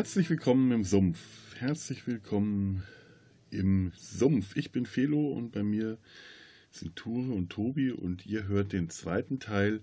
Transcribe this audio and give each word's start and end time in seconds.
Herzlich 0.00 0.30
willkommen 0.30 0.72
im 0.72 0.82
Sumpf. 0.82 1.18
Herzlich 1.58 2.06
willkommen 2.06 2.84
im 3.50 3.92
Sumpf. 3.98 4.56
Ich 4.56 4.72
bin 4.72 4.86
Felo 4.86 5.28
und 5.28 5.52
bei 5.52 5.62
mir 5.62 5.98
sind 6.70 6.96
Ture 6.96 7.34
und 7.34 7.50
Tobi 7.50 7.90
und 7.90 8.24
ihr 8.24 8.48
hört 8.48 8.72
den 8.72 8.88
zweiten 8.88 9.40
Teil 9.40 9.82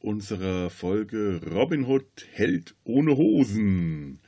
unserer 0.00 0.68
Folge 0.68 1.40
Robin 1.50 1.86
Hood 1.86 2.26
Held 2.30 2.74
ohne 2.84 3.16
Hosen, 3.16 4.18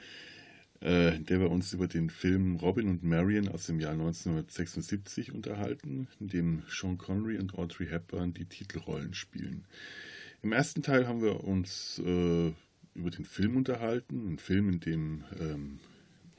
äh, 0.80 1.14
in 1.16 1.26
der 1.26 1.38
wir 1.38 1.50
uns 1.50 1.74
über 1.74 1.86
den 1.86 2.08
Film 2.08 2.56
Robin 2.56 2.88
und 2.88 3.02
Marion 3.02 3.48
aus 3.48 3.66
dem 3.66 3.80
Jahr 3.80 3.92
1976 3.92 5.32
unterhalten, 5.34 6.08
in 6.18 6.28
dem 6.28 6.62
Sean 6.66 6.96
Connery 6.96 7.36
und 7.36 7.58
Audrey 7.58 7.88
Hepburn 7.88 8.32
die 8.32 8.46
Titelrollen 8.46 9.12
spielen. 9.12 9.66
Im 10.40 10.52
ersten 10.52 10.82
Teil 10.82 11.06
haben 11.06 11.20
wir 11.20 11.44
uns 11.44 12.00
äh, 12.02 12.52
über 12.94 13.10
den 13.10 13.24
Film 13.24 13.56
unterhalten. 13.56 14.34
Ein 14.34 14.38
Film, 14.38 14.68
in 14.68 14.80
dem 14.80 15.24
ähm, 15.40 15.78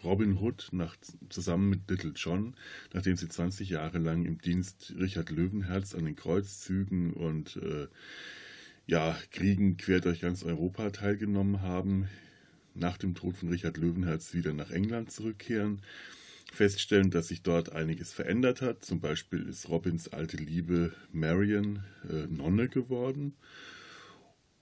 Robin 0.04 0.38
Hood 0.40 0.70
nach, 0.72 0.96
zusammen 1.30 1.70
mit 1.70 1.90
Little 1.90 2.14
John, 2.16 2.56
nachdem 2.94 3.18
sie 3.18 3.28
20 3.28 3.70
Jahre 3.70 3.98
lang 3.98 4.26
im 4.26 4.40
Dienst 4.40 4.94
Richard 5.00 5.30
Löwenherz 5.30 5.96
an 5.96 6.06
den 6.06 6.16
Kreuzzügen 6.16 7.14
und 7.14 7.58
äh, 7.58 7.88
ja, 8.88 9.18
Kriegen 9.32 9.78
quer 9.78 10.00
durch 10.00 10.22
ganz 10.22 10.44
Europa 10.44 10.92
teilgenommen 10.92 11.62
haben, 11.62 12.08
nach 12.76 12.98
dem 12.98 13.16
Tod 13.16 13.38
von 13.38 13.50
Richard 13.50 13.78
Löwenherz 13.78 14.34
wieder 14.34 14.54
nach 14.54 14.70
England 14.70 15.12
zurückkehren, 15.12 15.82
feststellen, 16.54 17.10
dass 17.10 17.30
sich 17.30 17.42
dort 17.42 17.72
einiges 17.72 18.14
verändert 18.14 18.62
hat. 18.62 18.86
Zum 18.86 19.00
Beispiel 19.00 19.48
ist 19.48 19.70
Robins 19.70 20.10
alte 20.10 20.38
Liebe 20.38 20.94
Marion 21.12 21.84
äh, 22.08 22.28
Nonne 22.28 22.68
geworden 22.70 23.34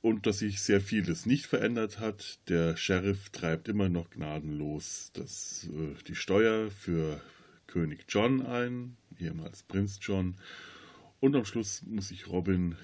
und 0.04 0.28
dass 0.28 0.40
sich 0.40 0.62
sehr 0.62 0.82
vieles 0.82 1.26
nicht 1.26 1.46
verändert 1.46 2.02
hat. 2.02 2.38
Der 2.50 2.76
Sheriff 2.76 3.30
treibt 3.30 3.70
immer 3.70 3.88
noch 3.88 4.10
gnadenlos 4.10 5.12
das, 5.14 5.70
äh, 5.74 5.96
die 6.06 6.16
Steuer 6.16 6.70
für 6.70 7.22
König 7.68 8.04
John 8.10 8.46
ein, 8.46 8.98
ehemals 9.18 9.64
Prinz 9.64 10.00
John. 10.02 10.36
Und 11.22 11.38
am 11.38 11.46
Schluss 11.46 11.84
muss 11.84 12.10
sich 12.10 12.28
Robin 12.28 12.76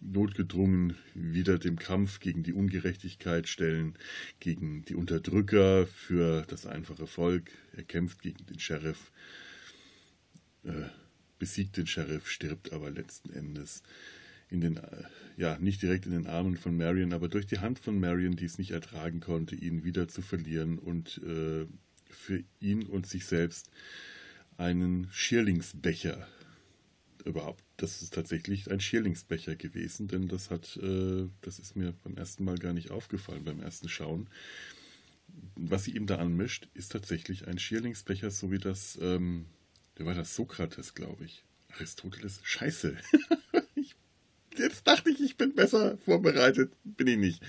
notgedrungen 0.00 0.96
wieder 1.12 1.58
dem 1.58 1.78
Kampf 1.78 2.20
gegen 2.20 2.42
die 2.42 2.54
Ungerechtigkeit 2.54 3.46
stellen, 3.46 3.98
gegen 4.40 4.82
die 4.86 4.94
Unterdrücker 4.94 5.86
für 5.86 6.46
das 6.48 6.64
einfache 6.64 7.06
Volk. 7.06 7.50
Er 7.76 7.82
kämpft 7.82 8.22
gegen 8.22 8.46
den 8.46 8.58
Sheriff, 8.58 9.12
äh, 10.64 10.88
besiegt 11.38 11.76
den 11.76 11.86
Sheriff, 11.86 12.30
stirbt 12.30 12.72
aber 12.72 12.90
letzten 12.90 13.28
Endes 13.28 13.82
in 14.50 14.60
den, 14.60 14.80
ja, 15.36 15.58
nicht 15.58 15.80
direkt 15.82 16.06
in 16.06 16.12
den 16.12 16.26
Armen 16.26 16.56
von 16.56 16.76
Marion, 16.76 17.12
aber 17.12 17.28
durch 17.28 17.46
die 17.46 17.60
Hand 17.60 17.78
von 17.78 17.98
Marion, 17.98 18.36
die 18.36 18.44
es 18.44 18.58
nicht 18.58 18.72
ertragen 18.72 19.20
konnte, 19.20 19.54
ihn 19.54 19.84
wieder 19.84 20.08
zu 20.08 20.22
verlieren 20.22 20.78
und 20.78 21.18
äh, 21.18 21.66
für 22.10 22.42
ihn 22.58 22.84
und 22.86 23.06
sich 23.06 23.26
selbst 23.26 23.70
einen 24.56 25.08
Schierlingsbecher 25.12 26.26
überhaupt. 27.24 27.64
Das 27.76 28.02
ist 28.02 28.14
tatsächlich 28.14 28.70
ein 28.70 28.80
Schierlingsbecher 28.80 29.54
gewesen, 29.54 30.08
denn 30.08 30.28
das 30.28 30.50
hat, 30.50 30.76
äh, 30.82 31.28
das 31.40 31.58
ist 31.58 31.76
mir 31.76 31.94
beim 32.02 32.16
ersten 32.16 32.44
Mal 32.44 32.58
gar 32.58 32.72
nicht 32.72 32.90
aufgefallen, 32.90 33.44
beim 33.44 33.60
ersten 33.60 33.88
Schauen. 33.88 34.28
Was 35.54 35.84
sie 35.84 35.92
ihm 35.92 36.06
da 36.06 36.16
anmischt, 36.16 36.68
ist 36.74 36.92
tatsächlich 36.92 37.46
ein 37.46 37.58
Schierlingsbecher, 37.58 38.30
so 38.30 38.50
wie 38.50 38.58
das, 38.58 38.98
ähm, 39.00 39.46
der 39.96 40.06
war 40.06 40.14
das 40.14 40.34
Sokrates, 40.34 40.94
glaube 40.94 41.24
ich. 41.24 41.44
Aristoteles? 41.68 42.40
Scheiße. 42.42 42.96
jetzt 44.80 44.86
dachte 44.86 45.10
ich, 45.10 45.20
ich 45.20 45.36
bin 45.36 45.54
besser 45.54 45.98
vorbereitet. 45.98 46.72
Bin 46.84 47.06
ich 47.06 47.18
nicht. 47.18 47.42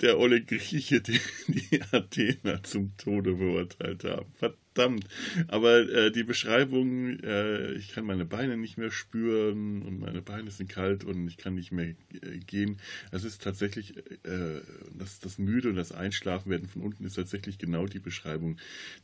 Der 0.00 0.18
Olle 0.18 0.42
Grieche, 0.42 1.00
die, 1.00 1.20
die 1.48 1.80
Athener 1.92 2.62
zum 2.62 2.96
Tode 2.96 3.34
beurteilt 3.34 4.04
haben. 4.04 4.26
Verdammt. 4.36 5.06
Aber 5.48 5.88
äh, 5.88 6.10
die 6.10 6.24
Beschreibung, 6.24 7.18
äh, 7.20 7.72
ich 7.72 7.92
kann 7.92 8.04
meine 8.04 8.24
Beine 8.24 8.56
nicht 8.56 8.78
mehr 8.78 8.90
spüren 8.90 9.82
und 9.82 10.00
meine 10.00 10.22
Beine 10.22 10.50
sind 10.50 10.70
kalt 10.70 11.04
und 11.04 11.28
ich 11.28 11.36
kann 11.36 11.54
nicht 11.54 11.72
mehr 11.72 11.88
äh, 11.88 12.38
gehen. 12.46 12.78
Es 13.10 13.24
ist 13.24 13.42
tatsächlich, 13.42 13.96
äh, 13.96 14.60
das, 14.98 15.20
das 15.20 15.38
Müde 15.38 15.68
und 15.70 15.76
das 15.76 15.92
Einschlafen 15.92 16.50
werden 16.50 16.68
von 16.68 16.82
unten 16.82 17.04
ist 17.04 17.14
tatsächlich 17.14 17.58
genau 17.58 17.86
die 17.86 18.00
Beschreibung 18.00 18.58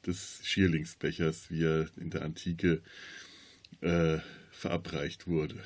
des 0.07 0.41
Schierlingsbechers, 0.43 1.51
wie 1.51 1.65
er 1.65 1.89
in 2.01 2.11
der 2.11 2.23
Antike 2.23 2.83
äh, 3.81 4.19
verabreicht 4.51 5.27
wurde. 5.27 5.57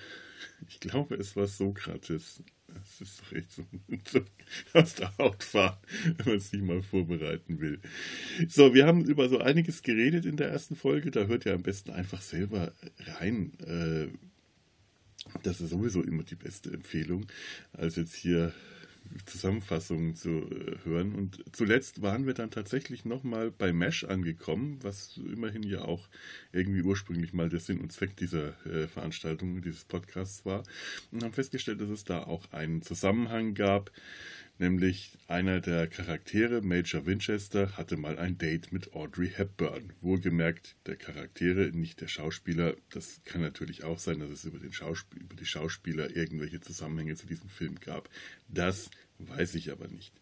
Ich 0.69 0.81
glaube, 0.81 1.17
es 1.17 1.37
war 1.37 1.47
Sokrates. 1.47 2.43
Das 2.67 3.01
ist 3.01 3.21
doch 3.21 3.33
echt 3.33 3.53
so, 3.53 3.65
so 4.11 4.21
aus 4.75 4.95
der 4.95 5.17
Haut 5.19 5.43
fahren, 5.43 5.79
wenn 6.17 6.27
man 6.27 6.41
sich 6.41 6.61
mal 6.61 6.83
vorbereiten 6.83 7.61
will. 7.61 7.81
So, 8.49 8.75
wir 8.75 8.87
haben 8.87 9.05
über 9.05 9.29
so 9.29 9.39
einiges 9.39 9.83
geredet 9.83 10.27
in 10.27 10.37
der 10.37 10.51
ersten 10.51 10.77
Folge. 10.77 11.11
Da 11.11 11.27
hört 11.27 11.47
ihr 11.47 11.55
am 11.55 11.63
besten 11.63 11.91
einfach 11.91 12.21
selber 12.21 12.73
rein. 13.19 13.53
Äh, 13.61 14.09
das 15.43 15.61
ist 15.61 15.71
sowieso 15.71 16.03
immer 16.03 16.23
die 16.23 16.35
beste 16.35 16.73
Empfehlung, 16.73 17.27
als 17.73 17.97
jetzt 17.97 18.15
hier 18.15 18.53
Zusammenfassungen 19.27 20.15
zu 20.15 20.31
äh, 20.31 20.77
hören. 20.85 21.15
Und 21.15 21.43
zuletzt 21.53 22.03
waren 22.03 22.27
wir 22.27 22.35
dann 22.35 22.51
tatsächlich 22.51 23.05
nochmal 23.05 23.51
bei 23.51 23.73
Mesh 23.73 24.05
angekommen, 24.05 24.79
was 24.83 25.19
immerhin 25.19 25.63
ja 25.63 25.83
auch 25.83 26.09
irgendwie 26.53 26.83
ursprünglich 26.83 27.33
mal 27.33 27.49
der 27.49 27.61
Sinn 27.61 27.81
und 27.81 27.93
Zweck 27.93 28.17
dieser 28.17 28.55
äh, 28.67 28.87
Veranstaltung, 28.87 29.63
dieses 29.63 29.85
Podcasts 29.85 30.45
war. 30.45 30.63
Und 31.11 31.23
haben 31.23 31.33
festgestellt, 31.33 31.81
dass 31.81 31.91
es 31.91 32.05
da 32.05 32.23
auch 32.23 32.53
einen 32.53 32.83
Zusammenhang 32.83 33.55
gab, 33.55 33.91
nämlich 34.59 35.19
einer 35.29 35.61
der 35.61 35.87
Charaktere, 35.87 36.63
Major 36.63 37.07
Winchester, 37.07 37.77
hatte 37.77 37.97
mal 37.97 38.19
ein 38.19 38.39
Date 38.39 38.73
mit 38.73 38.95
Audrey 38.95 39.29
Hepburn. 39.29 39.93
Wohlgemerkt, 40.01 40.77
der 40.87 40.97
Charaktere, 40.97 41.71
nicht 41.73 42.01
der 42.01 42.09
Schauspieler. 42.09 42.77
Das 42.91 43.21
kann 43.25 43.41
natürlich 43.41 43.85
auch 43.85 43.99
sein, 43.99 44.21
dass 44.21 44.31
es 44.31 44.45
über, 44.45 44.59
den 44.59 44.73
Schauspiel, 44.73 45.23
über 45.23 45.37
die 45.37 45.47
Schauspieler 45.47 46.15
irgendwelche 46.15 46.61
Zusammenhänge 46.61 47.17
zu 47.17 47.27
diesem 47.27 47.49
Film 47.49 47.77
gab. 47.81 48.09
Das 48.49 48.91
weiß 49.19 49.55
ich 49.55 49.71
aber 49.73 49.89
nicht. 49.89 50.13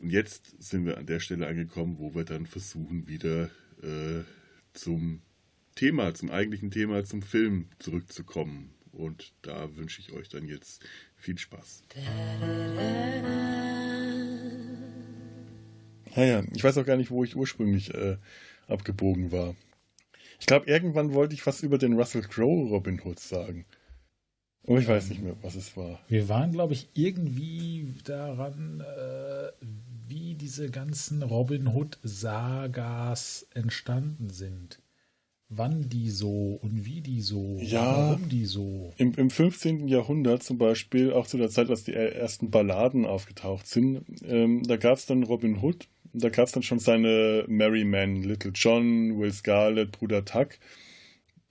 Und 0.00 0.10
jetzt 0.10 0.62
sind 0.62 0.86
wir 0.86 0.98
an 0.98 1.06
der 1.06 1.20
Stelle 1.20 1.46
angekommen, 1.46 1.98
wo 1.98 2.14
wir 2.14 2.24
dann 2.24 2.46
versuchen, 2.46 3.06
wieder 3.06 3.50
äh, 3.82 4.24
zum 4.72 5.20
Thema, 5.74 6.14
zum 6.14 6.30
eigentlichen 6.30 6.70
Thema, 6.70 7.04
zum 7.04 7.22
Film 7.22 7.68
zurückzukommen. 7.78 8.70
Und 8.92 9.32
da 9.42 9.76
wünsche 9.76 10.00
ich 10.00 10.12
euch 10.12 10.28
dann 10.28 10.44
jetzt 10.46 10.84
viel 11.16 11.38
Spaß. 11.38 11.82
Naja, 16.16 16.42
ich 16.52 16.64
weiß 16.64 16.78
auch 16.78 16.86
gar 16.86 16.96
nicht, 16.96 17.10
wo 17.10 17.24
ich 17.24 17.36
ursprünglich 17.36 17.94
äh, 17.94 18.16
abgebogen 18.66 19.30
war. 19.32 19.54
Ich 20.40 20.46
glaube, 20.46 20.66
irgendwann 20.66 21.12
wollte 21.12 21.34
ich 21.34 21.46
was 21.46 21.62
über 21.62 21.78
den 21.78 21.94
Russell 21.94 22.22
Crowe 22.22 22.68
Robin 22.68 23.00
Hood 23.04 23.18
sagen. 23.18 23.66
Aber 24.66 24.78
ich 24.78 24.86
weiß 24.88 25.08
nicht 25.08 25.22
mehr, 25.22 25.34
was 25.42 25.54
es 25.54 25.76
war. 25.76 25.98
Wir 26.08 26.28
waren, 26.28 26.52
glaube 26.52 26.74
ich, 26.74 26.90
irgendwie 26.92 27.94
daran, 28.04 28.80
äh, 28.80 29.48
wie 30.06 30.34
diese 30.34 30.70
ganzen 30.70 31.22
Robin 31.22 31.68
Hood-Sagas 31.68 33.46
entstanden 33.54 34.28
sind. 34.28 34.80
Wann 35.50 35.88
die 35.88 36.10
so 36.10 36.58
und 36.60 36.84
wie 36.84 37.00
die 37.00 37.22
so, 37.22 37.56
ja, 37.60 38.10
warum 38.10 38.28
die 38.28 38.44
so. 38.44 38.92
Im, 38.98 39.14
Im 39.14 39.30
15. 39.30 39.88
Jahrhundert 39.88 40.42
zum 40.42 40.58
Beispiel, 40.58 41.12
auch 41.12 41.26
zu 41.26 41.38
der 41.38 41.48
Zeit, 41.48 41.70
als 41.70 41.84
die 41.84 41.94
ersten 41.94 42.50
Balladen 42.50 43.06
aufgetaucht 43.06 43.66
sind, 43.66 44.04
ähm, 44.24 44.62
da 44.64 44.76
gab 44.76 44.98
es 44.98 45.06
dann 45.06 45.22
Robin 45.22 45.62
Hood, 45.62 45.88
da 46.12 46.28
gab 46.28 46.46
es 46.46 46.52
dann 46.52 46.62
schon 46.62 46.80
seine 46.80 47.44
Merry 47.48 47.84
Men, 47.84 48.24
Little 48.24 48.52
John, 48.54 49.18
Will 49.18 49.32
Scarlet, 49.32 49.92
Bruder 49.92 50.24
Tuck 50.24 50.58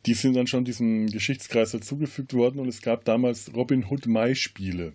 die 0.07 0.13
sind 0.13 0.35
dann 0.35 0.47
schon 0.47 0.63
diesem 0.63 1.07
Geschichtskreis 1.07 1.71
dazugefügt 1.71 2.33
worden 2.33 2.59
und 2.59 2.69
es 2.69 2.81
gab 2.81 3.03
damals 3.03 3.53
Robin 3.53 3.85
Hood 3.89 4.07
Mai-Spiele. 4.07 4.94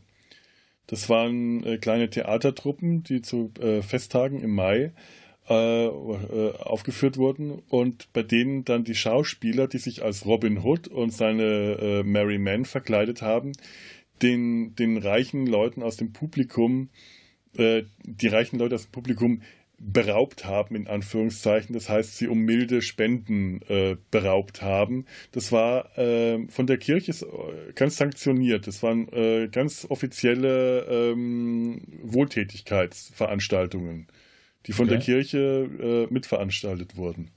Das 0.87 1.09
waren 1.09 1.63
äh, 1.65 1.79
kleine 1.79 2.09
Theatertruppen, 2.09 3.03
die 3.03 3.23
zu 3.23 3.53
äh, 3.61 3.83
Festtagen 3.83 4.41
im 4.41 4.55
Mai 4.55 4.93
äh, 5.49 5.87
äh, 5.87 6.57
aufgeführt 6.59 7.17
wurden 7.17 7.63
und 7.69 8.13
bei 8.13 8.23
denen 8.23 8.65
dann 8.65 8.85
die 8.85 8.95
Schauspieler, 8.95 9.69
die 9.69 9.79
sich 9.79 10.03
als 10.03 10.27
Robin 10.27 10.59
Hood 10.59 10.89
und 10.89 11.13
seine 11.13 11.79
äh, 11.81 12.03
Mary 12.03 12.39
Men 12.39 12.65
verkleidet 12.65 13.23
haben, 13.23 13.53
den, 14.23 14.75
den 14.77 14.99
reichen 14.99 15.47
Leuten 15.47 15.83
aus 15.83 15.97
dem 15.97 16.13
Publikum, 16.13 16.91
äh, 17.57 17.83
die 18.05 18.29
reichen 18.29 18.59
Leute 18.59 18.77
aus 18.77 18.85
dem 18.85 18.93
Publikum 18.93 19.43
beraubt 19.83 20.45
haben, 20.45 20.77
in 20.77 20.87
Anführungszeichen. 20.87 21.75
Das 21.75 21.89
heißt, 21.89 22.17
sie 22.17 22.29
um 22.29 22.39
milde 22.39 22.83
Spenden 22.83 23.63
äh, 23.63 23.97
beraubt 24.13 24.63
haben. 24.63 25.07
Das 25.33 25.51
war 25.51 25.99
äh, 25.99 26.47
von 26.49 26.69
der 26.69 26.79
Kirche 26.79 27.11
äh, 27.11 27.73
ganz 27.75 27.97
sanktioniert. 27.97 28.69
Das 28.69 28.83
waren 28.83 29.09
äh, 29.13 29.49
ganz 29.51 29.87
offizielle 29.89 30.87
ähm, 30.89 31.83
Wohltätigkeitsveranstaltungen, 32.03 34.07
die 34.67 34.73
von 34.73 34.87
okay. 34.87 34.97
der 34.97 35.05
Kirche 35.05 36.09
äh, 36.09 36.13
mitveranstaltet 36.13 36.97
wurden. 36.97 37.31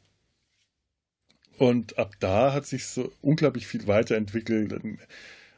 Und 1.57 1.97
ab 1.97 2.13
da 2.19 2.53
hat 2.53 2.65
sich 2.65 2.85
so 2.85 3.11
unglaublich 3.21 3.67
viel 3.67 3.87
weiterentwickelt. 3.87 4.73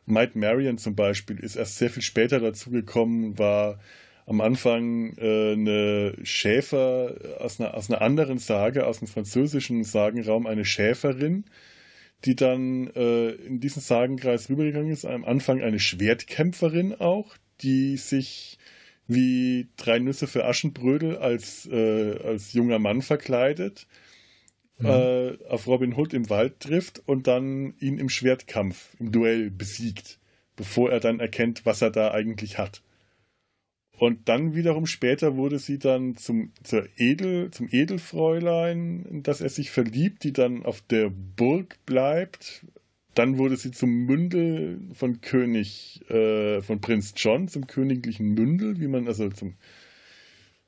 Mike 0.06 0.38
Marion 0.38 0.78
zum 0.78 0.96
Beispiel 0.96 1.40
ist 1.40 1.56
erst 1.56 1.78
sehr 1.78 1.90
viel 1.90 2.04
später 2.04 2.40
dazugekommen, 2.40 3.38
war 3.38 3.80
am 4.28 4.42
Anfang 4.42 5.18
äh, 5.18 5.54
eine 5.54 6.14
Schäfer 6.24 7.16
aus 7.40 7.60
einer, 7.60 7.74
aus 7.74 7.90
einer 7.90 8.02
anderen 8.02 8.38
Sage, 8.38 8.86
aus 8.86 9.00
dem 9.00 9.08
französischen 9.08 9.84
Sagenraum, 9.84 10.46
eine 10.46 10.66
Schäferin, 10.66 11.46
die 12.26 12.36
dann 12.36 12.88
äh, 12.88 13.30
in 13.30 13.60
diesen 13.60 13.82
Sagenkreis 13.82 14.50
rübergegangen 14.50 14.92
ist. 14.92 15.06
Am 15.06 15.24
Anfang 15.24 15.62
eine 15.62 15.80
Schwertkämpferin 15.80 16.94
auch, 16.96 17.36
die 17.62 17.98
sich 17.98 18.58
wie 19.08 19.68
drei 19.78 20.00
Nüsse 20.00 20.28
für 20.28 20.46
Aschenbrödel 20.46 21.18
als, 21.18 21.68
äh, 21.72 22.18
als 22.24 22.54
junger 22.54 22.80
Mann 22.80 23.02
verkleidet, 23.02 23.88
mhm. 24.78 24.86
äh, 24.86 25.38
auf 25.48 25.68
Robin 25.68 25.96
Hood 25.96 26.14
im 26.14 26.30
Wald 26.30 26.60
trifft 26.60 27.02
und 27.06 27.28
dann 27.28 27.74
ihn 27.80 27.98
im 27.98 28.10
Schwertkampf, 28.10 28.96
im 29.00 29.12
Duell 29.12 29.50
besiegt, 29.50 30.20
bevor 30.56 30.92
er 30.92 31.00
dann 31.00 31.20
erkennt, 31.20 31.66
was 31.66 31.82
er 31.82 31.92
da 31.92 32.12
eigentlich 32.12 32.58
hat. 32.58 32.82
Und 33.98 34.30
dann 34.30 34.54
wiederum 34.54 34.86
später 34.86 35.36
wurde 35.38 35.58
sie 35.58 35.80
dann 35.80 36.16
zum, 36.16 36.52
zur 36.64 36.88
Edel, 36.98 37.50
zum 37.50 37.68
Edelfräulein, 37.72 39.06
in 39.10 39.24
das 39.24 39.42
er 39.42 39.50
sich 39.50 39.72
verliebt, 39.72 40.24
die 40.24 40.34
dann 40.34 40.64
auf 40.64 40.82
der 40.82 41.10
Burg 41.10 41.80
bleibt. 41.88 42.64
Dann 43.18 43.40
wurde 43.40 43.58
sie 43.58 43.72
zum 43.72 44.06
Mündel 44.06 44.80
von 44.94 45.22
König, 45.22 46.08
äh, 46.08 46.62
von 46.62 46.82
Prinz 46.82 47.16
John, 47.18 47.48
zum 47.48 47.66
königlichen 47.66 48.36
Mündel, 48.36 48.80
wie 48.80 48.88
man 48.88 49.08
also 49.08 49.28
zum, 49.30 49.56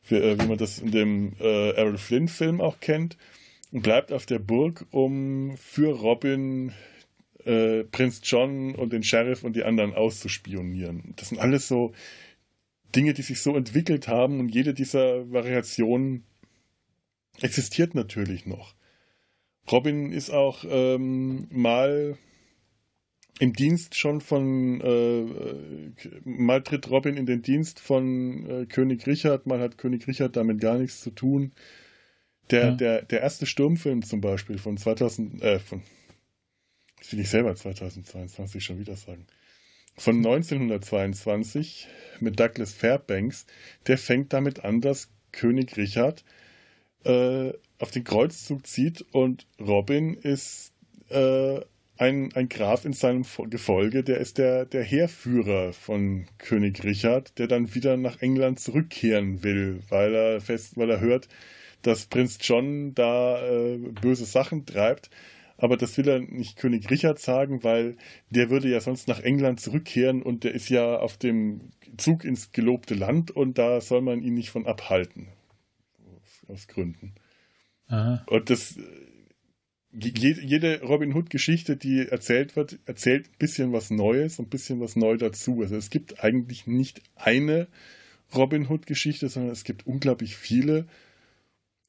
für, 0.01 0.23
äh, 0.23 0.41
wie 0.41 0.47
man 0.47 0.57
das 0.57 0.79
in 0.79 0.89
dem 0.89 1.33
äh, 1.39 1.69
Errol 1.73 1.99
Flynn-Film 1.99 2.59
auch 2.59 2.79
kennt, 2.79 3.17
und 3.71 3.83
bleibt 3.83 4.11
auf 4.11 4.25
der 4.25 4.39
Burg, 4.39 4.87
um 4.89 5.57
für 5.57 5.95
Robin 5.95 6.71
äh, 7.45 7.83
Prinz 7.83 8.21
John 8.23 8.73
und 8.73 8.93
den 8.93 9.03
Sheriff 9.03 9.43
und 9.43 9.55
die 9.55 9.63
anderen 9.63 9.93
auszuspionieren. 9.93 11.13
Das 11.17 11.29
sind 11.29 11.37
alles 11.37 11.67
so 11.67 11.93
Dinge, 12.95 13.13
die 13.13 13.21
sich 13.21 13.41
so 13.41 13.55
entwickelt 13.55 14.07
haben 14.07 14.39
und 14.39 14.49
jede 14.49 14.73
dieser 14.73 15.31
Variationen 15.31 16.23
existiert 17.41 17.93
natürlich 17.93 18.47
noch. 18.47 18.73
Robin 19.71 20.11
ist 20.11 20.31
auch 20.31 20.65
ähm, 20.67 21.47
mal 21.51 22.17
im 23.39 23.53
Dienst 23.53 23.95
schon 23.95 24.19
von, 24.19 24.81
äh, 24.81 26.19
mal 26.25 26.61
tritt 26.61 26.89
Robin 26.89 27.15
in 27.15 27.25
den 27.25 27.41
Dienst 27.41 27.79
von 27.79 28.49
äh, 28.49 28.65
König 28.65 29.07
Richard, 29.07 29.47
mal 29.47 29.59
hat 29.59 29.77
König 29.77 30.07
Richard 30.07 30.35
damit 30.35 30.59
gar 30.59 30.77
nichts 30.77 31.01
zu 31.01 31.11
tun. 31.11 31.53
Der, 32.51 32.69
ja. 32.69 32.71
der, 32.71 33.01
der 33.03 33.21
erste 33.21 33.45
Sturmfilm 33.45 34.03
zum 34.03 34.21
Beispiel 34.21 34.57
von 34.57 34.75
2000, 34.75 35.41
äh, 35.41 35.59
von, 35.59 35.83
das 36.97 37.11
will 37.11 37.19
ich 37.19 37.29
selber 37.29 37.55
2022 37.55 38.63
schon 38.63 38.79
wieder 38.79 38.97
sagen, 38.97 39.25
von 39.95 40.17
1922 40.17 41.87
mit 42.19 42.39
Douglas 42.39 42.73
Fairbanks, 42.73 43.45
der 43.87 43.97
fängt 43.97 44.33
damit 44.33 44.65
an, 44.65 44.81
dass 44.81 45.09
König 45.31 45.77
Richard 45.77 46.23
äh, 47.03 47.53
auf 47.77 47.91
den 47.91 48.03
Kreuzzug 48.03 48.65
zieht 48.67 49.05
und 49.13 49.47
Robin 49.59 50.15
ist 50.15 50.73
äh, 51.09 51.59
ein, 51.99 52.33
ein 52.33 52.47
Graf 52.47 52.85
in 52.85 52.93
seinem 52.93 53.25
Gefolge, 53.49 54.03
der 54.03 54.19
ist 54.19 54.37
der, 54.37 54.65
der 54.65 54.83
Heerführer 54.83 55.73
von 55.73 56.27
König 56.37 56.83
Richard, 56.85 57.37
der 57.37 57.47
dann 57.47 57.75
wieder 57.75 57.97
nach 57.97 58.21
England 58.21 58.61
zurückkehren 58.61 59.43
will, 59.43 59.81
weil 59.89 60.15
er 60.15 60.41
fest, 60.41 60.77
weil 60.77 60.89
er 60.89 61.01
hört, 61.01 61.27
dass 61.81 62.05
Prinz 62.05 62.37
John 62.41 62.95
da 62.95 63.45
äh, 63.45 63.77
böse 63.77 64.23
Sachen 64.23 64.65
treibt. 64.65 65.09
Aber 65.57 65.75
das 65.75 65.97
will 65.97 66.07
er 66.07 66.19
nicht 66.19 66.55
König 66.55 66.89
Richard 66.89 67.19
sagen, 67.19 67.65
weil 67.65 67.97
der 68.29 68.49
würde 68.49 68.69
ja 68.69 68.79
sonst 68.79 69.09
nach 69.09 69.19
England 69.19 69.59
zurückkehren 69.59 70.23
und 70.23 70.45
der 70.45 70.53
ist 70.53 70.69
ja 70.69 70.99
auf 70.99 71.17
dem 71.17 71.71
Zug 71.97 72.23
ins 72.23 72.53
gelobte 72.53 72.93
Land 72.93 73.29
und 73.31 73.57
da 73.57 73.81
soll 73.81 73.99
man 74.01 74.21
ihn 74.21 74.35
nicht 74.35 74.51
von 74.51 74.65
abhalten. 74.65 75.27
Aus 76.47 76.69
Gründen. 76.69 77.13
Aha. 77.87 78.23
Und 78.27 78.49
das, 78.49 78.77
jede 79.91 80.81
Robin 80.81 81.13
Hood-Geschichte, 81.13 81.75
die 81.75 82.07
erzählt 82.07 82.55
wird, 82.55 82.77
erzählt 82.85 83.27
ein 83.27 83.37
bisschen 83.39 83.73
was 83.73 83.89
Neues 83.89 84.37
und 84.37 84.47
ein 84.47 84.49
bisschen 84.49 84.79
was 84.79 84.95
neu 84.95 85.17
dazu. 85.17 85.61
Also 85.61 85.75
es 85.75 85.89
gibt 85.89 86.23
eigentlich 86.23 86.67
nicht 86.67 87.01
eine 87.15 87.67
Robin 88.35 88.69
Hood-Geschichte, 88.69 89.29
sondern 89.29 89.51
es 89.51 89.63
gibt 89.63 89.87
unglaublich 89.87 90.35
viele. 90.35 90.87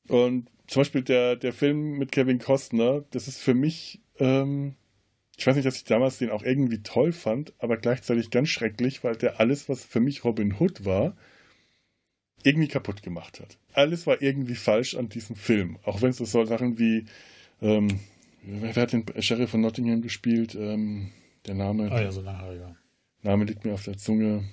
Und 0.09 0.49
zum 0.67 0.81
Beispiel 0.81 1.03
der, 1.03 1.37
der 1.37 1.53
Film 1.53 1.99
mit 1.99 2.13
Kevin 2.13 2.39
Costner, 2.39 3.05
das 3.11 3.29
ist 3.29 3.39
für 3.39 3.55
mich, 3.55 4.01
ähm, 4.19 4.75
ich 5.37 5.47
weiß 5.47 5.57
nicht, 5.57 5.67
dass 5.67 5.77
ich 5.77 5.85
damals 5.85 6.19
den 6.19 6.31
auch 6.31 6.43
irgendwie 6.43 6.83
toll 6.83 7.13
fand, 7.13 7.53
aber 7.59 7.77
gleichzeitig 7.77 8.31
ganz 8.31 8.49
schrecklich, 8.49 9.05
weil 9.05 9.17
der 9.17 9.41
alles, 9.41 9.69
was 9.69 9.85
für 9.85 10.01
mich 10.01 10.25
Robin 10.25 10.59
Hood 10.59 10.85
war, 10.85 11.17
irgendwie 12.43 12.69
kaputt 12.69 13.03
gemacht 13.03 13.41
hat. 13.41 13.59
Alles 13.75 14.07
war 14.07 14.23
irgendwie 14.23 14.55
falsch 14.55 14.95
an 14.95 15.11
diesem 15.11 15.37
Film. 15.37 15.79
Auch 15.83 16.01
wenn 16.01 16.11
es 16.11 16.17
so 16.17 16.45
Sachen 16.47 16.79
wie, 16.79 17.05
ähm, 17.61 18.01
wer, 18.43 18.75
wer, 18.75 18.83
hat 18.83 18.93
den 18.93 19.05
Sheriff 19.23 19.51
von 19.51 19.61
Nottingham 19.61 20.03
gespielt? 20.03 20.55
Ähm, 20.55 21.11
der 21.47 21.55
Name. 21.55 21.91
Ah 21.91 22.01
ja, 22.01 22.13
so 22.13 22.23
nachher. 22.23 22.77
Name 23.23 23.45
liegt 23.45 23.65
mir 23.65 23.75
auf 23.75 23.85
der 23.85 23.97
Zunge. 23.97 24.45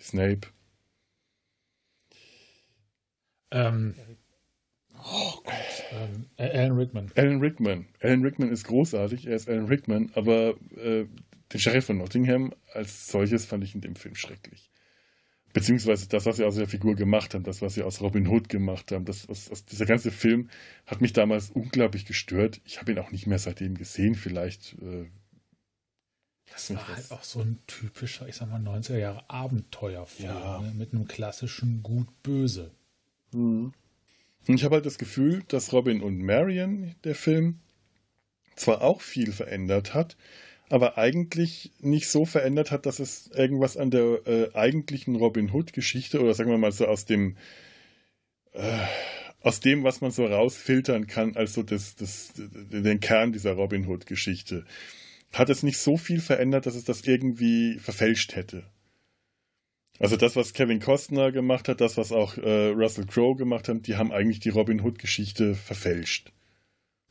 Snape. 0.00 0.48
Ähm, 3.50 3.94
oh 4.98 5.40
Gott. 5.44 5.84
Ähm, 5.92 6.26
Alan 6.36 6.72
Rickman. 6.72 7.12
Alan 7.14 7.40
Rickman. 7.40 7.86
Alan 8.00 8.22
Rickman 8.22 8.50
ist 8.50 8.64
großartig, 8.64 9.26
er 9.26 9.36
ist 9.36 9.48
Alan 9.48 9.66
Rickman, 9.66 10.10
aber 10.14 10.54
äh, 10.76 11.06
den 11.52 11.60
Sheriff 11.60 11.86
von 11.86 11.98
Nottingham 11.98 12.52
als 12.72 13.06
solches 13.06 13.46
fand 13.46 13.64
ich 13.64 13.74
in 13.74 13.80
dem 13.80 13.96
Film 13.96 14.16
schrecklich. 14.16 14.70
Beziehungsweise 15.54 16.08
das, 16.08 16.26
was 16.26 16.36
sie 16.36 16.44
aus 16.44 16.56
der 16.56 16.66
Figur 16.66 16.96
gemacht 16.96 17.32
haben, 17.32 17.44
das, 17.44 17.62
was 17.62 17.74
sie 17.74 17.84
aus 17.84 18.00
Robin 18.00 18.26
Hood 18.26 18.48
gemacht 18.48 18.90
haben, 18.90 19.04
das, 19.04 19.28
was, 19.28 19.52
was, 19.52 19.64
dieser 19.64 19.86
ganze 19.86 20.10
Film 20.10 20.50
hat 20.84 21.00
mich 21.00 21.12
damals 21.12 21.50
unglaublich 21.50 22.06
gestört. 22.06 22.60
Ich 22.64 22.80
habe 22.80 22.90
ihn 22.90 22.98
auch 22.98 23.12
nicht 23.12 23.28
mehr 23.28 23.38
seitdem 23.38 23.76
gesehen, 23.76 24.16
vielleicht. 24.16 24.74
Äh, 24.82 25.06
das 26.52 26.74
war 26.74 26.88
halt 26.88 27.08
auch 27.12 27.22
so 27.22 27.40
ein 27.40 27.60
typischer, 27.68 28.26
ich 28.26 28.34
sag 28.34 28.50
mal, 28.50 28.60
90er 28.60 28.98
Jahre 28.98 29.30
Abenteuerfilm 29.30 30.28
ja. 30.28 30.60
ne? 30.60 30.74
mit 30.74 30.92
einem 30.92 31.06
klassischen 31.06 31.84
Gut-Böse. 31.84 32.72
Mhm. 33.32 33.72
Und 34.48 34.54
ich 34.56 34.64
habe 34.64 34.74
halt 34.74 34.86
das 34.86 34.98
Gefühl, 34.98 35.44
dass 35.46 35.72
Robin 35.72 36.02
und 36.02 36.18
Marion, 36.20 36.96
der 37.04 37.14
Film, 37.14 37.60
zwar 38.56 38.82
auch 38.82 39.00
viel 39.00 39.30
verändert 39.30 39.94
hat, 39.94 40.16
aber 40.68 40.98
eigentlich 40.98 41.72
nicht 41.80 42.08
so 42.08 42.24
verändert 42.24 42.70
hat, 42.70 42.86
dass 42.86 42.98
es 42.98 43.28
irgendwas 43.28 43.76
an 43.76 43.90
der 43.90 44.26
äh, 44.26 44.54
eigentlichen 44.54 45.16
Robin 45.16 45.52
Hood-Geschichte 45.52 46.20
oder 46.20 46.34
sagen 46.34 46.50
wir 46.50 46.58
mal 46.58 46.72
so 46.72 46.86
aus 46.86 47.04
dem 47.04 47.36
äh, 48.52 48.78
aus 49.44 49.60
dem, 49.60 49.84
was 49.84 50.00
man 50.00 50.10
so 50.10 50.24
rausfiltern 50.24 51.06
kann, 51.06 51.36
also 51.36 51.62
das, 51.62 51.96
das, 51.96 52.32
den 52.34 53.00
Kern 53.00 53.32
dieser 53.32 53.52
Robin 53.52 53.86
Hood-Geschichte, 53.86 54.64
hat 55.32 55.50
es 55.50 55.62
nicht 55.62 55.78
so 55.78 55.98
viel 55.98 56.20
verändert, 56.20 56.64
dass 56.64 56.74
es 56.74 56.84
das 56.84 57.02
irgendwie 57.02 57.78
verfälscht 57.78 58.36
hätte. 58.36 58.64
Also 59.98 60.16
das, 60.16 60.34
was 60.34 60.54
Kevin 60.54 60.80
Costner 60.80 61.30
gemacht 61.30 61.68
hat, 61.68 61.80
das, 61.80 61.96
was 61.96 62.10
auch 62.10 62.38
äh, 62.38 62.68
Russell 62.68 63.06
Crowe 63.06 63.36
gemacht 63.36 63.68
hat, 63.68 63.86
die 63.86 63.96
haben 63.96 64.12
eigentlich 64.12 64.40
die 64.40 64.48
Robin 64.48 64.80
Hood-Geschichte 64.80 65.54
verfälscht. 65.54 66.32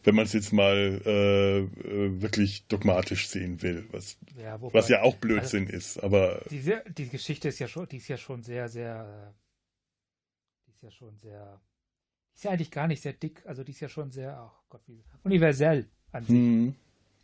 Wenn 0.04 0.16
man 0.16 0.26
es 0.26 0.34
jetzt 0.34 0.52
mal 0.52 1.02
äh, 1.06 1.60
äh, 1.60 2.22
wirklich 2.22 2.68
dogmatisch 2.68 3.28
sehen 3.30 3.62
will, 3.62 3.88
was 3.92 4.18
ja, 4.36 4.62
wobei, 4.62 4.80
was 4.80 4.90
ja 4.90 5.02
auch 5.02 5.16
Blödsinn 5.16 5.66
also, 5.66 5.78
ist. 5.78 6.04
Aber 6.04 6.42
die, 6.50 6.62
die 6.98 7.10
Geschichte 7.10 7.48
ist 7.48 7.60
ja 7.60 7.68
schon, 7.68 7.88
die 7.88 7.98
ist 7.98 8.10
ja 8.10 8.18
schon 8.18 8.44
sehr, 8.44 8.68
sehr, 8.68 9.34
die 10.68 10.72
ist 10.72 10.84
ja 10.84 10.92
schon 10.92 11.18
sehr, 11.18 11.62
die 12.32 12.36
ist 12.36 12.44
ja 12.44 12.52
eigentlich 12.52 12.72
gar 12.72 12.88
nicht 12.88 13.02
sehr 13.02 13.14
dick. 13.14 13.44
Also 13.46 13.64
die 13.64 13.72
ist 13.72 13.80
ja 13.80 13.90
schon 13.90 14.12
sehr, 14.12 14.38
oh 14.46 14.64
Gott, 14.70 14.82
wie 14.88 15.04
universell 15.24 15.90
an 16.12 16.24
sich. 16.26 16.36
Mhm. 16.36 16.76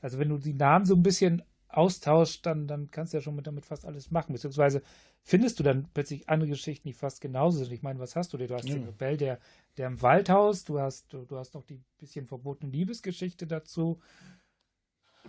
Also 0.02 0.18
wenn 0.18 0.30
du 0.30 0.38
die 0.38 0.54
Namen 0.54 0.86
so 0.86 0.96
ein 0.96 1.04
bisschen 1.04 1.44
austauscht, 1.70 2.46
dann, 2.46 2.68
dann 2.68 2.92
kannst 2.92 3.14
du 3.14 3.18
ja 3.18 3.22
schon 3.22 3.36
mit, 3.36 3.48
damit 3.48 3.66
fast 3.66 3.86
alles 3.86 4.12
machen. 4.12 4.34
Beziehungsweise 4.34 4.82
findest 5.22 5.60
du 5.60 5.64
dann 5.64 5.88
plötzlich 5.94 6.28
andere 6.28 6.50
Geschichten, 6.50 6.88
die 6.88 6.94
fast 6.94 7.22
genauso 7.22 7.60
sind. 7.60 7.72
Ich 7.72 7.84
meine, 7.84 8.00
was 8.00 8.16
hast 8.16 8.34
du 8.34 8.38
denn? 8.38 8.48
Du 8.48 8.56
hast 8.56 8.68
ja. 8.68 8.76
den 8.76 8.86
Rebell, 8.86 9.18
der, 9.18 9.40
der 9.78 9.88
im 9.88 10.02
Waldhaus, 10.02 10.64
du 10.66 10.80
hast, 10.80 11.14
du, 11.14 11.26
du 11.26 11.38
hast 11.38 11.54
noch 11.54 11.64
die 11.64 11.80
bisschen 12.00 12.26
verbotene 12.26 12.72
Liebesgeschichte 12.72 13.48
dazu. 13.48 14.00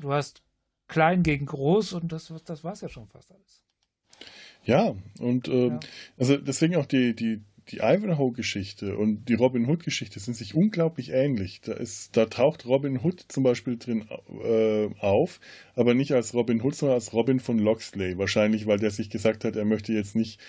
Du 0.00 0.12
hast 0.12 0.42
klein 0.88 1.23
gegen 1.23 1.47
groß 1.47 1.92
und 1.92 2.11
das, 2.11 2.32
das 2.44 2.64
war 2.64 2.73
es 2.73 2.80
ja 2.80 2.88
schon 2.88 3.06
fast 3.06 3.32
alles. 3.32 3.62
Ja, 4.64 4.94
und 5.18 5.49
äh, 5.49 5.68
ja. 5.68 5.80
also 6.18 6.37
deswegen 6.37 6.76
auch 6.76 6.87
die, 6.87 7.14
die, 7.14 7.42
die 7.70 7.78
Ivanhoe-Geschichte 7.78 8.96
und 8.96 9.28
die 9.28 9.34
Robin 9.34 9.68
Hood-Geschichte 9.68 10.18
sind 10.20 10.34
sich 10.34 10.54
unglaublich 10.54 11.10
ähnlich. 11.10 11.60
Da, 11.60 11.72
ist, 11.72 12.16
da 12.16 12.26
taucht 12.26 12.66
Robin 12.66 13.00
Hood 13.02 13.24
zum 13.28 13.42
Beispiel 13.42 13.78
drin 13.78 14.06
äh, 14.44 14.88
auf, 14.98 15.40
aber 15.74 15.94
nicht 15.94 16.12
als 16.12 16.34
Robin 16.34 16.62
Hood, 16.62 16.74
sondern 16.74 16.96
als 16.96 17.12
Robin 17.12 17.40
von 17.40 17.58
Loxley. 17.58 18.18
Wahrscheinlich, 18.18 18.66
weil 18.66 18.78
der 18.78 18.90
sich 18.90 19.10
gesagt 19.10 19.44
hat, 19.44 19.56
er 19.56 19.64
möchte 19.64 19.92
jetzt 19.92 20.16
nicht, 20.16 20.40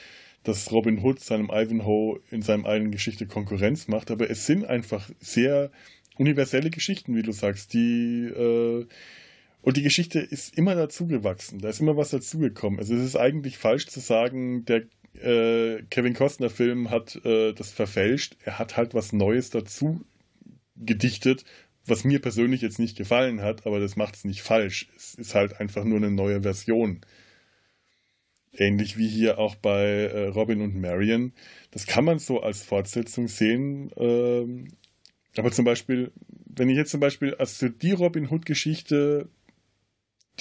dass 0.43 0.71
Robin 0.71 1.03
Hood 1.03 1.19
seinem 1.19 1.51
Ivanhoe 1.51 2.19
in 2.31 2.41
seinem 2.41 2.65
eigenen 2.65 2.91
Geschichte 2.91 3.27
Konkurrenz 3.27 3.87
macht, 3.87 4.09
aber 4.09 4.29
es 4.29 4.45
sind 4.45 4.65
einfach 4.65 5.09
sehr 5.19 5.71
universelle 6.17 6.71
Geschichten, 6.71 7.15
wie 7.15 7.23
du 7.23 7.31
sagst, 7.31 7.73
die 7.73 8.25
äh, 8.25 8.85
und 9.63 9.77
die 9.77 9.83
Geschichte 9.83 10.19
ist 10.19 10.57
immer 10.57 10.73
dazugewachsen, 10.73 11.59
da 11.59 11.69
ist 11.69 11.81
immer 11.81 11.95
was 11.95 12.09
dazugekommen. 12.09 12.79
Also 12.79 12.95
es 12.95 13.03
ist 13.03 13.15
eigentlich 13.15 13.59
falsch 13.59 13.87
zu 13.87 13.99
sagen, 13.99 14.65
der 14.65 14.85
äh, 15.15 15.83
Kevin 15.89 16.13
Costner 16.13 16.49
Film 16.49 16.89
hat 16.89 17.23
äh, 17.25 17.53
das 17.53 17.71
verfälscht. 17.71 18.37
Er 18.43 18.59
hat 18.59 18.77
halt 18.77 18.93
was 18.93 19.13
Neues 19.13 19.49
dazu 19.49 20.01
gedichtet, 20.75 21.45
was 21.85 22.03
mir 22.03 22.19
persönlich 22.19 22.61
jetzt 22.61 22.79
nicht 22.79 22.97
gefallen 22.97 23.41
hat, 23.41 23.65
aber 23.65 23.79
das 23.79 23.95
macht 23.95 24.15
es 24.15 24.25
nicht 24.25 24.41
falsch. 24.41 24.87
Es 24.95 25.15
ist 25.15 25.35
halt 25.35 25.59
einfach 25.59 25.83
nur 25.83 25.97
eine 25.97 26.11
neue 26.11 26.41
Version. 26.41 27.01
Ähnlich 28.53 28.97
wie 28.97 29.07
hier 29.07 29.39
auch 29.39 29.55
bei 29.55 29.83
äh, 29.83 30.27
Robin 30.27 30.61
und 30.61 30.79
Marion. 30.79 31.33
Das 31.71 31.85
kann 31.85 32.03
man 32.03 32.19
so 32.19 32.41
als 32.41 32.63
Fortsetzung 32.63 33.27
sehen. 33.27 33.91
Ähm, 33.95 34.73
aber 35.37 35.51
zum 35.51 35.63
Beispiel, 35.63 36.11
wenn 36.27 36.69
ich 36.69 36.75
jetzt 36.75 36.91
zum 36.91 36.99
Beispiel 36.99 37.35
also 37.35 37.69
die 37.69 37.93
Robin 37.93 38.29
Hood-Geschichte, 38.29 39.29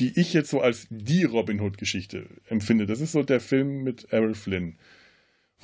die 0.01 0.19
ich 0.19 0.33
jetzt 0.33 0.51
so 0.51 0.61
als 0.61 0.87
die 0.91 1.25
Robin 1.25 1.61
Hood-Geschichte 1.61 2.27
empfinde, 2.49 2.87
das 2.87 3.01
ist 3.01 3.13
so 3.13 3.23
der 3.23 3.41
Film 3.41 3.83
mit 3.83 4.13
Errol 4.13 4.35
Flynn. 4.35 4.77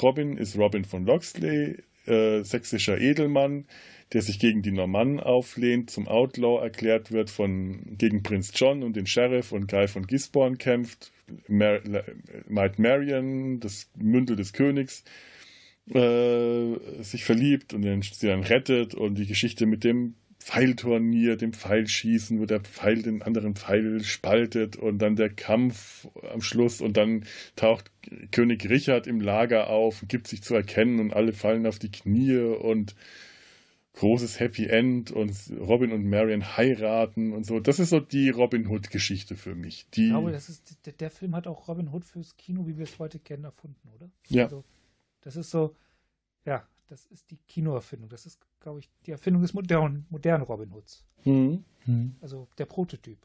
Robin 0.00 0.36
ist 0.36 0.56
Robin 0.56 0.84
von 0.84 1.06
Loxley, 1.06 1.78
äh, 2.04 2.42
sächsischer 2.42 3.00
Edelmann, 3.00 3.64
der 4.12 4.22
sich 4.22 4.38
gegen 4.38 4.62
die 4.62 4.72
Normannen 4.72 5.18
auflehnt, 5.18 5.90
zum 5.90 6.06
Outlaw 6.06 6.62
erklärt 6.62 7.10
wird, 7.10 7.30
von, 7.30 7.96
gegen 7.96 8.22
Prinz 8.22 8.52
John 8.54 8.82
und 8.82 8.94
den 8.94 9.06
Sheriff 9.06 9.52
und 9.52 9.68
Guy 9.68 9.88
von 9.88 10.06
Gisborne 10.06 10.56
kämpft, 10.58 11.12
Mar 11.48 11.80
Maid 12.48 12.78
Marion, 12.78 13.58
das 13.58 13.90
Mündel 13.96 14.36
des 14.36 14.52
Königs, 14.52 15.02
äh, 15.90 17.02
sich 17.02 17.24
verliebt 17.24 17.72
und 17.72 17.82
den, 17.82 18.02
sie 18.02 18.26
dann 18.26 18.42
rettet 18.42 18.94
und 18.94 19.16
die 19.16 19.26
Geschichte 19.26 19.66
mit 19.66 19.82
dem 19.82 20.14
Pfeilturnier, 20.46 21.36
dem 21.36 21.52
Pfeilschießen, 21.52 22.38
wo 22.38 22.46
der 22.46 22.60
Pfeil 22.60 23.02
den 23.02 23.20
anderen 23.20 23.56
Pfeil 23.56 24.04
spaltet 24.04 24.76
und 24.76 24.98
dann 24.98 25.16
der 25.16 25.28
Kampf 25.28 26.06
am 26.32 26.40
Schluss 26.40 26.80
und 26.80 26.96
dann 26.96 27.24
taucht 27.56 27.90
König 28.30 28.70
Richard 28.70 29.08
im 29.08 29.20
Lager 29.20 29.68
auf 29.68 30.02
und 30.02 30.08
gibt 30.08 30.28
sich 30.28 30.44
zu 30.44 30.54
erkennen 30.54 31.00
und 31.00 31.12
alle 31.14 31.32
fallen 31.32 31.66
auf 31.66 31.80
die 31.80 31.90
Knie 31.90 32.38
und 32.38 32.94
großes 33.94 34.38
Happy 34.38 34.66
End 34.66 35.10
und 35.10 35.34
Robin 35.58 35.90
und 35.90 36.08
Marion 36.08 36.56
heiraten 36.56 37.32
und 37.32 37.44
so. 37.44 37.58
Das 37.58 37.80
ist 37.80 37.90
so 37.90 37.98
die 37.98 38.30
Robin 38.30 38.68
Hood-Geschichte 38.68 39.34
für 39.34 39.56
mich. 39.56 39.90
Die, 39.94 40.04
ich 40.04 40.10
glaube, 40.10 40.30
das 40.30 40.48
ist, 40.48 40.86
der, 40.86 40.92
der, 40.92 41.10
Film 41.10 41.34
hat 41.34 41.48
auch 41.48 41.66
Robin 41.66 41.88
Hood 41.88 42.04
fürs 42.04 42.36
Kino, 42.36 42.68
wie 42.68 42.76
wir 42.76 42.84
es 42.84 43.00
heute 43.00 43.18
kennen, 43.18 43.42
erfunden, 43.42 43.88
oder? 43.96 44.08
Ja. 44.28 44.44
Also, 44.44 44.62
das 45.22 45.34
ist 45.34 45.50
so, 45.50 45.74
ja, 46.44 46.68
das 46.88 47.06
ist 47.06 47.30
die 47.30 47.38
Kinoerfindung. 47.48 48.08
Das 48.08 48.26
ist, 48.26 48.40
glaube 48.60 48.80
ich, 48.80 48.90
die 49.06 49.10
Erfindung 49.10 49.42
des 49.42 49.54
modernen, 49.54 50.06
modernen 50.10 50.44
Robin 50.44 50.72
Hoods. 50.72 51.04
Mhm. 51.24 51.64
Also 52.20 52.48
der 52.58 52.66
Prototyp. 52.66 53.18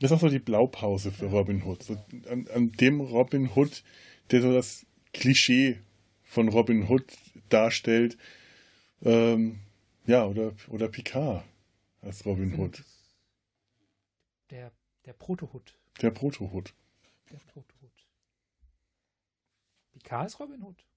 Das 0.00 0.10
ist 0.10 0.16
auch 0.16 0.20
so 0.20 0.28
die 0.28 0.38
Blaupause 0.38 1.10
für 1.10 1.26
ja. 1.26 1.32
Robin 1.32 1.64
Hood. 1.64 1.82
So 1.82 1.96
an, 2.30 2.46
an, 2.54 2.72
dem 2.72 3.00
Robin 3.00 3.50
Hood, 3.54 3.82
der 4.30 4.42
so 4.42 4.52
das 4.52 4.86
Klischee 5.12 5.80
von 6.22 6.48
Robin 6.48 6.88
Hood 6.88 7.04
darstellt, 7.48 8.16
ähm, 9.02 9.60
ja, 10.06 10.24
oder, 10.26 10.52
oder 10.68 10.88
Picard 10.88 11.44
als 12.00 12.24
Robin 12.24 12.58
Hood. 12.58 12.84
Der, 14.50 14.72
der 15.04 15.12
Proto-Hood. 15.14 15.76
Der 16.00 16.10
Proto-Hood. 16.10 16.72
Der 17.30 17.38
Proto-Hood. 17.38 18.06
Picard 19.92 20.26
ist 20.26 20.40
Robin 20.40 20.62
Hood. 20.62 20.87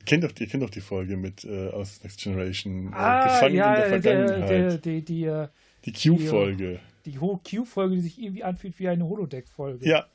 Ihr 0.00 0.04
kennt 0.06 0.24
doch, 0.24 0.32
ihr 0.38 0.46
kennt 0.46 0.62
doch 0.62 0.70
die 0.70 0.80
Folge 0.80 1.16
mit 1.16 1.44
äh, 1.44 1.68
aus 1.68 2.02
Next 2.02 2.20
Generation. 2.20 2.88
Äh, 2.88 2.96
ah, 2.96 3.24
Gefangen 3.24 3.54
ja, 3.54 3.74
in 3.74 3.80
der 3.80 4.00
Vergangenheit. 4.00 4.50
Der, 4.50 4.68
der, 4.68 4.78
die, 4.78 5.02
die, 5.04 5.24
äh, 5.24 5.48
die 5.84 5.92
Q-Folge. 5.92 6.80
Die, 7.04 7.12
die 7.12 7.16
Q-Folge, 7.16 7.96
die 7.96 8.02
sich 8.02 8.20
irgendwie 8.20 8.42
anfühlt 8.42 8.78
wie 8.78 8.88
eine 8.88 9.06
Holodeck-Folge. 9.06 9.86
Ja. 9.86 10.06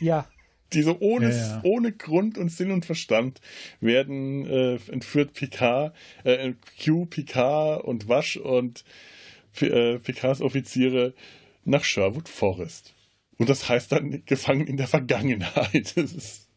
Ja 0.00 0.26
die 0.72 0.82
so 0.82 0.96
ohne, 1.00 1.30
ja, 1.30 1.36
ja. 1.36 1.60
ohne 1.64 1.92
Grund 1.92 2.38
und 2.38 2.50
Sinn 2.50 2.70
und 2.70 2.84
Verstand 2.84 3.40
werden 3.80 4.46
äh, 4.46 4.78
entführt 4.90 5.34
Picard, 5.34 5.94
äh, 6.24 6.54
Q, 6.82 7.06
Picard 7.06 7.84
und 7.84 8.08
Wasch 8.08 8.36
und 8.36 8.84
äh, 9.60 9.98
Picards 9.98 10.40
Offiziere 10.40 11.14
nach 11.64 11.84
Sherwood 11.84 12.28
Forest. 12.28 12.94
Und 13.38 13.48
das 13.48 13.68
heißt 13.68 13.92
dann 13.92 14.24
gefangen 14.24 14.66
in 14.66 14.76
der 14.76 14.86
Vergangenheit. 14.86 15.92
Ist, 15.96 16.48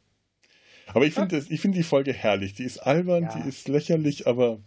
aber 0.96 1.06
ich 1.06 1.14
finde 1.14 1.42
find 1.42 1.76
die 1.76 1.84
Folge 1.84 2.14
herrlich. 2.14 2.54
Die 2.54 2.64
ist 2.64 2.80
albern, 2.80 3.24
ja. 3.24 3.38
die 3.38 3.50
ist 3.50 3.68
lächerlich, 3.68 4.28
aber. 4.28 4.60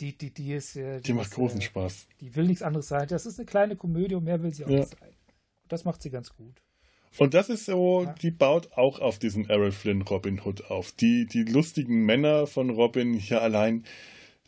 Die, 0.00 0.16
die, 0.18 0.34
die, 0.34 0.52
ist. 0.52 0.76
Äh, 0.76 0.96
die, 0.96 1.02
die 1.04 1.12
macht 1.12 1.28
ist, 1.28 1.34
großen 1.34 1.60
äh, 1.60 1.62
Spaß. 1.62 2.08
Die 2.20 2.34
will 2.34 2.46
nichts 2.46 2.62
anderes 2.62 2.88
sein. 2.88 3.06
Das 3.08 3.26
ist 3.26 3.38
eine 3.38 3.46
kleine 3.46 3.76
Komödie 3.76 4.16
und 4.16 4.24
mehr 4.24 4.42
will 4.42 4.52
sie 4.52 4.64
auch 4.64 4.68
nicht 4.68 4.88
sein. 4.88 5.08
Und 5.08 5.72
das 5.72 5.84
macht 5.84 6.02
sie 6.02 6.10
ganz 6.10 6.34
gut. 6.34 6.60
Und 7.18 7.34
das 7.34 7.48
ist 7.48 7.66
so, 7.66 8.06
die 8.22 8.30
baut 8.30 8.72
auch 8.72 8.98
auf 8.98 9.18
diesen 9.18 9.48
Errol 9.48 9.70
Flynn 9.70 10.02
Robin 10.02 10.40
Hood 10.44 10.70
auf. 10.70 10.92
Die, 10.92 11.26
die 11.26 11.44
lustigen 11.44 12.04
Männer 12.06 12.46
von 12.46 12.70
Robin 12.70 13.14
hier 13.14 13.42
allein. 13.42 13.84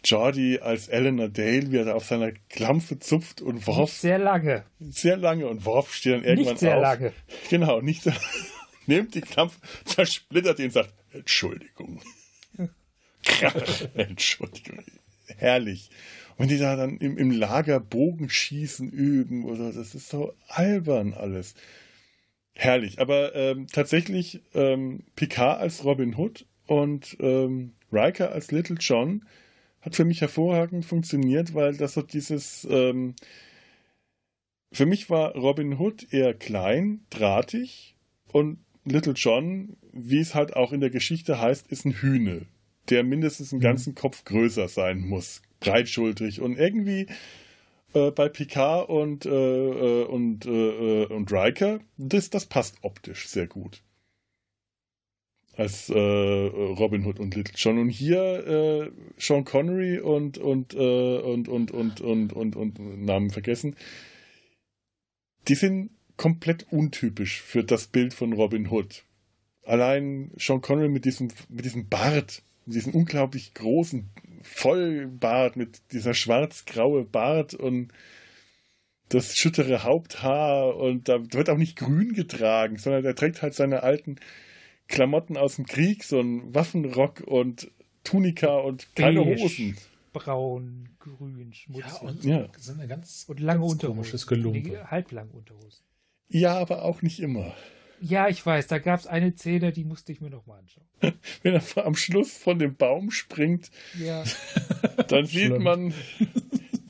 Jordi 0.05 0.59
als 0.59 0.89
Eleanor 0.89 1.29
Dale, 1.29 1.71
wie 1.73 1.79
er 1.79 1.97
auf 1.97 2.05
seiner 2.05 2.33
Klampfe 2.51 2.99
zupft 2.99 3.41
und 3.41 3.67
Worf. 3.67 3.79
Nicht 3.79 4.01
sehr 4.01 4.19
lange. 4.19 4.65
Sehr 4.81 5.17
lange 5.17 5.47
und 5.47 5.65
Worf 5.65 5.95
steht 5.95 6.15
dann 6.15 6.25
irgendwann 6.25 6.53
nicht 6.55 6.61
sehr 6.61 6.77
auf. 6.77 6.83
lange. 6.83 7.13
Genau, 7.49 7.81
nicht 7.81 8.03
so. 8.03 8.11
Nimmt 8.87 9.15
die 9.15 9.21
Klampfe, 9.21 9.59
zersplittert 9.85 10.59
ihn 10.59 10.67
und 10.67 10.73
sagt, 10.73 10.95
Entschuldigung. 11.13 12.01
Entschuldigung. 13.95 14.85
Herrlich. 15.37 15.91
Und 16.37 16.51
die 16.51 16.59
da 16.59 16.77
dann 16.77 16.99
im, 16.99 17.17
im 17.17 17.31
Lager 17.31 17.81
Bogenschießen 17.81 18.91
üben 18.91 19.45
oder 19.45 19.73
das 19.73 19.95
ist 19.95 20.09
so 20.09 20.35
albern 20.49 21.15
alles. 21.15 21.55
Herrlich, 22.55 23.01
aber 23.01 23.35
ähm, 23.35 23.67
tatsächlich 23.67 24.43
ähm, 24.55 25.05
Picard 25.17 25.61
als 25.61 25.85
Robin 25.85 26.17
Hood 26.17 26.47
und 26.67 27.17
ähm, 27.21 27.73
Riker 27.93 28.33
als 28.33 28.53
Little 28.53 28.77
John 28.79 29.25
hat 29.81 29.97
für 29.97 30.05
mich 30.05 30.21
hervorragend 30.21 30.85
funktioniert, 30.85 31.55
weil 31.55 31.77
das 31.77 31.95
so 31.95 32.03
dieses 32.03 32.67
ähm, 32.71 33.15
für 34.73 34.87
mich 34.87 35.11
war 35.11 35.37
Robin 35.37 35.79
Hood 35.79 36.13
eher 36.13 36.35
klein, 36.35 37.07
drahtig 37.11 37.97
und 38.33 38.64
Little 38.85 39.15
John, 39.15 39.77
wie 39.93 40.19
es 40.19 40.35
halt 40.35 40.55
auch 40.57 40.73
in 40.73 40.81
der 40.81 40.91
Geschichte 40.91 41.41
heißt, 41.41 41.67
ist 41.69 41.85
ein 41.85 41.93
Hühne, 41.93 42.47
der 42.91 43.03
mindestens 43.03 43.53
einen 43.53 43.61
mhm. 43.61 43.65
ganzen 43.65 43.95
Kopf 43.95 44.25
größer 44.25 44.69
sein 44.69 45.01
muss, 45.01 45.43
breitschultrig 45.61 46.41
und 46.41 46.59
irgendwie 46.59 47.07
äh, 47.95 48.11
bei 48.11 48.29
Picard 48.29 48.89
und, 48.89 49.25
äh, 49.25 49.31
äh 49.31 50.05
und, 50.05 50.47
äh, 50.47 50.51
äh, 51.03 51.07
und 51.07 51.33
Riker, 51.33 51.79
das, 51.97 52.29
das 52.29 52.47
passt 52.47 52.79
optisch 52.83 53.29
sehr 53.29 53.47
gut. 53.47 53.83
Als 55.57 55.89
Robin 55.89 57.07
Hood 57.07 57.21
und 57.21 57.37
Little 57.37 57.55
John. 57.57 57.79
Und 57.79 57.89
hier 57.89 58.91
Sean 59.19 59.45
Connery 59.45 60.01
und, 60.01 60.37
und, 60.37 60.75
und, 60.75 61.49
und, 61.49 61.71
und, 61.71 62.01
und, 62.01 62.33
und, 62.33 62.57
und, 62.57 63.05
Namen 63.05 63.31
vergessen. 63.31 63.77
Die 65.47 65.55
sind 65.55 65.91
komplett 66.17 66.67
untypisch 66.71 67.41
für 67.43 67.65
das 67.65 67.87
Bild 67.87 68.15
von 68.15 68.33
Robin 68.33 68.71
Hood. 68.71 69.05
Allein 69.65 70.31
Sean 70.37 70.61
Connery 70.61 70.89
mit 70.89 71.05
diesem, 71.05 71.29
mit 71.49 71.65
diesem 71.65 71.89
Bart, 71.89 72.43
mit 72.67 72.77
diesem 72.77 72.95
unglaublich 72.95 73.55
großen 73.55 74.11
Vollbart 74.45 75.57
mit 75.57 75.81
dieser 75.93 76.15
schwarz-graue 76.15 77.05
Bart 77.05 77.55
und 77.55 77.93
das 79.09 79.37
schüttere 79.37 79.83
Haupthaar 79.83 80.77
und 80.77 81.09
da 81.09 81.19
wird 81.33 81.51
auch 81.51 81.57
nicht 81.57 81.77
grün 81.77 82.13
getragen, 82.13 82.79
sondern 82.79 83.05
er 83.05 83.15
trägt 83.15 83.43
halt 83.43 83.55
seine 83.55 83.83
alten 83.83 84.17
Klamotten 84.87 85.37
aus 85.37 85.57
dem 85.57 85.67
Krieg, 85.67 86.05
so 86.05 86.21
ein 86.21 86.55
Waffenrock 86.55 87.21
und 87.21 87.71
Tunika 88.03 88.59
und 88.59 88.95
keine 88.95 89.25
Beige, 89.25 89.43
Hosen. 89.43 89.77
Braun, 90.13 90.91
grün, 90.99 91.53
schmutzig. 91.53 91.93
Ja, 91.93 91.99
und 92.01 92.25
ja. 92.25 92.49
So 92.59 92.73
eine 92.73 92.87
ganz, 92.87 93.25
und 93.27 93.41
lange 93.41 93.61
ganz 93.61 93.73
Unterhosen. 93.73 94.91
Halblange 94.91 95.33
Unterhosen. 95.33 95.85
Ja, 96.29 96.59
aber 96.59 96.85
auch 96.85 97.03
nicht 97.03 97.21
immer. 97.21 97.55
Ja, 98.01 98.29
ich 98.29 98.45
weiß, 98.45 98.67
da 98.67 98.79
gab 98.79 99.01
es 99.01 99.07
eine 99.07 99.35
Szene, 99.35 99.73
die 99.73 99.85
musste 99.85 100.13
ich 100.13 100.21
mir 100.21 100.31
nochmal 100.31 100.59
anschauen. 100.59 100.87
Wenn 101.43 101.55
er 101.55 101.87
am 101.87 101.95
Schluss 101.95 102.37
von 102.37 102.59
dem 102.59 102.77
Baum 102.77 103.11
springt, 103.11 103.71
ja. 103.99 104.25
dann 105.09 105.25
sieht 105.27 105.59
man, 105.59 105.95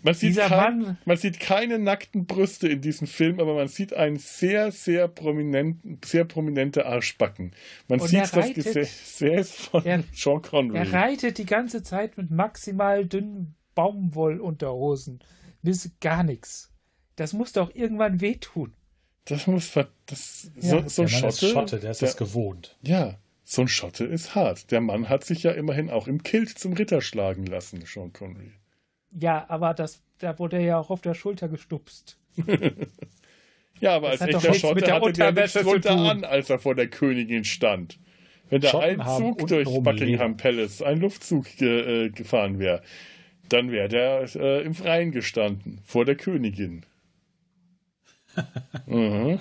man 0.02 0.14
sieht, 0.14 0.36
kein, 0.38 0.98
man 1.04 1.16
sieht 1.16 1.40
keine 1.40 1.78
nackten 1.78 2.26
Brüste 2.26 2.68
in 2.68 2.80
diesem 2.80 3.06
Film, 3.06 3.40
aber 3.40 3.54
man 3.54 3.68
sieht 3.68 3.94
einen 3.94 4.18
sehr, 4.18 4.72
sehr 4.72 5.08
prominenten, 5.08 5.98
sehr 6.04 6.24
prominente 6.24 6.84
Arschbacken. 6.84 7.52
Man 7.88 8.00
Und 8.00 8.08
sieht 8.08 8.34
das 8.34 8.52
Gesäß 8.52 9.54
von 9.54 9.84
er, 9.84 10.02
Sean 10.12 10.42
Connery. 10.42 10.78
Er 10.78 10.92
reitet 10.92 11.38
die 11.38 11.46
ganze 11.46 11.82
Zeit 11.82 12.16
mit 12.18 12.30
maximal 12.30 13.06
dünnen 13.06 13.54
Baumwollunterhosen. 13.74 15.20
Das 15.62 15.86
ist 15.86 16.00
gar 16.00 16.22
nichts. 16.22 16.70
Das 17.16 17.32
muss 17.32 17.52
doch 17.52 17.74
irgendwann 17.74 18.20
wehtun. 18.20 18.74
Das 19.26 19.46
muss 19.46 19.72
das 20.06 20.50
so, 20.56 20.76
ja, 20.76 20.88
so 20.88 21.02
ein 21.02 21.08
Schotte, 21.08 21.46
ist 21.46 21.52
Schotte, 21.52 21.80
der 21.80 21.90
ist 21.92 22.02
der, 22.02 22.08
das 22.08 22.16
gewohnt. 22.16 22.76
Ja, 22.82 23.14
so 23.42 23.62
ein 23.62 23.68
Schotte 23.68 24.04
ist 24.04 24.34
hart. 24.34 24.70
Der 24.70 24.80
Mann 24.80 25.08
hat 25.08 25.24
sich 25.24 25.42
ja 25.42 25.52
immerhin 25.52 25.90
auch 25.90 26.08
im 26.08 26.22
Kilt 26.22 26.50
zum 26.50 26.74
Ritter 26.74 27.00
schlagen 27.00 27.46
lassen, 27.46 27.82
Sean 27.86 28.12
Connery. 28.12 28.52
Ja, 29.12 29.46
aber 29.48 29.74
das, 29.74 30.02
da 30.18 30.38
wurde 30.38 30.56
er 30.56 30.64
ja 30.64 30.78
auch 30.78 30.90
auf 30.90 31.00
der 31.00 31.14
Schulter 31.14 31.48
gestupst. 31.48 32.18
ja, 33.80 33.96
aber 33.96 34.10
das 34.10 34.22
als 34.22 34.34
echter 34.34 34.54
Schotte 34.54 34.92
hatte 34.92 35.12
der 35.12 35.32
nichts 35.32 35.64
runter 35.64 35.92
an, 35.92 36.24
als 36.24 36.50
er 36.50 36.58
vor 36.58 36.74
der 36.74 36.88
Königin 36.88 37.44
stand. 37.44 37.98
wenn 38.50 38.60
da 38.60 38.78
ein 38.78 39.00
Zug 39.00 39.46
durch 39.46 39.68
Buckingham 39.82 40.36
Palace, 40.36 40.82
ein 40.82 41.00
Luftzug 41.00 41.46
ge, 41.56 42.06
äh, 42.06 42.10
gefahren 42.10 42.58
wäre, 42.58 42.82
dann 43.48 43.70
wäre 43.70 43.88
der 43.88 44.28
äh, 44.34 44.62
im 44.62 44.74
Freien 44.74 45.12
gestanden, 45.12 45.80
vor 45.84 46.04
der 46.04 46.16
Königin. 46.16 46.84
Mhm. 48.86 49.38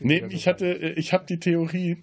Nee, 0.00 0.24
ich 0.30 0.48
hatte, 0.48 0.66
äh, 0.66 0.92
ich 0.92 1.12
habe 1.12 1.26
die 1.26 1.38
Theorie, 1.38 1.98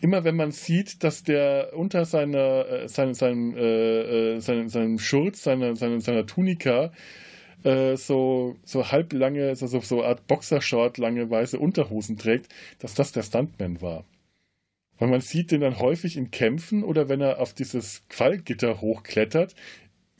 immer 0.00 0.24
wenn 0.24 0.36
man 0.36 0.52
sieht, 0.52 1.02
dass 1.04 1.22
der 1.22 1.72
unter 1.74 2.04
seiner, 2.04 2.66
äh, 2.68 2.88
seinem, 2.88 3.14
seinem, 3.14 3.56
äh, 3.56 4.40
seinem, 4.40 4.68
seinem 4.68 4.98
Schurz, 4.98 5.42
seiner, 5.42 5.76
seiner, 5.76 6.00
seiner 6.00 6.26
Tunika, 6.26 6.92
äh, 7.64 7.96
so, 7.96 8.56
so 8.64 8.90
halblange, 8.90 9.56
so, 9.56 9.66
so, 9.66 9.80
so 9.80 10.04
Art 10.04 10.26
Boxershort, 10.26 10.98
lange 10.98 11.28
weiße 11.30 11.58
Unterhosen 11.58 12.16
trägt, 12.16 12.52
dass 12.78 12.94
das 12.94 13.12
der 13.12 13.22
Stuntman 13.22 13.80
war. 13.80 14.04
Weil 14.98 15.08
man 15.08 15.20
sieht 15.20 15.50
den 15.50 15.60
dann 15.60 15.78
häufig 15.78 16.16
in 16.16 16.30
Kämpfen 16.30 16.82
oder 16.82 17.08
wenn 17.08 17.20
er 17.20 17.38
auf 17.38 17.52
dieses 17.52 18.02
Qualgitter 18.08 18.80
hochklettert, 18.80 19.54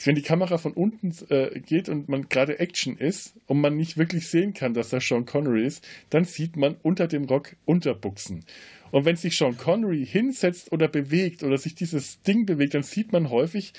wenn 0.05 0.15
die 0.15 0.23
Kamera 0.23 0.59
von 0.59 0.73
unten 0.73 1.15
äh, 1.31 1.59
geht 1.61 1.89
und 1.89 2.09
man 2.09 2.29
gerade 2.29 2.59
Action 2.59 2.97
ist 2.99 3.35
und 3.47 3.61
man 3.61 3.77
nicht 3.77 3.97
wirklich 3.97 4.29
sehen 4.29 4.53
kann, 4.53 4.75
dass 4.75 4.91
das 4.91 5.07
Sean 5.07 5.25
Connery 5.25 5.67
ist, 5.67 5.87
dann 6.11 6.25
sieht 6.25 6.57
man 6.57 6.77
unter 6.83 7.07
dem 7.09 7.25
Rock 7.25 7.57
Unterbuchsen. 7.65 8.45
Und 8.91 9.05
wenn 9.05 9.17
sich 9.17 9.37
Sean 9.37 9.57
Connery 9.57 10.07
hinsetzt 10.07 10.71
oder 10.71 10.89
bewegt 10.89 11.43
oder 11.43 11.59
sich 11.59 11.75
dieses 11.75 12.21
Ding 12.23 12.47
bewegt, 12.47 12.75
dann 12.75 12.83
sieht 12.83 13.13
man 13.13 13.31
häufig, 13.31 13.73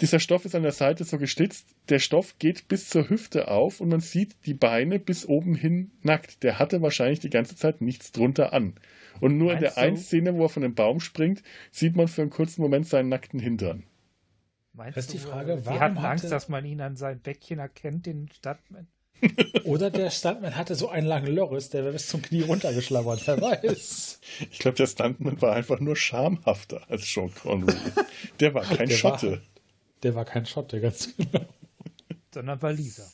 dieser 0.00 0.18
Stoff 0.18 0.46
ist 0.46 0.54
an 0.54 0.62
der 0.62 0.72
Seite 0.72 1.04
so 1.04 1.18
gestützt, 1.18 1.66
der 1.90 1.98
Stoff 1.98 2.38
geht 2.38 2.68
bis 2.68 2.88
zur 2.88 3.10
Hüfte 3.10 3.48
auf 3.48 3.80
und 3.80 3.90
man 3.90 4.00
sieht 4.00 4.34
die 4.46 4.54
Beine 4.54 4.98
bis 4.98 5.26
oben 5.26 5.54
hin 5.54 5.90
nackt. 6.02 6.42
Der 6.42 6.58
hatte 6.58 6.80
wahrscheinlich 6.80 7.20
die 7.20 7.30
ganze 7.30 7.54
Zeit 7.54 7.82
nichts 7.82 8.10
drunter 8.10 8.52
an. 8.54 8.74
Und 9.20 9.36
nur 9.36 9.52
Meinst 9.52 9.62
in 9.62 9.74
der 9.74 9.78
einen 9.78 9.96
Szene, 9.98 10.34
wo 10.34 10.44
er 10.44 10.48
von 10.48 10.62
dem 10.62 10.74
Baum 10.74 11.00
springt, 11.00 11.42
sieht 11.70 11.96
man 11.96 12.08
für 12.08 12.22
einen 12.22 12.30
kurzen 12.30 12.62
Moment 12.62 12.86
seinen 12.86 13.10
nackten 13.10 13.40
Hintern. 13.40 13.84
Meinst 14.72 14.96
das 14.96 15.06
ist 15.06 15.14
die 15.14 15.18
Frage, 15.18 15.64
warum 15.64 15.78
Sie 15.78 15.80
hatten 15.80 15.98
Angst, 15.98 16.24
hatte... 16.24 16.34
dass 16.34 16.48
man 16.48 16.64
ihn 16.64 16.80
an 16.80 16.96
seinem 16.96 17.20
Bäckchen 17.20 17.58
erkennt, 17.58 18.06
den 18.06 18.28
Stuntman. 18.32 18.86
Oder 19.64 19.90
der 19.90 20.10
Stuntman 20.10 20.56
hatte 20.56 20.74
so 20.74 20.88
einen 20.88 21.06
langen 21.06 21.34
Loris, 21.34 21.70
der 21.70 21.82
wäre 21.82 21.92
bis 21.92 22.08
zum 22.08 22.22
Knie 22.22 22.42
runtergeschlabbert, 22.42 23.26
wer 23.26 23.40
weiß. 23.40 24.20
Ich 24.50 24.58
glaube, 24.58 24.76
der 24.76 24.86
Stuntman 24.86 25.40
war 25.42 25.54
einfach 25.54 25.80
nur 25.80 25.96
schamhafter 25.96 26.88
als 26.88 27.12
Sean 27.12 27.34
Connery. 27.34 27.76
Der 28.38 28.54
war 28.54 28.62
kein 28.64 28.88
der 28.88 28.96
Schotte. 28.96 29.32
War, 29.32 29.40
der 30.02 30.14
war 30.14 30.24
kein 30.24 30.46
Schotte, 30.46 30.80
ganz 30.80 31.14
genau. 31.16 31.44
Sondern 32.32 32.62
Waliser. 32.62 33.10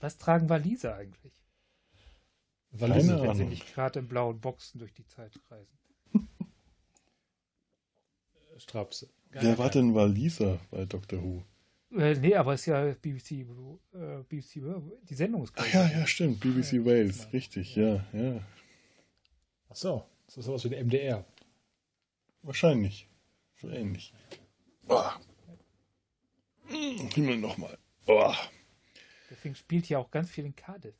Was 0.00 0.18
tragen 0.18 0.48
Waliser 0.48 0.96
eigentlich? 0.96 1.32
Waliser, 2.72 3.22
wenn 3.22 3.34
sie 3.36 3.44
nicht 3.44 3.72
gerade 3.72 4.00
in 4.00 4.08
blauen 4.08 4.40
Boxen 4.40 4.80
durch 4.80 4.92
die 4.92 5.06
Zeit 5.06 5.32
reisen. 5.50 5.78
Strapse. 8.58 9.08
Wer 9.32 9.58
war 9.58 9.70
denn 9.70 9.94
Waliser 9.94 10.60
bei 10.70 10.84
Doctor 10.84 11.22
Who? 11.22 11.42
Äh, 11.96 12.14
nee, 12.14 12.34
aber 12.34 12.54
es 12.54 12.60
ist 12.60 12.66
ja 12.66 12.94
BBC, 12.94 13.32
äh, 13.32 14.22
BBC, 14.28 14.62
die 15.02 15.14
Sendung 15.14 15.44
ist 15.44 15.52
Ach 15.56 15.72
ja, 15.72 15.86
ja, 15.88 16.06
stimmt, 16.06 16.40
BBC 16.40 16.74
ja, 16.74 16.84
Wales, 16.86 17.32
richtig, 17.32 17.76
ja, 17.76 18.04
ja. 18.12 18.40
Ach 19.68 19.76
so, 19.76 20.04
das 20.26 20.38
ist 20.38 20.44
sowas 20.46 20.64
wie 20.64 20.70
der 20.70 20.84
MDR. 20.84 21.24
Wahrscheinlich, 22.42 23.08
so 23.56 23.68
ähnlich. 23.68 24.12
Oh. 24.88 25.10
Himmel 26.68 27.38
nochmal. 27.38 27.76
Oh. 28.06 28.34
Deswegen 29.30 29.54
spielt 29.54 29.86
hier 29.86 29.98
auch 29.98 30.10
ganz 30.10 30.30
viel 30.30 30.44
in 30.44 30.56
Cardiff. 30.56 30.94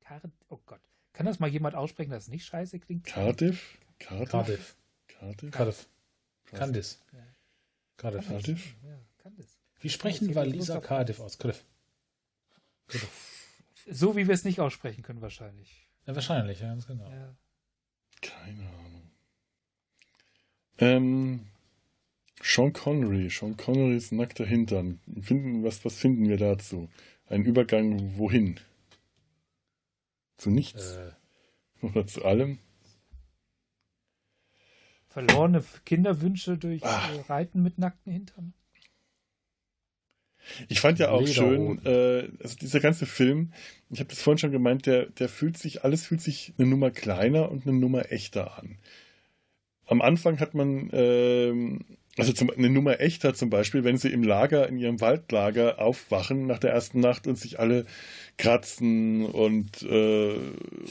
Card 0.00 0.24
oh 0.48 0.60
Gott. 0.66 0.80
Kann 1.12 1.26
das 1.26 1.38
mal 1.40 1.48
jemand 1.48 1.74
aussprechen, 1.74 2.10
dass 2.10 2.24
es 2.24 2.28
nicht 2.28 2.44
scheiße 2.44 2.78
klingt? 2.78 3.04
Cardiff? 3.04 3.78
Cardiff? 3.98 4.30
Cardiff. 4.30 4.76
Cardiff? 5.06 5.50
Cardiff. 5.50 5.88
Candice. 6.44 6.98
Ja. 7.12 7.18
Cardiff. 7.18 7.24
Cardiff? 7.24 7.33
Ja, 8.02 9.00
Candice. 9.18 9.58
Wie 9.80 9.88
sprechen 9.88 10.34
Waliser 10.34 10.80
Cardiff 10.80 11.20
aus? 11.20 11.38
Cardiff. 11.38 11.64
So 13.86 14.16
wie 14.16 14.26
wir 14.26 14.34
es 14.34 14.44
nicht 14.44 14.60
aussprechen 14.60 15.02
können, 15.02 15.20
wahrscheinlich. 15.20 15.88
Ja, 16.06 16.14
wahrscheinlich, 16.14 16.60
ja, 16.60 16.68
ganz 16.68 16.86
genau. 16.86 17.08
Ja. 17.10 17.36
Keine 18.20 18.68
Ahnung. 18.68 19.10
Ähm, 20.78 21.46
Sean 22.42 22.72
Connery. 22.72 23.30
Sean 23.30 23.56
Connerys 23.56 24.12
nackter 24.12 24.44
Hintern. 24.44 25.00
Finden, 25.20 25.64
was, 25.64 25.84
was 25.84 25.96
finden 25.96 26.28
wir 26.28 26.36
dazu? 26.36 26.88
Ein 27.26 27.44
Übergang 27.44 28.16
wohin? 28.18 28.60
Zu 30.36 30.50
nichts? 30.50 30.92
Äh. 30.92 31.12
Oder 31.82 32.06
zu 32.06 32.24
allem? 32.24 32.58
Verlorene 35.14 35.62
Kinderwünsche 35.86 36.58
durch 36.58 36.82
Ach. 36.84 37.14
Äh, 37.14 37.20
Reiten 37.32 37.62
mit 37.62 37.78
nackten 37.78 38.12
Hintern. 38.12 38.52
Ich 40.68 40.80
fand 40.80 40.98
ja 40.98 41.10
auch 41.10 41.22
Lederhoden. 41.22 41.80
schön, 41.84 41.86
äh, 41.86 42.28
also 42.42 42.56
dieser 42.56 42.80
ganze 42.80 43.06
Film, 43.06 43.52
ich 43.90 44.00
habe 44.00 44.10
das 44.10 44.20
vorhin 44.20 44.38
schon 44.38 44.50
gemeint, 44.50 44.86
der, 44.86 45.06
der 45.06 45.28
fühlt 45.28 45.56
sich, 45.56 45.84
alles 45.84 46.04
fühlt 46.04 46.20
sich 46.20 46.52
eine 46.58 46.66
Nummer 46.66 46.90
kleiner 46.90 47.50
und 47.50 47.64
eine 47.64 47.78
Nummer 47.78 48.10
echter 48.10 48.58
an. 48.58 48.76
Am 49.86 50.02
Anfang 50.02 50.40
hat 50.40 50.54
man 50.54 50.90
ähm, 50.92 51.84
also 52.16 52.32
zum, 52.32 52.50
eine 52.50 52.70
Nummer 52.70 53.00
echter 53.00 53.34
zum 53.34 53.50
Beispiel, 53.50 53.82
wenn 53.82 53.96
sie 53.96 54.10
im 54.10 54.22
Lager, 54.22 54.68
in 54.68 54.78
ihrem 54.78 55.00
Waldlager 55.00 55.80
aufwachen 55.80 56.46
nach 56.46 56.58
der 56.58 56.70
ersten 56.70 57.00
Nacht 57.00 57.26
und 57.26 57.36
sich 57.36 57.58
alle 57.58 57.86
kratzen 58.36 59.26
und 59.26 59.82
äh, 59.82 60.36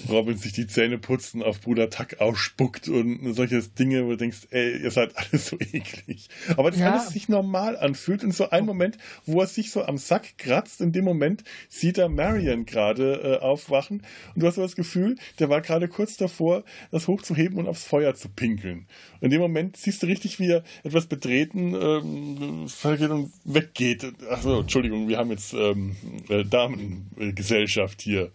Robin 0.09 0.37
sich 0.37 0.53
die 0.53 0.67
Zähne 0.67 0.97
putzen, 0.97 1.43
auf 1.43 1.59
Bruder 1.61 1.89
Tuck 1.89 2.19
ausspuckt 2.19 2.87
und 2.87 3.33
solche 3.33 3.61
Dinge, 3.61 4.05
wo 4.05 4.11
du 4.11 4.17
denkst, 4.17 4.47
ey, 4.51 4.81
ihr 4.81 4.91
seid 4.91 5.11
alle 5.17 5.39
so 5.39 5.57
eklig. 5.59 6.29
Aber 6.55 6.71
das 6.71 6.79
ja. 6.79 6.91
alles 6.91 7.09
sich 7.09 7.27
normal 7.27 7.77
anfühlt 7.77 8.23
und 8.23 8.33
so 8.33 8.49
ein 8.49 8.65
Moment, 8.65 8.97
wo 9.25 9.41
er 9.41 9.47
sich 9.47 9.71
so 9.71 9.83
am 9.83 9.97
Sack 9.97 10.37
kratzt, 10.37 10.79
in 10.79 10.93
dem 10.93 11.03
Moment 11.03 11.43
sieht 11.67 11.97
er 11.97 12.07
Marion 12.07 12.65
gerade 12.65 13.39
äh, 13.41 13.43
aufwachen 13.43 14.03
und 14.35 14.43
du 14.43 14.47
hast 14.47 14.55
so 14.55 14.61
das 14.61 14.75
Gefühl, 14.75 15.15
der 15.39 15.49
war 15.49 15.61
gerade 15.61 15.87
kurz 15.87 16.15
davor, 16.15 16.63
das 16.91 17.07
hochzuheben 17.07 17.57
und 17.57 17.67
aufs 17.67 17.83
Feuer 17.83 18.15
zu 18.15 18.29
pinkeln. 18.29 18.87
Und 19.19 19.25
in 19.25 19.31
dem 19.31 19.41
Moment 19.41 19.75
siehst 19.77 20.01
du 20.03 20.07
richtig, 20.07 20.39
wie 20.39 20.49
er 20.49 20.63
etwas 20.83 21.07
betreten 21.13 21.75
ähm, 21.75 22.67
und 23.11 23.31
weggeht. 23.43 24.13
Achso, 24.29 24.61
Entschuldigung, 24.61 25.07
wir 25.07 25.17
haben 25.17 25.29
jetzt 25.29 25.53
ähm, 25.53 25.95
äh, 26.29 26.43
Damengesellschaft 26.43 28.01
hier. 28.01 28.31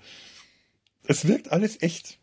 Es 1.05 1.27
wirkt 1.27 1.51
alles 1.51 1.83
echt. 1.83 2.19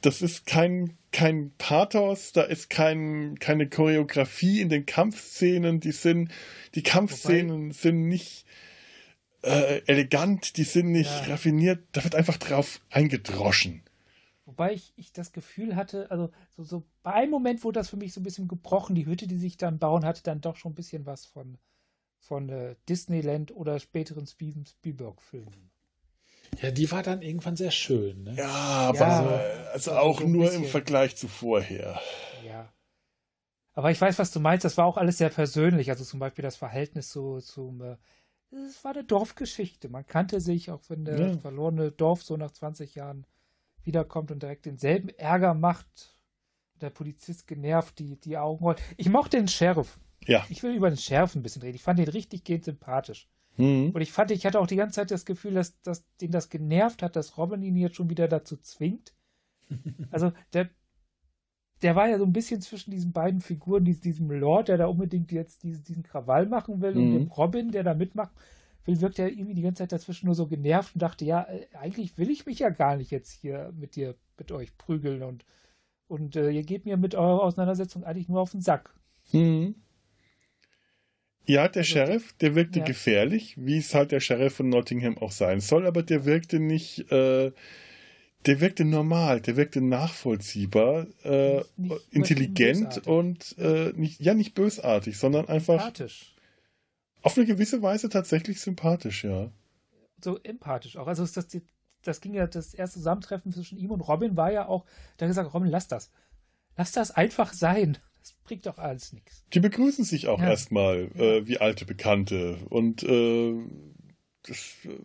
Das 0.00 0.22
ist 0.22 0.46
kein, 0.46 0.96
kein 1.12 1.52
Pathos, 1.58 2.32
da 2.32 2.42
ist 2.42 2.70
kein, 2.70 3.38
keine 3.38 3.68
Choreografie 3.68 4.60
in 4.60 4.68
den 4.68 4.84
Kampfszenen, 4.86 5.80
die 5.80 5.92
sind, 5.92 6.30
die 6.74 6.82
Kampfszenen 6.82 7.66
Wobei, 7.66 7.74
sind 7.74 8.08
nicht 8.08 8.44
äh, 9.42 9.82
elegant, 9.86 10.56
die 10.56 10.64
sind 10.64 10.90
nicht 10.90 11.10
ja. 11.10 11.32
raffiniert, 11.32 11.80
da 11.92 12.02
wird 12.02 12.14
einfach 12.14 12.36
drauf 12.36 12.80
eingedroschen. 12.90 13.82
Wobei 14.52 14.74
ich, 14.74 14.92
ich 14.96 15.14
das 15.14 15.32
Gefühl 15.32 15.76
hatte, 15.76 16.10
also 16.10 16.30
so, 16.54 16.62
so 16.62 16.82
bei 17.02 17.14
einem 17.14 17.30
Moment 17.30 17.64
wurde 17.64 17.80
das 17.80 17.88
für 17.88 17.96
mich 17.96 18.12
so 18.12 18.20
ein 18.20 18.22
bisschen 18.22 18.48
gebrochen. 18.48 18.94
Die 18.94 19.06
Hütte, 19.06 19.26
die 19.26 19.38
sich 19.38 19.56
dann 19.56 19.78
bauen, 19.78 20.04
hatte 20.04 20.22
dann 20.22 20.42
doch 20.42 20.56
schon 20.56 20.72
ein 20.72 20.74
bisschen 20.74 21.06
was 21.06 21.24
von, 21.24 21.56
von 22.18 22.50
äh, 22.50 22.76
Disneyland 22.86 23.56
oder 23.56 23.78
späteren 23.78 24.26
Spielberg-Filmen. 24.26 25.70
Ja, 26.60 26.70
die 26.70 26.90
war 26.92 27.02
dann 27.02 27.22
irgendwann 27.22 27.56
sehr 27.56 27.70
schön. 27.70 28.24
Ne? 28.24 28.34
Ja, 28.34 28.46
aber 28.50 28.98
ja, 28.98 29.64
also 29.72 29.92
auch 29.92 30.20
so 30.20 30.28
nur 30.28 30.52
im 30.52 30.66
Vergleich 30.66 31.16
zu 31.16 31.28
vorher. 31.28 31.98
Ja. 32.46 32.70
Aber 33.72 33.90
ich 33.90 33.98
weiß, 33.98 34.18
was 34.18 34.32
du 34.32 34.40
meinst. 34.40 34.66
Das 34.66 34.76
war 34.76 34.84
auch 34.84 34.98
alles 34.98 35.16
sehr 35.16 35.30
persönlich. 35.30 35.88
Also 35.88 36.04
zum 36.04 36.20
Beispiel 36.20 36.42
das 36.42 36.56
Verhältnis 36.56 37.10
so 37.10 37.40
zum. 37.40 37.80
Äh, 37.80 37.96
es 38.50 38.84
war 38.84 38.92
eine 38.92 39.02
Dorfgeschichte. 39.04 39.88
Man 39.88 40.06
kannte 40.06 40.42
sich, 40.42 40.70
auch 40.70 40.82
wenn 40.88 41.06
der 41.06 41.18
ja. 41.18 41.38
verlorene 41.38 41.90
Dorf 41.90 42.22
so 42.22 42.36
nach 42.36 42.50
20 42.50 42.94
Jahren 42.94 43.24
wiederkommt 43.84 44.30
und 44.30 44.42
direkt 44.42 44.66
denselben 44.66 45.08
Ärger 45.10 45.54
macht. 45.54 46.16
Der 46.80 46.90
Polizist 46.90 47.46
genervt 47.46 47.98
die, 47.98 48.16
die 48.16 48.38
Augen 48.38 48.64
rollt. 48.64 48.82
Ich 48.96 49.08
mochte 49.08 49.36
den 49.36 49.48
Sheriff. 49.48 49.98
Ja. 50.26 50.44
Ich 50.48 50.62
will 50.62 50.74
über 50.74 50.90
den 50.90 50.96
Sheriff 50.96 51.34
ein 51.34 51.42
bisschen 51.42 51.62
reden. 51.62 51.76
Ich 51.76 51.82
fand 51.82 51.98
den 51.98 52.08
richtig 52.08 52.44
gehend 52.44 52.64
sympathisch. 52.64 53.28
Mhm. 53.56 53.90
Und 53.90 54.00
ich 54.00 54.12
fand, 54.12 54.30
ich 54.30 54.46
hatte 54.46 54.60
auch 54.60 54.66
die 54.66 54.76
ganze 54.76 54.96
Zeit 54.96 55.10
das 55.10 55.24
Gefühl, 55.24 55.54
dass, 55.54 55.80
dass 55.82 56.04
den 56.18 56.30
das 56.30 56.48
genervt 56.48 57.02
hat, 57.02 57.16
dass 57.16 57.36
Robin 57.36 57.62
ihn 57.62 57.76
jetzt 57.76 57.96
schon 57.96 58.10
wieder 58.10 58.28
dazu 58.28 58.56
zwingt. 58.56 59.14
Also 60.10 60.32
der, 60.52 60.68
der 61.80 61.96
war 61.96 62.08
ja 62.08 62.18
so 62.18 62.24
ein 62.24 62.32
bisschen 62.32 62.60
zwischen 62.60 62.90
diesen 62.90 63.12
beiden 63.12 63.40
Figuren, 63.40 63.84
diesem 63.84 64.30
Lord, 64.30 64.68
der 64.68 64.76
da 64.76 64.86
unbedingt 64.86 65.32
jetzt 65.32 65.62
diesen, 65.62 65.82
diesen 65.84 66.02
Krawall 66.02 66.46
machen 66.46 66.80
will, 66.80 66.94
mhm. 66.94 67.00
und 67.00 67.12
dem 67.14 67.28
Robin, 67.28 67.70
der 67.70 67.82
da 67.82 67.94
mitmacht. 67.94 68.32
Phil 68.84 69.00
wirkt 69.00 69.18
ja 69.18 69.26
irgendwie 69.26 69.54
die 69.54 69.62
ganze 69.62 69.82
Zeit 69.82 69.92
dazwischen 69.92 70.26
nur 70.26 70.34
so 70.34 70.46
genervt 70.46 70.94
und 70.94 71.02
dachte, 71.02 71.24
ja, 71.24 71.42
äh, 71.42 71.66
eigentlich 71.74 72.18
will 72.18 72.30
ich 72.30 72.46
mich 72.46 72.58
ja 72.58 72.70
gar 72.70 72.96
nicht 72.96 73.10
jetzt 73.10 73.30
hier 73.30 73.72
mit 73.78 73.96
dir, 73.96 74.16
mit 74.38 74.50
euch 74.50 74.76
prügeln 74.76 75.22
und, 75.22 75.44
und 76.08 76.36
äh, 76.36 76.50
ihr 76.50 76.64
geht 76.64 76.84
mir 76.84 76.96
mit 76.96 77.14
eurer 77.14 77.42
Auseinandersetzung 77.42 78.04
eigentlich 78.04 78.28
nur 78.28 78.40
auf 78.40 78.50
den 78.50 78.60
Sack. 78.60 78.94
Mhm. 79.32 79.76
Ja, 81.44 81.68
der 81.68 81.80
also, 81.80 81.92
Sheriff, 81.92 82.32
der 82.34 82.54
wirkte 82.54 82.80
ja. 82.80 82.84
gefährlich, 82.84 83.54
wie 83.56 83.78
es 83.78 83.94
halt 83.94 84.12
der 84.12 84.20
Sheriff 84.20 84.54
von 84.54 84.68
Nottingham 84.68 85.18
auch 85.18 85.32
sein 85.32 85.60
soll, 85.60 85.86
aber 85.86 86.02
der 86.02 86.24
wirkte 86.24 86.60
nicht, 86.60 87.10
äh, 87.10 87.52
der 88.46 88.60
wirkte 88.60 88.84
normal, 88.84 89.40
der 89.40 89.56
wirkte 89.56 89.80
nachvollziehbar, 89.80 91.06
äh, 91.24 91.62
intelligent 92.10 93.06
und 93.06 93.56
äh, 93.58 93.92
nicht, 93.94 94.20
ja 94.20 94.34
nicht 94.34 94.54
bösartig, 94.54 95.18
sondern 95.18 95.48
einfach 95.48 95.80
sympathisch. 95.80 96.31
Auf 97.22 97.36
eine 97.36 97.46
gewisse 97.46 97.82
Weise 97.82 98.08
tatsächlich 98.08 98.60
sympathisch, 98.60 99.24
ja. 99.24 99.50
So 100.22 100.38
empathisch 100.42 100.96
auch. 100.96 101.06
Also 101.06 101.26
das, 101.26 101.46
das 102.02 102.20
ging 102.20 102.34
ja, 102.34 102.46
das 102.46 102.74
erste 102.74 102.98
Zusammentreffen 102.98 103.52
zwischen 103.52 103.78
ihm 103.78 103.90
und 103.90 104.00
Robin 104.00 104.36
war 104.36 104.52
ja 104.52 104.66
auch, 104.66 104.84
da 105.16 105.26
hat 105.26 105.30
gesagt, 105.30 105.54
Robin, 105.54 105.68
lass 105.68 105.88
das. 105.88 106.10
Lass 106.76 106.92
das 106.92 107.10
einfach 107.10 107.52
sein. 107.52 107.98
Das 108.20 108.34
bringt 108.44 108.66
doch 108.66 108.78
alles 108.78 109.12
nichts. 109.12 109.44
Die 109.52 109.60
begrüßen 109.60 110.04
sich 110.04 110.28
auch 110.28 110.40
ja. 110.40 110.50
erstmal 110.50 111.10
äh, 111.16 111.46
wie 111.46 111.58
alte 111.58 111.84
Bekannte 111.84 112.58
und 112.70 113.02
äh, 113.02 113.54
das, 114.42 114.76
äh, 114.84 114.98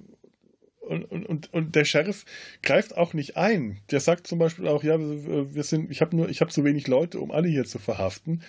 und, 0.88 1.26
und, 1.26 1.54
und 1.54 1.76
der 1.76 1.86
Sheriff 1.86 2.26
greift 2.64 2.96
auch 2.96 3.14
nicht 3.14 3.36
ein. 3.36 3.80
Der 3.92 4.00
sagt 4.00 4.26
zum 4.26 4.40
Beispiel 4.40 4.68
auch, 4.68 4.84
ja, 4.84 4.98
wir 5.00 5.64
sind, 5.64 5.92
ich 5.92 6.02
habe 6.02 6.16
nur, 6.16 6.30
ich 6.30 6.42
habe 6.42 6.52
zu 6.52 6.64
wenig 6.64 6.88
Leute, 6.88 7.20
um 7.20 7.32
alle 7.32 7.50
hier 7.50 7.66
zu 7.66 7.78
verhaften. 7.78 8.42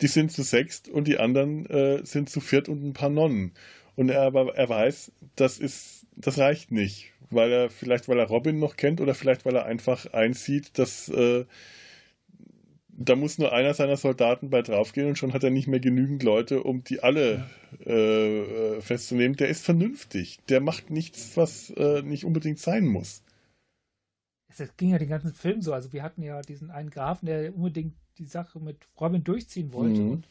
Die 0.00 0.06
sind 0.08 0.30
zu 0.32 0.42
sechst 0.42 0.88
und 0.88 1.08
die 1.08 1.18
anderen 1.18 1.66
äh, 1.66 2.04
sind 2.04 2.28
zu 2.28 2.40
viert 2.40 2.68
und 2.68 2.84
ein 2.84 2.92
paar 2.92 3.10
Nonnen. 3.10 3.52
Und 3.94 4.10
er 4.10 4.22
aber 4.22 4.54
er 4.56 4.68
weiß, 4.68 5.12
das 5.36 5.58
ist, 5.58 6.06
das 6.16 6.38
reicht 6.38 6.70
nicht, 6.70 7.12
weil 7.30 7.50
er 7.50 7.70
vielleicht, 7.70 8.08
weil 8.08 8.18
er 8.18 8.26
Robin 8.26 8.58
noch 8.58 8.76
kennt 8.76 9.00
oder 9.00 9.14
vielleicht, 9.14 9.46
weil 9.46 9.56
er 9.56 9.64
einfach 9.64 10.12
einsieht, 10.12 10.78
dass 10.78 11.08
äh, 11.08 11.46
da 12.98 13.14
muss 13.14 13.38
nur 13.38 13.52
einer 13.52 13.74
seiner 13.74 13.96
Soldaten 13.96 14.50
bei 14.50 14.62
draufgehen 14.62 15.08
und 15.08 15.18
schon 15.18 15.34
hat 15.34 15.44
er 15.44 15.50
nicht 15.50 15.68
mehr 15.68 15.80
genügend 15.80 16.22
Leute, 16.22 16.62
um 16.62 16.82
die 16.82 17.02
alle 17.02 17.46
ja. 17.84 17.92
äh, 17.92 18.80
festzunehmen. 18.80 19.36
Der 19.36 19.48
ist 19.48 19.64
vernünftig. 19.64 20.38
Der 20.48 20.60
macht 20.60 20.90
nichts, 20.90 21.36
was 21.36 21.70
äh, 21.70 22.02
nicht 22.02 22.24
unbedingt 22.24 22.58
sein 22.58 22.86
muss. 22.86 23.22
Das 24.56 24.74
ging 24.76 24.90
ja 24.90 24.98
den 24.98 25.10
ganzen 25.10 25.34
Film 25.34 25.60
so. 25.60 25.74
Also 25.74 25.92
wir 25.92 26.02
hatten 26.02 26.22
ja 26.22 26.40
diesen 26.40 26.70
einen 26.70 26.88
Grafen, 26.88 27.26
der 27.26 27.54
unbedingt 27.54 27.94
die 28.18 28.26
Sache 28.26 28.60
mit 28.60 28.78
Robin 29.00 29.24
durchziehen 29.24 29.72
wollte. 29.72 30.00
Mhm. 30.00 30.10
Und 30.10 30.28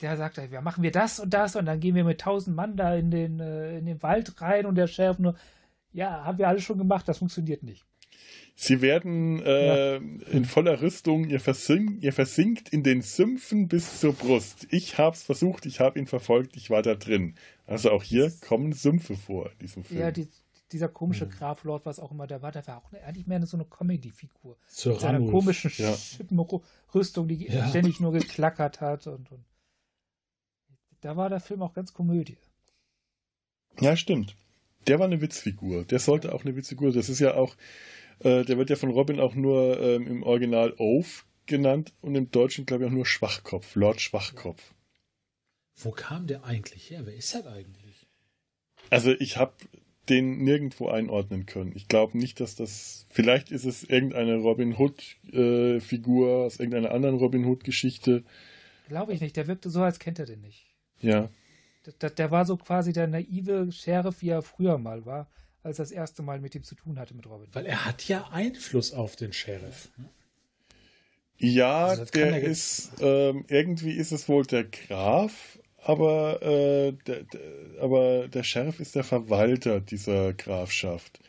der 0.00 0.16
sagte, 0.16 0.48
ja, 0.50 0.60
machen 0.60 0.82
wir 0.82 0.92
das 0.92 1.18
und 1.20 1.30
das 1.34 1.56
und 1.56 1.66
dann 1.66 1.80
gehen 1.80 1.94
wir 1.94 2.04
mit 2.04 2.20
tausend 2.20 2.56
Mann 2.56 2.76
da 2.76 2.94
in 2.94 3.10
den, 3.10 3.40
äh, 3.40 3.78
in 3.78 3.86
den 3.86 4.02
Wald 4.02 4.40
rein 4.40 4.66
und 4.66 4.76
der 4.76 4.86
Sheriff 4.86 5.18
nur, 5.18 5.34
ja, 5.92 6.24
haben 6.24 6.38
wir 6.38 6.48
alles 6.48 6.62
schon 6.62 6.78
gemacht, 6.78 7.08
das 7.08 7.18
funktioniert 7.18 7.62
nicht. 7.62 7.84
Sie 8.54 8.82
werden 8.82 9.40
äh, 9.42 9.94
ja. 9.94 10.00
in 10.32 10.44
voller 10.44 10.82
Rüstung, 10.82 11.28
ihr, 11.28 11.38
versink, 11.38 12.02
ihr 12.02 12.12
versinkt 12.12 12.68
in 12.70 12.82
den 12.82 13.02
Sümpfen 13.02 13.68
bis 13.68 14.00
zur 14.00 14.12
Brust. 14.12 14.66
Ich 14.70 14.98
hab's 14.98 15.22
versucht, 15.22 15.64
ich 15.64 15.78
habe 15.78 15.98
ihn 15.98 16.08
verfolgt, 16.08 16.56
ich 16.56 16.68
war 16.68 16.82
da 16.82 16.96
drin. 16.96 17.36
Also 17.66 17.92
auch 17.92 18.02
hier 18.02 18.32
kommen 18.40 18.72
Sümpfe 18.72 19.14
vor 19.14 19.50
in 19.52 19.58
diesem 19.60 19.84
Film. 19.84 20.00
Ja, 20.00 20.10
die, 20.10 20.28
dieser 20.72 20.88
komische 20.88 21.26
mhm. 21.26 21.30
Graf 21.30 21.64
Lord, 21.64 21.86
was 21.86 21.98
auch 21.98 22.10
immer 22.10 22.26
der 22.26 22.42
war, 22.42 22.52
der 22.52 22.66
war 22.66 22.78
auch 22.78 22.92
eigentlich 22.92 23.26
mehr 23.26 23.44
so 23.46 23.56
eine 23.56 23.64
Comedy-Figur. 23.64 24.56
Mit 24.84 25.00
seiner 25.00 25.30
komischen 25.30 25.72
ja. 25.76 25.94
Rüstung, 26.94 27.28
die 27.28 27.46
ja. 27.46 27.68
ständig 27.68 28.00
nur 28.00 28.12
geklackert 28.12 28.80
hat 28.80 29.06
und, 29.06 29.30
und 29.32 29.44
da 31.00 31.16
war 31.16 31.28
der 31.28 31.40
Film 31.40 31.62
auch 31.62 31.74
ganz 31.74 31.92
Komödie. 31.92 32.38
Ja, 33.80 33.96
stimmt. 33.96 34.36
Der 34.86 34.98
war 34.98 35.06
eine 35.06 35.20
Witzfigur. 35.20 35.84
Der 35.84 35.98
sollte 35.98 36.34
auch 36.34 36.44
eine 36.44 36.56
Witzfigur. 36.56 36.92
Das 36.92 37.08
ist 37.08 37.20
ja 37.20 37.34
auch 37.34 37.54
äh, 38.20 38.44
der 38.44 38.58
wird 38.58 38.70
ja 38.70 38.76
von 38.76 38.90
Robin 38.90 39.20
auch 39.20 39.34
nur 39.34 39.80
ähm, 39.80 40.06
im 40.06 40.22
Original 40.22 40.74
Oath 40.78 41.24
genannt 41.46 41.92
und 42.00 42.14
im 42.14 42.30
Deutschen, 42.30 42.66
glaube 42.66 42.84
ich, 42.84 42.90
auch 42.90 42.94
nur 42.94 43.06
Schwachkopf, 43.06 43.74
Lord 43.74 44.00
Schwachkopf. 44.00 44.74
Wo 45.76 45.92
kam 45.92 46.26
der 46.26 46.44
eigentlich 46.44 46.90
her? 46.90 47.02
Wer 47.04 47.14
ist 47.14 47.34
das 47.34 47.46
eigentlich? 47.46 48.06
Also 48.90 49.12
ich 49.12 49.36
habe 49.36 49.54
den 50.08 50.42
nirgendwo 50.42 50.88
einordnen 50.88 51.46
können. 51.46 51.72
Ich 51.74 51.88
glaube 51.88 52.16
nicht, 52.18 52.40
dass 52.40 52.56
das. 52.56 53.06
Vielleicht 53.10 53.50
ist 53.50 53.64
es 53.64 53.84
irgendeine 53.84 54.36
Robin 54.36 54.76
Hood-Figur 54.76 56.28
äh, 56.28 56.46
aus 56.46 56.58
irgendeiner 56.58 56.92
anderen 56.92 57.16
Robin 57.16 57.44
Hood-Geschichte. 57.44 58.24
Glaube 58.88 59.12
ich 59.12 59.20
nicht. 59.20 59.36
Der 59.36 59.46
wirkte 59.46 59.70
so, 59.70 59.82
als 59.82 59.98
kennt 59.98 60.18
er 60.18 60.26
den 60.26 60.40
nicht. 60.40 60.66
Ja. 61.00 61.28
Der, 62.00 62.10
der, 62.10 62.30
war 62.30 62.44
so 62.44 62.56
quasi 62.56 62.92
der 62.92 63.06
naive 63.06 63.70
Sheriff, 63.72 64.20
wie 64.20 64.30
er 64.30 64.42
früher 64.42 64.78
mal 64.78 65.06
war 65.06 65.28
als 65.62 65.78
er 65.78 65.84
das 65.84 65.92
erste 65.92 66.22
Mal 66.22 66.40
mit 66.40 66.54
ihm 66.54 66.64
zu 66.64 66.74
tun 66.74 66.98
hatte, 66.98 67.14
mit 67.14 67.26
Robin. 67.26 67.48
Weil 67.52 67.66
er 67.66 67.84
hat 67.84 68.06
ja 68.08 68.28
Einfluss 68.30 68.92
auf 68.92 69.16
den 69.16 69.32
Sheriff. 69.32 69.90
Ja, 71.36 71.86
also 71.86 72.04
der 72.06 72.42
ist, 72.42 72.92
ähm, 73.00 73.44
irgendwie 73.48 73.92
ist 73.92 74.10
es 74.10 74.28
wohl 74.28 74.44
der 74.44 74.64
Graf, 74.64 75.57
aber, 75.82 76.42
äh, 76.42 76.92
der, 77.06 77.24
der, 77.24 77.40
aber 77.80 78.28
der 78.28 78.42
Sheriff 78.42 78.80
ist 78.80 78.94
der 78.94 79.04
Verwalter 79.04 79.80
dieser 79.80 80.32
Grafschaft. 80.34 81.20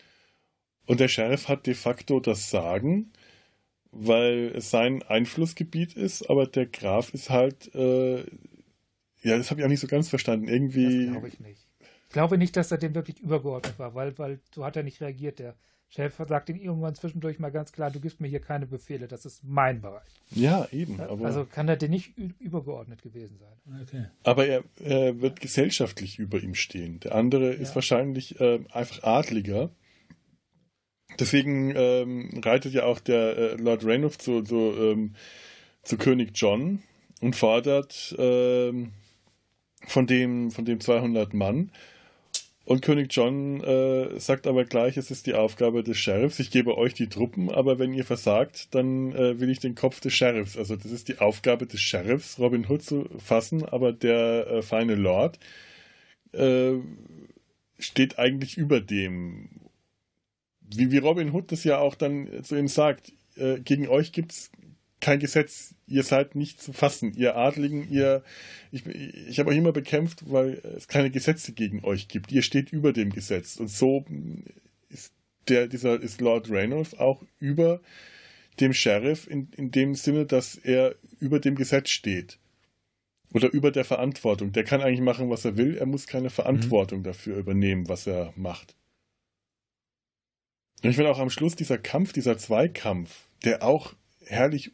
Und 0.85 0.99
der 0.99 1.07
Sheriff 1.07 1.47
hat 1.47 1.67
de 1.67 1.75
facto 1.75 2.19
das 2.19 2.49
Sagen, 2.49 3.12
weil 3.91 4.51
es 4.55 4.69
sein 4.69 5.03
Einflussgebiet 5.03 5.93
ist, 5.93 6.29
aber 6.29 6.47
der 6.47 6.65
Graf 6.65 7.13
ist 7.13 7.29
halt, 7.29 7.73
äh, 7.75 8.19
ja, 9.21 9.38
das 9.38 9.51
habe 9.51 9.62
ich 9.62 9.65
auch 9.65 9.69
nicht 9.69 9.81
so 9.81 9.88
ganz 9.88 10.09
verstanden. 10.09 10.47
Irgendwie. 10.47 11.05
Das 11.05 11.12
glaube 11.12 11.27
ich 11.27 11.39
nicht. 11.39 11.67
Ich 12.07 12.13
glaube 12.13 12.38
nicht, 12.38 12.55
dass 12.55 12.71
er 12.71 12.79
dem 12.79 12.95
wirklich 12.95 13.19
übergeordnet 13.19 13.77
war, 13.77 13.93
weil, 13.93 14.17
weil 14.17 14.39
so 14.53 14.65
hat 14.65 14.75
er 14.75 14.83
nicht 14.83 14.99
reagiert. 15.01 15.39
Der 15.39 15.55
Chef 15.91 16.15
sagt 16.28 16.49
ihm 16.49 16.58
irgendwann 16.58 16.93
zwischendurch 16.93 17.39
mal 17.39 17.49
ganz 17.49 17.71
klar, 17.71 17.89
du 17.89 17.99
gibst 17.99 18.21
mir 18.21 18.28
hier 18.28 18.39
keine 18.39 18.67
Befehle, 18.67 19.08
das 19.08 19.25
ist 19.25 19.43
mein 19.43 19.82
Bereich. 19.82 20.08
Ja, 20.30 20.67
eben. 20.71 21.02
also 21.02 21.45
kann 21.45 21.67
er 21.67 21.78
dir 21.78 21.89
nicht 21.89 22.15
übergeordnet 22.39 23.02
gewesen 23.02 23.39
sein. 23.39 23.82
Okay. 23.82 24.06
Aber 24.23 24.45
er, 24.45 24.63
er, 24.84 25.19
wird 25.19 25.39
gesellschaftlich 25.39 26.19
über 26.19 26.39
ihm 26.39 26.54
stehen. 26.54 26.99
Der 26.99 27.15
andere 27.15 27.56
ja. 27.56 27.60
ist 27.60 27.73
wahrscheinlich 27.73 28.39
äh, 28.39 28.60
einfach 28.71 29.02
Adliger. 29.02 29.71
Deswegen 31.17 31.73
ähm, 31.75 32.39
reitet 32.45 32.73
ja 32.73 32.84
auch 32.86 32.99
der 32.99 33.38
äh, 33.38 33.56
Lord 33.56 33.84
Rainulf 33.84 34.19
zu, 34.19 34.43
zu, 34.43 34.56
ähm, 34.56 35.15
zu 35.82 35.97
König 35.97 36.34
John 36.36 36.84
und 37.19 37.36
fordert 37.36 38.15
ähm, 38.19 38.91
von 39.88 40.06
dem, 40.06 40.52
von 40.52 40.65
dem 40.65 40.80
200 40.80 41.34
Mann 41.34 41.71
und 42.69 42.84
König 42.84 43.08
John 43.10 43.63
äh, 43.63 44.19
sagt 44.19 44.45
aber 44.45 44.63
gleich, 44.63 44.95
es 44.95 45.10
ist 45.10 45.25
die 45.25 45.34
Aufgabe 45.34 45.82
des 45.82 45.97
Sheriffs. 45.97 46.38
Ich 46.38 46.51
gebe 46.51 46.77
euch 46.77 46.93
die 46.93 47.10
Truppen, 47.10 47.49
aber 47.49 47.79
wenn 47.79 47.95
ihr 47.95 48.05
versagt, 48.05 48.75
dann 48.75 49.12
äh, 49.12 49.39
will 49.39 49.49
ich 49.49 49.58
den 49.58 49.73
Kopf 49.73 49.99
des 50.01 50.13
Sheriffs. 50.13 50.55
Also 50.55 50.75
das 50.75 50.91
ist 50.91 51.08
die 51.08 51.17
Aufgabe 51.17 51.65
des 51.65 51.82
Sheriffs, 51.82 52.38
Robin 52.38 52.67
Hood 52.69 52.84
zu 52.84 53.10
fassen, 53.17 53.65
aber 53.65 53.91
der 53.91 54.45
äh, 54.45 54.62
feine 54.62 54.93
Lord 54.93 55.39
äh, 56.32 56.73
steht 57.79 58.19
eigentlich 58.19 58.55
über 58.55 58.82
dem. 58.82 59.49
Wie, 60.62 60.91
wie 60.91 60.99
Robin 60.99 61.34
Hood 61.34 61.51
das 61.51 61.63
ja 61.63 61.79
auch 61.79 61.95
dann 61.95 62.43
zu 62.43 62.55
ihm 62.55 62.67
sagt, 62.67 63.12
äh, 63.36 63.60
gegen 63.62 63.88
euch 63.88 64.12
gibt 64.12 64.34
es 64.34 64.51
kein 65.01 65.19
Gesetz. 65.19 65.73
Ihr 65.88 66.03
seid 66.03 66.35
nicht 66.35 66.62
zu 66.62 66.73
fassen. 66.73 67.13
Ihr 67.13 67.35
Adligen, 67.35 67.89
ihr, 67.89 68.23
ich, 68.71 68.85
ich 68.85 69.39
habe 69.39 69.49
euch 69.49 69.57
immer 69.57 69.71
bekämpft, 69.71 70.29
weil 70.29 70.62
es 70.77 70.88
keine 70.88 71.09
Gesetze 71.09 71.53
gegen 71.53 71.83
euch 71.83 72.07
gibt. 72.07 72.31
Ihr 72.31 72.41
steht 72.41 72.71
über 72.71 72.93
dem 72.93 73.12
Gesetz. 73.12 73.57
Und 73.57 73.69
so 73.69 74.05
ist 74.89 75.13
der, 75.47 75.67
dieser, 75.67 75.99
ist 76.01 76.21
Lord 76.21 76.49
Reynolds 76.49 76.97
auch 76.97 77.23
über 77.39 77.81
dem 78.59 78.73
Sheriff 78.73 79.27
in, 79.27 79.49
in 79.55 79.71
dem 79.71 79.95
Sinne, 79.95 80.25
dass 80.25 80.55
er 80.55 80.95
über 81.19 81.39
dem 81.39 81.55
Gesetz 81.55 81.89
steht. 81.89 82.38
Oder 83.31 83.51
über 83.53 83.71
der 83.71 83.85
Verantwortung. 83.85 84.51
Der 84.51 84.63
kann 84.63 84.81
eigentlich 84.81 85.01
machen, 85.01 85.29
was 85.29 85.45
er 85.45 85.55
will. 85.55 85.77
Er 85.77 85.85
muss 85.85 86.07
keine 86.07 86.29
Verantwortung 86.29 86.99
mhm. 86.99 87.03
dafür 87.03 87.38
übernehmen, 87.38 87.88
was 87.88 88.07
er 88.07 88.33
macht. 88.35 88.75
Und 90.83 90.89
ich 90.89 90.95
finde 90.95 91.12
auch 91.12 91.19
am 91.19 91.29
Schluss 91.29 91.55
dieser 91.55 91.77
Kampf, 91.77 92.13
dieser 92.13 92.38
Zweikampf, 92.38 93.27
der 93.43 93.63
auch 93.63 93.93
herrlich 94.25 94.71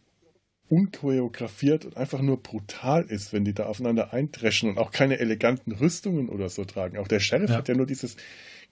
unchoreografiert 0.69 1.85
und 1.85 1.97
einfach 1.97 2.21
nur 2.21 2.41
brutal 2.41 3.03
ist, 3.03 3.33
wenn 3.33 3.45
die 3.45 3.53
da 3.53 3.65
aufeinander 3.65 4.13
eindreschen 4.13 4.69
und 4.69 4.77
auch 4.77 4.91
keine 4.91 5.19
eleganten 5.19 5.71
Rüstungen 5.71 6.29
oder 6.29 6.49
so 6.49 6.65
tragen. 6.65 6.97
Auch 6.97 7.07
der 7.07 7.19
Sheriff 7.19 7.51
ja. 7.51 7.57
hat 7.57 7.67
ja 7.67 7.75
nur 7.75 7.85
dieses 7.85 8.17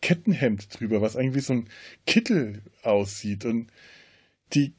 Kettenhemd 0.01 0.79
drüber, 0.79 1.01
was 1.01 1.15
eigentlich 1.15 1.35
wie 1.35 1.39
so 1.39 1.53
ein 1.53 1.69
Kittel 2.05 2.61
aussieht. 2.81 3.45
Und 3.45 3.67
die 4.53 4.73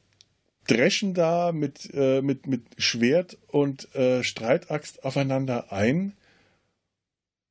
dreschen 0.67 1.13
da 1.13 1.51
mit, 1.51 1.89
äh, 1.93 2.21
mit, 2.21 2.47
mit 2.47 2.63
Schwert 2.77 3.37
und 3.47 3.93
äh, 3.95 4.23
Streitaxt 4.23 5.03
aufeinander 5.03 5.71
ein. 5.71 6.13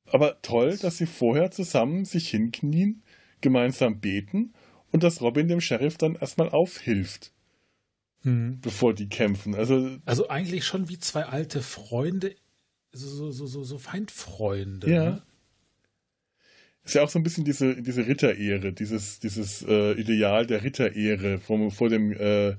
Aber 0.07 0.41
toll, 0.43 0.77
dass 0.77 0.97
sie 0.97 1.07
vorher 1.07 1.49
zusammen 1.49 2.05
sich 2.05 2.29
hinknien, 2.29 3.01
gemeinsam 3.41 3.99
beten 3.99 4.53
und 4.91 5.03
dass 5.03 5.21
Robin 5.21 5.47
dem 5.47 5.61
Sheriff 5.61 5.97
dann 5.97 6.15
erstmal 6.15 6.49
aufhilft 6.49 7.31
mhm. 8.25 8.59
bevor 8.61 8.93
die 8.93 9.07
kämpfen. 9.07 9.55
Also, 9.55 9.97
also 10.05 10.27
eigentlich 10.27 10.65
schon 10.65 10.89
wie 10.89 10.99
zwei 10.99 11.23
alte 11.23 11.61
Freunde, 11.61 12.35
so, 12.91 13.31
so, 13.31 13.45
so, 13.47 13.63
so 13.63 13.77
Feindfreunde. 13.77 14.89
Ja. 14.89 15.05
Ne? 15.05 15.21
Ist 16.83 16.95
ja 16.95 17.03
auch 17.03 17.09
so 17.09 17.17
ein 17.17 17.23
bisschen 17.23 17.45
diese, 17.45 17.81
diese 17.81 18.05
Ritterehre, 18.05 18.71
dieses, 18.71 19.19
dieses 19.19 19.63
äh, 19.63 19.93
Ideal 19.93 20.45
der 20.45 20.63
Ritterehre 20.63 21.39
vor, 21.39 21.71
vor 21.71 21.89
dem 21.89 22.11
äh, 22.11 22.55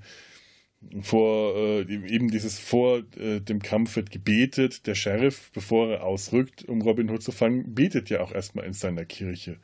vor 1.00 1.56
äh, 1.56 1.82
eben 1.82 2.30
dieses 2.30 2.58
vor 2.58 3.02
äh, 3.16 3.40
dem 3.40 3.62
Kampf 3.62 3.96
wird 3.96 4.10
gebetet. 4.10 4.86
Der 4.86 4.94
Sheriff, 4.94 5.50
bevor 5.52 5.92
er 5.92 6.04
ausrückt, 6.04 6.64
um 6.64 6.82
Robin 6.82 7.10
Hood 7.10 7.22
zu 7.22 7.32
fangen, 7.32 7.74
betet 7.74 8.10
ja 8.10 8.20
auch 8.20 8.32
erstmal 8.32 8.66
in 8.66 8.72
seiner 8.72 9.04
Kirche. 9.04 9.58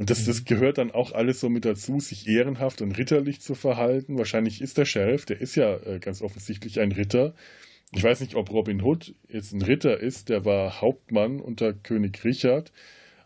Und 0.00 0.08
das, 0.08 0.24
das 0.24 0.46
gehört 0.46 0.78
dann 0.78 0.92
auch 0.92 1.12
alles 1.12 1.40
so 1.40 1.50
mit 1.50 1.66
dazu, 1.66 2.00
sich 2.00 2.26
ehrenhaft 2.26 2.80
und 2.80 2.92
ritterlich 2.92 3.42
zu 3.42 3.54
verhalten. 3.54 4.16
Wahrscheinlich 4.16 4.62
ist 4.62 4.78
der 4.78 4.86
Sheriff, 4.86 5.26
der 5.26 5.42
ist 5.42 5.56
ja 5.56 5.76
äh, 5.76 5.98
ganz 5.98 6.22
offensichtlich 6.22 6.80
ein 6.80 6.92
Ritter. 6.92 7.34
Ich 7.92 8.02
weiß 8.02 8.22
nicht, 8.22 8.34
ob 8.34 8.50
Robin 8.50 8.80
Hood 8.80 9.14
jetzt 9.28 9.52
ein 9.52 9.60
Ritter 9.60 10.00
ist, 10.00 10.30
der 10.30 10.46
war 10.46 10.80
Hauptmann 10.80 11.38
unter 11.38 11.74
König 11.74 12.24
Richard. 12.24 12.72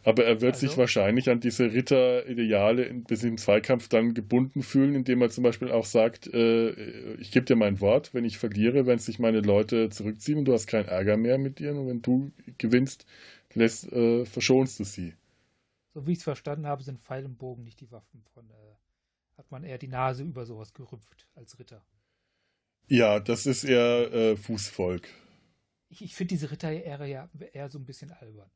Aber 0.03 0.25
er 0.25 0.41
wird 0.41 0.55
also? 0.55 0.67
sich 0.67 0.77
wahrscheinlich 0.77 1.31
an 1.31 1.39
diese 1.39 1.73
Ritterideale 1.73 2.93
bis 3.07 3.23
im 3.23 3.39
Zweikampf 3.39 3.87
dann 3.87 4.13
gebunden 4.13 4.65
fühlen, 4.65 4.97
indem 4.97 5.23
er 5.23 5.31
zum 5.31 5.45
Beispiel 5.45 5.71
auch 5.71 5.85
sagt, 5.85 6.27
äh, 6.35 6.71
ich 7.21 7.31
gebe 7.31 7.47
dir 7.47 7.55
mein 7.55 7.81
Wort, 7.81 8.13
wenn 8.15 8.25
ich 8.25 8.39
verliere, 8.39 8.85
wenn 8.85 8.99
sich 8.99 9.21
meine 9.21 9.43
Leute 9.43 9.91
zurückziehen 9.91 10.39
und 10.39 10.47
du 10.47 10.53
hast 10.53 10.67
keinen 10.67 10.89
Ärger 10.89 11.19
mehr 11.19 11.39
mit 11.39 11.61
dir 11.61 11.71
und 11.71 11.87
wenn 11.87 12.03
du 12.03 12.33
gewinnst, 12.59 13.07
lässt, 13.55 13.93
äh, 13.93 14.25
verschonst 14.25 14.81
du 14.81 14.85
sie 14.85 15.15
so 15.95 16.07
wie 16.07 16.13
ich 16.13 16.19
es 16.19 16.25
verstanden 16.25 16.67
habe, 16.67 16.83
sind 16.83 17.01
Pfeil 17.01 17.25
und 17.25 17.39
Bogen 17.39 17.63
nicht 17.63 17.81
die 17.81 17.91
Waffen 17.91 18.25
von, 18.35 18.51
äh, 18.51 18.75
hat 19.39 19.51
man 19.51 19.65
eher 19.65 19.79
die 19.79 19.89
Nase 19.89 20.25
über 20.25 20.45
sowas 20.45 20.75
gerümpft 20.75 21.29
als 21.35 21.59
Ritter. 21.59 21.85
Ja, 22.89 23.21
das 23.21 23.47
ist 23.47 23.65
eher 23.65 24.13
äh, 24.13 24.37
Fußvolk. 24.37 25.09
Ich, 25.89 26.03
ich 26.03 26.15
finde 26.15 26.35
diese 26.35 26.51
Ritter-Ära 26.51 27.07
ja 27.07 27.31
eher 27.53 27.71
so 27.71 27.79
ein 27.79 27.87
bisschen 27.87 28.11
albern. 28.11 28.51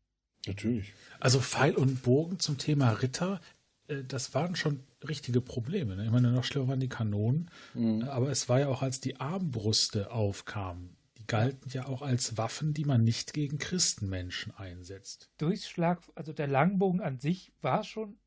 Natürlich. 0.47 0.93
Also 1.21 1.41
Pfeil 1.41 1.75
und 1.77 2.03
Bogen 2.03 2.39
zum 2.39 2.59
Thema 2.59 2.91
Ritter, 2.91 3.41
äh, 3.87 4.03
das 4.03 4.35
waren 4.35 4.57
schon 4.57 4.83
richtige 5.07 5.41
Probleme. 5.41 5.97
Ne? 5.97 6.05
Ich 6.07 6.11
meine, 6.11 6.33
noch 6.33 6.45
schlimmer 6.45 6.69
waren 6.69 6.81
die 6.81 6.89
Kanonen, 6.89 7.51
mhm. 7.75 8.03
aber 8.03 8.31
es 8.31 8.49
war 8.49 8.61
ja 8.61 8.69
auch, 8.69 8.83
als 8.83 9.01
die 9.01 9.21
Armbrüste 9.21 10.11
aufkamen, 10.11 10.97
galten 11.29 11.71
ja 11.71 11.87
auch 11.87 12.03
als 12.03 12.37
Waffen, 12.37 12.75
die 12.75 12.85
man 12.85 13.05
nicht 13.05 13.33
gegen 13.33 13.59
Christenmenschen 13.59 14.53
einsetzt. 14.57 15.31
Durchschlag, 15.39 16.03
also 16.17 16.33
der 16.33 16.49
Langbogen 16.49 17.01
an 17.01 17.21
sich 17.21 17.53
war 17.61 17.85
schon 17.85 18.19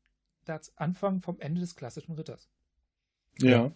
das 0.44 0.76
Anfang 0.76 1.20
vom 1.20 1.38
Ende 1.40 1.60
des 1.60 1.76
klassischen 1.76 2.12
Ritters. 2.12 2.48
Ja. 3.38 3.72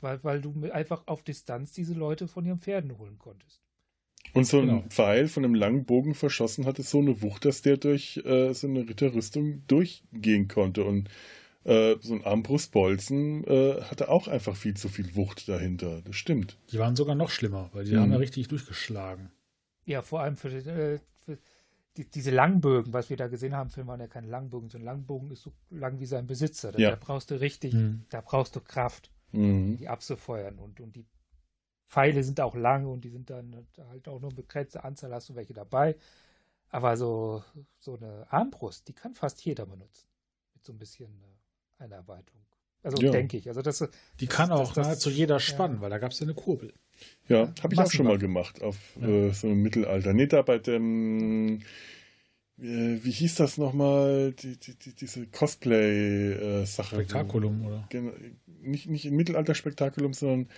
Weil, 0.00 0.22
weil 0.22 0.40
du 0.40 0.70
einfach 0.70 1.06
auf 1.06 1.22
Distanz 1.22 1.72
diese 1.72 1.94
Leute 1.94 2.28
von 2.28 2.44
ihren 2.44 2.60
Pferden 2.60 2.98
holen 2.98 3.18
konntest. 3.18 3.62
Und 4.32 4.46
so 4.46 4.60
ein 4.60 4.66
genau. 4.66 4.82
Pfeil 4.88 5.28
von 5.28 5.44
einem 5.44 5.54
langen 5.54 5.84
Bogen 5.84 6.14
verschossen 6.14 6.66
hatte 6.66 6.82
so 6.82 6.98
eine 6.98 7.22
Wucht, 7.22 7.44
dass 7.44 7.62
der 7.62 7.76
durch 7.76 8.20
äh, 8.24 8.52
so 8.54 8.66
eine 8.66 8.88
Ritterrüstung 8.88 9.66
durchgehen 9.66 10.48
konnte. 10.48 10.84
Und 10.84 11.08
äh, 11.64 11.96
so 12.00 12.14
ein 12.14 12.24
Armbrustbolzen 12.24 13.44
äh, 13.44 13.82
hatte 13.82 14.08
auch 14.08 14.28
einfach 14.28 14.54
viel 14.56 14.74
zu 14.74 14.88
viel 14.88 15.16
Wucht 15.16 15.48
dahinter. 15.48 16.02
Das 16.02 16.16
stimmt. 16.16 16.58
Die 16.70 16.78
waren 16.78 16.94
sogar 16.94 17.14
noch 17.14 17.30
schlimmer, 17.30 17.70
weil 17.72 17.84
die 17.84 17.94
mhm. 17.94 18.00
haben 18.00 18.12
ja 18.12 18.18
richtig 18.18 18.48
durchgeschlagen. 18.48 19.30
Ja, 19.86 20.02
vor 20.02 20.20
allem 20.20 20.36
für, 20.36 20.48
äh, 20.48 20.98
für 21.24 21.38
die, 21.96 22.10
diese 22.10 22.30
Langbögen, 22.30 22.92
was 22.92 23.08
wir 23.08 23.16
da 23.16 23.28
gesehen 23.28 23.54
haben, 23.54 23.70
Film 23.70 23.86
waren 23.86 24.00
ja 24.00 24.08
keine 24.08 24.26
Langbögen. 24.28 24.68
So 24.68 24.78
ein 24.78 24.84
Langbogen 24.84 25.30
ist 25.30 25.42
so 25.42 25.52
lang 25.70 26.00
wie 26.00 26.06
sein 26.06 26.26
Besitzer. 26.26 26.72
Da, 26.72 26.78
ja. 26.78 26.90
da 26.90 26.96
brauchst 26.96 27.30
du 27.30 27.40
richtig, 27.40 27.72
mhm. 27.72 28.04
da 28.10 28.20
brauchst 28.20 28.56
du 28.56 28.60
Kraft, 28.60 29.10
mhm. 29.32 29.76
die 29.78 29.88
abzufeuern. 29.88 30.58
Und, 30.58 30.80
und 30.80 30.96
die 30.96 31.06
Pfeile 31.86 32.22
sind 32.24 32.40
auch 32.40 32.56
lang 32.56 32.86
und 32.86 33.04
die 33.04 33.10
sind 33.10 33.30
dann 33.30 33.66
halt 33.88 34.08
auch 34.08 34.20
nur 34.20 34.30
eine 34.30 34.36
begrenzte 34.36 34.84
Anzahl, 34.84 35.12
hast 35.12 35.28
du 35.28 35.34
welche 35.34 35.54
dabei. 35.54 35.96
Aber 36.68 36.96
so, 36.96 37.42
so 37.78 37.96
eine 37.96 38.26
Armbrust, 38.30 38.88
die 38.88 38.94
kann 38.94 39.14
fast 39.14 39.44
jeder 39.44 39.64
benutzen. 39.64 40.08
Mit 40.54 40.64
so 40.64 40.72
ein 40.72 40.78
bisschen 40.78 41.22
äh, 41.78 41.84
Einarbeitung. 41.84 42.40
Also 42.82 43.02
ja. 43.02 43.10
denke 43.10 43.38
ich. 43.38 43.48
Also 43.48 43.62
das, 43.62 43.88
die 44.20 44.26
kann 44.26 44.52
auch 44.52 44.74
das, 44.74 44.86
nahezu 44.86 45.10
jeder 45.10 45.40
spannen, 45.40 45.76
ja. 45.76 45.82
weil 45.82 45.90
da 45.90 45.98
gab 45.98 46.12
es 46.12 46.20
ja 46.20 46.26
eine 46.26 46.34
Kurbel. 46.34 46.72
Ja, 47.28 47.52
habe 47.62 47.74
ich 47.74 47.80
auch 47.80 47.90
schon 47.90 48.06
mal 48.06 48.18
gemacht 48.18 48.62
auf 48.62 48.76
ja. 49.00 49.08
äh, 49.08 49.32
so 49.32 49.46
einem 49.46 49.62
Mittelalter. 49.62 50.12
Nicht 50.12 50.34
da 50.34 50.42
bei 50.42 50.58
dem, 50.58 51.60
äh, 52.58 52.98
wie 53.02 53.10
hieß 53.10 53.36
das 53.36 53.56
nochmal, 53.56 54.32
die, 54.32 54.58
die, 54.58 54.78
die, 54.78 54.94
diese 54.94 55.26
Cosplay-Sache. 55.26 56.96
Spektakulum, 56.96 57.66
oder? 57.66 57.88
Nicht, 58.60 58.88
nicht 58.88 59.06
im 59.06 59.16
Mittelalter-Spektakulum, 59.16 60.12
sondern 60.12 60.48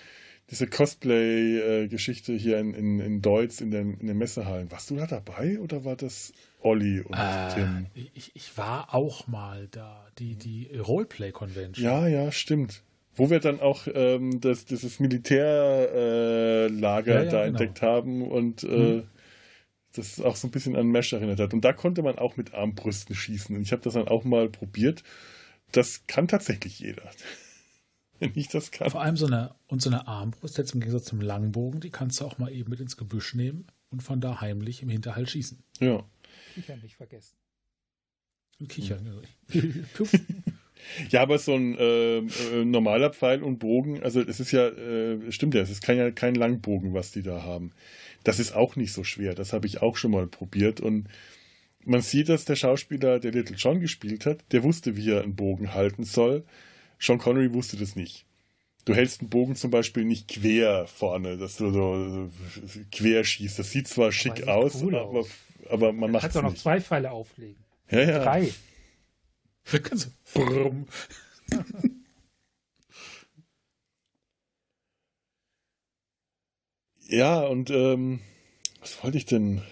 diese 0.50 0.68
Cosplay-Geschichte 0.68 2.32
hier 2.32 2.58
in, 2.58 2.72
in, 2.72 3.00
in 3.00 3.20
Deutsch 3.20 3.60
in 3.60 3.70
den, 3.70 3.94
in 3.94 4.06
den 4.06 4.16
Messehallen. 4.16 4.70
Warst 4.70 4.90
du 4.90 4.96
da 4.96 5.06
dabei 5.06 5.58
oder 5.58 5.84
war 5.84 5.96
das 5.96 6.32
Olli 6.60 7.00
und 7.00 7.14
äh, 7.14 7.54
Tim? 7.54 7.86
Ich, 8.14 8.30
ich 8.34 8.56
war 8.56 8.94
auch 8.94 9.26
mal 9.26 9.68
da, 9.70 10.06
die, 10.18 10.36
die 10.36 10.70
Roleplay-Convention. 10.76 11.84
Ja, 11.84 12.06
ja, 12.06 12.30
stimmt. 12.30 12.82
Wo 13.14 13.30
wir 13.30 13.40
dann 13.40 13.60
auch 13.60 13.88
ähm, 13.92 14.40
das, 14.40 14.66
dieses 14.66 15.00
Militärlager 15.00 16.68
äh, 16.70 16.70
ja, 16.70 17.24
ja, 17.24 17.24
da 17.24 17.24
genau. 17.24 17.42
entdeckt 17.42 17.82
haben 17.82 18.22
und 18.22 18.62
äh, 18.62 18.68
hm. 18.68 19.02
das 19.94 20.20
auch 20.20 20.36
so 20.36 20.46
ein 20.46 20.50
bisschen 20.50 20.76
an 20.76 20.88
Mesh 20.88 21.12
erinnert 21.12 21.40
hat. 21.40 21.54
Und 21.54 21.64
da 21.64 21.72
konnte 21.72 22.02
man 22.02 22.18
auch 22.18 22.36
mit 22.36 22.54
Armbrüsten 22.54 23.16
schießen. 23.16 23.56
Und 23.56 23.62
ich 23.62 23.72
habe 23.72 23.82
das 23.82 23.94
dann 23.94 24.06
auch 24.06 24.24
mal 24.24 24.48
probiert. 24.48 25.02
Das 25.72 26.06
kann 26.06 26.28
tatsächlich 26.28 26.78
jeder. 26.78 27.10
wenn 28.20 28.32
ich 28.34 28.48
das 28.48 28.70
kann. 28.70 28.90
Vor 28.90 29.02
allem 29.02 29.16
so 29.16 29.26
eine, 29.26 29.54
und 29.66 29.82
so 29.82 29.90
eine 29.90 30.06
Armbrust, 30.06 30.58
jetzt 30.58 30.74
im 30.74 30.80
Gegensatz 30.80 31.04
zum 31.04 31.20
Langbogen, 31.20 31.80
die 31.80 31.90
kannst 31.90 32.20
du 32.20 32.24
auch 32.24 32.38
mal 32.38 32.52
eben 32.52 32.70
mit 32.70 32.80
ins 32.80 32.96
Gebüsch 32.96 33.34
nehmen 33.34 33.66
und 33.90 34.02
von 34.02 34.20
da 34.20 34.40
heimlich 34.40 34.82
im 34.82 34.88
Hinterhalt 34.88 35.30
schießen. 35.30 35.62
Ja. 35.80 36.04
Kichern 36.54 36.80
nicht 36.80 36.96
vergessen. 36.96 37.36
Und 38.58 38.68
kichern, 38.68 39.22
hm. 39.48 39.84
ja. 41.10 41.22
aber 41.22 41.38
so 41.38 41.54
ein 41.54 41.76
äh, 41.76 42.18
äh, 42.18 42.64
normaler 42.64 43.10
Pfeil 43.10 43.42
und 43.42 43.58
Bogen, 43.58 44.02
also 44.02 44.20
es 44.20 44.40
ist 44.40 44.52
ja, 44.52 44.68
äh, 44.68 45.30
stimmt 45.30 45.54
ja, 45.54 45.60
es 45.60 45.70
ist 45.70 45.82
kein, 45.82 46.14
kein 46.14 46.34
Langbogen, 46.34 46.94
was 46.94 47.12
die 47.12 47.22
da 47.22 47.42
haben. 47.42 47.72
Das 48.24 48.38
ist 48.38 48.54
auch 48.54 48.76
nicht 48.76 48.92
so 48.92 49.04
schwer. 49.04 49.34
Das 49.34 49.52
habe 49.52 49.66
ich 49.66 49.82
auch 49.82 49.96
schon 49.96 50.10
mal 50.10 50.26
probiert 50.26 50.80
und 50.80 51.08
man 51.84 52.00
sieht, 52.00 52.28
dass 52.28 52.44
der 52.44 52.56
Schauspieler, 52.56 53.20
der 53.20 53.30
Little 53.30 53.56
John 53.56 53.80
gespielt 53.80 54.26
hat, 54.26 54.44
der 54.52 54.64
wusste, 54.64 54.96
wie 54.96 55.10
er 55.10 55.22
einen 55.22 55.36
Bogen 55.36 55.72
halten 55.72 56.04
soll. 56.04 56.44
Sean 56.98 57.18
Connery 57.18 57.52
wusste 57.52 57.76
das 57.76 57.96
nicht. 57.96 58.26
Du 58.84 58.94
hältst 58.94 59.20
einen 59.20 59.30
Bogen 59.30 59.56
zum 59.56 59.72
Beispiel 59.72 60.04
nicht 60.04 60.28
quer 60.28 60.86
vorne, 60.86 61.36
dass 61.36 61.56
du 61.56 61.72
so, 61.72 62.30
quer 62.92 63.24
schießt. 63.24 63.58
Das 63.58 63.72
sieht 63.72 63.88
zwar 63.88 64.12
schick 64.12 64.46
aus, 64.46 64.80
cool 64.80 64.94
aber, 64.94 65.18
aus, 65.20 65.28
aber 65.68 65.92
man 65.92 66.12
macht 66.12 66.22
es 66.22 66.28
nicht. 66.28 66.36
Du 66.36 66.40
kannst 66.40 66.46
auch 66.46 66.50
noch 66.52 66.54
zwei 66.54 66.80
Pfeile 66.80 67.10
auflegen. 67.10 67.64
Ja, 67.90 68.00
ja. 68.02 68.22
Drei. 68.22 68.52
ja, 77.08 77.40
und 77.40 77.70
ähm, 77.70 78.20
was 78.80 79.02
wollte 79.02 79.18
ich 79.18 79.26
denn? 79.26 79.62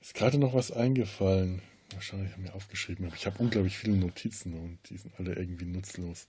Ist 0.00 0.12
gerade 0.12 0.36
noch 0.36 0.52
was 0.52 0.70
eingefallen. 0.72 1.62
Wahrscheinlich 1.94 2.32
haben 2.32 2.42
mir 2.42 2.54
aufgeschrieben, 2.54 3.06
aber 3.06 3.16
ich 3.16 3.26
habe 3.26 3.38
unglaublich 3.38 3.76
viele 3.78 3.96
Notizen 3.96 4.54
und 4.54 4.78
die 4.88 4.96
sind 4.96 5.14
alle 5.18 5.34
irgendwie 5.34 5.66
nutzlos. 5.66 6.28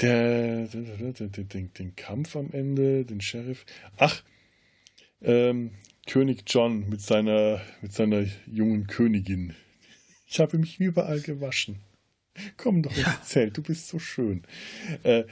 Der, 0.00 0.66
den, 0.68 1.72
den 1.72 1.96
Kampf 1.96 2.36
am 2.36 2.52
Ende, 2.52 3.04
den 3.04 3.20
Sheriff. 3.20 3.66
Ach, 3.96 4.22
ähm, 5.20 5.72
König 6.06 6.44
John 6.46 6.88
mit 6.88 7.00
seiner, 7.00 7.60
mit 7.82 7.92
seiner 7.92 8.24
jungen 8.46 8.86
Königin. 8.86 9.54
Ich 10.26 10.40
habe 10.40 10.58
mich 10.58 10.78
überall 10.78 11.20
gewaschen. 11.20 11.80
Komm 12.56 12.82
doch 12.82 12.96
ins 12.96 13.24
Zelt, 13.24 13.56
du 13.56 13.62
bist 13.62 13.88
so 13.88 13.98
schön. 13.98 14.44
Äh, 15.02 15.24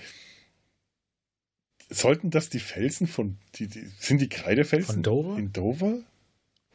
sollten 1.89 2.31
das 2.31 2.51
die 2.51 2.59
Felsen 2.59 3.07
von, 3.07 3.39
die, 3.55 3.69
die, 3.69 3.87
sind 3.99 4.21
die 4.21 4.29
Kreidefelsen 4.29 4.95
von 4.95 5.03
Dover? 5.03 5.39
in 5.39 5.53
Dover? 5.53 6.03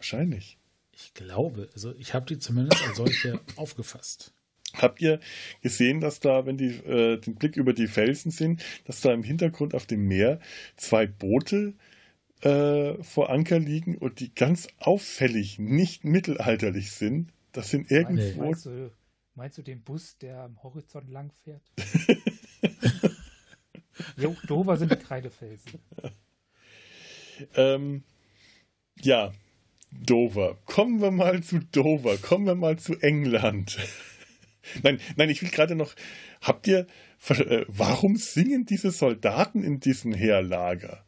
Wahrscheinlich. 0.01 0.57
Ich 0.93 1.13
glaube, 1.13 1.69
also 1.75 1.93
ich 1.93 2.15
habe 2.15 2.25
die 2.25 2.39
zumindest 2.39 2.83
als 2.87 2.97
solche 2.97 3.39
aufgefasst. 3.55 4.33
Habt 4.73 4.99
ihr 4.99 5.19
gesehen, 5.61 5.99
dass 5.99 6.19
da, 6.19 6.47
wenn 6.47 6.57
die 6.57 6.69
äh, 6.69 7.19
den 7.19 7.35
Blick 7.35 7.55
über 7.55 7.73
die 7.73 7.85
Felsen 7.85 8.31
sind, 8.31 8.63
dass 8.85 9.01
da 9.01 9.13
im 9.13 9.21
Hintergrund 9.21 9.75
auf 9.75 9.85
dem 9.85 10.07
Meer 10.07 10.39
zwei 10.75 11.05
Boote 11.05 11.75
äh, 12.41 12.95
vor 13.03 13.29
Anker 13.29 13.59
liegen 13.59 13.95
und 13.95 14.21
die 14.21 14.33
ganz 14.33 14.69
auffällig 14.79 15.59
nicht 15.59 16.03
mittelalterlich 16.03 16.89
sind? 16.93 17.31
Das 17.51 17.69
sind 17.69 17.91
irgendwo. 17.91 18.45
Meinst 18.45 18.65
du, 18.65 18.91
meinst 19.35 19.57
du 19.59 19.61
den 19.61 19.83
Bus, 19.83 20.17
der 20.17 20.39
am 20.39 20.63
Horizont 20.63 21.11
lang 21.11 21.31
fährt? 21.43 21.61
jo, 24.17 24.35
Dover 24.47 24.77
sind 24.77 24.91
die 24.91 24.95
Kreidefelsen. 24.95 25.79
ähm, 27.53 28.03
ja, 28.99 29.31
Dover. 29.91 30.57
Kommen 30.65 31.01
wir 31.01 31.11
mal 31.11 31.43
zu 31.43 31.59
Dover. 31.59 32.17
Kommen 32.17 32.45
wir 32.45 32.55
mal 32.55 32.77
zu 32.77 32.95
England. 32.99 33.77
nein, 34.83 34.99
nein, 35.15 35.29
ich 35.29 35.41
will 35.41 35.49
gerade 35.49 35.75
noch. 35.75 35.93
Habt 36.41 36.67
ihr. 36.67 36.87
Äh, 37.29 37.65
warum 37.67 38.15
singen 38.15 38.65
diese 38.65 38.89
Soldaten 38.89 39.63
in 39.63 39.79
diesem 39.79 40.13
Heerlager? 40.13 41.03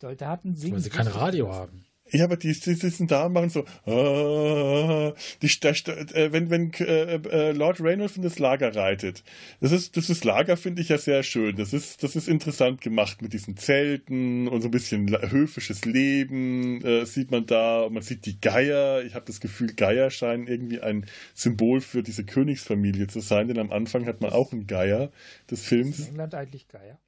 Soldaten 0.00 0.54
singen. 0.54 0.74
Weil 0.74 0.80
sie 0.80 0.90
kein 0.90 1.08
Radio 1.08 1.52
haben. 1.52 1.87
Ja, 2.10 2.24
aber 2.24 2.36
die, 2.36 2.52
die 2.52 2.74
sitzen 2.74 3.06
da 3.06 3.26
und 3.26 3.32
machen 3.34 3.50
so, 3.50 3.64
ah, 3.86 5.12
die, 5.42 5.50
da, 5.60 5.70
äh, 5.70 6.32
wenn, 6.32 6.48
wenn 6.50 6.72
äh, 6.74 7.16
äh, 7.16 7.52
Lord 7.52 7.80
Reynolds 7.80 8.16
in 8.16 8.22
das 8.22 8.38
Lager 8.38 8.74
reitet. 8.74 9.22
Das 9.60 9.72
ist, 9.72 9.96
das 9.96 10.08
ist 10.08 10.24
Lager 10.24 10.56
finde 10.56 10.80
ich 10.80 10.88
ja 10.88 10.98
sehr 10.98 11.22
schön. 11.22 11.56
Das 11.56 11.72
ist, 11.72 12.02
das 12.02 12.16
ist 12.16 12.28
interessant 12.28 12.80
gemacht 12.80 13.20
mit 13.20 13.32
diesen 13.32 13.56
Zelten 13.56 14.48
und 14.48 14.62
so 14.62 14.68
ein 14.68 14.70
bisschen 14.70 15.10
höfisches 15.30 15.84
Leben 15.84 16.84
äh, 16.84 17.04
sieht 17.04 17.30
man 17.30 17.46
da. 17.46 17.88
Man 17.90 18.02
sieht 18.02 18.24
die 18.26 18.40
Geier. 18.40 19.02
Ich 19.02 19.14
habe 19.14 19.26
das 19.26 19.40
Gefühl, 19.40 19.74
Geier 19.74 20.10
scheinen 20.10 20.46
irgendwie 20.46 20.80
ein 20.80 21.06
Symbol 21.34 21.80
für 21.80 22.02
diese 22.02 22.24
Königsfamilie 22.24 23.06
zu 23.08 23.20
sein, 23.20 23.48
denn 23.48 23.58
am 23.58 23.70
Anfang 23.70 24.06
hat 24.06 24.20
man 24.20 24.30
auch 24.30 24.52
einen 24.52 24.66
Geier 24.66 25.10
des 25.50 25.64
Films. 25.64 25.98
Ist 25.98 26.06
in 26.06 26.14
England 26.14 26.34
eigentlich 26.34 26.68
Geier? 26.68 26.98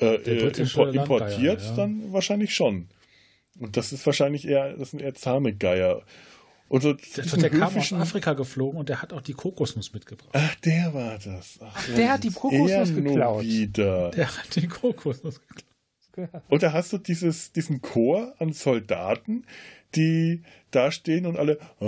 Äh, 0.00 0.16
äh 0.16 0.60
impor 0.60 0.94
importiert 0.94 1.62
ja. 1.62 1.76
dann 1.76 2.12
wahrscheinlich 2.12 2.54
schon. 2.54 2.88
Und 3.58 3.76
das 3.76 3.92
ist 3.92 4.04
wahrscheinlich 4.06 4.46
eher, 4.46 4.76
das 4.76 4.90
sind 4.92 5.00
eher 5.00 5.14
zahme 5.14 5.54
Geier. 5.54 6.02
Und 6.68 6.82
so 6.82 6.92
der, 6.92 7.24
der 7.24 7.50
kam 7.50 7.76
aus 7.76 7.92
Afrika 7.94 8.34
geflogen 8.34 8.78
und 8.78 8.88
der 8.90 9.00
hat 9.00 9.12
auch 9.14 9.22
die 9.22 9.32
Kokosnuss 9.32 9.92
mitgebracht. 9.94 10.30
Ach, 10.32 10.54
der 10.56 10.92
war 10.92 11.18
das. 11.18 11.58
Ach, 11.62 11.74
Ach 11.74 11.94
der 11.94 12.12
hat 12.12 12.24
die 12.24 12.30
Kokosnuss 12.30 12.94
geklaut. 12.94 13.42
Wieder. 13.42 14.10
Der 14.10 14.26
hat 14.26 14.54
die 14.54 14.68
Kokosnuss 14.68 15.40
geklaut. 15.40 15.64
Und 16.48 16.62
da 16.62 16.72
hast 16.72 16.92
du 16.92 16.98
dieses, 16.98 17.52
diesen 17.52 17.80
Chor 17.80 18.34
an 18.38 18.52
Soldaten, 18.52 19.44
die 19.94 20.42
da 20.70 20.90
stehen 20.90 21.24
und 21.26 21.38
alle 21.38 21.58
äh, 21.80 21.86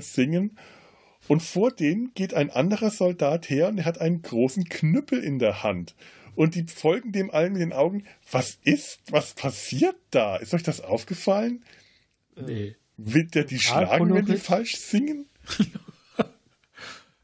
singen. 0.00 0.56
Und 1.26 1.42
vor 1.42 1.72
denen 1.72 2.12
geht 2.14 2.34
ein 2.34 2.50
anderer 2.50 2.90
Soldat 2.90 3.48
her 3.48 3.68
und 3.68 3.78
er 3.78 3.86
hat 3.86 3.98
einen 3.98 4.20
großen 4.22 4.68
Knüppel 4.68 5.24
in 5.24 5.38
der 5.38 5.62
Hand 5.62 5.94
und 6.34 6.54
die 6.54 6.64
folgen 6.64 7.12
dem 7.12 7.30
allen 7.30 7.52
mit 7.52 7.62
den 7.62 7.72
Augen. 7.72 8.04
Was 8.30 8.58
ist? 8.62 9.00
Was 9.10 9.34
passiert 9.34 9.96
da? 10.10 10.36
Ist 10.36 10.54
euch 10.54 10.62
das 10.62 10.80
aufgefallen? 10.80 11.64
Nee. 12.36 12.76
Wird 12.96 13.34
der 13.34 13.44
die 13.44 13.58
schlagen, 13.58 14.14
wenn 14.14 14.26
die 14.26 14.36
falsch 14.36 14.76
singen? 14.76 15.26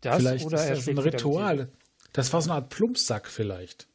das 0.00 0.18
vielleicht 0.18 0.44
oder 0.44 0.62
ist 0.62 0.86
das 0.86 0.88
ein 0.88 0.98
Ritual. 0.98 1.68
Das 2.12 2.32
war 2.32 2.42
so 2.42 2.50
eine 2.50 2.62
Art 2.62 2.70
Plumpsack 2.70 3.28
vielleicht. 3.28 3.88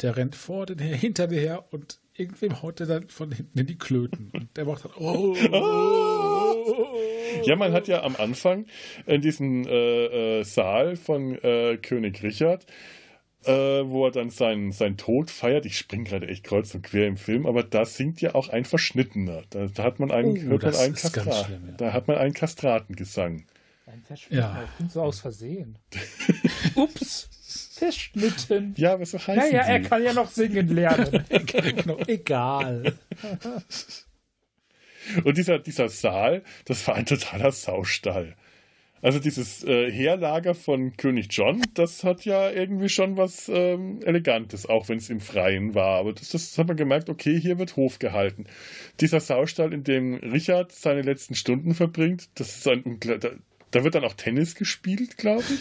Der 0.00 0.16
rennt 0.16 0.34
vor 0.34 0.66
den 0.66 0.78
hinter 0.78 1.28
dir 1.28 1.40
her 1.40 1.64
und 1.70 2.00
irgendwem 2.14 2.62
haut 2.62 2.80
er 2.80 2.86
dann 2.86 3.08
von 3.08 3.30
hinten 3.30 3.58
in 3.58 3.66
die 3.66 3.78
Klöten. 3.78 4.30
Und 4.32 4.56
der 4.56 4.64
macht 4.64 4.84
dann, 4.84 4.92
oh, 4.96 5.36
oh, 5.52 5.54
oh, 5.54 6.98
Ja, 7.44 7.56
man 7.56 7.72
hat 7.72 7.88
ja 7.88 8.02
am 8.02 8.16
Anfang 8.16 8.66
in 9.06 9.20
diesem 9.20 9.66
äh, 9.66 10.40
äh, 10.40 10.44
Saal 10.44 10.96
von 10.96 11.36
äh, 11.42 11.76
König 11.76 12.22
Richard 12.22 12.66
äh, 13.46 13.88
wo 13.88 14.06
er 14.06 14.10
dann 14.10 14.30
seinen, 14.30 14.72
seinen 14.72 14.96
Tod 14.96 15.30
feiert. 15.30 15.66
Ich 15.66 15.78
springe 15.78 16.04
gerade 16.04 16.28
echt 16.28 16.44
kreuz 16.44 16.74
und 16.74 16.82
quer 16.82 17.06
im 17.06 17.16
Film, 17.16 17.46
aber 17.46 17.62
da 17.62 17.84
singt 17.84 18.20
ja 18.20 18.34
auch 18.34 18.48
ein 18.48 18.64
Verschnittener. 18.64 19.42
Da, 19.50 19.66
da 19.66 19.82
hat 19.82 20.00
man 20.00 20.10
einen, 20.10 20.36
oh, 20.36 20.50
hört 20.50 20.62
man 20.62 20.76
einen 20.76 20.94
Kastrat, 20.94 21.46
schlimm, 21.46 21.68
ja. 21.68 21.74
Da 21.76 21.92
hat 21.92 22.08
man 22.08 22.16
einen 22.16 22.34
Kastratengesang. 22.34 23.44
Ein 23.86 24.02
Verschnittener, 24.02 24.62
ja. 24.62 24.68
ich 24.84 24.92
so 24.92 25.02
aus 25.02 25.20
Versehen. 25.20 25.78
Ups, 26.74 27.28
verschnitten. 27.74 28.74
Ja, 28.76 28.94
aber 28.94 29.06
so 29.06 29.18
heißt 29.18 29.36
Naja, 29.36 29.62
er 29.62 29.80
kann 29.80 30.02
ja 30.02 30.12
noch 30.12 30.30
singen 30.30 30.68
lernen. 30.68 31.24
genau, 31.46 31.98
egal. 32.06 32.94
Und 35.22 35.36
dieser, 35.36 35.58
dieser 35.58 35.88
Saal, 35.88 36.42
das 36.64 36.86
war 36.88 36.94
ein 36.94 37.06
totaler 37.06 37.52
Saustall. 37.52 38.36
Also 39.04 39.18
dieses 39.18 39.62
äh, 39.64 39.92
Heerlager 39.92 40.54
von 40.54 40.96
König 40.96 41.26
John, 41.28 41.60
das 41.74 42.04
hat 42.04 42.24
ja 42.24 42.50
irgendwie 42.50 42.88
schon 42.88 43.18
was 43.18 43.50
ähm, 43.52 44.00
Elegantes, 44.02 44.64
auch 44.64 44.88
wenn 44.88 44.96
es 44.96 45.10
im 45.10 45.20
Freien 45.20 45.74
war. 45.74 45.98
Aber 45.98 46.14
das, 46.14 46.30
das 46.30 46.56
hat 46.56 46.68
man 46.68 46.78
gemerkt, 46.78 47.10
okay, 47.10 47.38
hier 47.38 47.58
wird 47.58 47.76
Hof 47.76 47.98
gehalten. 47.98 48.46
Dieser 49.00 49.20
Saustall, 49.20 49.74
in 49.74 49.84
dem 49.84 50.14
Richard 50.14 50.72
seine 50.72 51.02
letzten 51.02 51.34
Stunden 51.34 51.74
verbringt, 51.74 52.30
das 52.36 52.56
ist 52.56 52.66
ein 52.66 52.98
da, 53.00 53.18
da 53.72 53.84
wird 53.84 53.94
dann 53.94 54.04
auch 54.04 54.14
Tennis 54.14 54.54
gespielt, 54.54 55.18
glaube 55.18 55.44
ich, 55.50 55.60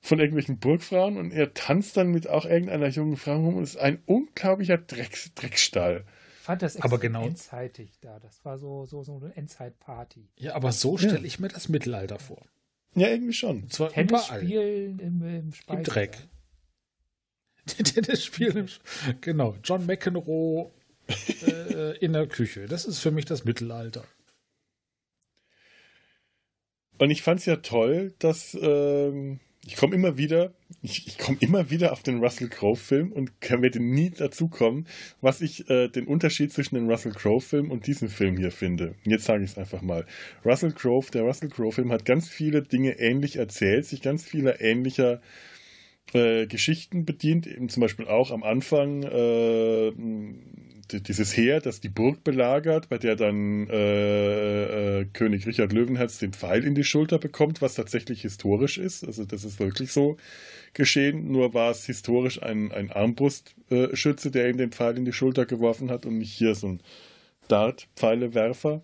von 0.00 0.20
irgendwelchen 0.20 0.60
Burgfrauen 0.60 1.16
und 1.16 1.32
er 1.32 1.52
tanzt 1.54 1.96
dann 1.96 2.12
mit 2.12 2.28
auch 2.28 2.44
irgendeiner 2.44 2.86
jungen 2.86 3.16
Frau 3.16 3.34
rum 3.34 3.56
und 3.56 3.64
ist 3.64 3.78
ein 3.78 3.98
unglaublicher 4.06 4.78
Dreck, 4.78 5.18
Dreckstall 5.34 6.04
Ich 6.36 6.44
fand 6.44 6.62
das 6.62 6.80
aber 6.80 6.98
genau 6.98 7.26
endzeitig 7.26 7.98
da. 8.00 8.20
Das 8.20 8.44
war 8.44 8.58
so, 8.58 8.86
so, 8.86 9.02
so 9.02 9.16
eine 9.16 9.34
Endzeitparty. 9.34 10.28
Ja, 10.36 10.54
aber 10.54 10.70
so 10.70 10.96
stelle 10.98 11.18
ja. 11.18 11.24
ich 11.24 11.40
mir 11.40 11.48
das 11.48 11.68
Mittelalter 11.68 12.20
vor. 12.20 12.46
Ja, 12.94 13.08
irgendwie 13.08 13.32
schon. 13.32 13.70
Zwar 13.70 13.90
Tennis 13.90 14.26
überall. 14.26 14.40
spielen 14.42 14.98
im, 14.98 15.22
im, 15.22 15.52
Im 15.68 15.84
Dreck. 15.84 16.18
Tennis 17.66 18.24
spielen 18.24 18.56
im 18.56 19.20
Genau. 19.20 19.56
John 19.62 19.86
McEnroe 19.86 20.70
äh, 21.46 21.96
in 21.98 22.12
der 22.12 22.26
Küche. 22.26 22.66
Das 22.66 22.84
ist 22.84 22.98
für 23.00 23.10
mich 23.10 23.24
das 23.26 23.44
Mittelalter. 23.44 24.04
Und 26.98 27.10
ich 27.10 27.22
fand 27.22 27.40
es 27.40 27.46
ja 27.46 27.56
toll, 27.56 28.14
dass 28.18 28.56
ähm, 28.60 29.40
ich 29.66 29.76
komme 29.76 29.94
immer 29.94 30.16
wieder, 30.16 30.54
ich, 30.82 31.06
ich 31.06 31.18
komme 31.18 31.36
immer 31.40 31.70
wieder 31.70 31.92
auf 31.92 32.02
den 32.02 32.20
Russell 32.20 32.48
Crowe-Film 32.48 33.12
und 33.12 33.32
werde 33.40 33.80
nie 33.80 34.10
dazu 34.10 34.48
kommen, 34.48 34.86
was 35.20 35.42
ich 35.42 35.68
äh, 35.68 35.88
den 35.88 36.06
Unterschied 36.06 36.52
zwischen 36.52 36.76
dem 36.76 36.88
Russell 36.88 37.12
Crowe-Film 37.12 37.70
und 37.70 37.86
diesem 37.86 38.08
Film 38.08 38.38
hier 38.38 38.52
finde. 38.52 38.94
Jetzt 39.04 39.24
sage 39.24 39.44
ich 39.44 39.50
es 39.50 39.58
einfach 39.58 39.82
mal. 39.82 40.06
Russell 40.44 40.72
Crowe, 40.72 41.10
der 41.12 41.22
Russell 41.22 41.50
Crowe-Film 41.50 41.92
hat 41.92 42.04
ganz 42.04 42.28
viele 42.28 42.62
Dinge 42.62 42.98
ähnlich 42.98 43.36
erzählt, 43.36 43.84
sich 43.84 44.00
ganz 44.00 44.24
vieler 44.24 44.60
ähnlicher 44.62 45.20
äh, 46.14 46.46
Geschichten 46.46 47.04
bedient, 47.04 47.46
eben 47.46 47.68
zum 47.68 47.82
Beispiel 47.82 48.08
auch 48.08 48.30
am 48.30 48.42
Anfang 48.42 49.02
äh, 49.02 49.92
dieses 50.92 51.36
Heer, 51.36 51.60
das 51.60 51.80
die 51.80 51.88
Burg 51.88 52.24
belagert, 52.24 52.88
bei 52.88 52.98
der 52.98 53.16
dann 53.16 53.68
äh, 53.68 55.00
äh, 55.00 55.04
König 55.12 55.46
Richard 55.46 55.72
Löwenherz 55.72 56.18
den 56.18 56.32
Pfeil 56.32 56.64
in 56.64 56.74
die 56.74 56.84
Schulter 56.84 57.18
bekommt, 57.18 57.62
was 57.62 57.74
tatsächlich 57.74 58.22
historisch 58.22 58.78
ist. 58.78 59.04
Also 59.04 59.24
das 59.24 59.44
ist 59.44 59.60
wirklich 59.60 59.92
so 59.92 60.16
geschehen. 60.74 61.30
Nur 61.30 61.54
war 61.54 61.70
es 61.70 61.86
historisch 61.86 62.42
ein, 62.42 62.72
ein 62.72 62.90
Armbrustschütze, 62.90 64.30
der 64.30 64.48
ihm 64.50 64.56
den 64.56 64.72
Pfeil 64.72 64.96
in 64.96 65.04
die 65.04 65.12
Schulter 65.12 65.46
geworfen 65.46 65.90
hat 65.90 66.06
und 66.06 66.18
nicht 66.18 66.32
hier 66.32 66.54
so 66.54 66.68
ein 66.68 66.80
Dart-Pfeilewerfer. 67.48 68.82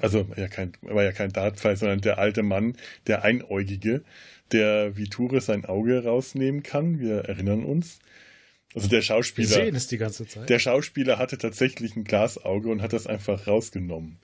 Also 0.00 0.26
ja 0.36 0.48
kein, 0.48 0.72
war 0.82 1.02
ja 1.02 1.12
kein 1.12 1.32
Dartpfeil, 1.32 1.76
sondern 1.76 2.00
der 2.00 2.18
alte 2.18 2.42
Mann, 2.42 2.76
der 3.06 3.24
Einäugige, 3.24 4.02
der 4.52 4.96
wie 4.96 5.08
Ture 5.08 5.40
sein 5.40 5.64
Auge 5.64 6.04
rausnehmen 6.04 6.62
kann. 6.62 7.00
Wir 7.00 7.24
erinnern 7.24 7.64
uns. 7.64 7.98
Also 8.74 8.88
der 8.88 9.02
Schauspieler. 9.02 9.48
Wir 9.48 9.64
sehen 9.64 9.74
es 9.74 9.88
die 9.88 9.98
ganze 9.98 10.26
Zeit. 10.26 10.48
Der 10.48 10.58
Schauspieler 10.58 11.18
hatte 11.18 11.38
tatsächlich 11.38 11.96
ein 11.96 12.04
Glasauge 12.04 12.68
und 12.70 12.82
hat 12.82 12.92
das 12.92 13.06
einfach 13.06 13.46
rausgenommen 13.46 14.18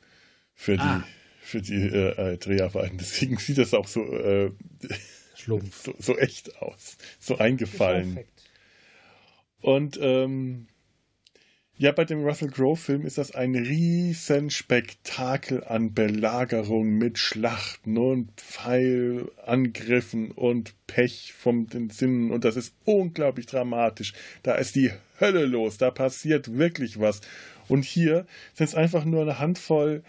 für 0.54 0.76
die, 0.76 0.82
ah. 0.82 1.04
für 1.40 1.60
die 1.60 1.74
äh, 1.74 2.34
äh 2.34 2.38
Dreharbeiten. 2.38 2.98
Deswegen 2.98 3.38
sieht 3.38 3.58
das 3.58 3.74
auch 3.74 3.88
so, 3.88 4.02
äh, 4.12 4.52
so, 5.34 5.60
so 5.98 6.16
echt 6.16 6.56
aus, 6.62 6.96
so 7.18 7.38
eingefallen. 7.38 8.20
Und 9.60 9.98
ähm, 10.00 10.68
ja, 11.78 11.92
bei 11.92 12.06
dem 12.06 12.24
Russell 12.24 12.48
Crowe-Film 12.48 13.04
ist 13.04 13.18
das 13.18 13.34
ein 13.34 13.54
Riesenspektakel 13.54 15.62
an 15.64 15.92
Belagerung 15.92 16.96
mit 16.96 17.18
Schlachten 17.18 17.98
und 17.98 18.30
Pfeilangriffen 18.40 20.30
und 20.30 20.72
Pech 20.86 21.34
vom 21.36 21.66
Sinnen 21.90 22.30
und 22.30 22.44
das 22.44 22.56
ist 22.56 22.74
unglaublich 22.86 23.44
dramatisch. 23.44 24.14
Da 24.42 24.54
ist 24.54 24.74
die 24.74 24.90
Hölle 25.20 25.44
los, 25.44 25.76
da 25.76 25.90
passiert 25.90 26.56
wirklich 26.56 26.98
was. 26.98 27.20
Und 27.68 27.84
hier 27.84 28.26
sind 28.54 28.68
es 28.68 28.74
einfach 28.74 29.04
nur 29.04 29.22
eine 29.22 29.38
Handvoll 29.38 30.02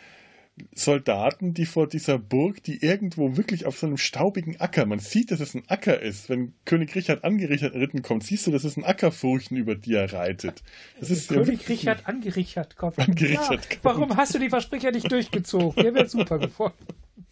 Soldaten, 0.74 1.54
die 1.54 1.66
vor 1.66 1.88
dieser 1.88 2.18
Burg, 2.18 2.64
die 2.64 2.84
irgendwo 2.84 3.38
wirklich 3.38 3.66
auf 3.66 3.78
so 3.78 3.88
einem 3.88 3.98
staubigen 3.98 4.60
Acker, 4.60 4.86
man 4.86 5.00
sieht, 5.00 5.32
dass 5.32 5.40
es 5.40 5.54
ein 5.54 5.64
Acker 5.68 6.00
ist. 6.02 6.30
Wenn 6.30 6.54
König 6.66 6.96
Richard 6.96 7.24
angeritten 7.24 8.02
kommt, 8.02 8.24
siehst 8.24 8.48
du, 8.48 8.52
dass 8.52 8.64
es 8.64 8.78
ein 8.78 8.84
Ackerfurchen, 8.84 9.58
über 9.58 9.76
die 9.76 9.94
er 9.94 10.12
reitet. 10.12 10.64
Das 11.00 11.10
ist 11.10 11.30
König 11.30 11.62
ja 11.64 11.68
Richard 11.68 12.08
angerichert 12.08 12.76
kommt. 12.76 12.98
Angerichert 13.08 13.50
ja, 13.50 13.58
kommt. 13.58 13.80
Warum 13.84 14.18
hast 14.18 14.34
du 14.34 14.40
die 14.40 14.50
Versprecher 14.50 14.92
nicht 14.92 15.12
durchgezogen? 15.12 15.84
Der 15.84 15.94
wäre 15.94 16.10
super 16.10 16.40
gefunden. 16.40 16.88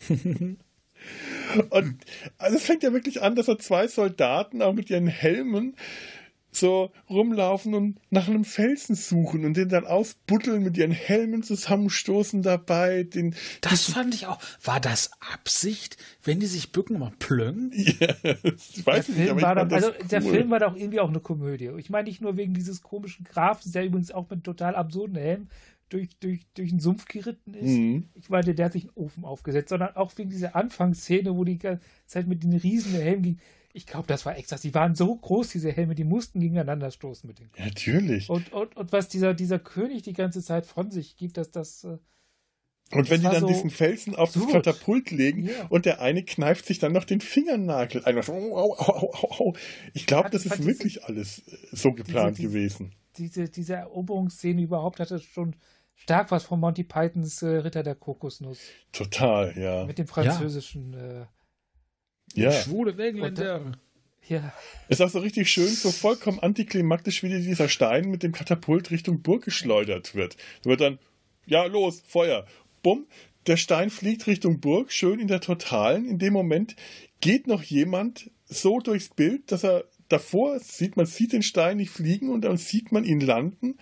Und 1.69 1.97
also 2.38 2.57
es 2.57 2.63
fängt 2.63 2.84
ja 2.84 2.93
wirklich 2.93 3.21
an, 3.21 3.36
dass 3.36 3.47
er 3.47 3.59
zwei 3.59 3.88
Soldaten 3.88 4.61
auch 4.61 4.73
mit 4.73 4.89
ihren 4.89 5.07
Helmen 5.07 5.76
so 6.56 6.91
rumlaufen 7.10 7.74
und 7.74 7.99
nach 8.10 8.28
einem 8.28 8.45
Felsen 8.45 8.95
suchen 8.95 9.45
und 9.45 9.56
den 9.58 9.70
dann 9.70 9.86
ausbuddeln 9.86 10.64
mit 10.64 10.78
ihren 10.78 10.91
Helmen 10.91 11.43
zusammenstoßen 11.43 12.41
dabei. 12.41 13.03
Den, 13.03 13.36
das 13.62 13.86
fand 13.86 14.16
ich 14.16 14.28
auch. 14.28 14.39
War 14.64 14.80
das 14.80 15.12
Absicht, 15.34 15.97
wenn 16.24 16.39
die 16.39 16.45
sich 16.45 16.72
bücken, 16.72 16.99
mal 16.99 17.14
plöng? 17.20 17.72
Ja, 17.86 18.08
ich 18.43 18.86
weiß 18.86 19.06
der 19.08 19.16
nicht, 19.16 19.26
Film 19.26 19.41
war 19.41 19.56
doch, 19.56 19.72
also 19.72 19.88
cool. 19.89 20.08
Der 20.10 20.22
Film 20.22 20.49
war 20.49 20.60
doch 20.60 20.76
irgendwie 20.76 20.99
auch 20.99 21.10
eine 21.10 21.20
Komödie. 21.20 21.72
Ich 21.78 21.89
meine 21.89 22.08
nicht 22.08 22.22
nur 22.22 22.36
wegen 22.36 22.53
dieses 22.53 22.82
komischen 22.82 23.26
Grafs, 23.26 23.72
der 23.72 23.86
übrigens 23.86 24.12
auch 24.12 24.30
mit 24.30 24.43
total 24.43 24.76
absurden 24.76 25.16
Helm 25.16 25.47
durch, 25.89 26.18
durch, 26.20 26.45
durch 26.56 26.70
den 26.72 26.80
Sumpf 26.80 27.06
geritten 27.06 27.53
ist. 27.53 27.78
Mhm. 27.78 28.10
Ich 28.16 28.30
meine, 28.30 28.53
der 28.53 28.66
hat 28.66 28.74
sich 28.74 28.84
einen 28.84 28.95
Ofen 28.95 29.24
aufgesetzt, 29.24 29.70
sondern 29.70 29.95
auch 29.95 30.12
wegen 30.18 30.30
dieser 30.30 30.56
Anfangsszene, 30.56 31.36
wo 31.36 31.43
die 31.43 31.60
ganze 31.60 31.84
Zeit 32.06 32.28
mit 32.28 32.43
den 32.43 32.53
riesen 32.53 32.93
Helmen 32.93 33.24
ging 33.24 33.39
Ich 33.76 33.86
glaube, 33.86 34.07
das 34.07 34.26
war 34.26 34.38
extra. 34.38 34.57
Sie 34.57 34.73
waren 34.73 34.95
so 34.95 35.13
groß, 35.13 35.49
diese 35.49 35.69
Helme, 35.69 35.95
die 35.95 36.05
mussten 36.05 36.39
gegeneinander 36.39 36.91
stoßen 36.91 37.28
mit 37.28 37.39
den 37.39 37.51
Kopf. 37.51 37.59
Natürlich. 37.59 38.30
Und, 38.30 38.53
und, 38.53 38.78
und 38.78 38.93
was 38.93 39.09
dieser, 39.09 39.34
dieser 39.34 39.59
König 39.59 40.03
die 40.03 40.13
ganze 40.13 40.41
Zeit 40.41 40.65
von 40.65 40.91
sich 40.91 41.17
gibt, 41.17 41.36
dass 41.36 41.51
das. 41.51 41.84
Äh, 41.84 41.97
und 42.91 43.09
wenn 43.09 43.19
die 43.19 43.28
dann 43.28 43.41
so 43.41 43.47
diesen 43.47 43.69
Felsen 43.69 44.15
auf 44.15 44.32
das 44.32 44.47
Katapult 44.47 45.11
legen 45.11 45.47
ja. 45.47 45.65
und 45.67 45.86
der 45.86 45.99
eine 45.99 46.23
kneift 46.23 46.65
sich 46.65 46.80
dann 46.80 46.93
noch 46.93 47.03
den 47.03 47.19
Fingernagel 47.19 48.05
ein. 48.05 48.17
Ich 49.93 50.05
glaube, 50.05 50.30
das 50.30 50.45
ist 50.45 50.65
wirklich 50.65 50.93
diese, 50.93 51.07
alles 51.07 51.39
äh, 51.39 51.57
so 51.73 51.91
geplant 51.91 52.38
diese, 52.38 52.47
gewesen. 52.47 52.93
Diese, 53.17 53.49
diese 53.49 53.73
Eroberungsszene 53.73 54.61
überhaupt 54.61 55.01
hatte 55.01 55.19
schon 55.19 55.57
stark 55.95 56.32
was 56.32 56.45
von 56.45 56.61
Monty 56.61 56.86
Pythons 56.86 57.41
äh, 57.41 57.57
Ritter 57.57 57.84
der 57.84 57.95
Kokosnuss. 57.95 58.59
Total, 58.93 59.53
ja. 59.57 59.86
Mit 59.86 59.97
dem 59.97 60.07
französischen. 60.07 60.93
Ja. 60.93 61.23
Äh, 61.23 61.26
ja. 62.43 62.51
Schwule 62.51 62.91
Engländer. 63.03 63.73
Ja. 64.27 64.53
Ist 64.89 65.01
auch 65.01 65.09
so 65.09 65.19
richtig 65.19 65.49
schön, 65.49 65.67
so 65.67 65.91
vollkommen 65.91 66.39
antiklimaktisch, 66.39 67.21
wie 67.21 67.29
dieser 67.29 67.69
Stein 67.69 68.09
mit 68.09 68.23
dem 68.23 68.31
Katapult 68.31 68.89
Richtung 68.89 69.21
Burg 69.21 69.43
geschleudert 69.43 70.15
wird. 70.15 70.36
Da 70.63 70.69
wird 70.71 70.81
dann, 70.81 70.99
ja, 71.45 71.65
los, 71.65 72.01
Feuer. 72.07 72.45
Bumm, 72.81 73.05
der 73.45 73.57
Stein 73.57 73.89
fliegt 73.91 74.25
Richtung 74.25 74.59
Burg, 74.59 74.91
schön 74.91 75.19
in 75.19 75.27
der 75.27 75.41
Totalen. 75.41 76.07
In 76.07 76.17
dem 76.17 76.33
Moment 76.33 76.75
geht 77.21 77.45
noch 77.45 77.61
jemand 77.61 78.31
so 78.45 78.79
durchs 78.79 79.09
Bild, 79.09 79.51
dass 79.51 79.63
er 79.63 79.86
davor 80.09 80.59
sieht, 80.59 80.97
man 80.97 81.05
sieht 81.05 81.33
den 81.33 81.43
Stein 81.43 81.77
nicht 81.77 81.91
fliegen 81.91 82.29
und 82.29 82.41
dann 82.41 82.57
sieht 82.57 82.91
man 82.91 83.03
ihn 83.03 83.19
landen. 83.19 83.77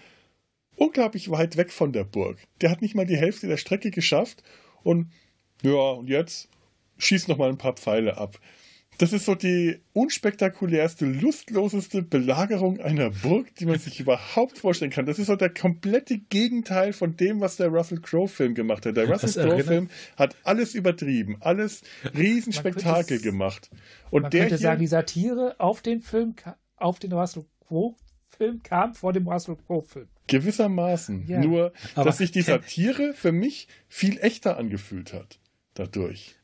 Unglaublich 0.76 1.30
weit 1.30 1.56
weg 1.56 1.72
von 1.72 1.94
der 1.94 2.04
Burg. 2.04 2.38
Der 2.62 2.70
hat 2.70 2.82
nicht 2.82 2.96
mal 2.96 3.06
die 3.06 3.18
Hälfte 3.18 3.48
der 3.48 3.58
Strecke 3.58 3.92
geschafft 3.92 4.44
und 4.84 5.12
ja, 5.62 5.92
und 5.92 6.10
jetzt 6.10 6.50
schießt 7.04 7.28
noch 7.28 7.38
mal 7.38 7.50
ein 7.50 7.58
paar 7.58 7.74
Pfeile 7.74 8.18
ab. 8.18 8.40
Das 9.00 9.12
ist 9.12 9.26
so 9.26 9.34
die 9.34 9.82
unspektakulärste, 9.94 11.06
lustloseste 11.06 12.04
Belagerung 12.04 12.80
einer 12.80 13.10
Burg, 13.10 13.54
die 13.56 13.66
man 13.66 13.80
sich 13.80 14.00
überhaupt 14.00 14.60
vorstellen 14.60 14.92
kann. 14.92 15.06
Das 15.06 15.18
ist 15.18 15.28
so 15.28 15.36
der 15.36 15.50
komplette 15.50 16.20
Gegenteil 16.20 16.94
von 16.94 17.18
dem, 17.18 17.42
was 17.42 17.56
der 17.56 17.70
Russell 17.70 18.02
Crowe-Film 18.02 18.54
gemacht 18.54 18.86
hat. 18.86 18.96
Der 18.96 19.10
Russell 19.10 19.44
Crowe-Film 19.48 19.90
hat 20.16 20.36
alles 20.44 20.76
übertrieben, 20.76 21.38
alles 21.40 21.82
Riesenspektakel 22.16 23.20
gemacht. 23.20 23.72
Und 24.12 24.24
man 24.24 24.32
der 24.32 24.42
könnte 24.42 24.56
hier, 24.58 24.62
sagen, 24.64 24.80
die 24.80 24.88
Satire 24.88 25.56
auf 25.58 25.82
den 25.82 26.02
Film, 26.02 26.36
auf 26.78 27.00
den 27.00 27.14
Russell 27.14 27.46
Crowe-Film 27.68 28.62
kam 28.62 28.94
vor 28.94 29.12
dem 29.12 29.28
Russell 29.28 29.56
Crowe-Film. 29.56 30.08
Gewissermaßen. 30.28 31.28
Ja. 31.28 31.40
Nur, 31.40 31.74
dass 31.96 32.20
sich 32.20 32.32
die 32.32 32.44
Satire 32.44 33.14
für 33.14 33.32
mich 33.32 33.68
viel 33.88 34.20
echter 34.20 34.58
angefühlt 34.58 35.14
hat. 35.14 35.40
Dadurch. 35.74 36.36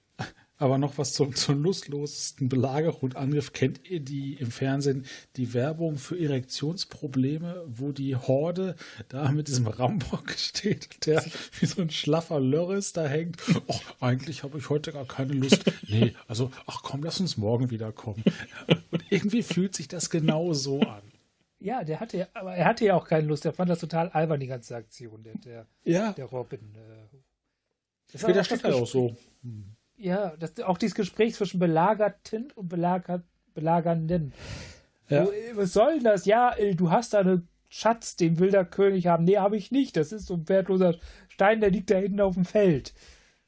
Aber 0.59 0.77
noch 0.77 0.97
was 0.97 1.13
zum, 1.13 1.33
zum 1.35 1.63
lustlosesten 1.63 2.49
Belagerung 2.49 2.99
und 2.99 3.15
Angriff. 3.15 3.53
Kennt 3.53 3.89
ihr 3.89 4.01
die 4.01 4.35
im 4.35 4.51
Fernsehen 4.51 5.05
die 5.37 5.53
Werbung 5.53 5.97
für 5.97 6.19
Erektionsprobleme, 6.19 7.63
wo 7.65 7.91
die 7.91 8.15
Horde 8.15 8.75
da 9.07 9.31
mit 9.31 9.47
diesem 9.47 9.67
Rambock 9.67 10.31
steht, 10.37 11.05
der 11.07 11.23
wie 11.59 11.65
so 11.65 11.81
ein 11.81 11.89
schlaffer 11.89 12.39
Lörres 12.39 12.93
da 12.93 13.07
hängt? 13.07 13.37
Oh, 13.67 13.79
eigentlich 14.01 14.43
habe 14.43 14.57
ich 14.57 14.69
heute 14.69 14.91
gar 14.91 15.05
keine 15.05 15.33
Lust. 15.33 15.63
Nee, 15.87 16.13
also, 16.27 16.51
ach 16.67 16.83
komm, 16.83 17.03
lass 17.03 17.19
uns 17.21 17.37
morgen 17.37 17.71
wiederkommen. 17.71 18.23
Und 18.91 19.03
irgendwie 19.09 19.43
fühlt 19.43 19.75
sich 19.75 19.87
das 19.87 20.09
genau 20.09 20.53
so 20.53 20.81
an. 20.81 21.01
Ja, 21.61 21.83
der 21.83 21.99
hatte 21.99 22.17
ja, 22.17 22.27
aber 22.33 22.55
er 22.55 22.65
hatte 22.65 22.85
ja 22.85 22.95
auch 22.95 23.07
keine 23.07 23.27
Lust. 23.27 23.45
Er 23.45 23.53
fand 23.53 23.69
das 23.69 23.79
total 23.79 24.09
albern, 24.09 24.39
die 24.39 24.47
ganze 24.47 24.75
Aktion, 24.75 25.23
der, 25.23 25.37
der, 25.37 25.67
ja. 25.83 26.11
der 26.13 26.25
Robin. 26.25 26.75
Äh. 26.75 27.17
Das 28.11 28.21
Später 28.21 28.43
steht 28.43 28.63
er 28.63 28.75
auch 28.75 28.87
so. 28.87 29.15
Hm 29.41 29.75
ja, 29.99 30.33
das, 30.37 30.59
auch 30.61 30.77
dieses 30.77 30.95
Gespräch 30.95 31.35
zwischen 31.35 31.59
Belagerten 31.59 32.51
und 32.55 32.69
Belager, 32.69 33.23
Belagernden. 33.53 34.33
Ja. 35.09 35.25
Wo, 35.25 35.31
was 35.55 35.73
soll 35.73 35.99
das? 35.99 36.25
Ja, 36.25 36.55
du 36.75 36.91
hast 36.91 37.13
da 37.13 37.19
einen 37.19 37.47
Schatz, 37.67 38.15
den 38.15 38.39
will 38.39 38.51
der 38.51 38.65
König 38.65 39.07
haben. 39.07 39.25
Nee, 39.25 39.37
habe 39.37 39.57
ich 39.57 39.71
nicht. 39.71 39.97
Das 39.97 40.11
ist 40.11 40.27
so 40.27 40.35
ein 40.35 40.49
wertloser 40.49 40.95
Stein, 41.27 41.61
der 41.61 41.69
liegt 41.69 41.91
da 41.91 41.97
hinten 41.97 42.21
auf 42.21 42.35
dem 42.35 42.45
Feld. 42.45 42.93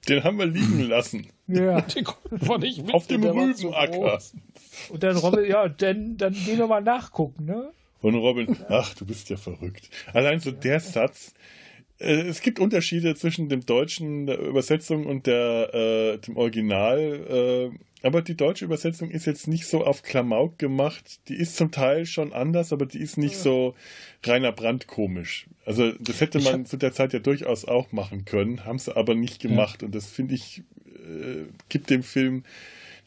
Den 0.08 0.24
haben 0.24 0.38
wir 0.38 0.48
liegen 0.48 0.82
lassen. 0.82 1.28
Ja. 1.48 1.86
Nicht 2.60 2.86
mit, 2.86 2.94
auf 2.94 3.08
dem 3.08 3.24
Rübenacker. 3.24 4.20
und 4.90 5.04
dann 5.04 5.18
Robin, 5.18 5.46
ja, 5.46 5.70
dann, 5.70 6.18
dann 6.18 6.34
gehen 6.34 6.58
wir 6.58 6.68
mal 6.68 6.82
nachgucken, 6.82 7.46
ne? 7.46 7.72
Und 8.02 8.16
Robin, 8.16 8.58
ach, 8.68 8.96
du 8.96 9.06
bist 9.06 9.30
ja 9.30 9.38
verrückt. 9.38 9.90
Allein 10.12 10.40
so 10.40 10.52
der 10.52 10.80
Satz, 10.80 11.30
äh, 11.30 11.61
es 12.02 12.42
gibt 12.42 12.60
Unterschiede 12.60 13.16
zwischen 13.16 13.50
dem 13.50 13.66
deutschen 13.66 14.26
der 14.26 14.40
Übersetzung 14.40 15.06
und 15.06 15.28
der, 15.28 15.74
äh, 15.74 16.18
dem 16.18 16.38
Original, 16.38 17.72
äh, 17.72 17.78
aber 18.04 18.22
die 18.22 18.36
deutsche 18.36 18.66
Übersetzung 18.66 19.12
ist 19.12 19.26
jetzt 19.26 19.48
nicht 19.48 19.68
so 19.68 19.86
auf 19.86 20.02
Klamauk 20.02 20.58
gemacht. 20.58 21.20
Die 21.28 21.36
ist 21.36 21.56
zum 21.56 21.72
Teil 21.72 22.06
schon 22.08 22.34
anders, 22.34 22.74
aber 22.74 22.88
die 22.88 23.00
ist 23.00 23.18
nicht 23.18 23.36
ja. 23.36 23.42
so 23.42 23.76
reiner 24.24 24.52
Brand 24.52 24.88
komisch. 24.88 25.46
Also 25.66 25.92
das 26.00 26.20
hätte 26.20 26.40
man 26.40 26.66
zu 26.66 26.78
der 26.78 26.94
Zeit 26.94 27.14
ja 27.14 27.20
durchaus 27.20 27.66
auch 27.66 27.92
machen 27.92 28.26
können, 28.26 28.66
haben 28.66 28.80
sie 28.80 28.96
aber 28.96 29.14
nicht 29.14 29.40
gemacht. 29.40 29.82
Ja. 29.82 29.86
Und 29.86 29.96
das 29.96 30.08
finde 30.08 30.34
ich, 30.34 30.64
äh, 30.88 31.46
gibt 31.70 31.92
dem 31.92 32.02
Film 32.02 32.44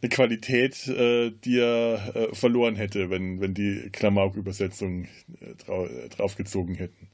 eine 0.01 0.11
Qualität, 0.11 0.87
äh, 0.87 1.33
die 1.45 1.59
er 1.59 2.15
äh, 2.15 2.35
verloren 2.35 2.77
hätte, 2.77 3.11
wenn, 3.11 3.41
wenn 3.41 3.55
die 3.55 3.89
Klamauk-Übersetzung 3.91 5.05
äh, 5.41 5.55
drau 5.59 5.89
draufgezogen 6.11 6.77
hätten. 6.77 7.09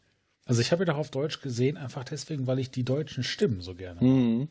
Also 0.45 0.61
ich 0.61 0.73
habe 0.73 0.85
ihn 0.85 0.91
auch 0.91 0.99
auf 0.99 1.11
Deutsch 1.11 1.41
gesehen, 1.41 1.77
einfach 1.77 2.05
deswegen, 2.05 2.47
weil 2.47 2.59
ich 2.59 2.71
die 2.71 2.85
deutschen 2.85 3.23
Stimmen 3.23 3.61
so 3.61 3.75
gerne 3.75 4.03
mhm. 4.03 4.49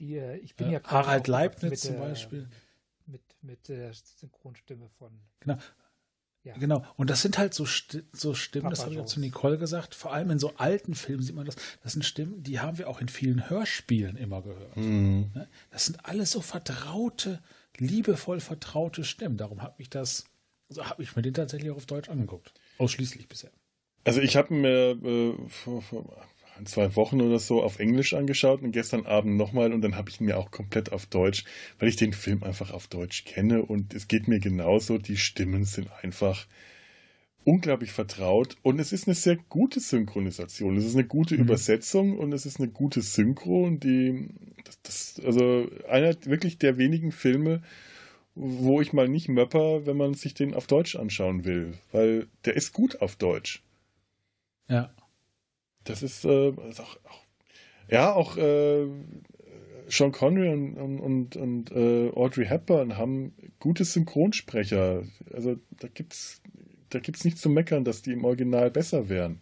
Die, 0.00 0.16
äh, 0.16 0.36
ich 0.38 0.56
bin 0.56 0.70
ja 0.70 0.80
Harald 0.84 1.28
Leibniz 1.28 1.82
zum 1.82 1.98
Beispiel. 1.98 2.48
Mit, 3.06 3.22
mit 3.42 3.68
der 3.68 3.92
Synchronstimme 3.92 4.88
von. 4.98 5.12
Genau. 5.40 5.58
Ja. 6.42 6.56
Genau, 6.56 6.82
und 6.96 7.10
das 7.10 7.20
sind 7.20 7.36
halt 7.36 7.52
so, 7.52 7.66
Sti 7.66 8.02
so 8.12 8.32
Stimmen, 8.32 8.62
Papa 8.62 8.70
das 8.70 8.84
habe 8.84 8.94
ich 8.94 9.00
auch 9.00 9.04
zu 9.04 9.20
Nicole 9.20 9.58
gesagt, 9.58 9.94
vor 9.94 10.14
allem 10.14 10.30
in 10.30 10.38
so 10.38 10.54
alten 10.56 10.94
Filmen 10.94 11.22
sieht 11.22 11.34
man 11.34 11.44
das, 11.44 11.56
das 11.82 11.92
sind 11.92 12.02
Stimmen, 12.02 12.42
die 12.42 12.60
haben 12.60 12.78
wir 12.78 12.88
auch 12.88 13.02
in 13.02 13.10
vielen 13.10 13.50
Hörspielen 13.50 14.16
immer 14.16 14.40
gehört. 14.40 14.74
Mhm. 14.74 15.30
Ne? 15.34 15.48
Das 15.70 15.84
sind 15.84 16.02
alles 16.06 16.30
so 16.30 16.40
vertraute, 16.40 17.42
liebevoll 17.76 18.40
vertraute 18.40 19.04
Stimmen, 19.04 19.36
darum 19.36 19.60
habe 19.60 19.74
ich 19.82 19.90
das, 19.90 20.24
also 20.70 20.86
habe 20.86 21.02
ich 21.02 21.14
mir 21.14 21.20
den 21.20 21.34
tatsächlich 21.34 21.70
auch 21.72 21.76
auf 21.76 21.84
Deutsch 21.84 22.08
angeguckt. 22.08 22.54
Ausschließlich 22.78 23.28
bisher. 23.28 23.50
Also 24.04 24.20
ich 24.20 24.36
habe 24.36 24.54
mir 24.54 24.98
äh, 25.02 25.34
vor, 25.48 25.82
vor 25.82 26.04
zwei 26.64 26.94
Wochen 26.96 27.20
oder 27.20 27.38
so 27.38 27.62
auf 27.62 27.78
Englisch 27.78 28.14
angeschaut 28.14 28.62
und 28.62 28.72
gestern 28.72 29.06
Abend 29.06 29.36
nochmal 29.36 29.72
und 29.72 29.82
dann 29.82 29.96
habe 29.96 30.10
ich 30.10 30.20
ihn 30.20 30.26
mir 30.26 30.38
auch 30.38 30.50
komplett 30.50 30.92
auf 30.92 31.06
Deutsch, 31.06 31.44
weil 31.78 31.88
ich 31.88 31.96
den 31.96 32.12
Film 32.12 32.42
einfach 32.42 32.70
auf 32.70 32.88
Deutsch 32.88 33.24
kenne 33.24 33.62
und 33.62 33.94
es 33.94 34.08
geht 34.08 34.28
mir 34.28 34.40
genauso, 34.40 34.98
die 34.98 35.16
Stimmen 35.16 35.64
sind 35.64 35.88
einfach 36.02 36.46
unglaublich 37.44 37.92
vertraut 37.92 38.56
und 38.62 38.78
es 38.80 38.92
ist 38.92 39.06
eine 39.06 39.14
sehr 39.14 39.36
gute 39.36 39.80
Synchronisation. 39.80 40.76
Es 40.76 40.84
ist 40.84 40.94
eine 40.94 41.06
gute 41.06 41.34
mhm. 41.34 41.42
Übersetzung 41.42 42.18
und 42.18 42.32
es 42.32 42.44
ist 42.46 42.60
eine 42.60 42.68
gute 42.68 43.02
Synchro 43.02 43.64
und 43.64 43.82
die, 43.82 44.28
das, 44.64 44.82
das, 44.82 45.22
also 45.24 45.66
einer 45.88 46.14
wirklich 46.24 46.58
der 46.58 46.76
wenigen 46.76 47.12
Filme, 47.12 47.62
wo 48.34 48.80
ich 48.80 48.92
mal 48.92 49.08
nicht 49.08 49.28
möpper, 49.28 49.86
wenn 49.86 49.96
man 49.96 50.14
sich 50.14 50.34
den 50.34 50.54
auf 50.54 50.66
Deutsch 50.66 50.96
anschauen 50.96 51.44
will, 51.44 51.74
weil 51.92 52.28
der 52.44 52.54
ist 52.54 52.72
gut 52.72 53.00
auf 53.00 53.16
Deutsch. 53.16 53.62
Ja. 54.70 54.94
Das 55.84 56.02
ist, 56.02 56.24
äh, 56.24 56.50
ist 56.68 56.80
auch, 56.80 56.96
auch, 57.04 57.24
ja, 57.88 58.12
auch 58.12 58.36
äh, 58.36 58.86
Sean 59.88 60.12
Connery 60.12 60.48
und, 60.52 61.00
und, 61.00 61.36
und 61.36 61.72
äh, 61.72 62.10
Audrey 62.14 62.46
Hepburn 62.46 62.96
haben 62.96 63.34
gute 63.58 63.84
Synchronsprecher. 63.84 65.04
Also 65.32 65.56
da 65.78 65.88
gibt's 65.88 66.40
da 66.90 66.98
gibt's 66.98 67.24
nichts 67.24 67.40
zu 67.40 67.48
meckern, 67.48 67.84
dass 67.84 68.02
die 68.02 68.12
im 68.12 68.24
Original 68.24 68.70
besser 68.70 69.08
wären. 69.08 69.40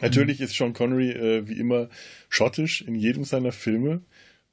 Natürlich 0.00 0.40
ist 0.40 0.54
Sean 0.54 0.72
Connery 0.72 1.10
äh, 1.10 1.48
wie 1.48 1.58
immer 1.58 1.88
schottisch 2.28 2.82
in 2.82 2.94
jedem 2.94 3.24
seiner 3.24 3.52
Filme. 3.52 4.02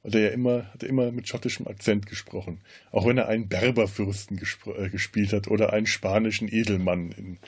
Hat 0.02 0.14
er 0.14 0.20
ja 0.20 0.28
immer, 0.30 0.72
hat 0.72 0.82
er 0.82 0.88
immer 0.88 1.12
mit 1.12 1.28
schottischem 1.28 1.66
Akzent 1.66 2.06
gesprochen. 2.06 2.62
Auch 2.90 3.06
wenn 3.06 3.18
er 3.18 3.28
einen 3.28 3.48
Berberfürsten 3.48 4.38
äh, 4.38 4.88
gespielt 4.88 5.32
hat 5.32 5.48
oder 5.48 5.72
einen 5.72 5.86
spanischen 5.86 6.48
Edelmann 6.48 7.12
in 7.12 7.38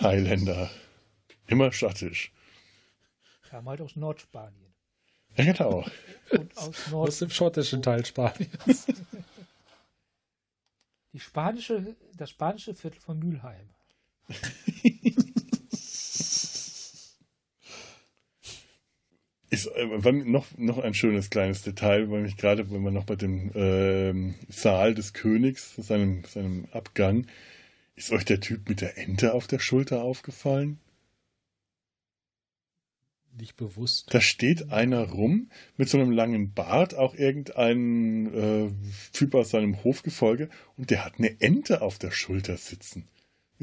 Highlander. 0.00 0.70
Immer 1.46 1.70
schottisch. 1.72 2.32
Kam 3.50 3.68
halt 3.68 3.82
aus 3.82 3.96
Nordspanien. 3.96 4.72
Ja, 5.36 5.44
genau. 5.44 5.84
Und 6.30 6.56
aus, 6.56 6.90
Nord 6.90 7.08
aus 7.08 7.18
dem 7.18 7.30
schottischen 7.30 7.82
Teil 7.82 8.04
Spaniens. 8.06 8.86
Die 11.12 11.20
spanische, 11.20 11.94
das 12.16 12.30
spanische 12.30 12.74
Viertel 12.74 13.00
von 13.00 13.18
Mülheim. 13.18 13.68
Ist 19.52 19.66
äh, 19.66 20.12
noch, 20.12 20.46
noch 20.56 20.78
ein 20.78 20.94
schönes 20.94 21.28
kleines 21.28 21.60
Detail, 21.60 22.10
weil 22.10 22.22
mich 22.22 22.38
gerade, 22.38 22.70
wenn 22.70 22.82
wir 22.82 22.90
noch 22.90 23.04
bei 23.04 23.16
dem 23.16 23.50
äh, 23.54 24.32
Saal 24.48 24.94
des 24.94 25.12
Königs, 25.12 25.74
seinem, 25.76 26.24
seinem 26.24 26.68
Abgang, 26.72 27.26
ist 27.94 28.12
euch 28.12 28.24
der 28.24 28.40
Typ 28.40 28.66
mit 28.70 28.80
der 28.80 28.96
Ente 28.96 29.34
auf 29.34 29.46
der 29.46 29.58
Schulter 29.58 30.02
aufgefallen? 30.02 30.78
nicht 33.38 33.56
bewusst. 33.56 34.12
Da 34.12 34.20
steht 34.20 34.70
einer 34.70 35.02
rum 35.02 35.50
mit 35.76 35.88
so 35.88 35.98
einem 35.98 36.12
langen 36.12 36.52
Bart, 36.52 36.94
auch 36.94 37.14
irgendein 37.14 38.34
äh, 38.34 38.70
Typ 39.12 39.34
aus 39.34 39.50
seinem 39.50 39.84
Hofgefolge, 39.84 40.48
und 40.76 40.90
der 40.90 41.04
hat 41.04 41.14
eine 41.18 41.40
Ente 41.40 41.82
auf 41.82 41.98
der 41.98 42.10
Schulter 42.10 42.56
sitzen. 42.56 43.08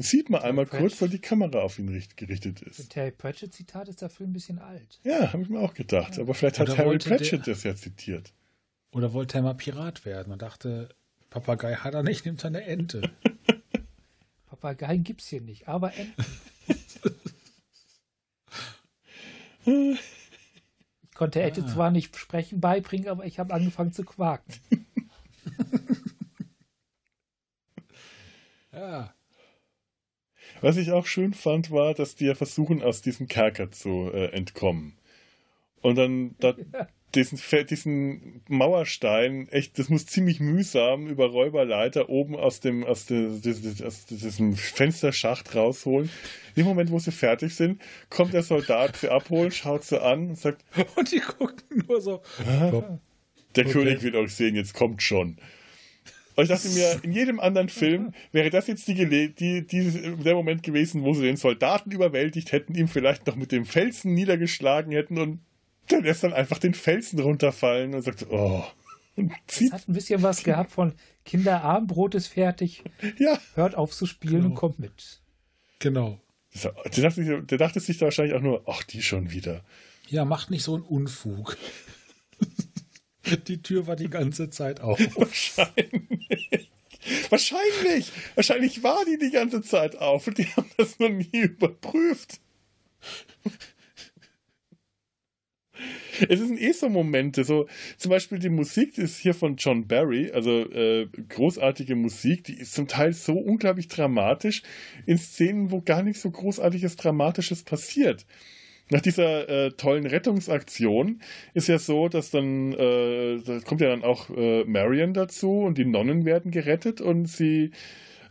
Das 0.00 0.08
sieht 0.08 0.30
man 0.30 0.40
einmal 0.40 0.64
Pratchett. 0.64 0.88
kurz, 0.88 1.02
weil 1.02 1.10
die 1.10 1.18
Kamera 1.18 1.60
auf 1.60 1.78
ihn 1.78 2.02
gerichtet 2.16 2.62
ist. 2.62 2.78
Das 2.78 2.88
Terry 2.88 3.10
Pratchett-Zitat 3.10 3.86
ist 3.86 4.00
dafür 4.00 4.26
ein 4.26 4.32
bisschen 4.32 4.58
alt. 4.58 4.98
Ja, 5.04 5.30
habe 5.30 5.42
ich 5.42 5.50
mir 5.50 5.60
auch 5.60 5.74
gedacht. 5.74 6.16
Ja. 6.16 6.22
Aber 6.22 6.32
vielleicht 6.32 6.58
hat 6.58 6.74
Terry 6.74 6.96
Pratchett 6.96 7.46
der, 7.46 7.52
das 7.52 7.64
ja 7.64 7.76
zitiert. 7.76 8.32
Oder 8.92 9.12
wollte 9.12 9.36
er 9.36 9.42
mal 9.42 9.52
Pirat 9.52 10.06
werden 10.06 10.32
und 10.32 10.40
dachte, 10.40 10.88
Papagei 11.28 11.74
hat 11.74 11.92
er 11.92 12.02
nicht, 12.02 12.24
nimmt 12.24 12.42
er 12.42 12.46
eine 12.46 12.64
Ente. 12.64 13.10
Papageien 14.46 15.04
gibt 15.04 15.20
es 15.20 15.28
hier 15.28 15.42
nicht, 15.42 15.68
aber 15.68 15.92
Enten. 15.92 16.24
ich 19.66 21.14
konnte 21.14 21.42
Ente 21.42 21.62
ah. 21.62 21.66
zwar 21.66 21.90
nicht 21.90 22.16
sprechen 22.16 22.58
beibringen, 22.58 23.10
aber 23.10 23.26
ich 23.26 23.38
habe 23.38 23.52
angefangen 23.52 23.92
zu 23.92 24.04
quaken. 24.04 24.54
ja. 28.72 29.14
Was 30.60 30.76
ich 30.76 30.92
auch 30.92 31.06
schön 31.06 31.34
fand, 31.34 31.70
war, 31.70 31.94
dass 31.94 32.14
die 32.14 32.26
ja 32.26 32.34
versuchen, 32.34 32.82
aus 32.82 33.02
diesem 33.02 33.28
Kerker 33.28 33.70
zu 33.70 34.10
äh, 34.12 34.26
entkommen. 34.32 34.96
Und 35.80 35.96
dann 35.96 36.34
da, 36.40 36.54
ja. 36.72 36.88
diesen, 37.14 37.40
diesen 37.68 38.42
Mauerstein, 38.48 39.48
echt, 39.48 39.78
das 39.78 39.88
muss 39.88 40.06
ziemlich 40.06 40.40
mühsam 40.40 41.06
über 41.06 41.26
Räuberleiter 41.26 42.08
oben 42.08 42.36
aus 42.36 42.60
dem, 42.60 42.84
aus, 42.84 43.06
de, 43.06 43.28
aus 43.84 44.06
diesem 44.06 44.54
Fensterschacht 44.54 45.54
rausholen. 45.54 46.10
Im 46.54 46.66
Moment, 46.66 46.90
wo 46.90 46.98
sie 46.98 47.12
fertig 47.12 47.54
sind, 47.54 47.80
kommt 48.10 48.34
der 48.34 48.42
Soldat 48.42 48.96
sie 48.96 49.08
abholen, 49.08 49.50
schaut 49.50 49.84
sie 49.84 50.00
an 50.02 50.30
und 50.30 50.38
sagt, 50.38 50.64
und 50.96 51.10
die 51.10 51.20
gucken 51.20 51.84
nur 51.88 52.00
so. 52.00 52.22
Der 53.56 53.66
okay. 53.66 53.72
König 53.72 54.02
wird 54.02 54.14
euch 54.14 54.32
sehen, 54.32 54.54
jetzt 54.54 54.74
kommt 54.74 55.02
schon. 55.02 55.36
Und 56.36 56.44
ich 56.44 56.48
dachte 56.48 56.68
mir, 56.68 57.00
in 57.02 57.12
jedem 57.12 57.40
anderen 57.40 57.68
Film 57.68 58.12
wäre 58.32 58.50
das 58.50 58.66
jetzt 58.66 58.86
die, 58.88 58.94
die, 58.94 59.66
die, 59.66 60.16
der 60.22 60.34
Moment 60.34 60.62
gewesen, 60.62 61.02
wo 61.02 61.12
sie 61.12 61.22
den 61.22 61.36
Soldaten 61.36 61.90
überwältigt 61.90 62.52
hätten, 62.52 62.74
ihm 62.74 62.88
vielleicht 62.88 63.26
noch 63.26 63.36
mit 63.36 63.52
dem 63.52 63.64
Felsen 63.64 64.14
niedergeschlagen 64.14 64.92
hätten 64.92 65.18
und 65.18 65.40
der 65.90 66.02
lässt 66.02 66.22
dann 66.22 66.32
einfach 66.32 66.58
den 66.58 66.74
Felsen 66.74 67.18
runterfallen 67.18 67.94
und 67.94 68.02
sagt, 68.02 68.26
oh. 68.30 68.64
Und 69.16 69.32
zieht. 69.48 69.72
Das 69.72 69.82
hat 69.82 69.88
ein 69.88 69.92
bisschen 69.92 70.22
was 70.22 70.44
gehabt 70.44 70.70
von 70.70 70.94
Kinderabendbrot 71.24 72.14
ist 72.14 72.28
fertig. 72.28 72.82
Ja. 73.18 73.38
Hört 73.54 73.74
auf 73.74 73.92
zu 73.92 74.06
spielen 74.06 74.34
genau. 74.34 74.46
und 74.46 74.54
kommt 74.54 74.78
mit. 74.78 75.20
Genau. 75.78 76.20
Der 76.62 77.02
dachte, 77.02 77.42
der 77.42 77.58
dachte 77.58 77.80
sich 77.80 77.98
da 77.98 78.06
wahrscheinlich 78.06 78.34
auch 78.34 78.40
nur, 78.40 78.64
ach, 78.66 78.82
die 78.84 79.02
schon 79.02 79.30
wieder. 79.30 79.62
Ja, 80.08 80.24
macht 80.24 80.50
nicht 80.50 80.64
so 80.64 80.74
einen 80.74 80.82
Unfug. 80.82 81.56
Die 83.36 83.62
Tür 83.62 83.86
war 83.86 83.96
die 83.96 84.10
ganze 84.10 84.50
Zeit 84.50 84.80
auf. 84.80 84.98
Wahrscheinlich. 85.16 86.70
Wahrscheinlich. 87.28 88.12
Wahrscheinlich 88.34 88.82
war 88.82 89.04
die 89.04 89.18
die 89.18 89.30
ganze 89.30 89.62
Zeit 89.62 89.96
auf 89.96 90.26
und 90.26 90.38
die 90.38 90.46
haben 90.46 90.70
das 90.76 90.98
noch 90.98 91.08
nie 91.08 91.40
überprüft. 91.40 92.40
Es 96.28 96.38
sind 96.38 96.60
eh 96.60 96.72
so 96.72 96.88
Momente, 96.88 97.44
so 97.44 97.66
zum 97.96 98.10
Beispiel 98.10 98.38
die 98.38 98.50
Musik 98.50 98.98
ist 98.98 99.18
hier 99.18 99.32
von 99.32 99.56
John 99.56 99.86
Barry, 99.86 100.30
also 100.32 100.70
äh, 100.70 101.06
großartige 101.06 101.96
Musik, 101.96 102.44
die 102.44 102.58
ist 102.58 102.74
zum 102.74 102.88
Teil 102.88 103.14
so 103.14 103.32
unglaublich 103.32 103.88
dramatisch 103.88 104.62
in 105.06 105.16
Szenen, 105.16 105.70
wo 105.70 105.80
gar 105.80 106.02
nicht 106.02 106.20
so 106.20 106.30
großartiges 106.30 106.96
Dramatisches 106.96 107.62
passiert. 107.62 108.26
Nach 108.90 109.00
dieser 109.00 109.48
äh, 109.48 109.70
tollen 109.72 110.06
Rettungsaktion 110.06 111.20
ist 111.54 111.68
ja 111.68 111.78
so, 111.78 112.08
dass 112.08 112.30
dann, 112.30 112.72
äh, 112.72 113.38
da 113.44 113.60
kommt 113.60 113.80
ja 113.80 113.88
dann 113.88 114.02
auch 114.02 114.30
äh, 114.30 114.64
Marion 114.64 115.14
dazu 115.14 115.60
und 115.60 115.78
die 115.78 115.84
Nonnen 115.84 116.24
werden 116.24 116.50
gerettet 116.50 117.00
und 117.00 117.26
sie 117.26 117.70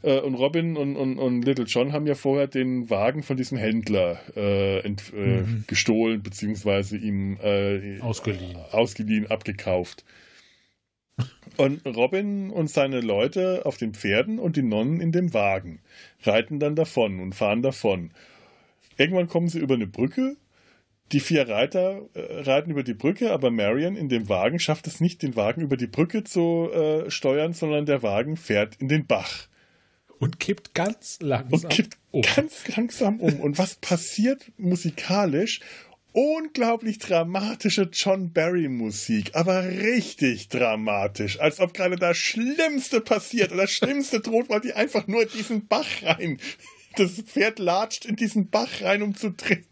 äh, 0.03 0.19
und 0.19 0.35
Robin 0.35 0.75
und, 0.75 0.95
und, 0.95 1.17
und 1.17 1.43
Little 1.43 1.65
John 1.65 1.93
haben 1.93 2.07
ja 2.07 2.15
vorher 2.15 2.47
den 2.47 2.89
Wagen 2.89 3.23
von 3.23 3.37
diesem 3.37 3.57
Händler 3.57 4.19
äh, 4.35 4.79
ent, 4.79 5.13
äh, 5.15 5.41
mhm. 5.41 5.63
gestohlen, 5.67 6.21
beziehungsweise 6.21 6.97
ihm 6.97 7.37
ausgeliehen. 8.01 8.57
ausgeliehen, 8.71 9.27
abgekauft. 9.27 10.03
Und 11.57 11.85
Robin 11.85 12.49
und 12.49 12.69
seine 12.69 13.01
Leute 13.01 13.65
auf 13.65 13.77
den 13.77 13.93
Pferden 13.93 14.39
und 14.39 14.55
die 14.55 14.61
Nonnen 14.61 15.01
in 15.01 15.11
dem 15.11 15.33
Wagen 15.33 15.81
reiten 16.23 16.59
dann 16.59 16.75
davon 16.75 17.19
und 17.19 17.35
fahren 17.35 17.61
davon. 17.61 18.11
Irgendwann 18.97 19.27
kommen 19.27 19.49
sie 19.49 19.59
über 19.59 19.73
eine 19.73 19.87
Brücke 19.87 20.37
die 21.11 21.19
vier 21.19 21.47
Reiter 21.47 22.01
äh, 22.13 22.41
reiten 22.41 22.71
über 22.71 22.83
die 22.83 22.93
Brücke, 22.93 23.31
aber 23.31 23.51
Marion 23.51 23.95
in 23.95 24.09
dem 24.09 24.29
Wagen 24.29 24.59
schafft 24.59 24.87
es 24.87 25.01
nicht, 25.01 25.21
den 25.21 25.35
Wagen 25.35 25.61
über 25.61 25.77
die 25.77 25.87
Brücke 25.87 26.23
zu 26.23 26.69
äh, 26.71 27.09
steuern, 27.09 27.53
sondern 27.53 27.85
der 27.85 28.03
Wagen 28.03 28.37
fährt 28.37 28.75
in 28.79 28.89
den 28.89 29.07
Bach. 29.07 29.47
Und 30.19 30.39
kippt 30.39 30.75
ganz 30.75 31.17
langsam 31.21 31.51
Und 31.51 31.69
kippt 31.69 31.97
um. 32.11 32.21
ganz 32.21 32.67
langsam 32.75 33.19
um. 33.19 33.39
Und 33.39 33.57
was 33.57 33.75
passiert 33.75 34.51
musikalisch? 34.57 35.61
Unglaublich 36.11 36.97
dramatische 36.97 37.89
John 37.93 38.33
Barry 38.33 38.67
Musik, 38.67 39.35
aber 39.35 39.63
richtig 39.63 40.49
dramatisch, 40.49 41.39
als 41.39 41.59
ob 41.59 41.73
gerade 41.73 41.95
das 41.97 42.17
Schlimmste 42.17 42.99
passiert 42.99 43.51
oder 43.51 43.61
das 43.61 43.71
Schlimmste 43.71 44.19
droht, 44.19 44.49
weil 44.49 44.59
die 44.59 44.73
einfach 44.73 45.07
nur 45.07 45.21
in 45.21 45.29
diesen 45.29 45.67
Bach 45.67 45.87
rein. 46.01 46.39
Das 46.95 47.11
Pferd 47.11 47.59
latscht 47.59 48.05
in 48.05 48.15
diesen 48.15 48.49
Bach 48.49 48.81
rein, 48.81 49.03
um 49.03 49.15
zu 49.15 49.29
trinken. 49.29 49.68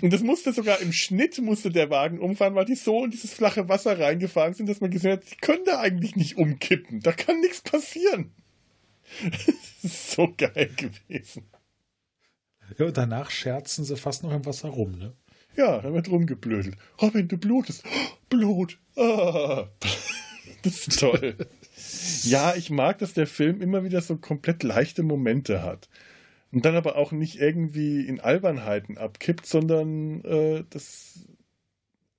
Und 0.00 0.12
das 0.12 0.22
musste 0.22 0.52
sogar 0.52 0.80
im 0.80 0.92
Schnitt 0.92 1.38
musste 1.40 1.70
der 1.70 1.90
Wagen 1.90 2.18
umfahren, 2.18 2.54
weil 2.54 2.64
die 2.64 2.74
so 2.74 3.04
in 3.04 3.10
dieses 3.10 3.32
flache 3.32 3.68
Wasser 3.68 3.98
reingefahren 3.98 4.54
sind, 4.54 4.68
dass 4.68 4.80
man 4.80 4.90
gesehen 4.90 5.12
hat, 5.12 5.30
die 5.30 5.36
können 5.36 5.64
da 5.64 5.80
eigentlich 5.80 6.16
nicht 6.16 6.36
umkippen. 6.36 7.00
Da 7.00 7.12
kann 7.12 7.40
nichts 7.40 7.60
passieren. 7.60 8.32
Das 9.82 9.92
ist 9.92 10.12
so 10.12 10.32
geil 10.38 10.70
gewesen. 10.76 11.44
Ja, 12.78 12.86
und 12.86 12.96
danach 12.96 13.30
scherzen 13.30 13.84
sie 13.84 13.96
fast 13.96 14.22
noch 14.22 14.32
im 14.32 14.46
Wasser 14.46 14.68
rum, 14.68 14.96
ne? 14.96 15.12
Ja, 15.56 15.80
da 15.80 15.92
wird 15.92 16.08
rumgeblödelt. 16.08 16.76
Robin, 17.00 17.28
du 17.28 17.36
blutest. 17.36 17.84
Oh, 17.84 18.16
Blut. 18.28 18.78
Ah. 18.96 19.68
Das 20.62 20.86
ist 20.86 21.00
toll. 21.00 21.36
ja, 22.22 22.54
ich 22.54 22.70
mag, 22.70 22.98
dass 22.98 23.14
der 23.14 23.26
Film 23.26 23.60
immer 23.60 23.82
wieder 23.82 24.00
so 24.00 24.16
komplett 24.16 24.62
leichte 24.62 25.02
Momente 25.02 25.62
hat. 25.62 25.88
Und 26.52 26.66
dann 26.66 26.76
aber 26.76 26.96
auch 26.96 27.12
nicht 27.12 27.40
irgendwie 27.40 28.06
in 28.06 28.20
Albernheiten 28.20 28.98
abkippt, 28.98 29.46
sondern 29.46 30.22
äh, 30.22 30.64
das, 30.68 31.26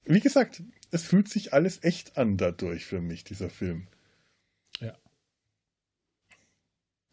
wie 0.05 0.19
gesagt, 0.19 0.63
es 0.89 1.03
fühlt 1.03 1.29
sich 1.29 1.53
alles 1.53 1.83
echt 1.83 2.17
an 2.17 2.37
dadurch 2.37 2.85
für 2.85 2.99
mich, 2.99 3.23
dieser 3.23 3.51
Film. 3.51 3.87
Ja. 4.79 4.97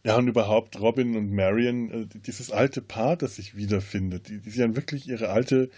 Ja, 0.03 0.17
und 0.17 0.29
überhaupt 0.29 0.81
Robin 0.81 1.15
und 1.15 1.31
Marion, 1.31 1.91
äh, 1.91 2.07
dieses 2.07 2.51
alte 2.51 2.81
Paar, 2.81 3.19
das 3.19 3.37
sich 3.37 3.55
wiederfindet, 3.55 4.29
die, 4.29 4.41
die 4.41 4.57
dann 4.57 4.75
wirklich 4.75 5.07
ihre 5.07 5.29
alte 5.29 5.71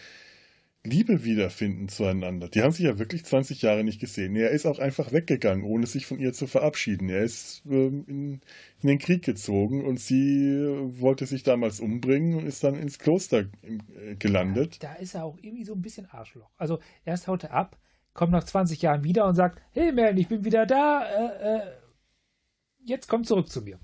Liebe 0.85 1.23
wiederfinden 1.23 1.89
zueinander. 1.89 2.49
Die 2.49 2.61
haben 2.61 2.73
sich 2.73 2.85
ja 2.85 2.99
wirklich 2.99 3.25
20 3.25 3.63
Jahre 3.63 3.85
nicht 3.85 4.01
gesehen. 4.01 4.35
Er 4.35 4.51
ist 4.51 4.67
auch 4.67 4.81
einfach 4.81 5.13
weggegangen, 5.13 5.65
ohne 5.65 5.87
sich 5.87 6.07
von 6.07 6.19
ihr 6.19 6.33
zu 6.33 6.49
verabschieden. 6.49 7.09
Er 7.09 7.23
ist 7.23 7.63
ähm, 7.67 8.05
in, 8.09 8.41
in, 8.81 8.89
den 8.89 8.99
Krieg 8.99 9.25
gezogen 9.25 9.85
und 9.85 10.01
sie 10.01 10.49
äh, 10.49 11.01
wollte 11.01 11.27
sich 11.27 11.45
damals 11.45 11.79
umbringen 11.79 12.35
und 12.37 12.47
ist 12.47 12.65
dann 12.65 12.75
ins 12.75 12.99
Kloster 12.99 13.45
äh, 13.63 14.17
gelandet. 14.17 14.83
Ja, 14.83 14.95
da 14.95 14.95
ist 14.97 15.15
er 15.15 15.25
auch 15.25 15.39
irgendwie 15.41 15.65
so 15.65 15.73
ein 15.75 15.83
bisschen 15.83 16.07
Arschloch. 16.11 16.51
Also 16.57 16.81
erst 17.05 17.29
haut 17.29 17.45
er 17.45 17.53
ab, 17.53 17.79
kommt 18.13 18.33
nach 18.33 18.45
20 18.45 18.83
Jahren 18.83 19.05
wieder 19.05 19.27
und 19.27 19.37
sagt, 19.37 19.63
hey 19.71 19.93
man, 19.93 20.17
ich 20.17 20.27
bin 20.27 20.45
wieder 20.45 20.67
da, 20.67 21.05
äh, 21.05 21.59
äh, 21.59 21.73
jetzt 22.85 23.07
komm 23.07 23.23
zurück 23.23 23.49
zu 23.49 23.63
mir. 23.63 23.79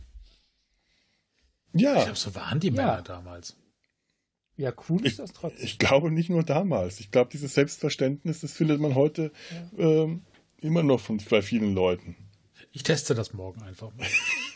Ja. 1.74 1.96
Ich 1.98 2.02
glaube, 2.02 2.18
so 2.18 2.34
waren 2.34 2.58
die 2.58 2.72
Männer 2.72 2.96
ja. 2.96 3.02
damals. 3.02 3.56
Ja, 4.58 4.72
cool 4.88 5.06
ist 5.06 5.20
das 5.20 5.32
trotzdem. 5.32 5.64
Ich, 5.64 5.72
ich 5.72 5.78
glaube 5.78 6.10
nicht 6.10 6.30
nur 6.30 6.42
damals. 6.42 6.98
Ich 6.98 7.12
glaube, 7.12 7.30
dieses 7.32 7.54
Selbstverständnis, 7.54 8.40
das 8.40 8.52
findet 8.52 8.80
man 8.80 8.96
heute 8.96 9.30
ja. 9.78 10.02
ähm, 10.02 10.22
immer 10.60 10.82
noch 10.82 10.98
von, 10.98 11.22
bei 11.30 11.42
vielen 11.42 11.74
Leuten. 11.74 12.16
Ich 12.72 12.82
teste 12.82 13.14
das 13.14 13.32
morgen 13.32 13.62
einfach 13.62 13.94
mal. 13.96 14.06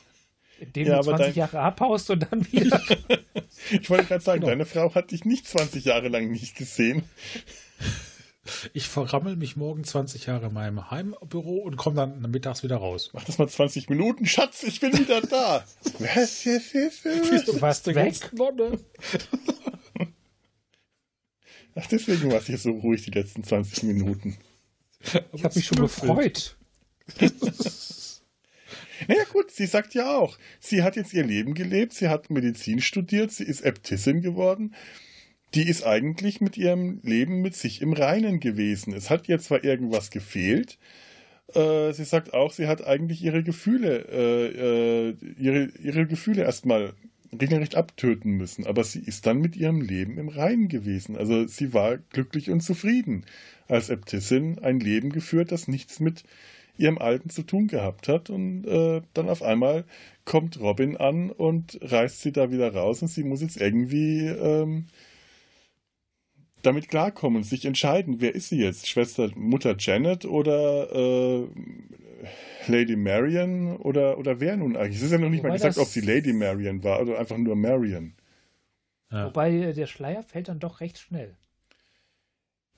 Indem 0.59 0.89
ja, 0.89 0.97
du 0.99 1.05
20 1.05 1.27
dein... 1.27 1.35
Jahre 1.35 1.61
abhaust 1.61 2.11
und 2.11 2.27
dann 2.31 2.45
wieder. 2.53 2.83
ich 3.71 3.89
wollte 3.89 4.07
gerade 4.07 4.25
sagen, 4.25 4.41
genau. 4.41 4.51
deine 4.51 4.67
Frau 4.67 4.93
hat 4.93 5.13
dich 5.13 5.25
nicht 5.25 5.47
20 5.47 5.85
Jahre 5.85 6.09
lang 6.09 6.31
nicht 6.31 6.57
gesehen. 6.57 7.05
Ich 8.73 8.89
verrammel 8.89 9.37
mich 9.37 9.55
morgen 9.55 9.85
20 9.85 10.27
Jahre 10.27 10.47
in 10.47 10.53
meinem 10.53 10.91
Heimbüro 10.91 11.59
und 11.59 11.77
komme 11.77 11.95
dann 11.95 12.21
mittags 12.29 12.65
wieder 12.65 12.75
raus. 12.75 13.11
Mach 13.13 13.23
das 13.23 13.39
mal 13.39 13.49
20 13.49 13.89
Minuten, 13.89 14.27
Schatz, 14.27 14.65
ich 14.65 14.81
bin 14.81 14.99
wieder 14.99 15.21
da. 15.21 15.65
was, 16.01 16.45
was, 16.45 16.75
was, 16.75 17.05
was? 17.05 17.45
Du 17.45 17.61
warst 17.61 17.87
weg, 17.95 18.33
Nonne. 18.33 18.81
Ach, 21.75 21.87
deswegen 21.87 22.31
war 22.31 22.39
es 22.39 22.47
hier 22.47 22.59
so 22.59 22.71
ruhig 22.73 23.03
die 23.03 23.11
letzten 23.11 23.45
20 23.45 23.85
Minuten. 23.85 24.37
Ich 25.33 25.45
habe 25.45 25.55
mich 25.55 25.67
schon 25.67 25.79
gefreut. 25.79 26.57
naja 29.09 29.25
gut, 29.33 29.51
sie 29.51 29.67
sagt 29.67 29.95
ja 29.95 30.17
auch, 30.17 30.39
sie 30.61 30.83
hat 30.83 30.97
jetzt 30.97 31.13
ihr 31.13 31.25
Leben 31.25 31.55
gelebt, 31.55 31.93
sie 31.95 32.09
hat 32.09 32.31
Medizin 32.31 32.81
studiert, 32.81 33.33
sie 33.33 33.45
ist 33.45 33.63
Äbtissin 33.63 34.23
geworden. 34.23 34.75
die 35.55 35.69
ist 35.69 35.85
eigentlich 35.85 36.41
mit 36.41 36.57
ihrem 36.57 37.01
Leben 37.03 37.43
mit 37.43 37.55
sich 37.55 37.83
im 37.83 37.93
Reinen 37.93 38.41
gewesen. 38.41 38.95
Es 38.95 39.11
hat 39.11 39.29
ihr 39.29 39.39
zwar 39.39 39.65
irgendwas 39.65 40.11
gefehlt, 40.11 40.79
äh, 41.55 41.93
sie 41.93 42.05
sagt 42.05 42.33
auch, 42.33 42.53
sie 42.53 42.67
hat 42.67 42.87
eigentlich 42.87 43.23
ihre 43.23 43.43
Gefühle, 43.43 44.07
äh, 44.11 45.11
äh, 45.11 45.17
ihre, 45.39 45.65
ihre 45.83 46.07
Gefühle 46.07 46.43
erstmal 46.43 46.95
regelrecht 47.39 47.77
abtöten 47.77 48.33
müssen, 48.33 48.67
aber 48.67 48.85
sie 48.85 49.01
ist 49.01 49.27
dann 49.27 49.41
mit 49.41 49.57
ihrem 49.57 49.81
Leben 49.81 50.19
im 50.19 50.29
Reinen 50.29 50.69
gewesen. 50.69 51.17
Also 51.17 51.47
sie 51.47 51.73
war 51.73 51.99
glücklich 51.99 52.51
und 52.51 52.61
zufrieden 52.61 53.25
als 53.69 53.89
Äbtissin, 53.89 54.59
ein 54.59 54.81
Leben 54.81 55.11
geführt, 55.11 55.53
das 55.53 55.69
nichts 55.69 56.01
mit 56.01 56.25
ihrem 56.77 56.99
Alten 56.99 57.31
zu 57.31 57.43
tun 57.43 57.69
gehabt 57.69 58.09
hat. 58.09 58.31
Und 58.31 58.67
äh, 58.67 59.03
dann 59.15 59.29
auf 59.29 59.43
einmal 59.43 59.85
kommt 60.25 60.61
Robin 60.61 60.97
an 60.97 61.31
und 61.31 61.79
reißt 61.83 62.21
sie 62.21 62.33
da 62.33 62.51
wieder 62.51 62.75
raus 62.75 63.03
und 63.03 63.09
sie 63.09 63.25
muss 63.25 63.41
jetzt 63.41 63.61
irgendwie 63.61 64.27
ähm, 64.27 64.87
damit 66.63 66.89
klarkommen, 66.89 67.43
sich 67.43 67.65
entscheiden, 67.65 68.21
wer 68.21 68.35
ist 68.35 68.49
sie 68.49 68.59
jetzt? 68.59 68.89
Schwester, 68.89 69.31
Mutter 69.35 69.75
Janet 69.79 70.25
oder 70.25 70.93
äh, 70.95 71.47
Lady 72.67 72.97
Marion 72.97 73.77
oder, 73.77 74.19
oder 74.19 74.41
wer 74.41 74.57
nun 74.57 74.77
eigentlich? 74.77 74.97
Es 74.97 75.03
ist 75.03 75.13
ja 75.13 75.19
noch 75.19 75.29
nicht 75.29 75.41
Wobei 75.41 75.51
mal 75.51 75.57
gesagt, 75.57 75.79
ob 75.79 75.89
sie 75.89 76.01
Lady 76.01 76.33
Marion 76.33 76.83
war 76.85 77.01
oder 77.01 77.19
einfach 77.19 77.37
nur 77.37 77.57
Marion. 77.57 78.15
Ja. 79.11 79.27
Wobei 79.27 79.53
äh, 79.53 79.73
der 79.75 79.87
Schleier 79.87 80.23
fällt 80.23 80.49
dann 80.49 80.59
doch 80.59 80.81
recht 80.81 80.99
schnell. 80.99 81.37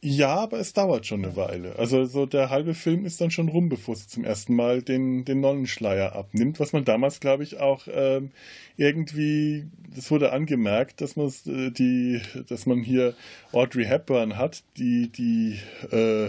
Ja, 0.06 0.34
aber 0.36 0.58
es 0.58 0.74
dauert 0.74 1.06
schon 1.06 1.24
eine 1.24 1.34
Weile. 1.34 1.78
Also 1.78 2.04
so 2.04 2.26
der 2.26 2.50
halbe 2.50 2.74
Film 2.74 3.06
ist 3.06 3.22
dann 3.22 3.30
schon 3.30 3.48
rum, 3.48 3.70
bevor 3.70 3.96
sie 3.96 4.06
zum 4.06 4.22
ersten 4.22 4.54
Mal 4.54 4.82
den, 4.82 5.24
den 5.24 5.40
Nonnenschleier 5.40 6.14
abnimmt, 6.14 6.60
was 6.60 6.74
man 6.74 6.84
damals, 6.84 7.20
glaube 7.20 7.42
ich, 7.42 7.58
auch 7.58 7.88
ähm, 7.90 8.30
irgendwie, 8.76 9.66
das 9.96 10.10
wurde 10.10 10.32
angemerkt, 10.32 11.00
dass 11.00 11.16
man 11.16 11.28
äh, 11.46 11.70
die, 11.70 12.20
dass 12.50 12.66
man 12.66 12.82
hier 12.82 13.14
Audrey 13.52 13.86
Hepburn 13.86 14.36
hat, 14.36 14.62
die, 14.76 15.08
die, 15.10 15.58
äh, 15.90 16.28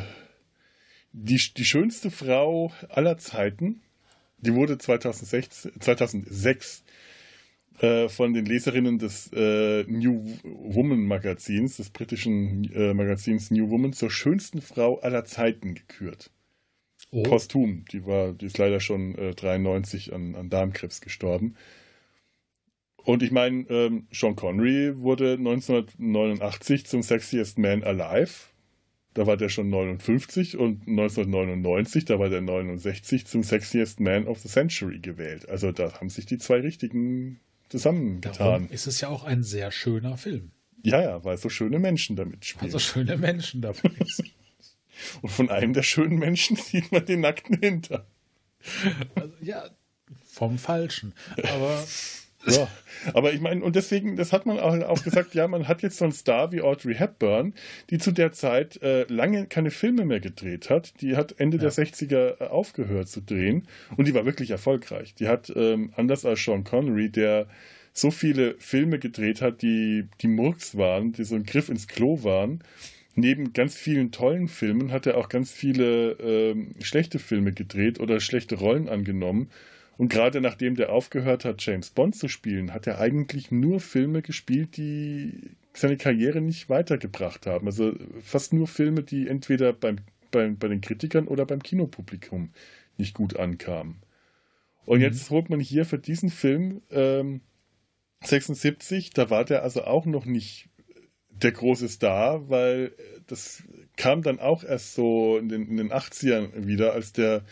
die, 1.16 1.40
die 1.56 1.66
schönste 1.66 2.12
Frau 2.12 2.72
aller 2.90 3.18
Zeiten. 3.18 3.82
Die 4.40 4.54
wurde 4.54 4.78
2006, 4.78 5.70
2006 5.80 6.84
äh, 7.80 8.10
von 8.10 8.34
den 8.34 8.46
Leserinnen 8.46 9.00
des 9.00 9.32
äh, 9.34 9.84
New 9.88 10.38
Woman 10.44 11.06
Magazins, 11.06 11.78
des 11.78 11.90
britischen 11.90 12.70
äh, 12.74 12.94
Magazins 12.94 13.50
New 13.50 13.70
Woman, 13.70 13.94
zur 13.94 14.12
schönsten 14.12 14.62
Frau 14.62 15.00
aller 15.00 15.24
Zeiten 15.24 15.74
gekürt. 15.74 16.32
Oh. 17.12 17.24
Posthum. 17.24 17.86
Die 17.92 18.06
war, 18.06 18.34
die 18.34 18.48
ist 18.48 18.58
leider 18.58 18.82
schon 18.82 19.14
93 19.14 20.12
äh, 20.12 20.16
an, 20.16 20.36
an 20.36 20.50
Darmkrebs 20.50 21.00
gestorben. 21.00 21.56
Und 22.98 23.24
ich 23.24 23.32
meine, 23.32 23.66
ähm, 23.70 24.08
Sean 24.12 24.36
Connery 24.36 25.00
wurde 25.00 25.34
1989 25.34 26.88
zum 26.88 27.04
Sexiest 27.04 27.58
Man 27.58 27.84
Alive. 27.84 28.55
Da 29.16 29.26
war 29.26 29.38
der 29.38 29.48
schon 29.48 29.70
59 29.70 30.58
und 30.58 30.82
1999, 30.82 32.04
da 32.04 32.20
war 32.20 32.28
der 32.28 32.42
69 32.42 33.26
zum 33.26 33.44
Sexiest 33.44 34.02
Man 34.02 34.28
of 34.28 34.40
the 34.40 34.50
Century 34.50 35.00
gewählt. 35.00 35.48
Also 35.48 35.72
da 35.72 35.94
haben 35.94 36.10
sich 36.10 36.26
die 36.26 36.38
zwei 36.38 36.60
richtigen 36.60 37.40
zusammengetan. 37.70 38.38
Darum 38.38 38.70
ist 38.70 38.88
es 38.88 39.00
ja 39.00 39.08
auch 39.08 39.24
ein 39.24 39.42
sehr 39.42 39.72
schöner 39.72 40.18
Film. 40.18 40.52
Ja, 40.84 41.02
ja, 41.02 41.24
weil 41.24 41.38
so 41.38 41.48
schöne 41.48 41.80
Menschen 41.80 42.18
damit 42.18 42.44
spielen. 42.44 42.64
Weil 42.64 42.72
so 42.72 42.80
schöne 42.80 43.18
Menschen 43.18 43.62
dabei 43.62 43.90
sind. 44.06 44.34
Und 45.22 45.30
von 45.30 45.50
einem 45.50 45.72
der 45.72 45.84
schönen 45.84 46.20
Menschen 46.20 46.56
sieht 46.58 46.92
man 46.92 47.06
den 47.06 47.22
nackten 47.22 47.58
Hinter. 47.58 48.06
Also, 49.16 49.34
ja, 49.42 49.70
vom 50.26 50.58
Falschen. 50.58 51.14
Aber 51.38 51.82
ja, 52.48 52.68
aber 53.14 53.34
ich 53.34 53.42
meine, 53.42 53.64
und 53.64 53.76
deswegen, 53.76 54.16
das 54.16 54.34
hat 54.34 54.46
man 54.46 54.60
auch, 54.60 55.04
gesagt, 55.04 55.36
ja, 55.36 55.48
man 55.48 55.68
hat 55.68 55.82
jetzt 55.82 55.98
so 55.98 56.06
einen 56.06 56.14
Star 56.14 56.52
wie 56.52 56.62
Audrey 56.62 56.96
Hepburn, 56.96 57.54
die 57.90 57.98
zu 57.98 58.12
der 58.12 58.32
Zeit 58.32 58.82
äh, 58.82 59.04
lange 59.08 59.48
keine 59.48 59.72
Filme 59.72 60.06
mehr 60.06 60.20
gedreht 60.20 60.70
hat. 60.70 61.02
Die 61.02 61.16
hat 61.16 61.36
Ende 61.38 61.58
ja. 61.58 61.64
der 61.64 61.72
60er 61.72 62.42
äh, 62.42 62.48
aufgehört 62.48 63.10
zu 63.10 63.22
drehen 63.22 63.68
und 63.98 64.08
die 64.08 64.14
war 64.14 64.26
wirklich 64.26 64.52
erfolgreich. 64.52 65.16
Die 65.16 65.28
hat, 65.28 65.52
ähm, 65.56 65.92
anders 65.96 66.26
als 66.26 66.44
Sean 66.44 66.64
Connery, 66.64 67.10
der 67.10 67.48
so 67.94 68.12
viele 68.12 68.56
Filme 68.58 69.00
gedreht 69.00 69.42
hat, 69.42 69.62
die, 69.62 70.08
die 70.22 70.28
Murks 70.28 70.78
waren, 70.78 71.14
die 71.14 71.24
so 71.24 71.36
ein 71.36 71.46
Griff 71.46 71.70
ins 71.70 71.88
Klo 71.88 72.24
waren. 72.24 72.62
Neben 73.16 73.54
ganz 73.54 73.78
vielen 73.78 74.12
tollen 74.12 74.50
Filmen 74.50 74.92
hat 74.92 75.06
er 75.06 75.18
auch 75.18 75.30
ganz 75.30 75.50
viele 75.50 76.12
ähm, 76.20 76.76
schlechte 76.82 77.18
Filme 77.18 77.54
gedreht 77.54 78.02
oder 78.02 78.20
schlechte 78.20 78.56
Rollen 78.56 78.90
angenommen. 78.90 79.50
Und 79.98 80.10
gerade 80.10 80.42
nachdem 80.42 80.76
der 80.76 80.92
aufgehört 80.92 81.46
hat, 81.46 81.66
James 81.66 81.90
Bond 81.90 82.16
zu 82.16 82.28
spielen, 82.28 82.74
hat 82.74 82.86
er 82.86 83.00
eigentlich 83.00 83.52
nur 83.52 83.80
Filme 83.80 84.22
gespielt, 84.22 84.78
die 84.78 85.52
seine 85.74 85.98
Karriere 85.98 86.42
nicht 86.42 86.70
weitergebracht 86.70 87.46
haben. 87.46 87.68
Also 87.68 87.94
fast 88.22 88.54
nur 88.54 88.68
Filme, 88.68 89.04
die 89.04 89.28
entweder 89.28 89.74
beim, 89.74 89.98
beim, 90.32 90.58
bei 90.58 90.68
den 90.68 90.82
Kritikern 90.82 91.28
oder 91.28 91.46
beim 91.46 91.64
Kinopublikum 91.64 92.52
nicht 92.98 93.14
gut 93.14 93.38
ankamen. 93.38 94.02
Und 94.86 94.98
mhm. 94.98 95.04
jetzt 95.04 95.30
holt 95.30 95.50
man 95.50 95.60
hier 95.60 95.86
für 95.86 96.00
diesen 96.00 96.30
Film 96.30 96.82
ähm, 96.92 97.42
76, 98.24 99.12
da 99.12 99.30
war 99.30 99.46
der 99.46 99.64
also 99.64 99.84
auch 99.84 100.06
noch 100.06 100.26
nicht 100.26 100.70
der 101.30 101.52
große 101.52 101.90
Star, 101.90 102.50
weil 102.50 102.94
das 103.28 103.64
kam 103.98 104.22
dann 104.22 104.40
auch 104.40 104.64
erst 104.64 104.94
so 104.94 105.38
in 105.38 105.50
den, 105.50 105.68
in 105.68 105.78
den 105.78 105.92
80ern 105.92 106.66
wieder, 106.66 106.94
als 106.94 107.14
der 107.14 107.44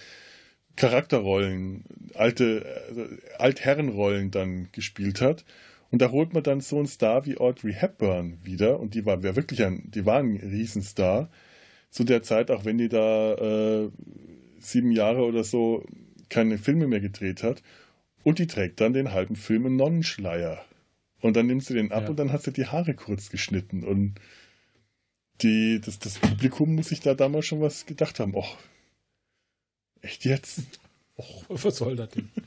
Charakterrollen, 0.75 1.83
alte 2.15 2.65
also 2.89 3.05
Altherrenrollen 3.37 4.31
dann 4.31 4.69
gespielt 4.71 5.21
hat. 5.21 5.45
Und 5.91 6.01
da 6.01 6.09
holt 6.09 6.33
man 6.33 6.41
dann 6.41 6.61
so 6.61 6.77
einen 6.77 6.87
Star 6.87 7.25
wie 7.25 7.37
Audrey 7.37 7.73
Hepburn 7.73 8.39
wieder. 8.43 8.79
Und 8.79 8.95
die 8.95 9.05
war 9.05 9.21
wirklich 9.21 9.63
ein, 9.63 9.91
die 9.91 10.05
war 10.05 10.19
ein 10.19 10.37
Riesenstar. 10.37 11.29
Zu 11.91 12.03
der 12.03 12.23
Zeit, 12.23 12.49
auch 12.49 12.65
wenn 12.65 12.79
die 12.79 12.89
da 12.89 13.33
äh, 13.35 13.89
sieben 14.59 14.91
Jahre 14.91 15.23
oder 15.25 15.43
so 15.43 15.85
keine 16.29 16.57
Filme 16.57 16.87
mehr 16.87 17.01
gedreht 17.01 17.43
hat. 17.43 17.61
Und 18.23 18.39
die 18.39 18.47
trägt 18.47 18.81
dann 18.81 18.93
den 18.93 19.11
halben 19.11 19.35
Film 19.35 19.67
einen 19.67 19.75
Nonnenschleier. 19.75 20.65
Und 21.21 21.37
dann 21.37 21.45
nimmt 21.45 21.63
sie 21.63 21.75
den 21.75 21.91
ab 21.91 22.03
ja. 22.03 22.09
und 22.09 22.17
dann 22.17 22.31
hat 22.31 22.41
sie 22.41 22.51
die 22.51 22.65
Haare 22.65 22.95
kurz 22.95 23.29
geschnitten. 23.29 23.83
Und 23.83 24.15
die, 25.41 25.79
das, 25.79 25.99
das 25.99 26.17
Publikum 26.17 26.75
muss 26.75 26.89
sich 26.89 27.01
da 27.01 27.13
damals 27.13 27.45
schon 27.45 27.61
was 27.61 27.85
gedacht 27.85 28.19
haben. 28.19 28.35
Och, 28.35 28.57
Echt 30.03 30.25
jetzt? 30.25 30.61
Och, 31.15 31.45
was 31.49 31.77
soll 31.77 31.95
das 31.95 32.09
denn? 32.09 32.29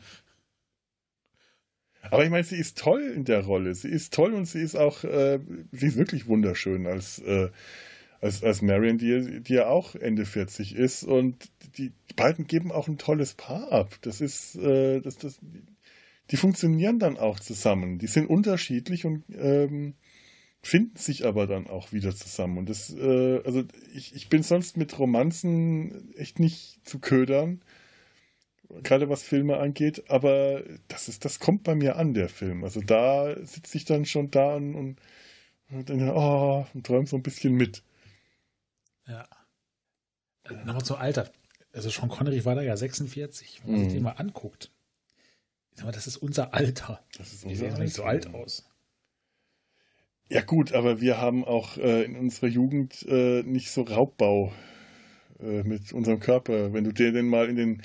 Aber 2.11 2.25
ich 2.25 2.31
meine, 2.31 2.45
sie 2.45 2.57
ist 2.57 2.79
toll 2.79 3.03
in 3.03 3.25
der 3.25 3.45
Rolle. 3.45 3.75
Sie 3.75 3.89
ist 3.89 4.15
toll 4.15 4.35
und 4.35 4.45
sie 4.45 4.61
ist 4.61 4.77
auch, 4.77 5.03
äh, 5.03 5.41
sie 5.73 5.87
ist 5.87 5.97
wirklich 5.97 6.29
wunderschön 6.29 6.87
als, 6.87 7.19
äh, 7.19 7.49
als, 8.21 8.45
als 8.45 8.63
Marion, 8.63 8.99
die, 8.99 9.41
die 9.41 9.55
ja 9.55 9.67
auch 9.67 9.97
Ende 9.97 10.25
40 10.25 10.77
ist. 10.77 11.03
Und 11.03 11.51
die, 11.77 11.91
die 12.11 12.15
beiden 12.15 12.47
geben 12.47 12.71
auch 12.71 12.87
ein 12.87 12.99
tolles 12.99 13.35
Paar 13.35 13.73
ab. 13.73 13.97
Das 14.03 14.21
ist, 14.21 14.55
äh, 14.57 15.01
das, 15.01 15.17
das, 15.17 15.41
die 16.31 16.37
funktionieren 16.37 16.99
dann 16.99 17.17
auch 17.17 17.41
zusammen. 17.41 17.99
Die 17.99 18.07
sind 18.07 18.27
unterschiedlich 18.27 19.05
und 19.05 19.25
ähm, 19.35 19.95
finden 20.67 20.97
sich 20.97 21.25
aber 21.25 21.47
dann 21.47 21.67
auch 21.67 21.93
wieder 21.93 22.15
zusammen. 22.15 22.59
Und 22.59 22.69
das, 22.69 22.93
äh, 22.93 23.41
also 23.45 23.65
ich, 23.95 24.15
ich 24.15 24.29
bin 24.29 24.43
sonst 24.43 24.77
mit 24.77 24.99
Romanzen 24.99 26.15
echt 26.17 26.39
nicht 26.41 26.81
zu 26.85 26.99
ködern, 26.99 27.63
gerade 28.83 29.09
was 29.09 29.23
Filme 29.23 29.59
angeht, 29.59 30.11
aber 30.11 30.63
das 30.89 31.09
ist, 31.09 31.25
das 31.25 31.39
kommt 31.39 31.63
bei 31.63 31.75
mir 31.75 31.97
an, 31.97 32.15
der 32.15 32.29
Film. 32.29 32.65
Also 32.65 32.81
da 32.81 33.35
sitze 33.47 33.79
ich 33.79 33.85
dann 33.85 34.05
schon 34.05 34.31
da 34.31 34.57
und, 34.57 34.75
und, 35.71 35.91
und, 35.91 36.11
oh, 36.11 36.67
und 36.75 36.87
träume 36.87 37.07
so 37.07 37.17
ein 37.17 37.23
bisschen 37.23 37.55
mit. 37.55 37.83
Ja. 39.07 39.29
Äh, 40.45 40.55
Nochmal 40.65 40.85
zum 40.85 40.97
Alter. 40.97 41.31
Also 41.73 41.91
Sean 41.91 42.09
Connery 42.09 42.45
war 42.45 42.55
da 42.55 42.63
ja 42.63 42.77
46, 42.77 43.63
wenn 43.65 43.73
man 43.73 43.81
sich 43.81 43.91
mhm. 43.91 43.95
den 43.95 44.03
mal 44.03 44.13
anguckt. 44.13 44.73
Aber 45.81 45.93
das 45.93 46.07
ist 46.07 46.17
unser 46.17 46.55
Alter. 46.55 47.05
Das 47.19 47.33
ist 47.33 47.45
unser 47.45 47.49
Die 47.49 47.57
sehen 47.57 47.71
Alter. 47.71 47.83
nicht 47.83 47.95
so 47.95 48.05
alt 48.05 48.35
aus. 48.35 48.65
Ja 50.29 50.43
gut, 50.43 50.73
aber 50.73 51.01
wir 51.01 51.21
haben 51.21 51.45
auch 51.45 51.77
äh, 51.77 52.03
in 52.03 52.17
unserer 52.17 52.49
Jugend 52.49 53.07
äh, 53.09 53.43
nicht 53.45 53.71
so 53.71 53.83
Raubbau 53.83 54.53
äh, 55.41 55.63
mit 55.63 55.93
unserem 55.93 56.19
Körper. 56.19 56.73
Wenn 56.73 56.83
du 56.83 56.93
dir 56.93 57.13
den 57.13 57.29
mal 57.29 57.49
in 57.49 57.55
den 57.55 57.83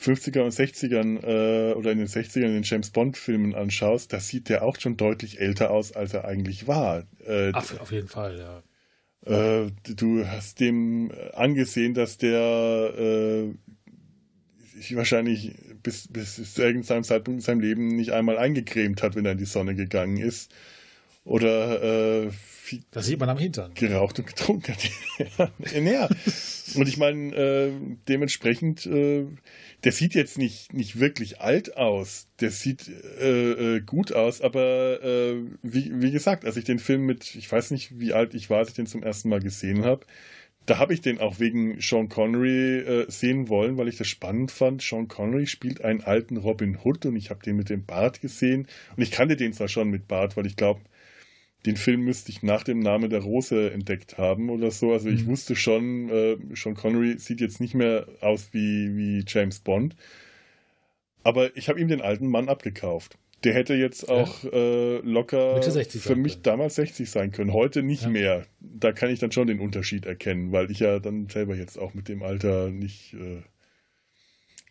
50er 0.00 0.40
und 0.40 0.52
60ern 0.52 1.22
äh, 1.22 1.74
oder 1.74 1.92
in 1.92 1.98
den 1.98 2.08
60ern 2.08 2.46
in 2.46 2.54
den 2.54 2.62
James 2.64 2.90
Bond 2.90 3.16
Filmen 3.16 3.54
anschaust, 3.54 4.12
da 4.12 4.18
sieht 4.18 4.48
der 4.48 4.64
auch 4.64 4.80
schon 4.80 4.96
deutlich 4.96 5.40
älter 5.40 5.70
aus, 5.70 5.92
als 5.92 6.12
er 6.12 6.24
eigentlich 6.24 6.66
war. 6.66 7.06
Äh, 7.24 7.52
Ach, 7.52 7.78
auf 7.78 7.92
jeden 7.92 8.08
Fall, 8.08 8.38
ja. 8.38 8.62
Äh, 9.26 9.70
du 9.84 10.26
hast 10.26 10.58
dem 10.58 11.12
angesehen, 11.34 11.94
dass 11.94 12.18
der 12.18 13.44
sich 14.74 14.96
wahrscheinlich 14.96 15.54
bis, 15.82 16.08
bis 16.08 16.54
zu 16.54 16.62
irgendeinem 16.62 17.04
Zeitpunkt 17.04 17.40
in 17.40 17.44
seinem 17.44 17.60
Leben 17.60 17.88
nicht 17.94 18.12
einmal 18.12 18.38
eingecremt 18.38 19.02
hat, 19.02 19.14
wenn 19.14 19.26
er 19.26 19.32
in 19.32 19.38
die 19.38 19.44
Sonne 19.44 19.76
gegangen 19.76 20.16
ist 20.16 20.52
Oder 21.24 22.24
äh, 22.24 22.30
das 22.92 23.06
sieht 23.06 23.18
man 23.18 23.28
am 23.28 23.38
Hintern. 23.38 23.72
Geraucht 23.74 24.18
und 24.18 24.26
getrunken 24.26 24.72
hat. 24.72 24.90
ja, 25.38 25.80
naja. 25.80 26.08
Und 26.74 26.88
ich 26.88 26.96
meine, 26.96 27.34
äh, 27.34 27.72
dementsprechend, 28.08 28.86
äh, 28.86 29.26
der 29.84 29.92
sieht 29.92 30.14
jetzt 30.14 30.38
nicht, 30.38 30.72
nicht 30.72 31.00
wirklich 31.00 31.40
alt 31.40 31.76
aus. 31.76 32.28
Der 32.40 32.50
sieht 32.50 32.88
äh, 33.20 33.76
äh, 33.76 33.80
gut 33.80 34.12
aus, 34.12 34.40
aber 34.40 35.02
äh, 35.02 35.36
wie, 35.62 35.90
wie 36.00 36.10
gesagt, 36.10 36.44
als 36.44 36.56
ich 36.56 36.64
den 36.64 36.78
Film 36.78 37.06
mit, 37.06 37.34
ich 37.34 37.50
weiß 37.50 37.70
nicht, 37.72 37.98
wie 37.98 38.12
alt 38.12 38.34
ich 38.34 38.50
war, 38.50 38.58
als 38.58 38.68
ich 38.68 38.74
den 38.74 38.86
zum 38.86 39.02
ersten 39.02 39.28
Mal 39.28 39.40
gesehen 39.40 39.84
habe, 39.84 40.06
da 40.66 40.78
habe 40.78 40.94
ich 40.94 41.00
den 41.00 41.18
auch 41.18 41.40
wegen 41.40 41.80
Sean 41.80 42.08
Connery 42.08 42.78
äh, 42.78 43.10
sehen 43.10 43.48
wollen, 43.48 43.76
weil 43.76 43.88
ich 43.88 43.96
das 43.96 44.06
spannend 44.06 44.52
fand. 44.52 44.82
Sean 44.82 45.08
Connery 45.08 45.46
spielt 45.46 45.82
einen 45.82 46.02
alten 46.02 46.36
Robin 46.36 46.78
Hood 46.84 47.06
und 47.06 47.16
ich 47.16 47.30
habe 47.30 47.42
den 47.42 47.56
mit 47.56 47.70
dem 47.70 47.84
Bart 47.84 48.20
gesehen. 48.20 48.68
Und 48.96 49.02
ich 49.02 49.10
kannte 49.10 49.36
den 49.36 49.52
zwar 49.52 49.68
schon 49.68 49.90
mit 49.90 50.06
Bart, 50.06 50.36
weil 50.36 50.46
ich 50.46 50.56
glaube, 50.56 50.80
den 51.66 51.76
Film 51.76 52.02
müsste 52.02 52.30
ich 52.30 52.42
nach 52.42 52.62
dem 52.62 52.80
Name 52.80 53.08
der 53.08 53.20
Rose 53.20 53.70
entdeckt 53.70 54.18
haben 54.18 54.48
oder 54.48 54.70
so. 54.70 54.92
Also 54.92 55.08
ich 55.08 55.24
mhm. 55.24 55.28
wusste 55.28 55.56
schon, 55.56 56.08
äh, 56.08 56.36
Sean 56.54 56.74
Connery 56.74 57.18
sieht 57.18 57.40
jetzt 57.40 57.60
nicht 57.60 57.74
mehr 57.74 58.06
aus 58.20 58.48
wie, 58.52 58.96
wie 58.96 59.24
James 59.26 59.60
Bond. 59.60 59.94
Aber 61.22 61.54
ich 61.56 61.68
habe 61.68 61.78
ihm 61.78 61.88
den 61.88 62.00
alten 62.00 62.28
Mann 62.28 62.48
abgekauft. 62.48 63.18
Der 63.44 63.54
hätte 63.54 63.74
jetzt 63.74 64.08
auch 64.08 64.44
ja. 64.44 64.50
äh, 64.52 64.98
locker 64.98 65.62
für 65.62 66.16
mich 66.16 66.42
damals 66.42 66.74
60 66.74 67.10
sein 67.10 67.32
können. 67.32 67.52
Heute 67.52 67.82
nicht 67.82 68.02
ja. 68.02 68.08
mehr. 68.08 68.46
Da 68.60 68.92
kann 68.92 69.10
ich 69.10 69.18
dann 69.18 69.32
schon 69.32 69.46
den 69.46 69.60
Unterschied 69.60 70.04
erkennen, 70.04 70.52
weil 70.52 70.70
ich 70.70 70.80
ja 70.80 70.98
dann 70.98 71.28
selber 71.28 71.54
jetzt 71.54 71.78
auch 71.78 71.94
mit 71.94 72.08
dem 72.08 72.22
Alter 72.22 72.70
nicht 72.70 73.14
äh, 73.14 73.42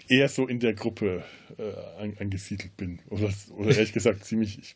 eher 0.07 0.29
so 0.29 0.47
in 0.47 0.59
der 0.59 0.73
Gruppe 0.73 1.23
äh, 1.57 2.21
angesiedelt 2.21 2.75
bin. 2.77 2.99
Oder, 3.09 3.29
oder 3.55 3.71
ehrlich 3.71 3.93
gesagt 3.93 4.25
ziemlich. 4.25 4.59
Ich, 4.59 4.75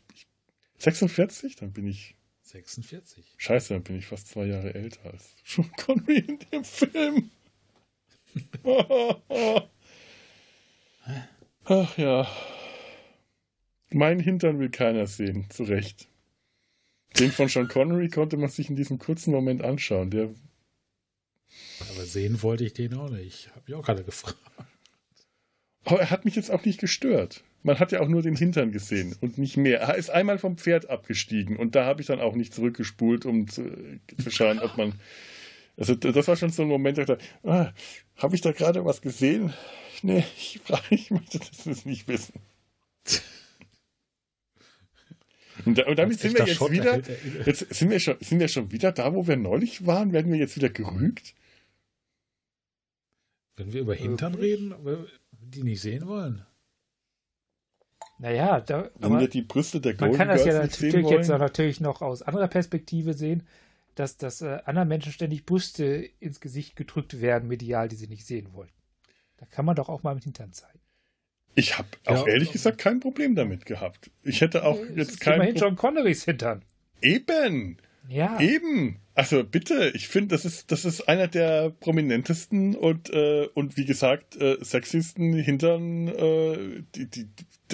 46? 0.78 1.56
Dann 1.56 1.72
bin 1.72 1.86
ich. 1.86 2.16
46. 2.44 3.34
Scheiße, 3.38 3.72
dann 3.74 3.82
bin 3.82 3.96
ich 3.98 4.06
fast 4.06 4.28
zwei 4.28 4.44
Jahre 4.44 4.74
älter 4.74 5.10
als 5.10 5.34
Sean 5.44 5.70
Connery 5.72 6.18
in 6.18 6.38
dem 6.52 6.62
Film. 6.62 7.30
Ach 11.64 11.98
ja. 11.98 12.28
Mein 13.90 14.20
Hintern 14.20 14.58
will 14.58 14.70
keiner 14.70 15.06
sehen, 15.06 15.48
zu 15.50 15.62
Recht. 15.64 16.08
Den 17.18 17.30
von 17.30 17.48
Sean 17.48 17.68
Connery 17.68 18.08
konnte 18.08 18.36
man 18.36 18.50
sich 18.50 18.68
in 18.68 18.76
diesem 18.76 18.98
kurzen 18.98 19.32
Moment 19.32 19.62
anschauen. 19.62 20.10
Der 20.10 20.34
Aber 21.80 22.04
sehen 22.04 22.42
wollte 22.42 22.64
ich 22.64 22.74
den 22.74 22.94
auch 22.94 23.08
nicht. 23.08 23.50
Habe 23.54 23.62
ich 23.68 23.74
auch 23.74 23.84
gerade 23.84 24.04
gefragt. 24.04 24.36
Aber 25.84 26.00
er 26.00 26.10
hat 26.10 26.24
mich 26.24 26.34
jetzt 26.36 26.50
auch 26.50 26.64
nicht 26.64 26.80
gestört. 26.80 27.44
Man 27.64 27.80
hat 27.80 27.92
ja 27.92 28.00
auch 28.00 28.08
nur 28.08 28.20
den 28.20 28.36
Hintern 28.36 28.72
gesehen 28.72 29.16
und 29.22 29.38
nicht 29.38 29.56
mehr. 29.56 29.80
Er 29.80 29.94
ist 29.94 30.10
einmal 30.10 30.38
vom 30.38 30.58
Pferd 30.58 30.90
abgestiegen 30.90 31.56
und 31.56 31.74
da 31.74 31.86
habe 31.86 32.02
ich 32.02 32.06
dann 32.06 32.20
auch 32.20 32.34
nicht 32.34 32.52
zurückgespult, 32.52 33.24
um 33.24 33.48
zu, 33.48 33.62
zu 34.22 34.30
schauen, 34.30 34.58
ob 34.58 34.76
man. 34.76 34.92
Also 35.78 35.94
das 35.94 36.28
war 36.28 36.36
schon 36.36 36.50
so 36.50 36.62
ein 36.62 36.68
Moment, 36.68 36.98
da 36.98 37.02
ich 37.02 37.08
dachte, 37.08 37.24
ah, 37.42 37.72
habe 38.16 38.34
ich 38.34 38.42
da 38.42 38.52
gerade 38.52 38.84
was 38.84 39.00
gesehen? 39.00 39.54
Nee, 40.02 40.24
ich 40.36 40.60
frage, 40.64 40.82
ich 40.90 41.10
möchte 41.10 41.38
das 41.38 41.86
nicht 41.86 42.06
wissen. 42.06 42.34
Und, 45.64 45.78
da, 45.78 45.86
und 45.86 45.98
damit 45.98 46.20
sind 46.20 46.38
wir 46.38 46.44
jetzt 46.46 46.70
wieder, 46.70 47.00
jetzt 47.46 47.74
sind 47.74 47.90
wir, 47.90 47.98
schon, 47.98 48.16
sind 48.20 48.40
wir 48.40 48.48
schon 48.48 48.72
wieder 48.72 48.92
da, 48.92 49.14
wo 49.14 49.26
wir 49.26 49.36
neulich 49.36 49.86
waren? 49.86 50.12
Werden 50.12 50.30
wir 50.30 50.38
jetzt 50.38 50.56
wieder 50.56 50.68
gerügt? 50.68 51.34
Wenn 53.56 53.72
wir 53.72 53.80
über 53.80 53.94
Hintern 53.94 54.34
reden, 54.34 54.74
die 55.32 55.62
nicht 55.62 55.80
sehen 55.80 56.06
wollen. 56.06 56.44
Naja, 58.24 58.58
da, 58.58 58.88
Wenn 58.98 59.20
wir 59.20 59.28
die 59.28 59.42
Brüste 59.42 59.82
der 59.82 59.92
Golden 59.92 60.16
Man 60.16 60.18
kann 60.26 60.34
das 60.34 60.46
ja 60.46 60.58
natürlich 60.58 61.06
jetzt 61.10 61.30
auch 61.30 61.38
natürlich 61.38 61.80
noch 61.80 62.00
aus 62.00 62.22
anderer 62.22 62.48
Perspektive 62.48 63.12
sehen, 63.12 63.42
dass, 63.96 64.16
dass 64.16 64.40
äh, 64.40 64.60
anderen 64.64 64.88
Menschen 64.88 65.12
ständig 65.12 65.44
Brüste 65.44 66.08
ins 66.20 66.40
Gesicht 66.40 66.74
gedrückt 66.74 67.20
werden, 67.20 67.50
medial, 67.50 67.86
die 67.86 67.96
sie 67.96 68.06
nicht 68.06 68.24
sehen 68.24 68.54
wollen. 68.54 68.70
Da 69.36 69.44
kann 69.44 69.66
man 69.66 69.76
doch 69.76 69.90
auch 69.90 70.02
mal 70.04 70.14
mit 70.14 70.24
Hintern 70.24 70.54
zeigen. 70.54 70.80
Ich 71.54 71.76
habe 71.76 71.88
auch 72.06 72.26
ja, 72.26 72.32
ehrlich 72.32 72.50
gesagt 72.50 72.78
kein 72.78 72.98
Problem 72.98 73.34
damit 73.34 73.66
gehabt. 73.66 74.10
Ich 74.22 74.40
hätte 74.40 74.64
auch 74.64 74.80
jetzt 74.96 75.10
ist 75.10 75.20
kein. 75.20 75.34
Immerhin 75.34 75.56
John 75.56 75.76
Connerys 75.76 76.24
Hintern. 76.24 76.64
Eben. 77.02 77.76
Ja. 78.08 78.40
Eben. 78.40 79.00
Also 79.14 79.44
bitte, 79.44 79.92
ich 79.94 80.08
finde, 80.08 80.34
das 80.34 80.46
ist, 80.46 80.72
das 80.72 80.86
ist 80.86 81.08
einer 81.08 81.28
der 81.28 81.70
prominentesten 81.78 82.74
und, 82.74 83.10
äh, 83.10 83.48
und 83.54 83.76
wie 83.76 83.84
gesagt, 83.84 84.36
äh, 84.40 84.56
sexiesten 84.62 85.34
Hintern, 85.34 86.08
äh, 86.08 86.82
die, 86.96 87.08
die, 87.08 87.28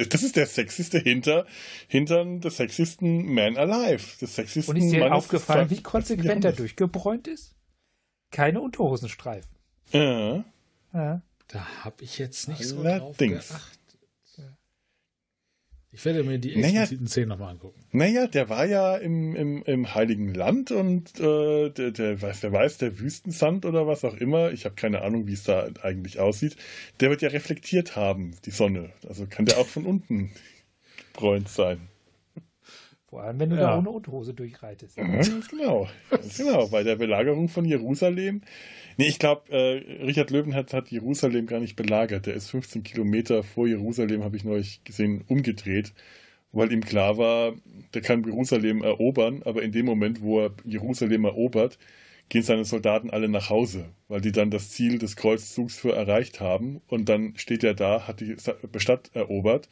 das 0.08 0.22
ist 0.22 0.36
der 0.36 0.46
sexiste 0.46 0.98
Hinter, 0.98 1.46
Hintern 1.88 2.40
des 2.40 2.56
sexiesten 2.56 3.32
Man 3.32 3.56
Alive. 3.56 4.18
Des 4.20 4.34
sexiesten 4.34 4.76
und 4.76 4.82
ist 4.82 4.92
dir 4.92 5.00
Mannes 5.00 5.24
aufgefallen, 5.24 5.70
wie 5.70 5.82
konsequent 5.82 6.44
er 6.44 6.52
durchgebräunt 6.52 7.28
ist? 7.28 7.54
Keine 8.30 8.60
Unterhosenstreifen. 8.60 9.50
Ja. 9.92 10.44
ja. 10.92 11.22
Da 11.48 11.66
habe 11.84 12.04
ich 12.04 12.18
jetzt 12.18 12.48
nicht 12.48 12.64
so 12.64 12.82
drauf 12.82 13.16
geachtet. 13.16 13.60
Ich 15.92 16.04
werde 16.04 16.22
mir 16.22 16.38
die 16.38 16.54
expliziten 16.54 17.04
naja, 17.04 17.08
Szenen 17.08 17.28
nochmal 17.30 17.50
angucken. 17.50 17.80
Naja, 17.90 18.28
der 18.28 18.48
war 18.48 18.64
ja 18.64 18.96
im, 18.96 19.34
im, 19.34 19.62
im 19.64 19.92
Heiligen 19.94 20.32
Land 20.32 20.70
und 20.70 21.18
äh, 21.18 21.70
der, 21.70 21.90
der, 21.90 22.22
weiß, 22.22 22.40
der 22.40 22.52
weiß, 22.52 22.78
der 22.78 23.00
Wüstensand 23.00 23.64
oder 23.64 23.88
was 23.88 24.04
auch 24.04 24.14
immer, 24.14 24.52
ich 24.52 24.64
habe 24.66 24.76
keine 24.76 25.02
Ahnung, 25.02 25.26
wie 25.26 25.32
es 25.32 25.42
da 25.42 25.68
eigentlich 25.82 26.20
aussieht, 26.20 26.56
der 27.00 27.10
wird 27.10 27.22
ja 27.22 27.30
reflektiert 27.30 27.96
haben, 27.96 28.36
die 28.44 28.52
Sonne. 28.52 28.90
Also 29.08 29.26
kann 29.26 29.46
der 29.46 29.58
auch 29.58 29.66
von 29.66 29.84
unten 29.84 30.30
bräunt 31.12 31.48
sein. 31.48 31.88
Vor 33.08 33.24
allem, 33.24 33.40
wenn 33.40 33.50
du 33.50 33.56
ja. 33.56 33.62
da 33.62 33.78
ohne 33.78 33.90
Unterhose 33.90 34.32
durchreitest. 34.32 34.96
Ganz 34.96 35.48
genau. 35.48 35.88
Genau. 36.36 36.68
Bei 36.68 36.84
der 36.84 36.94
Belagerung 36.94 37.48
von 37.48 37.64
Jerusalem. 37.64 38.42
Nee, 39.00 39.08
ich 39.08 39.18
glaube, 39.18 39.50
äh, 39.50 40.04
Richard 40.04 40.30
Löwen 40.30 40.54
hat, 40.54 40.74
hat 40.74 40.90
Jerusalem 40.90 41.46
gar 41.46 41.58
nicht 41.58 41.74
belagert. 41.74 42.26
Der 42.26 42.34
ist 42.34 42.50
15 42.50 42.82
Kilometer 42.82 43.42
vor 43.42 43.66
Jerusalem, 43.66 44.22
habe 44.22 44.36
ich 44.36 44.44
neulich 44.44 44.84
gesehen, 44.84 45.24
umgedreht, 45.26 45.94
weil 46.52 46.70
ihm 46.70 46.84
klar 46.84 47.16
war, 47.16 47.54
der 47.94 48.02
kann 48.02 48.22
Jerusalem 48.24 48.82
erobern, 48.82 49.42
aber 49.46 49.62
in 49.62 49.72
dem 49.72 49.86
Moment, 49.86 50.20
wo 50.20 50.40
er 50.40 50.50
Jerusalem 50.66 51.24
erobert, 51.24 51.78
gehen 52.28 52.42
seine 52.42 52.66
Soldaten 52.66 53.08
alle 53.08 53.30
nach 53.30 53.48
Hause, 53.48 53.86
weil 54.08 54.20
die 54.20 54.32
dann 54.32 54.50
das 54.50 54.68
Ziel 54.68 54.98
des 54.98 55.16
Kreuzzugs 55.16 55.78
für 55.78 55.96
erreicht 55.96 56.40
haben. 56.40 56.82
Und 56.86 57.08
dann 57.08 57.32
steht 57.38 57.64
er 57.64 57.72
da, 57.72 58.06
hat 58.06 58.20
die 58.20 58.36
Stadt 58.76 59.10
erobert 59.14 59.70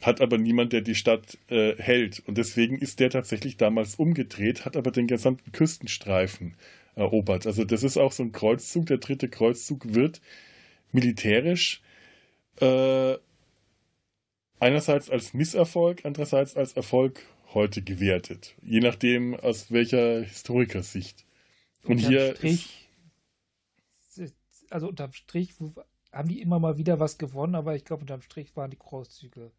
hat 0.00 0.20
aber 0.20 0.38
niemand, 0.38 0.72
der 0.72 0.80
die 0.80 0.94
Stadt 0.94 1.38
äh, 1.48 1.74
hält. 1.76 2.22
Und 2.26 2.38
deswegen 2.38 2.78
ist 2.78 3.00
der 3.00 3.10
tatsächlich 3.10 3.56
damals 3.56 3.96
umgedreht, 3.96 4.64
hat 4.64 4.76
aber 4.76 4.90
den 4.90 5.06
gesamten 5.08 5.50
Küstenstreifen 5.52 6.56
erobert. 6.98 7.46
Also 7.46 7.64
das 7.64 7.82
ist 7.82 7.96
auch 7.96 8.12
so 8.12 8.22
ein 8.22 8.32
Kreuzzug. 8.32 8.86
Der 8.86 8.98
dritte 8.98 9.28
Kreuzzug 9.28 9.94
wird 9.94 10.20
militärisch 10.92 11.82
äh, 12.60 13.16
einerseits 14.58 15.10
als 15.10 15.34
Misserfolg, 15.34 16.04
andererseits 16.04 16.56
als 16.56 16.72
Erfolg 16.72 17.24
heute 17.54 17.82
gewertet. 17.82 18.54
Je 18.62 18.80
nachdem, 18.80 19.34
aus 19.34 19.70
welcher 19.70 20.22
Historikersicht. 20.22 21.24
Und 21.84 21.96
unterm 21.96 22.10
hier. 22.10 22.36
Strich, 22.36 22.88
ist, 24.16 24.34
also 24.70 24.88
unterm 24.88 25.12
Strich 25.12 25.54
haben 26.12 26.28
die 26.28 26.40
immer 26.40 26.58
mal 26.58 26.78
wieder 26.78 27.00
was 27.00 27.18
gewonnen, 27.18 27.54
aber 27.54 27.76
ich 27.76 27.84
glaube, 27.84 28.02
unterm 28.02 28.22
Strich 28.22 28.56
waren 28.56 28.70
die 28.70 28.76
Kreuzzüge 28.76 29.52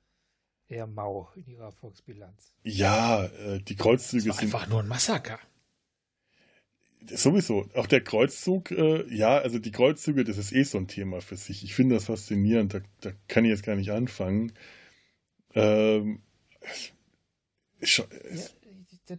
eher 0.67 0.87
mau 0.87 1.29
in 1.35 1.47
ihrer 1.47 1.65
Erfolgsbilanz. 1.65 2.53
Ja, 2.63 3.25
äh, 3.25 3.59
die 3.59 3.75
Kreuzzüge 3.75 4.33
sind. 4.33 4.39
Einfach 4.39 4.67
nur 4.67 4.81
ein 4.81 4.87
Massaker. 4.87 5.39
Sowieso. 7.05 7.69
Auch 7.75 7.87
der 7.87 8.01
Kreuzzug, 8.01 8.71
äh, 8.71 9.05
ja, 9.13 9.37
also 9.37 9.57
die 9.57 9.71
Kreuzzüge, 9.71 10.23
das 10.23 10.37
ist 10.37 10.51
eh 10.51 10.63
so 10.63 10.77
ein 10.77 10.87
Thema 10.87 11.21
für 11.21 11.37
sich. 11.37 11.63
Ich 11.63 11.73
finde 11.73 11.95
das 11.95 12.05
faszinierend. 12.05 12.73
Da, 12.73 12.81
da, 13.01 13.11
kann 13.27 13.45
ich 13.45 13.51
jetzt 13.51 13.63
gar 13.63 13.75
nicht 13.75 13.91
anfangen. 13.91 14.51
Ähm, 15.53 16.21
ja, 17.81 18.03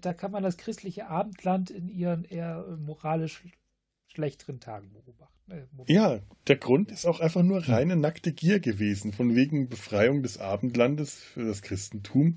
da 0.00 0.12
kann 0.12 0.30
man 0.30 0.42
das 0.42 0.56
christliche 0.56 1.08
Abendland 1.08 1.70
in 1.70 1.88
ihren 1.88 2.24
eher 2.24 2.64
moralisch 2.78 3.42
schlechteren 4.08 4.60
Tagen 4.60 4.92
beobachten. 4.92 5.30
Äh, 5.50 5.92
ja, 5.92 6.20
der 6.46 6.56
Grund 6.56 6.90
ist 6.90 7.06
auch 7.06 7.20
einfach 7.20 7.42
nur 7.42 7.68
reine 7.68 7.96
nackte 7.96 8.32
Gier 8.32 8.60
gewesen, 8.60 9.12
von 9.12 9.34
wegen 9.34 9.68
Befreiung 9.68 10.22
des 10.22 10.38
Abendlandes 10.38 11.14
für 11.14 11.44
das 11.44 11.62
Christentum. 11.62 12.36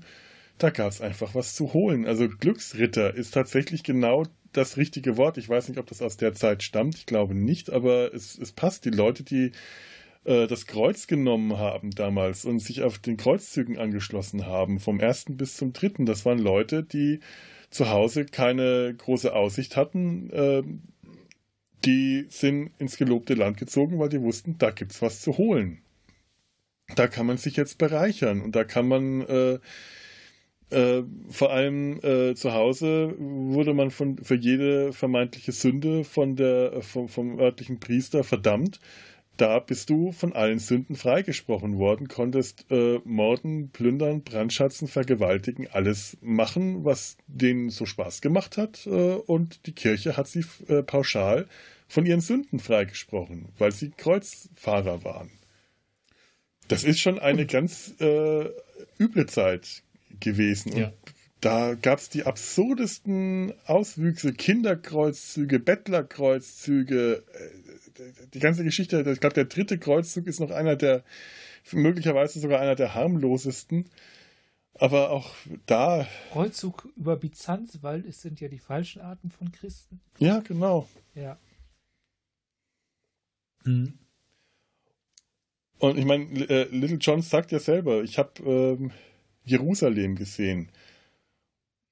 Da 0.58 0.70
gab 0.70 0.90
es 0.90 1.00
einfach 1.00 1.34
was 1.34 1.54
zu 1.54 1.72
holen. 1.72 2.06
Also 2.06 2.28
Glücksritter 2.28 3.14
ist 3.14 3.34
tatsächlich 3.34 3.82
genau 3.82 4.24
das 4.52 4.76
richtige 4.76 5.16
Wort. 5.16 5.36
Ich 5.36 5.48
weiß 5.48 5.68
nicht, 5.68 5.78
ob 5.78 5.86
das 5.86 6.00
aus 6.00 6.16
der 6.16 6.34
Zeit 6.34 6.62
stammt. 6.62 6.94
Ich 6.94 7.06
glaube 7.06 7.34
nicht, 7.34 7.70
aber 7.70 8.14
es, 8.14 8.38
es 8.38 8.52
passt. 8.52 8.84
Die 8.84 8.90
Leute, 8.90 9.24
die 9.24 9.52
äh, 10.24 10.46
das 10.46 10.66
Kreuz 10.66 11.06
genommen 11.06 11.58
haben 11.58 11.90
damals 11.90 12.44
und 12.44 12.60
sich 12.60 12.82
auf 12.82 12.98
den 12.98 13.16
Kreuzzügen 13.16 13.78
angeschlossen 13.78 14.46
haben, 14.46 14.80
vom 14.80 15.00
ersten 15.00 15.36
bis 15.36 15.56
zum 15.56 15.72
dritten, 15.72 16.06
das 16.06 16.24
waren 16.24 16.38
Leute, 16.38 16.82
die 16.82 17.20
zu 17.70 17.90
Hause 17.90 18.24
keine 18.24 18.94
große 18.96 19.34
Aussicht 19.34 19.76
hatten. 19.76 20.30
Äh, 20.30 20.62
die 21.84 22.26
sind 22.30 22.70
ins 22.78 22.96
gelobte 22.96 23.34
Land 23.34 23.58
gezogen, 23.58 23.98
weil 23.98 24.08
die 24.08 24.22
wussten, 24.22 24.56
da 24.58 24.70
gibt's 24.70 25.02
was 25.02 25.20
zu 25.20 25.36
holen. 25.36 25.82
Da 26.96 27.08
kann 27.08 27.26
man 27.26 27.36
sich 27.36 27.56
jetzt 27.56 27.78
bereichern 27.78 28.40
und 28.40 28.56
da 28.56 28.64
kann 28.64 28.88
man 28.88 29.22
äh, 29.22 29.58
Äh, 30.70 31.02
vor 31.28 31.52
allem 31.52 32.00
äh, 32.02 32.34
zu 32.34 32.52
Hause 32.52 33.14
wurde 33.18 33.74
man 33.74 33.90
von, 33.90 34.18
für 34.18 34.34
jede 34.34 34.92
vermeintliche 34.92 35.52
Sünde 35.52 36.04
von 36.04 36.36
der, 36.36 36.82
vom, 36.82 37.08
vom 37.08 37.38
örtlichen 37.38 37.80
Priester 37.80 38.24
verdammt. 38.24 38.80
Da 39.36 39.58
bist 39.58 39.90
du 39.90 40.12
von 40.12 40.32
allen 40.32 40.60
Sünden 40.60 40.94
freigesprochen 40.94 41.76
worden, 41.78 42.06
konntest 42.06 42.66
äh, 42.70 43.00
morden, 43.04 43.70
plündern, 43.70 44.22
brandschatzen, 44.22 44.86
vergewaltigen, 44.86 45.66
alles 45.72 46.16
machen, 46.20 46.84
was 46.84 47.16
denen 47.26 47.70
so 47.70 47.84
Spaß 47.84 48.20
gemacht 48.20 48.56
hat. 48.56 48.86
Äh, 48.86 48.90
und 48.90 49.66
die 49.66 49.72
Kirche 49.72 50.16
hat 50.16 50.28
sie 50.28 50.44
äh, 50.68 50.84
pauschal 50.84 51.46
von 51.88 52.06
ihren 52.06 52.20
Sünden 52.20 52.60
freigesprochen, 52.60 53.48
weil 53.58 53.72
sie 53.72 53.90
Kreuzfahrer 53.90 55.02
waren. 55.02 55.30
Das 56.68 56.84
ist 56.84 57.00
schon 57.00 57.18
eine 57.18 57.44
ganz 57.44 57.94
äh, 58.00 58.48
üble 58.98 59.26
Zeit 59.26 59.82
gewesen. 60.20 60.72
Und 60.72 60.78
ja. 60.78 60.92
da 61.40 61.74
gab 61.74 61.98
es 61.98 62.08
die 62.08 62.24
absurdesten 62.24 63.52
Auswüchse, 63.66 64.32
Kinderkreuzzüge, 64.32 65.60
Bettlerkreuzzüge, 65.60 67.24
äh, 67.32 68.02
die 68.32 68.40
ganze 68.40 68.64
Geschichte. 68.64 69.00
Ich 69.10 69.20
glaube, 69.20 69.34
der 69.34 69.44
dritte 69.44 69.78
Kreuzzug 69.78 70.26
ist 70.26 70.40
noch 70.40 70.50
einer 70.50 70.76
der, 70.76 71.04
möglicherweise 71.72 72.40
sogar 72.40 72.60
einer 72.60 72.74
der 72.74 72.94
harmlosesten. 72.94 73.88
Aber 74.76 75.10
auch 75.10 75.34
da. 75.66 76.08
Kreuzzug 76.32 76.88
über 76.96 77.16
Byzanz, 77.16 77.78
weil 77.82 78.04
es 78.06 78.22
sind 78.22 78.40
ja 78.40 78.48
die 78.48 78.58
falschen 78.58 79.02
Arten 79.02 79.30
von 79.30 79.52
Christen. 79.52 80.00
Ja, 80.18 80.40
genau. 80.40 80.88
Ja. 81.14 81.38
Mhm. 83.64 83.98
Und 85.78 85.98
ich 85.98 86.04
meine, 86.04 86.24
äh, 86.48 86.68
Little 86.70 86.98
John 86.98 87.22
sagt 87.22 87.52
ja 87.52 87.58
selber, 87.58 88.02
ich 88.02 88.18
habe 88.18 88.42
ähm, 88.44 88.90
Jerusalem 89.44 90.16
gesehen. 90.16 90.70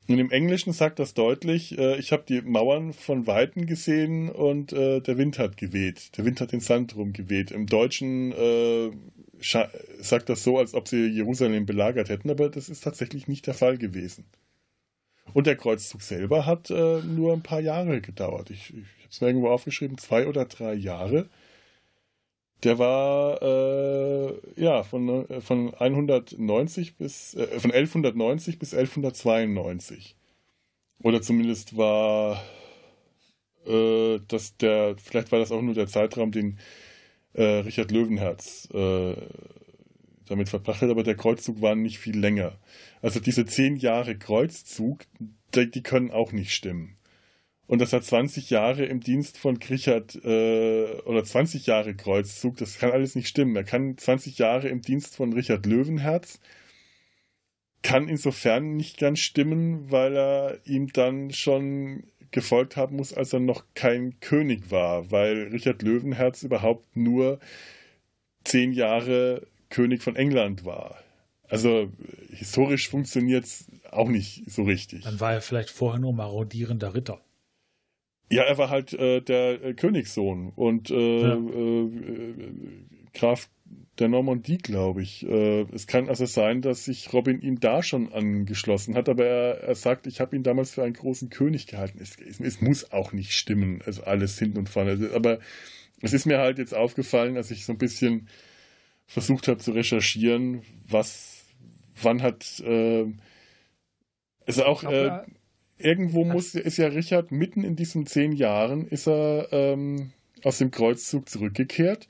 Und 0.09 0.19
im 0.19 0.31
Englischen 0.31 0.73
sagt 0.73 0.99
das 0.99 1.15
deutlich, 1.15 1.79
äh, 1.79 1.97
ich 1.99 2.13
habe 2.13 2.25
die 2.29 2.43
Mauern 2.43 2.93
von 2.93 3.27
Weitem 3.27 3.67
gesehen 3.67 4.31
und 4.31 4.73
äh, 4.73 5.01
der 5.01 5.17
Wind 5.17 5.39
hat 5.39 5.57
geweht. 5.57 6.17
Der 6.17 6.25
Wind 6.25 6.41
hat 6.41 6.53
den 6.53 6.61
Sand 6.61 6.97
rumgeweht. 6.97 7.53
Im 7.53 7.67
Deutschen 7.67 8.33
äh, 8.33 8.91
sagt 10.01 10.29
das 10.29 10.43
so, 10.43 10.59
als 10.59 10.75
ob 10.75 10.89
sie 10.89 11.07
Jerusalem 11.07 11.67
belagert 11.67 12.09
hätten, 12.09 12.31
aber 12.31 12.49
das 12.49 12.69
ist 12.69 12.83
tatsächlich 12.83 13.29
nicht 13.29 13.47
der 13.47 13.55
Fall 13.55 13.79
gewesen. 13.79 14.25
Und 15.35 15.47
der 15.47 15.57
Kreuzzug 15.57 16.03
selber 16.03 16.47
hat 16.47 16.71
äh, 16.71 17.01
nur 17.01 17.33
ein 17.33 17.43
paar 17.43 17.61
Jahre 17.61 18.01
gedauert. 18.01 18.51
Ich, 18.51 18.71
ich 18.71 18.75
habe 18.75 19.09
es 19.11 19.21
mir 19.21 19.29
irgendwo 19.29 19.49
aufgeschrieben, 19.49 19.99
zwei 19.99 20.27
oder 20.27 20.45
drei 20.47 20.75
Jahre. 20.75 21.29
Der 22.65 22.79
war 22.79 23.43
äh, 23.43 24.35
ja 24.57 24.83
von, 24.85 25.29
äh, 25.29 25.41
von 25.41 25.75
190 25.75 26.97
bis 26.97 27.35
äh, 27.35 27.59
von 27.59 27.73
1190 27.73 28.59
bis 28.59 28.73
1192. 28.73 30.17
Oder 31.03 31.21
zumindest 31.21 31.77
war 31.77 32.43
äh, 33.67 34.21
das 34.29 34.57
der, 34.57 34.97
vielleicht 35.03 35.33
war 35.33 35.41
das 35.41 35.51
auch 35.51 35.63
nur 35.63 35.75
der 35.75 35.89
Zeitraum, 35.89 36.31
den 36.31 36.59
äh, 37.35 37.43
Richard 37.43 37.91
Löwenherz 37.91 38.69
äh, 38.73 39.15
damit 40.27 40.49
verbracht 40.49 40.83
hat, 40.83 40.91
aber 40.91 41.03
der 41.03 41.17
Kreuzzug 41.17 41.61
war 41.61 41.75
nicht 41.75 41.99
viel 41.99 42.19
länger. 42.19 42.59
Also 43.01 43.21
diese 43.21 43.45
zehn 43.45 43.77
Jahre 43.77 44.17
Kreuzzug, 44.17 45.05
die, 45.55 45.71
die 45.71 45.83
können 45.83 46.11
auch 46.11 46.33
nicht 46.33 46.53
stimmen. 46.53 46.97
Und 47.73 47.79
das 47.79 47.95
hat 47.95 48.05
20 48.05 48.51
Jahre 48.51 48.85
im 48.85 49.01
Dienst 49.01 49.39
von 49.39 49.59
Krichert 49.59 50.15
äh, 50.27 50.93
oder 51.07 51.25
20 51.25 51.65
Jahre 51.65 51.95
Kreuzzug. 51.95 52.59
Das 52.59 52.79
kann 52.79 52.91
alles 52.91 53.15
nicht 53.15 53.29
stimmen. 53.29 53.57
Er 53.57 53.65
kann 53.65 53.97
20 53.97 54.37
Jahre 54.37 54.69
im 54.69 54.83
Dienst 54.83 55.17
von 55.17 55.33
Richard 55.33 55.65
Löwenherz. 55.65 56.39
Kann 57.81 58.09
insofern 58.09 58.77
nicht 58.77 58.99
ganz 58.99 59.21
stimmen, 59.21 59.91
weil 59.91 60.15
er 60.15 60.59
ihm 60.67 60.93
dann 60.93 61.33
schon 61.33 62.05
gefolgt 62.31 62.77
haben 62.77 62.97
muss, 62.97 63.15
als 63.15 63.33
er 63.33 63.41
noch 63.41 63.65
kein 63.73 64.21
König 64.21 64.71
war, 64.71 65.11
weil 65.11 65.45
Richard 65.45 65.81
Löwenherz 65.81 66.43
überhaupt 66.43 66.95
nur 66.95 67.41
zehn 68.45 68.75
Jahre 68.75 69.47
König 69.71 70.03
von 70.03 70.15
England 70.15 70.67
war. 70.67 71.03
Also 71.49 71.91
historisch 72.29 72.91
funktioniert 72.91 73.47
es 73.47 73.65
auch 73.91 74.11
nicht 74.11 74.43
so 74.51 74.65
richtig. 74.65 75.05
Dann 75.05 75.21
war 75.21 75.33
er 75.33 75.41
vielleicht 75.41 75.71
vorher 75.71 75.99
nur 75.99 76.13
marodierender 76.13 76.95
Ritter. 76.95 77.23
Ja, 78.33 78.45
er 78.45 78.57
war 78.57 78.71
halt 78.71 78.95
äh, 78.95 79.21
der 79.21 79.63
äh, 79.63 79.75
Königssohn 79.75 80.53
und 80.57 80.91
äh, 80.91 81.21
ja. 81.21 81.35
Äh, 81.35 81.91
Graf 83.13 83.51
der 83.99 84.09
Normandie, 84.09 84.57
glaube 84.57 85.03
ich. 85.03 85.23
Es 85.23 85.87
kann 85.87 86.09
also 86.09 86.25
sein, 86.25 86.63
dass 86.63 86.87
sich 86.87 87.13
Robin 87.13 87.43
ihm 87.43 87.61
da 87.61 87.83
schon 87.83 88.11
angeschlossen 88.11 88.95
hat, 88.95 89.11
aber 89.11 89.27
er, 89.27 89.61
er 89.61 89.75
sagt, 89.75 90.07
ich 90.07 90.19
habe 90.19 90.35
ihn 90.35 90.43
damals 90.43 90.73
für 90.73 90.83
einen 90.83 90.95
großen 90.95 91.29
König 91.29 91.67
gehalten. 91.67 91.99
Es, 92.01 92.17
es, 92.19 92.41
es, 92.41 92.63
muss 92.63 92.91
auch 92.91 93.13
nicht 93.13 93.33
stimmen, 93.33 93.83
also 93.85 94.03
alles 94.05 94.39
hinten 94.39 94.59
und 94.59 94.71
vorne. 94.71 94.93
Also, 94.93 95.15
aber 95.15 95.41
es 96.01 96.15
ist 96.15 96.25
mir 96.25 96.39
halt 96.39 96.57
jetzt 96.57 96.75
aufgefallen, 96.75 97.37
als 97.37 97.51
ich 97.51 97.67
so 97.67 97.73
ein 97.73 97.79
bisschen 97.79 98.29
versucht 99.07 99.47
habe 99.47 99.59
zu 99.59 99.73
recherchieren, 99.73 100.63
was, 100.89 101.45
wann 102.01 102.23
hat, 102.23 102.61
äh, 102.61 103.05
also 104.47 104.65
auch, 104.65 104.85
äh, 104.85 105.21
irgendwo 105.79 106.25
muss, 106.25 106.55
ist 106.55 106.77
ja 106.77 106.89
Richard 106.89 107.33
mitten 107.33 107.65
in 107.65 107.77
diesen 107.77 108.07
zehn 108.07 108.33
Jahren, 108.33 108.87
ist 108.87 109.09
er 109.09 109.49
ähm, 109.53 110.13
aus 110.43 110.59
dem 110.59 110.71
Kreuzzug 110.71 111.29
zurückgekehrt, 111.29 112.09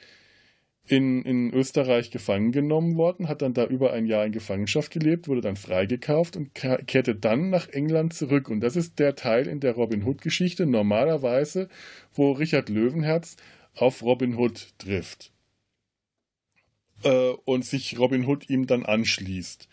in, 0.84 1.22
in 1.22 1.52
Österreich 1.52 2.10
gefangen 2.10 2.50
genommen 2.50 2.96
worden, 2.96 3.28
hat 3.28 3.42
dann 3.42 3.54
da 3.54 3.64
über 3.66 3.92
ein 3.92 4.06
Jahr 4.06 4.26
in 4.26 4.32
Gefangenschaft 4.32 4.90
gelebt, 4.90 5.28
wurde 5.28 5.40
dann 5.40 5.56
freigekauft 5.56 6.36
und 6.36 6.54
kehrte 6.54 7.14
dann 7.14 7.50
nach 7.50 7.68
England 7.68 8.14
zurück. 8.14 8.48
Und 8.48 8.60
das 8.60 8.74
ist 8.74 8.98
der 8.98 9.14
Teil 9.14 9.46
in 9.46 9.60
der 9.60 9.74
Robin 9.74 10.04
Hood-Geschichte 10.04 10.66
normalerweise, 10.66 11.68
wo 12.12 12.32
Richard 12.32 12.68
Löwenherz 12.68 13.36
auf 13.76 14.02
Robin 14.02 14.36
Hood 14.36 14.74
trifft 14.78 15.32
äh, 17.04 17.30
und 17.44 17.64
sich 17.64 17.98
Robin 17.98 18.26
Hood 18.26 18.50
ihm 18.50 18.66
dann 18.66 18.84
anschließt. 18.84 19.68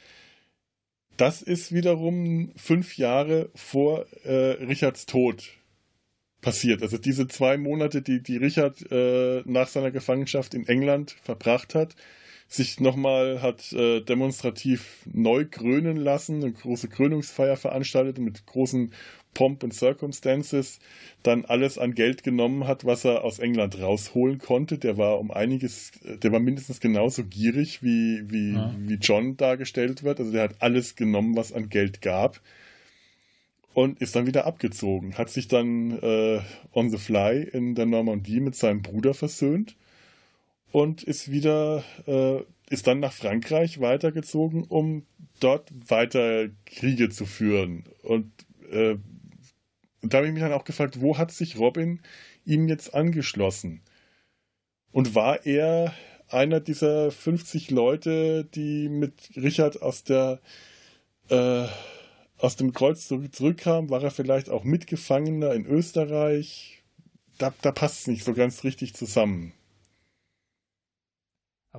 Das 1.19 1.41
ist 1.41 1.73
wiederum 1.73 2.53
fünf 2.55 2.97
Jahre 2.97 3.49
vor 3.53 4.05
äh, 4.23 4.51
Richards 4.63 5.05
Tod 5.05 5.49
passiert. 6.39 6.81
Also 6.81 6.97
diese 6.97 7.27
zwei 7.27 7.57
Monate, 7.57 8.01
die, 8.01 8.23
die 8.23 8.37
Richard 8.37 8.89
äh, 8.89 9.43
nach 9.43 9.67
seiner 9.67 9.91
Gefangenschaft 9.91 10.53
in 10.53 10.65
England 10.65 11.17
verbracht 11.21 11.75
hat, 11.75 11.97
sich 12.49 12.79
nochmal 12.79 13.43
hat 13.43 13.71
äh, 13.73 14.01
demonstrativ 14.01 15.05
neu 15.05 15.45
krönen 15.45 15.97
lassen, 15.97 16.43
eine 16.43 16.51
große 16.51 16.87
Krönungsfeier 16.87 17.55
veranstaltet 17.55 18.17
mit 18.17 18.47
großen 18.47 18.91
Pomp 19.35 19.63
and 19.63 19.73
Circumstances 19.73 20.79
dann 21.21 21.45
alles 21.45 21.77
an 21.77 21.93
Geld 21.93 22.23
genommen 22.23 22.65
hat, 22.65 22.85
was 22.85 23.05
er 23.05 23.23
aus 23.23 23.37
England 23.37 23.79
rausholen 23.79 24.39
konnte. 24.39 24.79
Der 24.79 24.97
war 24.97 25.19
um 25.19 25.29
einiges, 25.29 25.91
der 26.01 26.31
war 26.31 26.39
mindestens 26.39 26.79
genauso 26.79 27.23
gierig, 27.23 27.83
wie, 27.83 28.23
wie, 28.31 28.53
ja. 28.53 28.73
wie 28.79 28.95
John 28.95 29.37
dargestellt 29.37 30.01
wird. 30.01 30.19
Also 30.19 30.31
der 30.31 30.43
hat 30.43 30.55
alles 30.59 30.95
genommen, 30.95 31.35
was 31.35 31.53
an 31.53 31.69
Geld 31.69 32.01
gab. 32.01 32.41
Und 33.75 34.01
ist 34.01 34.15
dann 34.15 34.25
wieder 34.25 34.47
abgezogen. 34.47 35.15
Hat 35.19 35.29
sich 35.29 35.47
dann 35.47 35.91
äh, 35.99 36.41
on 36.73 36.89
the 36.89 36.97
fly 36.97 37.43
in 37.43 37.75
der 37.75 37.85
Normandie 37.85 38.39
mit 38.39 38.55
seinem 38.55 38.81
Bruder 38.81 39.13
versöhnt 39.13 39.75
und 40.71 41.03
ist 41.03 41.31
wieder, 41.31 41.83
äh, 42.07 42.41
ist 42.69 42.87
dann 42.87 42.99
nach 42.99 43.13
Frankreich 43.13 43.79
weitergezogen, 43.79 44.63
um 44.63 45.05
dort 45.39 45.69
weiter 45.89 46.49
Kriege 46.65 47.09
zu 47.09 47.25
führen. 47.25 47.85
Und 48.03 48.31
äh, 48.71 48.97
und 50.01 50.13
da 50.13 50.17
habe 50.17 50.27
ich 50.27 50.33
mich 50.33 50.41
dann 50.41 50.53
auch 50.53 50.63
gefragt, 50.63 51.01
wo 51.01 51.17
hat 51.17 51.31
sich 51.31 51.57
Robin 51.57 52.01
ihm 52.45 52.67
jetzt 52.67 52.93
angeschlossen? 52.93 53.81
Und 54.91 55.13
war 55.15 55.45
er 55.45 55.93
einer 56.29 56.59
dieser 56.59 57.11
50 57.11 57.71
Leute, 57.71 58.45
die 58.45 58.89
mit 58.89 59.31
Richard 59.35 59.81
aus 59.81 60.03
der 60.03 60.39
äh, 61.29 61.65
aus 62.37 62.55
dem 62.55 62.73
Kreuz 62.73 63.07
zurückkamen? 63.07 63.89
War 63.89 64.01
er 64.01 64.11
vielleicht 64.11 64.49
auch 64.49 64.63
Mitgefangener 64.63 65.53
in 65.53 65.65
Österreich? 65.65 66.81
Da, 67.37 67.53
da 67.61 67.71
passt 67.71 68.01
es 68.01 68.07
nicht 68.07 68.23
so 68.23 68.33
ganz 68.33 68.63
richtig 68.63 68.93
zusammen. 68.95 69.53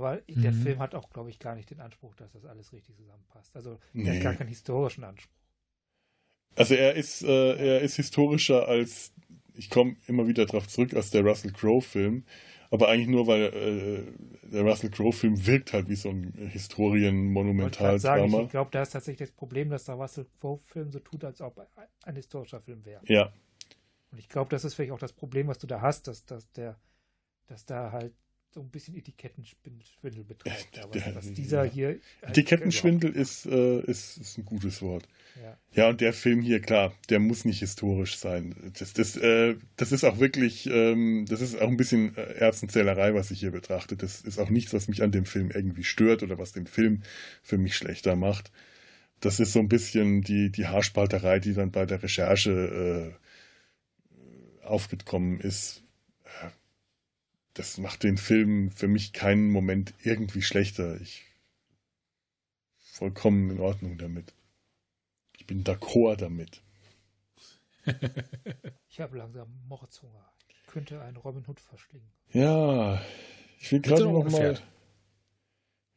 Aber 0.00 0.16
der 0.28 0.52
mhm. 0.52 0.62
Film 0.62 0.78
hat 0.78 0.94
auch, 0.94 1.10
glaube 1.10 1.28
ich, 1.28 1.38
gar 1.38 1.54
nicht 1.54 1.68
den 1.68 1.78
Anspruch, 1.78 2.14
dass 2.14 2.32
das 2.32 2.46
alles 2.46 2.72
richtig 2.72 2.96
zusammenpasst. 2.96 3.54
Also 3.54 3.72
er 3.72 3.78
nee. 3.92 4.16
hat 4.16 4.22
gar 4.22 4.34
keinen 4.34 4.48
historischen 4.48 5.04
Anspruch. 5.04 5.30
Also 6.56 6.74
er 6.74 6.94
ist, 6.94 7.22
äh, 7.22 7.74
er 7.74 7.82
ist 7.82 7.96
historischer 7.96 8.66
als, 8.66 9.12
ich 9.52 9.68
komme 9.68 9.96
immer 10.06 10.26
wieder 10.26 10.46
darauf 10.46 10.66
zurück, 10.68 10.94
als 10.94 11.10
der 11.10 11.22
Russell 11.22 11.52
Crowe-Film. 11.52 12.24
Aber 12.70 12.88
eigentlich 12.88 13.08
nur, 13.08 13.26
weil 13.26 13.42
äh, 13.42 14.50
der 14.50 14.62
Russell 14.62 14.88
Crowe-Film 14.88 15.46
wirkt 15.46 15.74
halt 15.74 15.90
wie 15.90 15.96
so 15.96 16.08
ein 16.08 16.32
Historien-Monumentaldrama. 16.32 18.38
Ich, 18.38 18.44
ich 18.44 18.50
glaube, 18.50 18.70
da 18.70 18.80
ist 18.80 18.92
tatsächlich 18.92 19.28
das 19.28 19.36
Problem, 19.36 19.68
dass 19.68 19.84
der 19.84 19.96
Russell 19.96 20.26
Crowe-Film 20.40 20.92
so 20.92 21.00
tut, 21.00 21.24
als 21.24 21.42
ob 21.42 21.60
ein 22.04 22.16
historischer 22.16 22.62
Film 22.62 22.86
wäre. 22.86 23.02
Ja. 23.04 23.30
Und 24.12 24.18
ich 24.18 24.30
glaube, 24.30 24.48
das 24.48 24.64
ist 24.64 24.74
vielleicht 24.74 24.92
auch 24.92 24.98
das 24.98 25.12
Problem, 25.12 25.48
was 25.48 25.58
du 25.58 25.66
da 25.66 25.82
hast, 25.82 26.08
dass, 26.08 26.24
dass 26.24 26.50
der, 26.52 26.80
dass 27.48 27.66
da 27.66 27.92
halt 27.92 28.14
so 28.52 28.60
ein 28.60 28.68
bisschen 28.68 28.96
Etikettenschwindel 28.96 30.24
betreibt. 30.24 30.78
Aber 30.82 30.92
der, 30.92 31.14
was 31.14 31.32
dieser 31.32 31.64
ja. 31.64 31.70
hier. 31.70 32.00
Etikettenschwindel 32.22 33.14
ist, 33.14 33.46
äh, 33.46 33.80
ist, 33.82 34.16
ist 34.16 34.38
ein 34.38 34.44
gutes 34.44 34.82
Wort. 34.82 35.06
Ja. 35.40 35.56
ja, 35.72 35.88
und 35.88 36.00
der 36.00 36.12
Film 36.12 36.42
hier, 36.42 36.60
klar, 36.60 36.92
der 37.08 37.20
muss 37.20 37.44
nicht 37.44 37.60
historisch 37.60 38.18
sein. 38.18 38.72
Das, 38.78 38.92
das, 38.92 39.16
äh, 39.16 39.54
das 39.76 39.92
ist 39.92 40.02
auch 40.02 40.18
wirklich, 40.18 40.68
ähm, 40.68 41.24
das 41.28 41.40
ist 41.40 41.60
auch 41.60 41.68
ein 41.68 41.76
bisschen 41.76 42.16
äh, 42.16 42.34
Erbsenzählerei, 42.34 43.14
was 43.14 43.30
ich 43.30 43.38
hier 43.38 43.52
betrachte. 43.52 43.96
Das 43.96 44.20
ist 44.20 44.38
auch 44.38 44.50
nichts, 44.50 44.74
was 44.74 44.88
mich 44.88 45.02
an 45.02 45.12
dem 45.12 45.24
Film 45.24 45.50
irgendwie 45.52 45.84
stört 45.84 46.24
oder 46.24 46.38
was 46.38 46.52
den 46.52 46.66
Film 46.66 47.02
für 47.42 47.58
mich 47.58 47.76
schlechter 47.76 48.16
macht. 48.16 48.50
Das 49.20 49.38
ist 49.38 49.52
so 49.52 49.60
ein 49.60 49.68
bisschen 49.68 50.22
die, 50.22 50.50
die 50.50 50.66
Haarspalterei, 50.66 51.38
die 51.38 51.54
dann 51.54 51.70
bei 51.70 51.86
der 51.86 52.02
Recherche 52.02 53.14
äh, 54.64 54.66
aufgekommen 54.66 55.38
ist 55.38 55.84
das 57.54 57.78
macht 57.78 58.02
den 58.02 58.16
Film 58.16 58.70
für 58.70 58.88
mich 58.88 59.12
keinen 59.12 59.50
Moment 59.50 59.94
irgendwie 60.02 60.42
schlechter. 60.42 61.00
Ich 61.00 61.24
vollkommen 62.78 63.50
in 63.50 63.60
Ordnung 63.60 63.98
damit. 63.98 64.34
Ich 65.36 65.46
bin 65.46 65.64
d'accord 65.64 66.16
damit. 66.16 66.62
ich 68.88 69.00
habe 69.00 69.16
langsam 69.16 69.48
Mordshunger. 69.68 70.30
Ich 70.48 70.66
könnte 70.66 71.00
einen 71.00 71.16
Robin 71.16 71.44
Hood 71.46 71.60
verschlingen. 71.60 72.10
Ja, 72.32 73.02
ich 73.58 73.72
will 73.72 73.80
gerade 73.80 74.04
noch 74.04 74.30
mal 74.30 74.60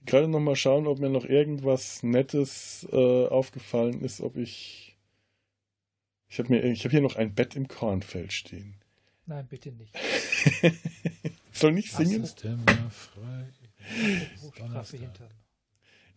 gerade 0.06 0.28
noch 0.28 0.40
mal 0.40 0.56
schauen, 0.56 0.88
ob 0.88 1.00
mir 1.00 1.10
noch 1.10 1.26
irgendwas 1.26 2.04
Nettes 2.04 2.88
äh, 2.92 3.28
aufgefallen 3.28 4.02
ist, 4.02 4.22
ob 4.22 4.38
ich 4.38 4.98
ich 6.28 6.40
habe 6.40 6.50
mir 6.50 6.64
ich 6.64 6.84
habe 6.84 6.92
hier 6.92 7.02
noch 7.02 7.16
ein 7.16 7.36
Bett 7.36 7.56
im 7.56 7.68
Kornfeld 7.68 8.34
stehen. 8.34 8.83
Nein, 9.26 9.48
bitte 9.48 9.72
nicht. 9.72 9.96
Soll 11.54 11.72
nicht 11.72 11.94
singen? 11.94 12.28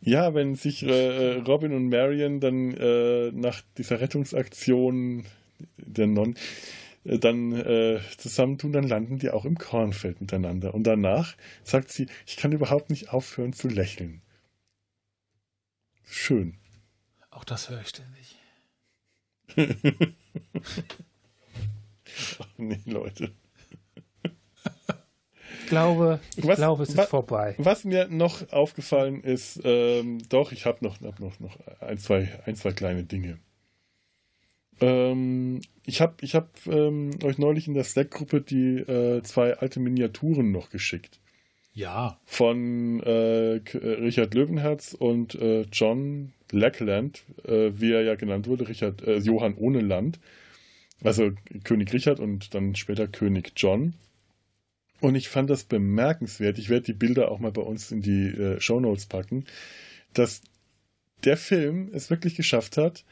Ja, 0.00 0.34
wenn 0.34 0.54
sich 0.54 0.82
äh, 0.82 1.36
Robin 1.38 1.72
und 1.72 1.88
Marion 1.88 2.40
dann 2.40 2.74
äh, 2.74 3.30
nach 3.32 3.62
dieser 3.76 4.00
Rettungsaktion 4.00 5.24
der 5.76 6.06
Non 6.06 6.36
äh, 7.04 7.18
dann 7.18 7.52
äh, 7.52 8.00
zusammentun, 8.18 8.72
dann 8.72 8.86
landen 8.86 9.18
die 9.18 9.30
auch 9.30 9.44
im 9.44 9.58
Kornfeld 9.58 10.20
miteinander. 10.20 10.74
Und 10.74 10.84
danach 10.84 11.36
sagt 11.64 11.90
sie, 11.90 12.08
ich 12.26 12.36
kann 12.36 12.52
überhaupt 12.52 12.90
nicht 12.90 13.10
aufhören 13.10 13.52
zu 13.52 13.68
lächeln. 13.68 14.22
Schön. 16.04 16.56
Auch 17.30 17.44
das 17.44 17.68
höre 17.68 17.80
ich 17.80 17.88
ständig. 17.88 18.36
Ach 22.40 22.48
nee, 22.56 22.80
Leute. 22.86 23.32
Ich 25.62 25.70
glaube, 25.70 26.20
ich 26.36 26.46
was, 26.46 26.58
glaube, 26.58 26.84
es 26.84 26.90
ist 26.90 26.96
was, 26.96 27.08
vorbei. 27.08 27.54
Was 27.58 27.84
mir 27.84 28.06
noch 28.08 28.52
aufgefallen 28.52 29.20
ist, 29.20 29.60
ähm, 29.64 30.20
doch, 30.28 30.52
ich 30.52 30.64
habe 30.64 30.84
noch, 30.84 31.00
hab 31.00 31.18
noch, 31.18 31.40
noch 31.40 31.58
ein, 31.80 31.98
zwei, 31.98 32.40
ein, 32.46 32.54
zwei 32.54 32.70
kleine 32.70 33.02
Dinge. 33.02 33.38
Ähm, 34.80 35.60
ich 35.84 36.00
habe 36.00 36.14
ich 36.20 36.34
hab, 36.34 36.50
ähm, 36.66 37.10
euch 37.24 37.38
neulich 37.38 37.66
in 37.66 37.74
der 37.74 37.84
Slack-Gruppe 37.84 38.42
die 38.42 38.76
äh, 38.78 39.22
zwei 39.22 39.54
alte 39.54 39.80
Miniaturen 39.80 40.52
noch 40.52 40.70
geschickt. 40.70 41.18
Ja. 41.72 42.18
Von 42.24 43.00
äh, 43.00 43.60
Richard 43.74 44.34
Löwenherz 44.34 44.94
und 44.94 45.34
äh, 45.34 45.62
John 45.72 46.32
Lackland, 46.50 47.22
äh, 47.44 47.70
wie 47.74 47.92
er 47.92 48.02
ja 48.02 48.14
genannt 48.14 48.46
wurde, 48.46 48.68
Richard 48.68 49.02
äh, 49.02 49.18
Johann 49.18 49.54
ohne 49.54 49.80
Land. 49.80 50.18
Also 51.02 51.30
König 51.64 51.92
Richard 51.92 52.20
und 52.20 52.54
dann 52.54 52.74
später 52.74 53.06
König 53.06 53.52
John. 53.56 53.94
Und 55.00 55.14
ich 55.14 55.28
fand 55.28 55.50
das 55.50 55.64
bemerkenswert. 55.64 56.58
Ich 56.58 56.68
werde 56.68 56.86
die 56.86 56.94
Bilder 56.94 57.30
auch 57.30 57.38
mal 57.38 57.52
bei 57.52 57.62
uns 57.62 57.92
in 57.92 58.00
die 58.00 58.28
äh, 58.28 58.60
Show 58.60 58.80
Notes 58.80 59.06
packen, 59.06 59.44
dass 60.14 60.40
der 61.24 61.36
Film 61.36 61.90
es 61.92 62.08
wirklich 62.08 62.34
geschafft 62.34 62.76
hat, 62.76 63.04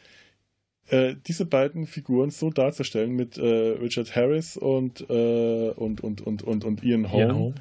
äh, 0.89 1.17
diese 1.27 1.47
beiden 1.47 1.87
Figuren 1.87 2.31
so 2.31 2.51
darzustellen 2.51 3.13
mit 3.13 3.39
äh, 3.39 3.43
Richard 3.43 4.15
Harris 4.15 4.57
und, 4.57 5.09
äh, 5.09 5.71
und, 5.71 6.03
und, 6.03 6.21
und, 6.21 6.43
und, 6.43 6.65
und 6.65 6.85
Ian 6.85 7.11
Holm, 7.11 7.29
Ian 7.29 7.39
Holm. 7.39 7.55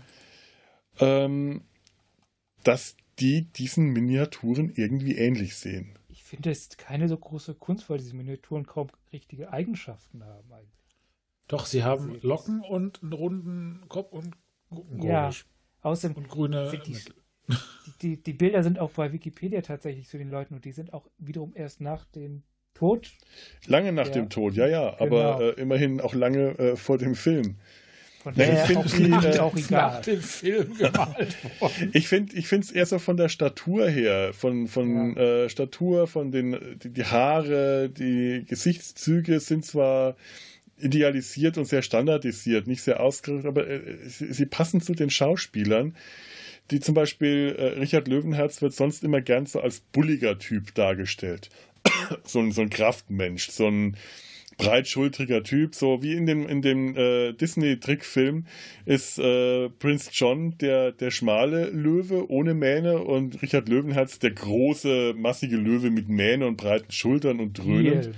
Ähm, 1.00 1.62
dass 2.64 2.96
die 3.20 3.44
diesen 3.44 3.92
Miniaturen 3.92 4.72
irgendwie 4.76 5.16
ähnlich 5.16 5.56
sehen. 5.56 5.98
Ich 6.34 6.38
finde 6.38 6.50
es 6.50 6.70
keine 6.78 7.08
so 7.08 7.16
große 7.16 7.54
Kunst, 7.54 7.92
weil 7.92 8.00
diese 8.00 8.16
Miniaturen 8.16 8.66
kaum 8.66 8.88
richtige 9.12 9.54
Eigenschaften 9.54 10.24
haben 10.26 10.52
eigentlich. 10.52 10.98
Doch, 11.48 11.68
sie 11.68 11.84
haben 11.84 12.20
Locken 12.24 12.62
und 12.62 13.04
einen 13.04 13.14
runden 13.14 13.84
Kopf 13.88 14.12
und 14.12 14.36
Gucken 14.72 15.04
Ja, 15.04 15.30
außerdem 15.82 16.18
und 16.18 16.30
grüne. 16.30 16.72
Die, 16.88 16.98
die, 18.02 18.24
die, 18.24 18.34
Bilder 18.34 18.64
sind 18.64 18.80
auch 18.80 18.90
bei 18.92 19.12
Wikipedia 19.12 19.62
tatsächlich 19.62 20.08
zu 20.08 20.18
den 20.18 20.32
Leuten 20.32 20.56
und 20.56 20.64
die 20.66 20.72
sind 20.72 20.94
auch 20.94 21.10
wiederum 21.18 21.52
erst 21.56 21.82
nach 21.82 22.06
dem 22.06 22.44
Tod. 22.74 23.12
Lange 23.68 23.92
nach 23.92 24.08
ja. 24.08 24.14
dem 24.14 24.30
Tod, 24.30 24.56
ja, 24.56 24.66
ja, 24.66 25.00
aber 25.00 25.38
genau. 25.38 25.42
äh, 25.42 25.62
immerhin 25.62 26.02
auch 26.02 26.16
lange 26.16 26.58
äh, 26.58 26.76
vor 26.78 26.98
dem 26.98 27.16
Film. 27.16 27.58
Von 28.24 28.34
nee, 28.38 28.54
ich 28.54 28.60
finde 28.60 29.32
die 29.34 29.40
auch 29.40 29.54
nach 29.70 30.02
dem 30.02 30.22
Film 30.22 30.78
gemalt 30.78 31.36
worden. 31.60 31.90
ich 31.92 32.08
finde 32.08 32.38
ich 32.38 32.50
es 32.50 32.72
eher 32.72 32.86
so 32.86 32.98
von 32.98 33.18
der 33.18 33.28
Statur 33.28 33.90
her, 33.90 34.32
von 34.34 34.70
von 34.70 35.16
ja. 35.16 35.44
äh, 35.44 35.50
Statur, 35.50 36.08
von 36.08 36.32
den 36.32 36.80
die, 36.82 36.90
die 36.90 37.04
Haare, 37.04 37.90
die 37.90 38.46
Gesichtszüge 38.48 39.42
sind 39.42 39.66
zwar 39.66 40.16
idealisiert 40.78 41.58
und 41.58 41.66
sehr 41.66 41.82
standardisiert, 41.82 42.66
nicht 42.66 42.82
sehr 42.82 43.02
ausgerichtet, 43.02 43.46
aber 43.46 43.68
äh, 43.68 44.08
sie, 44.08 44.32
sie, 44.32 44.46
passen 44.46 44.80
zu 44.80 44.94
den 44.94 45.10
Schauspielern, 45.10 45.96
die 46.72 46.80
zum 46.80 46.96
Beispiel, 46.96 47.56
äh, 47.58 47.80
Richard 47.80 48.08
Löwenherz 48.08 48.62
wird 48.62 48.74
sonst 48.74 49.04
immer 49.04 49.20
gern 49.20 49.46
so 49.46 49.60
als 49.60 49.82
bulliger 49.82 50.40
Typ 50.40 50.74
dargestellt. 50.76 51.50
so, 52.24 52.40
ein, 52.40 52.52
so 52.52 52.62
ein 52.62 52.70
Kraftmensch, 52.70 53.50
so 53.50 53.68
ein 53.68 53.98
breitschultriger 54.58 55.44
Typ, 55.44 55.76
so 55.76 56.02
wie 56.02 56.14
in 56.14 56.26
dem, 56.26 56.48
in 56.48 56.62
dem 56.62 56.96
äh, 56.96 57.34
Disney-Trickfilm 57.34 58.46
ist 58.86 59.20
äh, 59.20 59.70
Prince 59.70 60.10
John 60.14 60.58
der, 60.58 60.92
der 60.92 61.12
schmale 61.12 61.70
Löwe 61.70 62.30
ohne 62.30 62.54
Mähne 62.54 63.00
und 63.00 63.42
Richard 63.42 63.70
Löwenherz 63.70 64.20
der 64.20 64.32
große, 64.32 65.14
massige 65.16 65.58
Löwe 65.58 65.90
mit 65.90 66.10
Mähne 66.10 66.48
und 66.48 66.58
breiten 66.58 66.92
Schultern 66.92 67.40
und 67.40 67.58
dröhnend. 67.58 68.12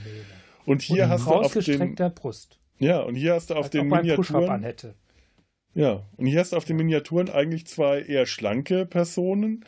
Und 0.65 0.81
hier 0.81 1.03
und 1.03 1.09
hast 1.09 1.25
du 1.25 1.31
auf 1.31 1.53
den 1.53 1.95
Brust. 1.95 2.59
Ja, 2.79 2.99
und 3.01 3.15
hier 3.15 3.33
hast 3.33 3.49
du 3.49 3.53
auf 3.53 3.65
Als 3.65 3.71
den 3.71 3.87
Miniaturen 3.87 4.63
hätte. 4.63 4.95
Ja, 5.73 6.03
und 6.17 6.25
hier 6.25 6.39
hast 6.39 6.53
du 6.53 6.57
auf 6.57 6.65
den 6.65 6.77
Miniaturen 6.77 7.29
eigentlich 7.29 7.67
zwei 7.67 8.01
eher 8.01 8.25
schlanke 8.25 8.85
Personen 8.85 9.65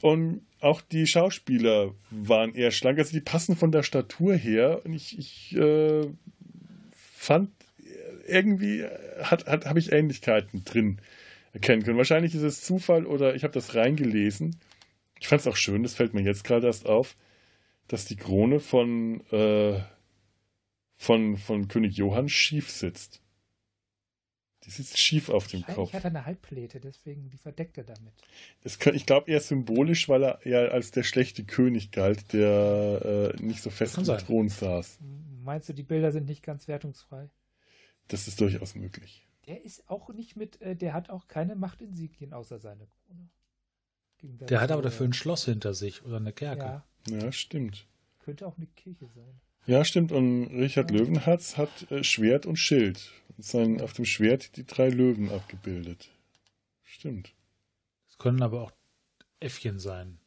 und 0.00 0.42
auch 0.60 0.80
die 0.80 1.06
Schauspieler 1.06 1.94
waren 2.10 2.54
eher 2.54 2.70
schlank, 2.70 2.98
also 2.98 3.12
die 3.12 3.20
passen 3.20 3.56
von 3.56 3.72
der 3.72 3.82
Statur 3.82 4.34
her 4.34 4.82
und 4.84 4.92
ich, 4.92 5.18
ich 5.18 5.56
äh, 5.56 6.06
fand 6.92 7.50
irgendwie 8.26 8.84
hat, 9.22 9.46
hat 9.46 9.66
habe 9.66 9.78
ich 9.78 9.92
Ähnlichkeiten 9.92 10.64
drin 10.64 11.00
erkennen 11.52 11.82
können. 11.82 11.96
Wahrscheinlich 11.96 12.34
ist 12.34 12.42
es 12.42 12.62
Zufall 12.62 13.06
oder 13.06 13.34
ich 13.34 13.44
habe 13.44 13.54
das 13.54 13.74
reingelesen. 13.74 14.56
Ich 15.18 15.28
fand 15.28 15.40
es 15.40 15.46
auch 15.46 15.56
schön, 15.56 15.82
das 15.82 15.94
fällt 15.94 16.14
mir 16.14 16.22
jetzt 16.22 16.44
gerade 16.44 16.66
erst 16.66 16.86
auf, 16.86 17.16
dass 17.88 18.04
die 18.04 18.16
Krone 18.16 18.60
von 18.60 19.22
äh, 19.30 19.80
von, 20.94 21.36
von 21.36 21.68
König 21.68 21.96
Johann 21.96 22.28
schief 22.28 22.70
sitzt. 22.70 23.22
Die 24.68 24.72
sitzt 24.72 24.98
schief 24.98 25.30
auf 25.30 25.46
dem 25.46 25.64
Kopf. 25.64 25.88
Ich 25.88 25.94
hatte 25.94 26.08
eine 26.08 26.26
Halbpläte, 26.26 26.78
deswegen 26.78 27.30
die 27.30 27.38
verdeckt 27.38 27.78
er 27.78 27.84
damit. 27.84 28.12
Das 28.62 28.78
kann, 28.78 28.94
ich 28.94 29.06
glaube 29.06 29.30
eher 29.30 29.40
symbolisch, 29.40 30.10
weil 30.10 30.22
er 30.22 30.44
eher 30.44 30.72
als 30.72 30.90
der 30.90 31.04
schlechte 31.04 31.44
König 31.44 31.90
galt, 31.90 32.34
der 32.34 33.32
äh, 33.34 33.42
nicht 33.42 33.62
so 33.62 33.70
fest 33.70 33.96
im 33.96 34.04
Thron 34.04 34.50
saß. 34.50 34.98
Meinst 35.42 35.70
du, 35.70 35.72
die 35.72 35.84
Bilder 35.84 36.12
sind 36.12 36.26
nicht 36.26 36.42
ganz 36.42 36.68
wertungsfrei? 36.68 37.30
Das 38.08 38.28
ist 38.28 38.42
durchaus 38.42 38.74
möglich. 38.74 39.26
Der 39.46 39.64
ist 39.64 39.88
auch 39.88 40.12
nicht 40.12 40.36
mit, 40.36 40.60
äh, 40.60 40.76
der 40.76 40.92
hat 40.92 41.08
auch 41.08 41.28
keine 41.28 41.56
Machtinsignien 41.56 42.34
außer 42.34 42.58
seine 42.58 42.86
Krone. 42.88 43.30
Der 44.20 44.60
hat 44.60 44.70
aber 44.70 44.82
dafür 44.82 45.06
ein 45.06 45.14
Schloss 45.14 45.46
hinter 45.46 45.72
sich 45.72 46.04
oder 46.04 46.16
eine 46.16 46.34
Kerke. 46.34 46.82
Ja, 47.08 47.18
ja 47.18 47.32
stimmt. 47.32 47.86
Könnte 48.18 48.46
auch 48.46 48.58
eine 48.58 48.66
Kirche 48.66 49.08
sein. 49.14 49.40
Ja, 49.68 49.84
stimmt. 49.84 50.12
Und 50.12 50.46
Richard 50.46 50.90
Löwenherz 50.90 51.58
hat 51.58 51.92
äh, 51.92 52.02
Schwert 52.02 52.46
und 52.46 52.56
Schild. 52.56 53.12
Sein, 53.36 53.82
auf 53.82 53.92
dem 53.92 54.06
Schwert 54.06 54.56
die 54.56 54.64
drei 54.64 54.88
Löwen 54.88 55.30
abgebildet. 55.30 56.08
Stimmt. 56.84 57.34
Es 58.08 58.16
können 58.16 58.42
aber 58.42 58.62
auch 58.62 58.72
Äffchen 59.40 59.78
sein. 59.78 60.18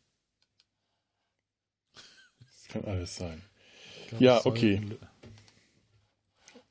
Das 1.96 2.68
kann 2.70 2.86
alles 2.86 3.16
sein. 3.16 3.42
Glaub, 4.10 4.22
ja, 4.22 4.46
okay. 4.46 4.80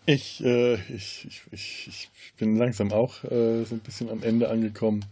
Ich, 0.06 0.40
äh, 0.44 0.74
ich, 0.94 1.26
ich, 1.26 1.42
ich, 1.50 1.88
ich 1.88 2.34
bin 2.36 2.56
langsam 2.56 2.92
auch 2.92 3.24
äh, 3.24 3.64
so 3.64 3.74
ein 3.74 3.80
bisschen 3.80 4.08
am 4.10 4.22
Ende 4.22 4.48
angekommen. 4.48 5.04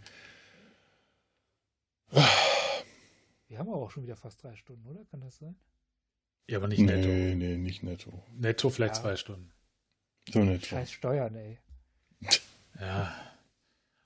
Wir 3.49 3.57
haben 3.57 3.67
aber 3.67 3.81
auch 3.81 3.91
schon 3.91 4.03
wieder 4.03 4.15
fast 4.15 4.41
drei 4.41 4.55
Stunden, 4.55 4.87
oder? 4.87 5.03
Kann 5.11 5.19
das 5.19 5.39
sein? 5.39 5.57
Ja, 6.49 6.57
aber 6.57 6.67
nicht 6.67 6.79
netto. 6.79 7.07
Nee, 7.07 7.35
nee, 7.35 7.57
nicht 7.57 7.83
netto. 7.83 8.11
Netto 8.35 8.71
vielleicht 8.71 8.95
ja. 8.95 9.01
zwei 9.03 9.15
Stunden. 9.17 9.51
So 10.31 10.43
netto. 10.43 10.65
Scheiß 10.65 10.91
Steuern, 10.91 11.35
ey. 11.35 11.59
ja. 12.79 13.15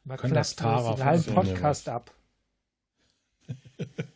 Man 0.04 0.18
Können 0.18 0.34
das 0.34 0.54
Tara 0.58 1.02
halben 1.02 1.34
Podcast 1.34 1.88
ab. 1.88 2.14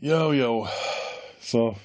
Jo, 0.00 0.32
jo. 0.32 0.68
So. 1.40 1.76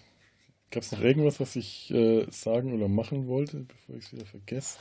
Gab 0.70 0.84
es 0.84 0.92
noch 0.92 1.02
irgendwas, 1.02 1.40
was 1.40 1.56
ich 1.56 1.90
äh, 1.90 2.28
sagen 2.30 2.72
oder 2.76 2.88
machen 2.88 3.26
wollte, 3.26 3.62
bevor 3.62 3.96
ich 3.96 4.06
es 4.06 4.14
wieder 4.14 4.28
vergesse? 4.28 4.78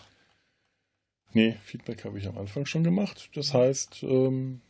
Nee, 1.32 1.57
Feedback 1.62 2.05
habe 2.05 2.18
ich 2.18 2.28
am 2.28 2.36
Anfang 2.36 2.66
schon 2.66 2.84
gemacht. 2.84 3.30
Das 3.32 3.55
heißt, 3.55 4.03
ähm, 4.03 4.61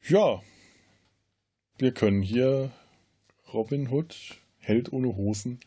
ja, 0.00 0.40
wir 1.76 1.92
können 1.92 2.22
hier 2.22 2.72
Robin 3.52 3.90
Hood, 3.90 4.38
Held 4.58 4.92
ohne 4.92 5.16
Hosen, 5.16 5.60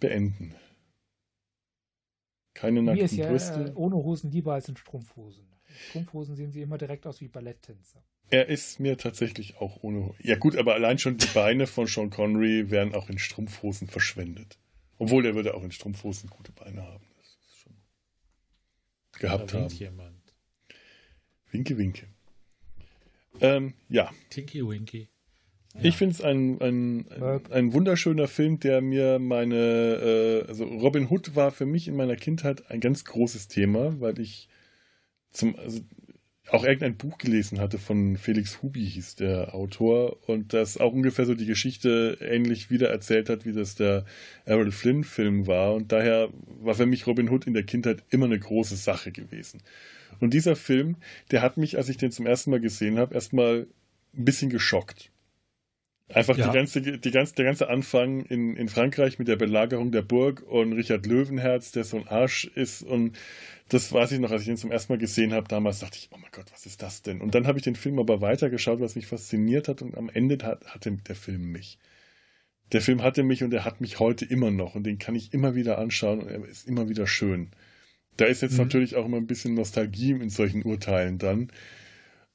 beenden. 0.00 0.54
Keine 2.54 2.82
nackten 2.82 2.98
Mir 2.98 3.04
ist 3.04 3.16
ja 3.16 3.28
Brüste. 3.28 3.66
Äh, 3.66 3.72
ohne 3.76 3.96
Hosen 3.96 4.30
lieber 4.30 4.54
als 4.54 4.68
in 4.68 4.76
Strumpfhosen. 4.76 5.46
In 5.68 5.74
Strumpfhosen 5.90 6.34
sehen 6.34 6.50
sie 6.50 6.62
immer 6.62 6.78
direkt 6.78 7.06
aus 7.06 7.20
wie 7.20 7.28
Balletttänzer. 7.28 8.02
Er 8.30 8.48
ist 8.48 8.80
mir 8.80 8.98
tatsächlich 8.98 9.58
auch 9.58 9.82
ohne. 9.82 10.14
Ja, 10.18 10.36
gut, 10.36 10.56
aber 10.56 10.74
allein 10.74 10.98
schon 10.98 11.16
die 11.16 11.26
Beine 11.32 11.66
von 11.66 11.86
Sean 11.86 12.10
Connery 12.10 12.70
werden 12.70 12.94
auch 12.94 13.08
in 13.08 13.18
Strumpfhosen 13.18 13.88
verschwendet. 13.88 14.58
Obwohl 14.98 15.24
er 15.24 15.34
würde 15.34 15.54
auch 15.54 15.62
in 15.62 15.70
Strumpfhosen 15.70 16.28
gute 16.28 16.52
Beine 16.52 16.82
haben. 16.82 17.06
Das 17.16 17.38
ist 17.46 17.56
schon 17.56 17.76
gehabt 19.20 19.54
haben. 19.54 19.68
Jemand. 19.68 20.34
Winke, 21.50 21.78
winke. 21.78 22.08
Ähm, 23.40 23.74
ja. 23.88 24.10
Tinky 24.30 24.66
Winky. 24.66 25.08
Ja. 25.74 25.80
Ich 25.84 25.96
finde 25.96 26.14
es 26.14 26.20
ein, 26.22 26.60
ein, 26.60 27.06
ein, 27.10 27.40
ein, 27.50 27.72
wunderschöner 27.72 28.26
Film, 28.26 28.58
der 28.58 28.80
mir 28.80 29.18
meine, 29.18 30.44
äh, 30.44 30.48
also 30.48 30.64
Robin 30.64 31.08
Hood 31.10 31.36
war 31.36 31.50
für 31.50 31.66
mich 31.66 31.88
in 31.88 31.96
meiner 31.96 32.16
Kindheit 32.16 32.70
ein 32.70 32.80
ganz 32.80 33.04
großes 33.04 33.48
Thema, 33.48 34.00
weil 34.00 34.18
ich 34.18 34.48
zum, 35.30 35.56
also 35.56 35.80
auch 36.50 36.64
irgendein 36.64 36.96
Buch 36.96 37.18
gelesen 37.18 37.60
hatte 37.60 37.78
von 37.78 38.16
Felix 38.16 38.62
Hubi, 38.62 38.86
hieß 38.86 39.16
der 39.16 39.54
Autor, 39.54 40.16
und 40.28 40.54
das 40.54 40.78
auch 40.78 40.92
ungefähr 40.92 41.26
so 41.26 41.34
die 41.34 41.46
Geschichte 41.46 42.18
ähnlich 42.20 42.70
wieder 42.70 42.88
erzählt 42.88 43.28
hat, 43.28 43.44
wie 43.44 43.52
das 43.52 43.74
der 43.74 44.04
Errol 44.44 44.70
Flynn-Film 44.70 45.46
war. 45.46 45.74
Und 45.74 45.92
daher 45.92 46.28
war 46.60 46.74
für 46.74 46.86
mich 46.86 47.06
Robin 47.06 47.28
Hood 47.28 47.46
in 47.46 47.54
der 47.54 47.64
Kindheit 47.64 48.02
immer 48.10 48.26
eine 48.26 48.38
große 48.38 48.76
Sache 48.76 49.12
gewesen. 49.12 49.60
Und 50.20 50.34
dieser 50.34 50.56
Film, 50.56 50.96
der 51.30 51.42
hat 51.42 51.58
mich, 51.58 51.76
als 51.76 51.88
ich 51.88 51.98
den 51.98 52.12
zum 52.12 52.26
ersten 52.26 52.50
Mal 52.50 52.60
gesehen 52.60 52.98
habe, 52.98 53.14
erstmal 53.14 53.66
ein 54.16 54.24
bisschen 54.24 54.50
geschockt. 54.50 55.10
Einfach 56.12 56.38
ja. 56.38 56.46
die 56.46 56.54
ganze, 56.54 56.80
die 56.80 57.10
ganze, 57.10 57.34
der 57.34 57.44
ganze 57.44 57.68
Anfang 57.68 58.24
in, 58.24 58.56
in 58.56 58.68
Frankreich 58.68 59.18
mit 59.18 59.28
der 59.28 59.36
Belagerung 59.36 59.92
der 59.92 60.00
Burg 60.00 60.42
und 60.42 60.72
Richard 60.72 61.04
Löwenherz, 61.04 61.70
der 61.72 61.84
so 61.84 61.98
ein 61.98 62.08
Arsch 62.08 62.46
ist. 62.46 62.82
Und 62.82 63.18
das 63.68 63.92
weiß 63.92 64.12
ich 64.12 64.18
noch, 64.18 64.30
als 64.30 64.42
ich 64.42 64.48
den 64.48 64.56
zum 64.56 64.70
ersten 64.70 64.92
Mal 64.92 64.98
gesehen 64.98 65.34
habe. 65.34 65.48
Damals 65.48 65.80
dachte 65.80 65.98
ich, 65.98 66.08
oh 66.10 66.16
mein 66.16 66.30
Gott, 66.32 66.46
was 66.50 66.64
ist 66.64 66.82
das 66.82 67.02
denn? 67.02 67.20
Und 67.20 67.34
dann 67.34 67.46
habe 67.46 67.58
ich 67.58 67.64
den 67.64 67.76
Film 67.76 67.98
aber 67.98 68.22
weitergeschaut, 68.22 68.80
was 68.80 68.94
mich 68.94 69.06
fasziniert 69.06 69.68
hat. 69.68 69.82
Und 69.82 69.98
am 69.98 70.08
Ende 70.08 70.38
hat, 70.46 70.66
hatte 70.68 70.90
der 70.92 71.14
Film 71.14 71.52
mich. 71.52 71.78
Der 72.72 72.80
Film 72.80 73.02
hatte 73.02 73.22
mich 73.22 73.42
und 73.42 73.52
er 73.52 73.66
hat 73.66 73.82
mich 73.82 73.98
heute 73.98 74.24
immer 74.24 74.50
noch. 74.50 74.74
Und 74.74 74.84
den 74.84 74.98
kann 74.98 75.14
ich 75.14 75.34
immer 75.34 75.54
wieder 75.54 75.78
anschauen 75.78 76.20
und 76.20 76.28
er 76.28 76.42
ist 76.46 76.66
immer 76.66 76.88
wieder 76.88 77.06
schön. 77.06 77.50
Da 78.16 78.24
ist 78.24 78.40
jetzt 78.40 78.52
mhm. 78.52 78.64
natürlich 78.64 78.96
auch 78.96 79.04
immer 79.04 79.18
ein 79.18 79.26
bisschen 79.26 79.52
Nostalgie 79.52 80.12
in 80.12 80.30
solchen 80.30 80.62
Urteilen 80.64 81.18
dann. 81.18 81.52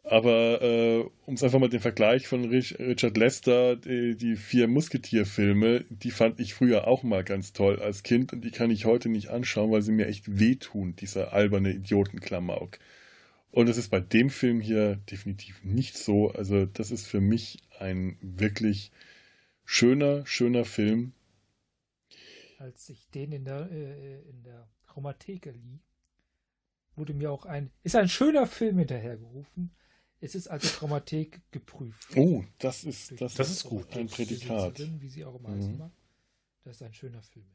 Aber 0.03 0.61
äh, 0.61 1.09
um 1.25 1.35
es 1.35 1.43
einfach 1.43 1.59
mal 1.59 1.69
den 1.69 1.79
Vergleich 1.79 2.27
von 2.27 2.43
Rich, 2.45 2.77
Richard 2.77 3.15
Lester, 3.15 3.77
die, 3.77 4.17
die 4.17 4.35
vier 4.35 4.67
Musketierfilme, 4.67 5.85
die 5.89 6.11
fand 6.11 6.41
ich 6.41 6.53
früher 6.53 6.87
auch 6.87 7.03
mal 7.03 7.23
ganz 7.23 7.53
toll 7.53 7.79
als 7.79 8.03
Kind 8.03 8.33
und 8.33 8.41
die 8.41 8.51
kann 8.51 8.69
ich 8.69 8.83
heute 8.83 9.07
nicht 9.07 9.29
anschauen, 9.29 9.71
weil 9.71 9.81
sie 9.81 9.93
mir 9.93 10.07
echt 10.07 10.39
wehtun, 10.39 10.95
dieser 10.97 11.31
alberne 11.31 11.71
Idiotenklamauk. 11.71 12.79
Und 13.51 13.69
das 13.69 13.77
ist 13.77 13.89
bei 13.89 14.01
dem 14.01 14.29
Film 14.29 14.59
hier 14.59 14.97
definitiv 15.09 15.63
nicht 15.63 15.97
so. 15.97 16.31
Also 16.31 16.65
das 16.65 16.91
ist 16.91 17.07
für 17.07 17.21
mich 17.21 17.59
ein 17.79 18.17
wirklich 18.19 18.91
schöner, 19.63 20.25
schöner 20.25 20.65
Film. 20.65 21.13
Als 22.57 22.89
ich 22.89 23.09
den 23.11 23.31
in 23.31 23.45
der, 23.45 23.71
äh, 23.71 24.21
in 24.29 24.43
der 24.43 24.67
Chromatheke 24.87 25.51
lieh, 25.51 25.79
wurde 26.95 27.13
mir 27.13 27.31
auch 27.31 27.45
ein, 27.45 27.71
ist 27.83 27.95
ein 27.95 28.09
schöner 28.09 28.47
Film 28.47 28.79
hinterhergerufen 28.79 29.71
es 30.23 30.35
ist 30.35 30.47
also 30.47 30.69
Chromatik 30.69 31.41
geprüft. 31.51 32.15
Oh, 32.15 32.45
das 32.59 32.85
ist, 32.85 33.19
das, 33.19 33.33
das 33.33 33.51
ist 33.51 33.65
gut. 33.65 33.93
Ein 33.95 34.07
Prädikat. 34.07 34.79
Wie 34.99 35.09
sie 35.09 35.25
auch 35.25 35.37
immer 35.37 35.49
mhm. 35.49 35.57
heißen 35.57 35.77
mag. 35.77 35.91
Das 36.63 36.77
ist 36.77 36.83
ein 36.83 36.93
schöner 36.93 37.21
Film. 37.21 37.45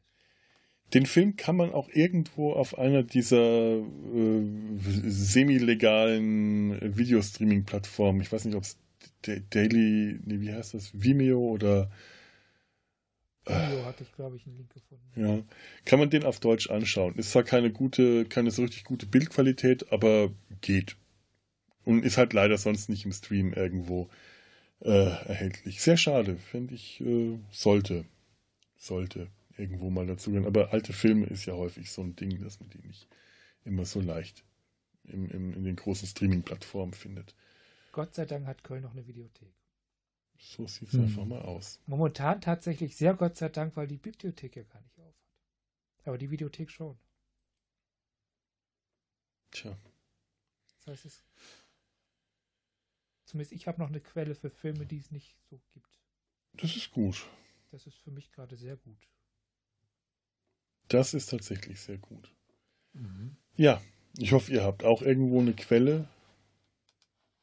Den 0.93 1.07
Film 1.07 1.37
kann 1.37 1.57
man 1.57 1.73
auch 1.73 1.89
irgendwo 1.89 2.53
auf 2.53 2.79
einer 2.79 3.03
dieser 3.03 3.79
äh, 3.79 4.43
semi-legalen 4.79 6.97
Videostreaming-Plattformen, 6.97 8.21
ich 8.21 8.31
weiß 8.33 8.45
nicht, 8.47 8.55
ob 8.55 8.64
es 8.64 8.79
Daily, 9.23 10.19
nee, 10.25 10.41
wie 10.41 10.53
heißt 10.53 10.75
das, 10.75 10.91
Vimeo 10.95 11.41
oder 11.41 11.91
Vimeo 13.45 13.85
hatte 13.87 14.05
ich, 14.05 14.12
glaube 14.12 14.37
ich, 14.37 14.47
einen 14.47 14.57
Link 14.57 14.73
gefunden. 14.73 15.11
Ja, 15.16 15.43
kann 15.85 15.99
man 15.99 16.11
den 16.11 16.25
auf 16.25 16.41
Deutsch 16.41 16.71
anschauen. 16.71 17.14
Ist 17.16 17.33
zwar 17.33 17.45
keine 17.45 17.73
gute, 17.73 18.27
keine 18.27 18.51
so 18.51 18.62
richtig 18.62 18.85
gute 18.85 19.07
Bildqualität, 19.07 19.91
aber 19.91 20.31
geht. 20.61 20.97
Und 21.89 22.05
ist 22.05 22.18
halt 22.18 22.34
leider 22.34 22.59
sonst 22.59 22.91
nicht 22.91 23.07
im 23.07 23.12
Stream 23.12 23.55
irgendwo 23.55 24.11
äh, 24.80 24.91
erhältlich. 24.91 25.80
Sehr 25.80 25.97
schade, 25.97 26.36
finde 26.36 26.74
ich, 26.74 27.01
äh, 27.01 27.39
sollte, 27.51 28.05
sollte 28.76 29.28
irgendwo 29.57 29.89
mal 29.89 30.07
dazu 30.07 30.30
gehen. 30.30 30.45
Aber 30.45 30.74
alte 30.74 30.93
Filme 30.93 31.24
ist 31.24 31.47
ja 31.47 31.55
häufig 31.55 31.91
so 31.91 32.03
ein 32.03 32.14
Ding, 32.14 32.43
dass 32.43 32.61
man 32.61 32.68
die 32.68 32.86
nicht 32.86 33.09
immer 33.64 33.86
so 33.86 34.03
leicht 34.03 34.45
im, 35.05 35.30
im, 35.30 35.55
in 35.55 35.64
den 35.64 35.76
großen 35.76 36.07
Streaming-Plattformen 36.07 36.93
findet. 36.93 37.34
Gott 37.93 38.14
sei 38.14 38.26
Dank 38.26 38.47
hat 38.47 38.64
Köln 38.64 38.82
noch 38.82 38.93
eine 38.93 39.07
Videothek. 39.07 39.55
So 40.39 40.66
sieht 40.66 40.89
es 40.89 40.93
hm. 40.93 41.05
einfach 41.05 41.24
mal 41.24 41.41
aus. 41.41 41.80
Momentan 41.86 42.43
tatsächlich 42.43 42.97
sehr 42.97 43.14
Gott 43.14 43.39
sei 43.39 43.49
Dank, 43.49 43.76
weil 43.76 43.89
die 43.89 43.97
Bibliothek 43.97 44.57
ja 44.57 44.62
gar 44.64 44.82
nicht 44.82 44.99
auf 44.99 45.07
hat. 45.07 46.05
Aber 46.05 46.18
die 46.18 46.30
Videothek 46.30 46.70
schon. 46.70 46.99
Tja. 49.53 49.74
Das 50.84 50.93
heißt, 50.93 51.07
es 51.07 51.24
Zumindest 53.29 53.53
ich 53.53 53.68
habe 53.68 53.79
noch 53.79 53.89
eine 53.89 54.01
Quelle 54.01 54.35
für 54.35 54.49
Filme, 54.49 54.87
die 54.87 54.97
es 54.97 55.11
nicht 55.11 55.37
so 55.51 55.61
gibt. 55.74 56.01
Das 56.55 56.74
ist 56.74 56.91
gut. 56.93 57.26
Das 57.70 57.87
ist 57.87 57.99
für 57.99 58.11
mich 58.11 58.33
gerade 58.33 58.57
sehr 58.57 58.76
gut. 58.76 59.07
Das 60.89 61.12
ist 61.12 61.26
tatsächlich 61.26 61.79
sehr 61.79 61.99
gut. 61.99 62.33
Mhm. 62.95 63.37
Ja, 63.55 63.83
ich 64.16 64.33
hoffe, 64.33 64.51
ihr 64.51 64.64
habt 64.64 64.83
auch 64.83 65.03
irgendwo 65.03 65.41
eine 65.41 65.53
Quelle 65.53 66.09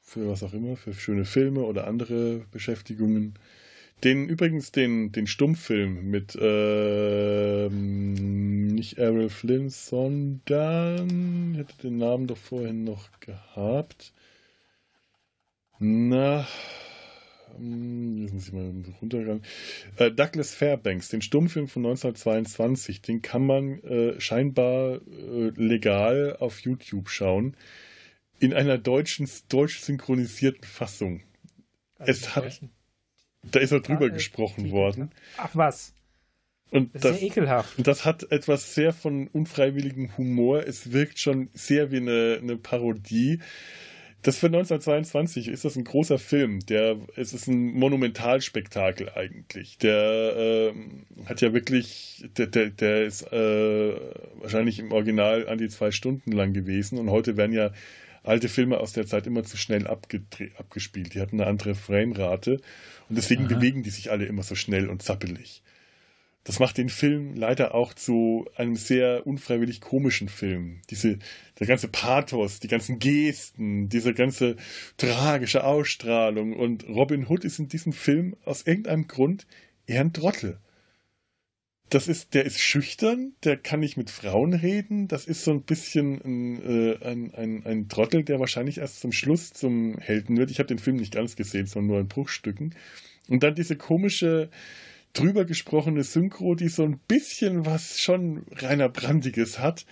für 0.02 0.28
was 0.28 0.42
auch 0.42 0.54
immer, 0.54 0.76
für 0.76 0.96
schöne 0.96 1.26
Filme 1.26 1.62
oder 1.62 1.86
andere 1.86 2.48
Beschäftigungen. 2.50 3.38
Den 4.04 4.28
übrigens 4.28 4.72
den, 4.72 5.12
den 5.12 5.28
Stummfilm 5.28 6.10
mit 6.10 6.36
ähm, 6.42 8.14
nicht 8.74 8.98
Errol 8.98 9.30
Flynn, 9.30 9.70
sondern 9.70 11.52
ich 11.54 11.60
hätte 11.60 11.78
den 11.84 11.98
Namen 12.00 12.26
doch 12.26 12.38
vorhin 12.38 12.84
noch 12.84 13.12
gehabt. 13.20 14.14
Na, 15.80 16.48
jetzt 17.58 18.34
muss 18.34 18.48
ich 18.48 18.54
mal 18.54 18.74
runtergehen. 19.02 19.44
Äh, 19.98 20.12
Douglas 20.12 20.54
Fairbanks, 20.54 21.10
den 21.10 21.22
Stummfilm 21.22 21.68
von 21.68 21.86
1922, 21.86 23.02
den 23.02 23.22
kann 23.22 23.46
man 23.46 23.80
äh, 23.84 24.20
scheinbar 24.20 24.96
äh, 24.96 25.52
legal 25.56 26.38
auf 26.40 26.60
YouTube 26.62 27.10
schauen. 27.10 27.56
In 28.40 28.54
einer 28.54 28.78
deutschen, 28.78 29.30
deutsch 29.50 29.80
synchronisierten 29.80 30.64
Fassung. 30.64 31.24
Also 31.98 32.12
es 32.12 32.36
hat, 32.36 32.62
da 33.44 33.60
ist 33.60 33.74
auch 33.74 33.82
drüber 33.82 34.10
gesprochen 34.10 34.72
worden. 34.72 35.12
Ach 35.38 35.56
was. 35.56 35.94
Und 36.72 36.94
das, 36.94 37.04
das 37.04 37.16
ist 37.16 37.22
ja 37.22 37.28
ekelhaft. 37.28 37.78
Und 37.78 37.88
das 37.88 38.06
hat 38.06 38.30
etwas 38.32 38.74
sehr 38.74 38.92
von 38.92 39.28
unfreiwilligem 39.28 40.18
Humor. 40.18 40.66
Es 40.66 40.92
wirkt 40.92 41.20
schon 41.20 41.50
sehr 41.54 41.92
wie 41.92 41.98
eine, 41.98 42.40
eine 42.42 42.58
Parodie. 42.58 43.40
Das 44.26 44.40
für 44.40 44.48
1922 44.48 45.50
ist 45.50 45.66
das 45.66 45.76
ein 45.76 45.84
großer 45.84 46.18
Film. 46.18 46.66
Der, 46.66 46.98
es 47.16 47.32
ist 47.32 47.46
ein 47.46 47.74
Monumentalspektakel 47.74 49.12
eigentlich. 49.14 49.78
Der 49.78 50.74
äh, 50.74 50.74
hat 51.26 51.42
ja 51.42 51.54
wirklich, 51.54 52.26
der, 52.36 52.48
der, 52.48 52.72
der 52.72 53.06
ist 53.06 53.32
äh, 53.32 53.94
wahrscheinlich 54.40 54.80
im 54.80 54.92
Original 54.92 55.48
an 55.48 55.60
die 55.60 55.70
zwei 55.70 55.92
Stunden 55.92 56.32
lang 56.32 56.54
gewesen 56.54 56.98
und 56.98 57.12
heute 57.12 57.38
werden 57.38 57.54
ja 57.54 57.70
alte 58.24 58.50
Filme 58.50 58.80
aus 58.80 58.94
der 58.94 59.06
Zeit 59.06 59.28
immer 59.28 59.44
zu 59.44 59.58
schnell 59.58 59.86
abgespielt. 59.86 61.14
Die 61.14 61.22
hatten 61.22 61.40
eine 61.40 61.48
andere 61.48 61.76
Framerate 61.76 62.62
und 63.10 63.18
deswegen 63.20 63.46
Aha. 63.46 63.54
bewegen 63.54 63.84
die 63.84 63.92
sich 63.92 64.10
alle 64.10 64.26
immer 64.26 64.42
so 64.42 64.56
schnell 64.56 64.90
und 64.90 65.04
zappelig. 65.04 65.62
Das 66.46 66.60
macht 66.60 66.78
den 66.78 66.90
Film 66.90 67.36
leider 67.36 67.74
auch 67.74 67.96
zu 67.96 68.48
einem 68.56 68.76
sehr 68.76 69.26
unfreiwillig 69.26 69.82
komischen 69.82 70.30
Film. 70.30 70.82
Diese, 70.92 71.18
der 71.60 71.66
ganze 71.66 71.88
Pathos, 71.88 72.60
die 72.60 72.68
ganzen 72.68 73.00
Gesten, 73.00 73.90
diese 73.90 74.14
ganze 74.14 74.56
tragische 74.98 75.64
Ausstrahlung. 75.64 76.54
Und 76.54 76.88
Robin 76.88 77.28
Hood 77.28 77.44
ist 77.46 77.58
in 77.58 77.68
diesem 77.68 77.94
Film 77.94 78.36
aus 78.46 78.62
irgendeinem 78.62 79.08
Grund 79.08 79.48
eher 79.88 80.02
ein 80.02 80.14
Trottel. 80.14 80.60
das 81.90 82.08
ist, 82.08 82.34
der 82.34 82.46
ist 82.46 82.60
schüchtern, 82.60 83.34
der 83.44 83.58
kann 83.58 83.80
nicht 83.80 83.96
mit 83.98 84.10
Frauen 84.10 84.54
reden. 84.54 85.08
Das 85.08 85.26
ist 85.26 85.44
so 85.44 85.52
ein 85.52 85.64
bisschen 85.64 86.20
ein, 86.24 86.62
äh, 86.62 86.98
ein, 87.06 87.34
ein, 87.36 87.66
ein 87.66 87.90
Trottel, 87.90 88.24
der 88.24 88.40
wahrscheinlich 88.40 88.80
erst 88.80 89.02
zum 89.02 89.12
Schluss 89.12 89.54
zum 89.54 89.98
Helden 90.00 90.38
wird. 90.38 90.50
Ich 90.52 90.60
habe 90.60 90.68
den 90.68 90.80
Film 90.80 90.98
nicht 90.98 91.14
ganz 91.14 91.36
gesehen, 91.36 91.68
sondern 91.68 91.88
nur 91.88 92.00
in 92.00 92.08
Bruchstücken. 92.08 92.74
Und 93.30 93.44
dann 93.44 93.56
diese 93.56 93.76
komische, 93.76 94.50
drüber 95.16 95.46
gesprochene 95.46 96.04
Synchro, 96.04 96.56
die 96.56 96.68
so 96.68 96.84
ein 96.84 97.00
bisschen 97.08 97.66
was 97.66 98.00
schon 98.00 98.46
reiner 98.52 98.90
Brandiges 98.90 99.60
hat, 99.60 99.86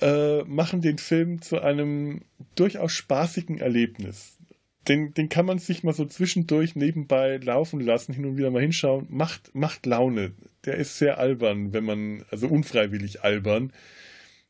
äh, 0.00 0.42
machen 0.42 0.82
den 0.82 0.98
Film 0.98 1.40
zu 1.40 1.60
einem 1.60 2.22
durchaus 2.54 2.92
spaßigen 2.92 3.58
Erlebnis 3.58 4.38
den, 4.88 5.12
den 5.14 5.28
kann 5.28 5.46
man 5.46 5.58
sich 5.58 5.82
mal 5.82 5.92
so 5.92 6.04
zwischendurch 6.06 6.74
nebenbei 6.74 7.36
laufen 7.36 7.80
lassen, 7.80 8.12
hin 8.12 8.24
und 8.24 8.36
wieder 8.36 8.50
mal 8.50 8.62
hinschauen. 8.62 9.06
Macht, 9.10 9.54
macht 9.54 9.86
Laune. 9.86 10.32
Der 10.64 10.74
ist 10.76 10.98
sehr 10.98 11.18
albern, 11.18 11.72
wenn 11.72 11.84
man, 11.84 12.24
also 12.30 12.48
unfreiwillig 12.48 13.22
albern. 13.22 13.72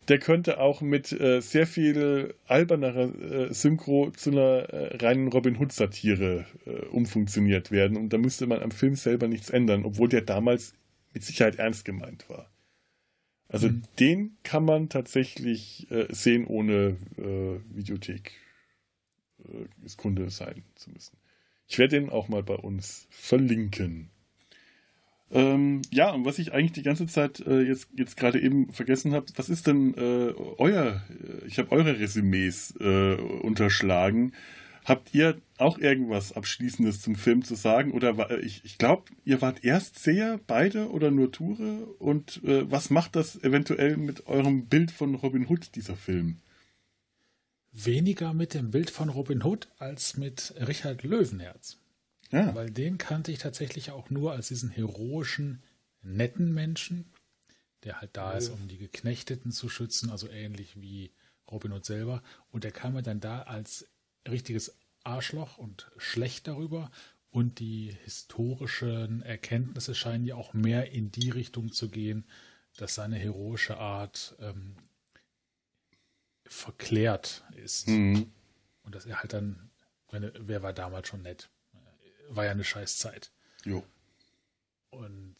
Der 0.09 0.18
könnte 0.18 0.59
auch 0.59 0.81
mit 0.81 1.12
äh, 1.12 1.40
sehr 1.40 1.66
viel 1.66 2.35
albernerer 2.47 3.48
äh, 3.51 3.55
Synchro 3.55 4.10
zu 4.10 4.31
einer 4.31 4.68
äh, 4.70 4.97
reinen 4.97 5.28
Robin 5.28 5.56
Hood-Satire 5.59 6.47
äh, 6.66 6.70
umfunktioniert 6.86 7.70
werden. 7.70 7.97
Und 7.97 8.12
da 8.12 8.18
müsste 8.18 8.47
man 8.47 8.60
am 8.60 8.70
Film 8.70 8.97
selber 8.97 9.28
nichts 9.28 9.51
ändern, 9.51 9.85
obwohl 9.85 10.09
der 10.09 10.22
damals 10.22 10.74
mit 11.12 11.22
Sicherheit 11.22 11.56
ernst 11.56 11.85
gemeint 11.85 12.28
war. 12.28 12.51
Also 13.51 13.68
mhm. 13.68 13.82
den 13.98 14.36
kann 14.43 14.64
man 14.64 14.89
tatsächlich 14.89 15.90
äh, 15.90 16.06
sehen 16.10 16.47
ohne 16.47 16.97
äh, 17.18 17.77
Videothek 17.77 18.32
äh, 19.44 19.89
Kunde 19.97 20.31
sein 20.31 20.62
zu 20.77 20.90
müssen. 20.90 21.16
Ich 21.66 21.78
werde 21.78 22.01
den 22.01 22.10
auch 22.10 22.28
mal 22.28 22.43
bei 22.43 22.55
uns 22.55 23.06
verlinken. 23.10 24.10
Ähm, 25.32 25.82
ja, 25.90 26.11
und 26.11 26.24
was 26.24 26.39
ich 26.39 26.52
eigentlich 26.52 26.73
die 26.73 26.82
ganze 26.82 27.07
Zeit 27.07 27.40
äh, 27.40 27.61
jetzt, 27.62 27.89
jetzt 27.97 28.16
gerade 28.16 28.40
eben 28.40 28.73
vergessen 28.73 29.12
habe, 29.12 29.27
was 29.36 29.48
ist 29.48 29.66
denn 29.66 29.94
äh, 29.94 30.35
euer, 30.59 31.02
äh, 31.09 31.47
ich 31.47 31.59
habe 31.59 31.70
eure 31.73 32.01
Resümees 32.01 32.74
äh, 32.81 33.15
unterschlagen. 33.15 34.32
Habt 34.85 35.15
ihr 35.15 35.36
auch 35.59 35.78
irgendwas 35.78 36.32
Abschließendes 36.32 37.01
zum 37.01 37.15
Film 37.15 37.44
zu 37.44 37.55
sagen? 37.55 37.93
Oder 37.93 38.16
war, 38.16 38.31
ich, 38.39 38.65
ich 38.65 38.78
glaube, 38.78 39.05
ihr 39.24 39.40
wart 39.40 39.62
Erstseher, 39.62 40.40
beide 40.47 40.90
oder 40.90 41.11
nur 41.11 41.31
Toure? 41.31 41.86
Und 41.98 42.43
äh, 42.44 42.69
was 42.70 42.90
macht 42.90 43.15
das 43.15 43.40
eventuell 43.43 43.97
mit 43.98 44.27
eurem 44.27 44.66
Bild 44.66 44.90
von 44.90 45.15
Robin 45.15 45.47
Hood, 45.48 45.77
dieser 45.77 45.97
Film? 45.97 46.39
weniger 47.73 48.35
mit 48.35 48.55
dem 48.55 48.70
Bild 48.70 48.90
von 48.90 49.09
Robin 49.09 49.43
Hood 49.43 49.69
als 49.78 50.16
mit 50.16 50.55
Richard 50.59 51.02
Löwenherz. 51.02 51.80
Ja. 52.31 52.55
Weil 52.55 52.70
den 52.70 52.98
kannte 52.98 53.32
ich 53.32 53.39
tatsächlich 53.39 53.90
auch 53.90 54.11
nur 54.11 54.32
als 54.32 54.48
diesen 54.48 54.70
heroischen, 54.70 55.62
netten 56.02 56.52
Menschen, 56.52 57.11
der 57.85 58.01
halt 58.01 58.16
da 58.16 58.32
ja. 58.32 58.39
ist, 58.39 58.51
um 58.51 58.69
die 58.69 58.78
Geknechteten 58.78 59.52
zu 59.52 59.69
schützen, 59.69 60.11
also 60.11 60.28
ähnlich 60.28 60.81
wie 60.81 61.12
Robin 61.51 61.73
Hood 61.73 61.85
selber. 61.85 62.23
Und 62.51 62.65
der 62.65 62.73
kam 62.73 62.94
mir 62.94 63.02
dann 63.02 63.20
da 63.20 63.43
als 63.43 63.89
richtiges 64.28 64.77
Arschloch 65.02 65.59
und 65.59 65.90
schlecht 65.97 66.47
darüber. 66.47 66.90
Und 67.31 67.59
die 67.61 67.97
historischen 68.05 69.23
Erkenntnisse 69.23 69.94
scheinen 69.94 70.24
ja 70.24 70.35
auch 70.35 70.52
mehr 70.52 70.90
in 70.93 71.11
die 71.12 71.31
Richtung 71.31 71.73
zu 71.73 71.89
gehen, 71.89 72.24
dass 72.77 72.94
seine 72.94 73.16
heroische 73.16 73.78
Art 73.78 74.36
ähm, 74.40 74.77
verklärt 76.44 77.44
ist. 77.57 77.89
Mhm. 77.89 78.32
Und 78.82 78.94
dass 78.94 79.07
er 79.07 79.20
halt 79.20 79.32
dann, 79.32 79.70
meine, 80.11 80.32
wer 80.39 80.62
war 80.62 80.73
damals 80.73 81.09
schon 81.09 81.23
nett? 81.23 81.51
War 82.31 82.44
ja 82.44 82.52
eine 82.52 82.65
scheiß 82.65 82.98
Zeit. 82.98 83.32
Jo. 83.65 83.85
Und 84.90 85.36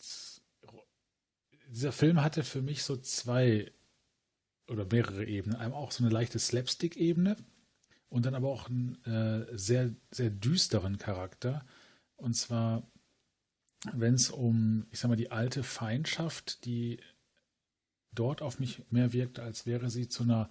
dieser 1.69 1.93
Film 1.93 2.23
hatte 2.23 2.43
für 2.45 2.63
mich 2.63 2.83
so 2.83 2.97
zwei 2.97 3.73
oder 4.67 4.85
mehrere 4.85 5.25
Ebenen. 5.25 5.57
Einmal 5.57 5.81
auch 5.81 5.93
so 5.93 6.05
eine 6.05 6.13
leichte 6.13 6.39
Slapstick-Ebene 6.39 7.37
und 8.09 8.27
dann 8.27 8.35
aber 8.35 8.49
auch 8.49 8.69
einen 8.69 9.03
äh, 9.05 9.47
sehr, 9.57 9.95
sehr 10.11 10.31
düsteren 10.31 10.99
Charakter. 10.99 11.65
Und 12.17 12.35
zwar, 12.35 12.83
wenn 13.93 14.15
es 14.15 14.31
um, 14.31 14.87
ich 14.91 14.99
sag 14.99 15.09
mal, 15.09 15.17
die 15.17 15.31
alte 15.31 15.63
Feindschaft, 15.63 16.65
die 16.65 17.01
dort 18.13 18.43
auf 18.43 18.59
mich 18.59 18.83
mehr 18.91 19.13
wirkte, 19.13 19.43
als 19.43 19.65
wäre 19.65 19.91
sie 19.91 20.09
zu 20.09 20.25
einer 20.25 20.51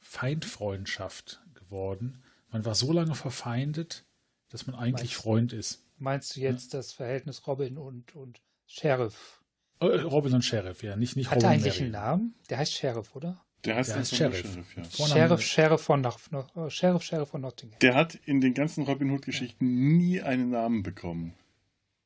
Feindfreundschaft 0.00 1.40
geworden. 1.54 2.22
Man 2.50 2.64
war 2.64 2.74
so 2.74 2.92
lange 2.92 3.14
verfeindet, 3.14 4.04
dass 4.48 4.66
man 4.66 4.76
eigentlich 4.76 5.10
meinst, 5.10 5.22
Freund 5.22 5.52
ist. 5.52 5.84
Meinst 5.98 6.36
du 6.36 6.40
jetzt 6.40 6.72
ja? 6.72 6.78
das 6.78 6.92
Verhältnis 6.92 7.46
Robin 7.46 7.76
und, 7.76 8.14
und 8.14 8.40
Sheriff? 8.66 9.42
Äh, 9.80 9.86
Robin 9.86 10.34
und 10.34 10.44
Sheriff, 10.44 10.82
ja, 10.82 10.96
nicht, 10.96 11.16
nicht 11.16 11.30
Hat 11.30 11.36
Robin. 11.36 11.48
Hat 11.48 11.54
er 11.54 11.64
eigentlich 11.64 11.82
einen 11.82 11.92
Namen? 11.92 12.34
Der 12.50 12.58
heißt 12.58 12.72
Sheriff, 12.72 13.14
oder? 13.14 13.44
Der 13.64 13.76
heißt, 13.76 13.90
der 13.90 13.96
heißt 13.98 14.14
Sheriff. 14.14 14.40
Sheriff, 14.40 14.76
ja. 14.76 14.84
Sheriff, 15.06 15.42
Sheriff, 15.42 15.82
von 15.82 16.00
no 16.00 16.10
äh, 16.56 16.70
Sheriff, 16.70 17.02
Sheriff 17.02 17.28
von 17.28 17.40
Nottingham. 17.40 17.78
Der 17.80 17.94
hat 17.94 18.14
in 18.14 18.40
den 18.40 18.54
ganzen 18.54 18.84
Robin 18.84 19.10
Hood-Geschichten 19.10 19.66
ja. 19.66 19.96
nie 19.96 20.22
einen 20.22 20.50
Namen 20.50 20.82
bekommen. 20.82 21.34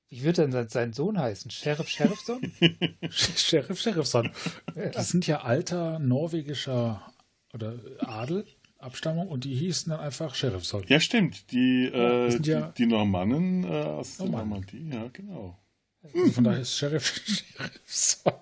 Wie 0.09 0.25
wird 0.25 0.39
denn 0.39 0.53
sein 0.69 0.93
Sohn 0.93 1.19
heißen? 1.19 1.51
Sheriff 1.51 1.89
Sheriffson? 1.89 2.53
Sheriff 3.11 3.81
Sheriffson. 3.81 4.31
Das 4.75 5.09
sind 5.09 5.27
ja 5.27 5.41
alter 5.41 5.99
norwegischer 5.99 7.11
oder 7.55 7.79
Adel, 8.01 8.47
Abstammung, 8.83 9.29
und 9.29 9.45
die 9.45 9.55
hießen 9.55 9.91
dann 9.91 10.01
einfach 10.01 10.35
Sheriffson. 10.35 10.85
Ja, 10.89 11.01
stimmt. 11.01 11.51
Die, 11.53 11.87
äh, 11.87 12.39
die, 12.39 12.51
ja 12.51 12.73
die, 12.77 12.87
Normannen 12.87 13.65
äh, 13.65 13.69
aus 13.69 14.17
der 14.17 14.27
Normandie, 14.27 14.91
ja, 14.91 15.09
genau. 15.13 15.59
Also 16.03 16.33
von 16.33 16.45
daher 16.45 16.61
ist 16.61 16.77
Sheriff 16.77 17.23
Sheriffson 17.57 18.33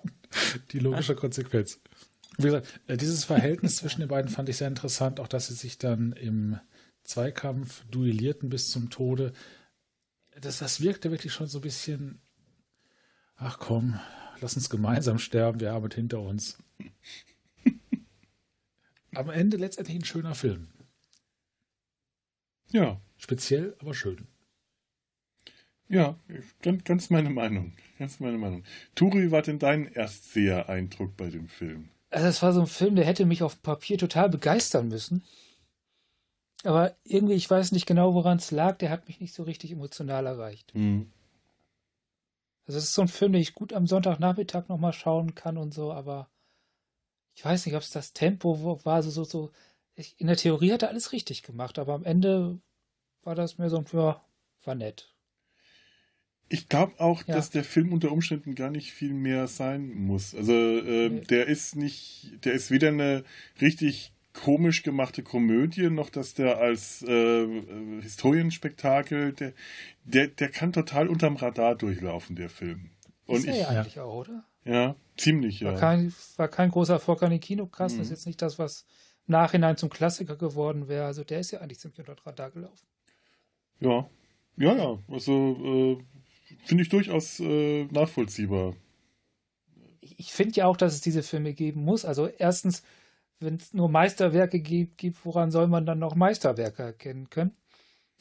die 0.71 0.79
logische 0.79 1.15
Konsequenz. 1.15 1.79
Wie 2.37 2.43
gesagt, 2.43 2.67
äh, 2.87 2.97
dieses 2.97 3.25
Verhältnis 3.25 3.77
zwischen 3.77 4.01
den 4.01 4.09
beiden 4.09 4.31
fand 4.31 4.49
ich 4.49 4.57
sehr 4.57 4.67
interessant, 4.67 5.19
auch 5.19 5.27
dass 5.27 5.47
sie 5.47 5.53
sich 5.53 5.77
dann 5.77 6.13
im 6.13 6.59
Zweikampf 7.03 7.83
duellierten 7.91 8.49
bis 8.49 8.71
zum 8.71 8.89
Tode. 8.89 9.33
Das, 10.39 10.59
das 10.59 10.81
wirkte 10.81 11.11
wirklich 11.11 11.33
schon 11.33 11.47
so 11.47 11.59
ein 11.59 11.63
bisschen, 11.63 12.21
ach 13.35 13.59
komm, 13.59 13.99
lass 14.39 14.55
uns 14.55 14.69
gemeinsam 14.69 15.19
sterben, 15.19 15.59
wir 15.59 15.71
haben 15.71 15.87
es 15.87 15.95
hinter 15.95 16.21
uns 16.21 16.57
am 19.15 19.29
Ende 19.29 19.57
letztendlich 19.57 19.97
ein 19.97 20.05
schöner 20.05 20.35
Film. 20.35 20.69
Ja. 22.71 23.01
Speziell, 23.21 23.75
aber 23.79 23.93
schön. 23.93 24.27
Ja, 25.87 26.17
ganz, 26.63 26.83
ganz 26.85 27.09
meine 27.11 27.29
Meinung. 27.29 27.73
Ganz 27.99 28.19
meine 28.19 28.39
Meinung. 28.39 28.63
Turi, 28.95 29.29
war 29.29 29.43
denn 29.43 29.59
dein 29.59 29.85
Erstseher-Eindruck 29.85 31.15
bei 31.17 31.29
dem 31.29 31.47
Film? 31.47 31.89
Also 32.09 32.27
es 32.27 32.41
war 32.41 32.51
so 32.51 32.61
ein 32.61 32.67
Film, 32.67 32.95
der 32.95 33.05
hätte 33.05 33.27
mich 33.27 33.43
auf 33.43 33.61
Papier 33.61 33.99
total 33.99 34.29
begeistern 34.29 34.87
müssen. 34.87 35.23
Aber 36.63 36.95
irgendwie, 37.03 37.35
ich 37.35 37.47
weiß 37.47 37.73
nicht 37.73 37.85
genau, 37.85 38.15
woran 38.15 38.37
es 38.37 38.49
lag, 38.49 38.79
der 38.79 38.89
hat 38.89 39.07
mich 39.07 39.19
nicht 39.19 39.35
so 39.35 39.43
richtig 39.43 39.71
emotional 39.71 40.25
erreicht. 40.25 40.73
Mhm. 40.73 41.11
Also 42.65 42.79
es 42.79 42.85
ist 42.85 42.93
so 42.95 43.03
ein 43.03 43.07
Film, 43.07 43.33
den 43.33 43.41
ich 43.43 43.53
gut 43.53 43.71
am 43.71 43.85
Sonntagnachmittag 43.85 44.67
nochmal 44.67 44.93
schauen 44.93 45.35
kann 45.35 45.57
und 45.59 45.75
so, 45.75 45.93
aber 45.93 46.30
ich 47.33 47.45
weiß 47.45 47.65
nicht, 47.65 47.75
ob 47.75 47.81
es 47.81 47.89
das 47.89 48.13
Tempo 48.13 48.81
war, 48.83 49.03
so, 49.03 49.09
so, 49.09 49.23
so. 49.23 49.51
Ich, 49.95 50.19
in 50.19 50.27
der 50.27 50.37
Theorie 50.37 50.71
hat 50.71 50.83
er 50.83 50.89
alles 50.89 51.11
richtig 51.11 51.43
gemacht, 51.43 51.77
aber 51.77 51.93
am 51.93 52.05
Ende 52.05 52.59
war 53.23 53.35
das 53.35 53.57
mir 53.57 53.69
so, 53.69 53.83
ja, 53.93 54.23
war 54.63 54.75
nett. 54.75 55.13
Ich 56.49 56.67
glaube 56.67 56.99
auch, 56.99 57.25
ja. 57.27 57.35
dass 57.35 57.49
der 57.49 57.63
Film 57.63 57.93
unter 57.93 58.11
Umständen 58.11 58.55
gar 58.55 58.69
nicht 58.69 58.91
viel 58.91 59.13
mehr 59.13 59.47
sein 59.47 59.93
muss. 59.93 60.35
Also 60.35 60.51
äh, 60.53 61.09
nee. 61.09 61.21
der 61.21 61.47
ist 61.47 61.77
nicht, 61.77 62.43
der 62.43 62.53
ist 62.53 62.71
weder 62.71 62.89
eine 62.89 63.23
richtig 63.61 64.11
komisch 64.33 64.83
gemachte 64.83 65.23
Komödie, 65.23 65.89
noch 65.89 66.09
dass 66.09 66.33
der 66.33 66.57
als 66.57 67.03
äh, 67.03 67.47
Historienspektakel, 68.01 69.33
der, 69.33 69.53
der, 70.03 70.27
der 70.27 70.49
kann 70.49 70.73
total 70.73 71.07
unterm 71.07 71.37
Radar 71.37 71.75
durchlaufen, 71.75 72.35
der 72.35 72.49
Film. 72.49 72.91
Und 73.25 73.37
ist 73.37 73.45
er 73.45 73.53
ich, 73.53 73.61
ja 73.61 73.67
eigentlich 73.69 73.99
auch, 73.99 74.13
oder? 74.13 74.43
Ja, 74.65 74.95
ziemlich, 75.17 75.59
ja. 75.59 75.71
War 75.71 75.79
kein, 75.79 76.13
war 76.37 76.47
kein 76.47 76.69
großer 76.69 76.93
Erfolg 76.93 77.23
an 77.23 77.31
den 77.31 77.39
Kinokassen. 77.39 77.97
Mhm. 77.97 78.01
Das 78.01 78.07
ist 78.07 78.11
jetzt 78.11 78.25
nicht 78.27 78.41
das, 78.41 78.59
was 78.59 78.85
im 79.27 79.33
Nachhinein 79.33 79.77
zum 79.77 79.89
Klassiker 79.89 80.35
geworden 80.35 80.87
wäre. 80.87 81.05
Also 81.05 81.23
der 81.23 81.39
ist 81.39 81.51
ja 81.51 81.59
eigentlich 81.59 81.79
ziemlich 81.79 81.99
unter 81.99 82.15
Radar 82.25 82.51
gelaufen. 82.51 82.85
Ja, 83.79 84.09
ja, 84.57 84.75
ja. 84.75 84.99
Also 85.07 85.97
äh, 85.99 86.57
finde 86.65 86.83
ich 86.83 86.89
durchaus 86.89 87.39
äh, 87.39 87.85
nachvollziehbar. 87.85 88.75
Ich, 90.01 90.19
ich 90.19 90.33
finde 90.33 90.55
ja 90.55 90.67
auch, 90.67 90.77
dass 90.77 90.93
es 90.93 91.01
diese 91.01 91.23
Filme 91.23 91.53
geben 91.53 91.83
muss. 91.83 92.05
Also 92.05 92.27
erstens, 92.27 92.83
wenn 93.39 93.55
es 93.55 93.73
nur 93.73 93.89
Meisterwerke 93.89 94.59
gibt, 94.59 94.97
gibt, 94.97 95.25
woran 95.25 95.49
soll 95.49 95.67
man 95.67 95.85
dann 95.85 95.99
noch 95.99 96.15
Meisterwerke 96.15 96.83
erkennen 96.83 97.29
können? 97.29 97.55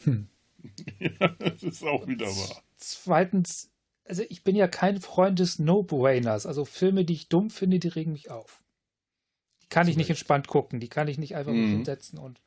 Hm. 0.04 0.28
ja, 0.98 1.28
das 1.38 1.62
ist 1.62 1.84
auch 1.84 2.06
wieder 2.06 2.26
wahr. 2.26 2.62
Zweitens, 2.76 3.70
also 4.10 4.24
ich 4.28 4.44
bin 4.44 4.56
ja 4.56 4.68
kein 4.68 5.00
Freund 5.00 5.38
des 5.38 5.58
No-Brainers. 5.58 6.44
Also 6.44 6.64
Filme, 6.64 7.04
die 7.04 7.14
ich 7.14 7.28
dumm 7.28 7.48
finde, 7.48 7.78
die 7.78 7.88
regen 7.88 8.12
mich 8.12 8.30
auf. 8.30 8.62
Die 9.62 9.68
kann 9.68 9.88
ich 9.88 9.96
nicht 9.96 10.10
entspannt 10.10 10.48
gucken, 10.48 10.80
die 10.80 10.88
kann 10.88 11.08
ich 11.08 11.16
nicht 11.16 11.36
einfach 11.36 11.52
mhm. 11.52 11.70
hinsetzen 11.70 12.18
und 12.18 12.40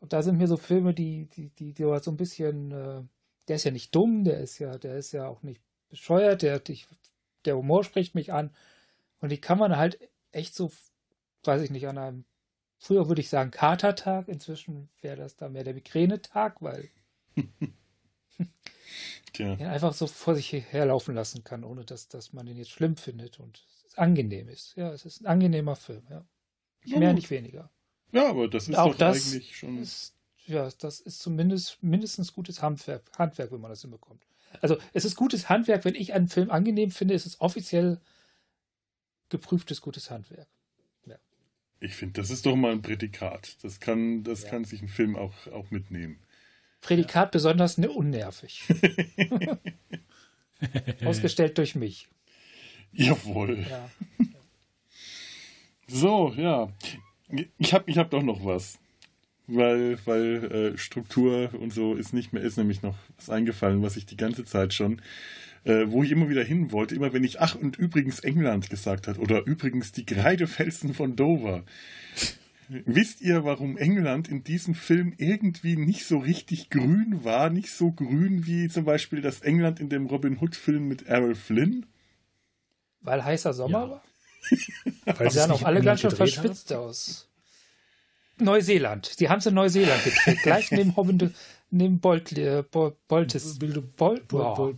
und 0.00 0.14
da 0.14 0.22
sind 0.22 0.38
mir 0.38 0.48
so 0.48 0.56
Filme, 0.56 0.94
die, 0.94 1.26
die, 1.26 1.50
die, 1.50 1.74
die 1.74 1.82
so 1.82 2.10
ein 2.10 2.16
bisschen, 2.16 2.72
äh, 2.72 3.02
der 3.48 3.56
ist 3.56 3.64
ja 3.64 3.70
nicht 3.70 3.94
dumm, 3.94 4.24
der 4.24 4.40
ist 4.40 4.58
ja, 4.58 4.78
der 4.78 4.96
ist 4.96 5.12
ja 5.12 5.28
auch 5.28 5.42
nicht 5.42 5.60
bescheuert, 5.90 6.40
der, 6.40 6.62
ich 6.68 6.88
der 7.44 7.56
Humor 7.56 7.84
spricht 7.84 8.14
mich 8.14 8.32
an. 8.32 8.50
Und 9.20 9.30
die 9.30 9.40
kann 9.40 9.58
man 9.58 9.76
halt 9.76 9.98
echt 10.32 10.54
so, 10.54 10.72
weiß 11.44 11.60
ich 11.62 11.70
nicht, 11.70 11.86
an 11.86 11.98
einem, 11.98 12.24
früher 12.78 13.08
würde 13.08 13.20
ich 13.20 13.28
sagen 13.28 13.50
Katertag, 13.50 14.28
inzwischen 14.28 14.88
wäre 15.02 15.16
das 15.16 15.36
da 15.36 15.50
mehr 15.50 15.64
der 15.64 15.74
Migränetag, 15.74 16.62
weil 16.62 16.88
ja. 19.38 19.54
einfach 19.54 19.92
so 19.92 20.06
vor 20.06 20.34
sich 20.34 20.52
herlaufen 20.52 21.14
lassen 21.14 21.44
kann, 21.44 21.64
ohne 21.64 21.84
dass, 21.84 22.08
dass 22.08 22.32
man 22.32 22.46
den 22.46 22.56
jetzt 22.56 22.70
schlimm 22.70 22.96
findet 22.96 23.40
und 23.40 23.64
angenehm 23.96 24.48
ist. 24.48 24.76
Ja, 24.76 24.92
es 24.92 25.04
ist 25.04 25.20
ein 25.20 25.26
angenehmer 25.26 25.76
Film, 25.76 26.02
ja. 26.10 26.24
Nicht 26.84 26.98
mehr, 26.98 27.12
nicht 27.12 27.30
weniger. 27.30 27.70
Ja, 28.12 28.30
aber 28.30 28.48
das 28.48 28.68
ist 28.68 28.76
auch 28.76 28.92
doch 28.92 28.98
das 28.98 29.32
eigentlich 29.32 29.56
schon. 29.56 29.78
Ist, 29.78 30.14
ja, 30.46 30.68
das 30.78 31.00
ist 31.00 31.20
zumindest 31.20 31.82
mindestens 31.82 32.32
gutes 32.32 32.62
Handwerk, 32.62 33.10
Handwerk, 33.16 33.52
wenn 33.52 33.60
man 33.60 33.70
das 33.70 33.82
hinbekommt. 33.82 34.24
Also 34.60 34.78
es 34.92 35.04
ist 35.04 35.16
gutes 35.16 35.48
Handwerk, 35.48 35.84
wenn 35.84 35.94
ich 35.94 36.12
einen 36.12 36.28
Film 36.28 36.50
angenehm 36.50 36.90
finde, 36.90 37.14
ist 37.14 37.26
es 37.26 37.40
offiziell 37.40 38.00
geprüftes 39.28 39.80
gutes 39.80 40.10
Handwerk. 40.10 40.48
Ja. 41.06 41.16
Ich 41.78 41.94
finde, 41.94 42.20
das 42.20 42.30
ist 42.30 42.46
doch 42.46 42.56
mal 42.56 42.72
ein 42.72 42.82
Prädikat. 42.82 43.62
Das 43.62 43.78
kann, 43.78 44.24
das 44.24 44.42
ja. 44.42 44.50
kann 44.50 44.64
sich 44.64 44.82
ein 44.82 44.88
Film 44.88 45.14
auch, 45.16 45.46
auch 45.52 45.70
mitnehmen. 45.70 46.18
Prädikat 46.80 47.26
ja. 47.26 47.30
besonders 47.30 47.78
ne, 47.78 47.90
unnervig. 47.90 48.64
Ausgestellt 51.04 51.58
durch 51.58 51.74
mich. 51.74 52.08
Jawohl. 52.92 53.66
Ja. 53.68 53.90
So, 55.86 56.32
ja. 56.36 56.68
Ich 57.58 57.74
habe 57.74 57.90
ich 57.90 57.98
hab 57.98 58.10
doch 58.10 58.22
noch 58.22 58.44
was. 58.44 58.78
Weil, 59.46 59.98
weil 60.04 60.74
äh, 60.74 60.78
Struktur 60.78 61.50
und 61.58 61.72
so 61.72 61.94
ist 61.94 62.12
nicht 62.12 62.32
mehr, 62.32 62.42
ist 62.42 62.56
nämlich 62.56 62.82
noch 62.82 62.94
was 63.16 63.30
eingefallen, 63.30 63.82
was 63.82 63.96
ich 63.96 64.06
die 64.06 64.16
ganze 64.16 64.44
Zeit 64.44 64.72
schon, 64.72 65.02
äh, 65.64 65.86
wo 65.88 66.04
ich 66.04 66.12
immer 66.12 66.28
wieder 66.28 66.44
hin 66.44 66.70
wollte, 66.70 66.94
immer 66.94 67.12
wenn 67.12 67.24
ich, 67.24 67.40
ach, 67.40 67.56
und 67.56 67.76
übrigens 67.76 68.20
England 68.20 68.70
gesagt 68.70 69.08
hat, 69.08 69.18
oder 69.18 69.44
übrigens 69.46 69.90
die 69.90 70.06
Kreidefelsen 70.06 70.94
von 70.94 71.16
Dover. 71.16 71.64
Wisst 72.86 73.20
ihr, 73.20 73.44
warum 73.44 73.76
England 73.76 74.28
in 74.28 74.44
diesem 74.44 74.74
Film 74.74 75.12
irgendwie 75.18 75.76
nicht 75.76 76.06
so 76.06 76.18
richtig 76.18 76.70
grün 76.70 77.24
war? 77.24 77.50
Nicht 77.50 77.72
so 77.72 77.90
grün 77.90 78.46
wie 78.46 78.68
zum 78.68 78.84
Beispiel 78.84 79.20
das 79.20 79.40
England 79.40 79.80
in 79.80 79.88
dem 79.88 80.06
Robin 80.06 80.38
Hood-Film 80.40 80.86
mit 80.86 81.06
Errol 81.06 81.34
Flynn? 81.34 81.86
Weil 83.00 83.24
heißer 83.24 83.54
Sommer 83.54 83.80
ja. 83.80 83.90
war? 83.90 84.04
Weil 85.18 85.30
sie 85.30 85.38
sahen 85.38 85.50
auch 85.50 85.62
alle 85.64 85.82
ganz 85.82 86.00
schön 86.00 86.10
verschwitzt 86.12 86.70
hat? 86.70 86.78
aus. 86.78 87.28
Neuseeland. 88.38 89.18
Die 89.20 89.28
haben 89.28 89.40
es 89.40 89.46
in 89.46 89.54
Neuseeland 89.54 90.02
gedreht. 90.04 90.38
Gleich 90.42 90.70
neben 90.70 90.96
Hobbende, 90.96 91.32
neben 91.70 92.00
Bolt, 92.00 92.36
äh, 92.36 92.62
Boltes. 92.70 93.58
Bolt, 93.58 93.96
Bolt, 93.96 94.28
Bolt, 94.28 94.76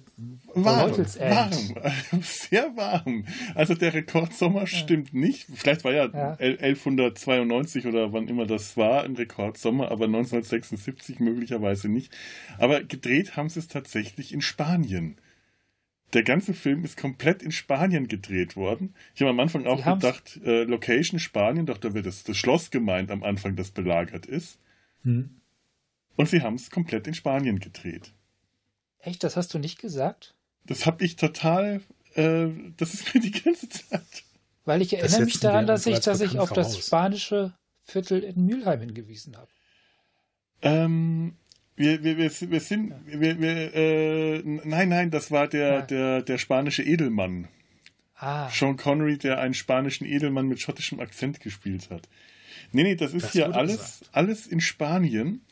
warm, 0.55 0.91
warm, 0.91 2.23
sehr 2.23 2.77
warm. 2.77 3.25
Also 3.55 3.75
der 3.75 3.95
Rekordsommer 3.95 4.61
ja. 4.61 4.67
stimmt 4.67 5.15
nicht. 5.15 5.47
Vielleicht 5.55 5.85
war 5.85 5.93
ja, 5.93 6.07
ja 6.07 6.37
1192 6.39 7.87
oder 7.87 8.13
wann 8.13 8.29
immer 8.29 8.47
das 8.47 8.77
war 8.77 9.05
ein 9.05 9.17
Rekordsommer, 9.17 9.91
aber 9.91 10.05
1976 10.05 11.21
möglicherweise 11.21 11.89
nicht. 11.89 12.15
Aber 12.59 12.83
gedreht 12.83 13.37
haben 13.37 13.49
sie 13.49 13.61
es 13.61 13.69
tatsächlich 13.69 14.33
in 14.33 14.41
Spanien. 14.41 15.17
Der 16.13 16.25
ganze 16.25 16.53
Film 16.53 16.85
ist 16.85 16.99
komplett 16.99 17.43
in 17.43 17.53
Spanien 17.53 18.07
gedreht 18.07 18.55
worden. 18.55 18.95
Ich 19.15 19.23
habe 19.23 19.31
am 19.31 19.41
Anfang 19.41 19.67
auch 19.67 19.83
gedacht, 19.83 20.39
äh, 20.45 20.65
Location 20.65 21.19
Spanien, 21.19 21.65
doch 21.65 21.79
da 21.79 21.95
wird 21.95 22.05
das, 22.05 22.23
das 22.23 22.37
Schloss 22.37 22.71
gemeint 22.71 23.11
am 23.11 23.23
Anfang, 23.23 23.57
das 23.57 23.71
belagert 23.71 24.27
ist. 24.27 24.59
Hm. 25.05 25.42
Und 26.17 26.29
sie 26.29 26.43
haben 26.43 26.57
es 26.57 26.71
komplett 26.71 27.07
in 27.07 27.15
Spanien 27.15 27.59
gedreht. 27.59 28.13
Echt, 28.99 29.25
das 29.25 29.37
hast 29.37 29.53
du 29.55 29.59
nicht 29.59 29.81
gesagt? 29.81 30.35
Das 30.65 30.87
habe 30.87 31.05
ich 31.05 31.17
total, 31.17 31.83
äh, 32.15 32.49
das 32.77 32.95
ist 32.95 33.15
mir 33.15 33.21
die 33.21 33.33
ganze 33.33 33.69
Zeit. 33.69 34.25
Weil 34.65 34.83
ich 34.83 34.97
erinnere 34.97 35.25
mich 35.25 35.41
daran, 35.41 35.67
dass 35.67 35.87
ich, 35.87 35.99
dass 36.01 36.21
ich 36.21 36.39
auf 36.39 36.51
voraus. 36.51 36.75
das 36.75 36.87
spanische 36.87 37.55
Viertel 37.81 38.23
in 38.23 38.47
Mülheim 38.47 38.81
hingewiesen 38.81 39.37
habe. 39.37 39.51
Ähm, 40.63 41.37
wir, 41.75 42.05
wir, 42.05 42.17
wir, 42.17 42.31
wir 42.31 42.61
sind, 42.61 42.95
wir, 43.07 43.41
wir, 43.41 43.75
äh, 43.75 44.43
nein, 44.45 44.89
nein, 44.89 45.11
das 45.11 45.33
war 45.33 45.49
der, 45.49 45.69
ja. 45.69 45.83
der, 45.83 46.23
der 46.23 46.39
spanische 46.39 46.85
Edelmann. 46.85 47.49
Ah. 48.15 48.49
Sean 48.51 48.77
Connery, 48.77 49.19
der 49.19 49.41
einen 49.41 49.55
spanischen 49.55 50.07
Edelmann 50.07 50.47
mit 50.47 50.61
schottischem 50.61 51.01
Akzent 51.01 51.41
gespielt 51.41 51.91
hat. 51.91 52.09
Nee, 52.71 52.85
nee, 52.85 52.95
das 52.95 53.15
ist 53.15 53.25
das 53.25 53.33
hier 53.33 53.53
alles, 53.53 54.03
alles 54.13 54.47
in 54.47 54.61
Spanien 54.61 55.45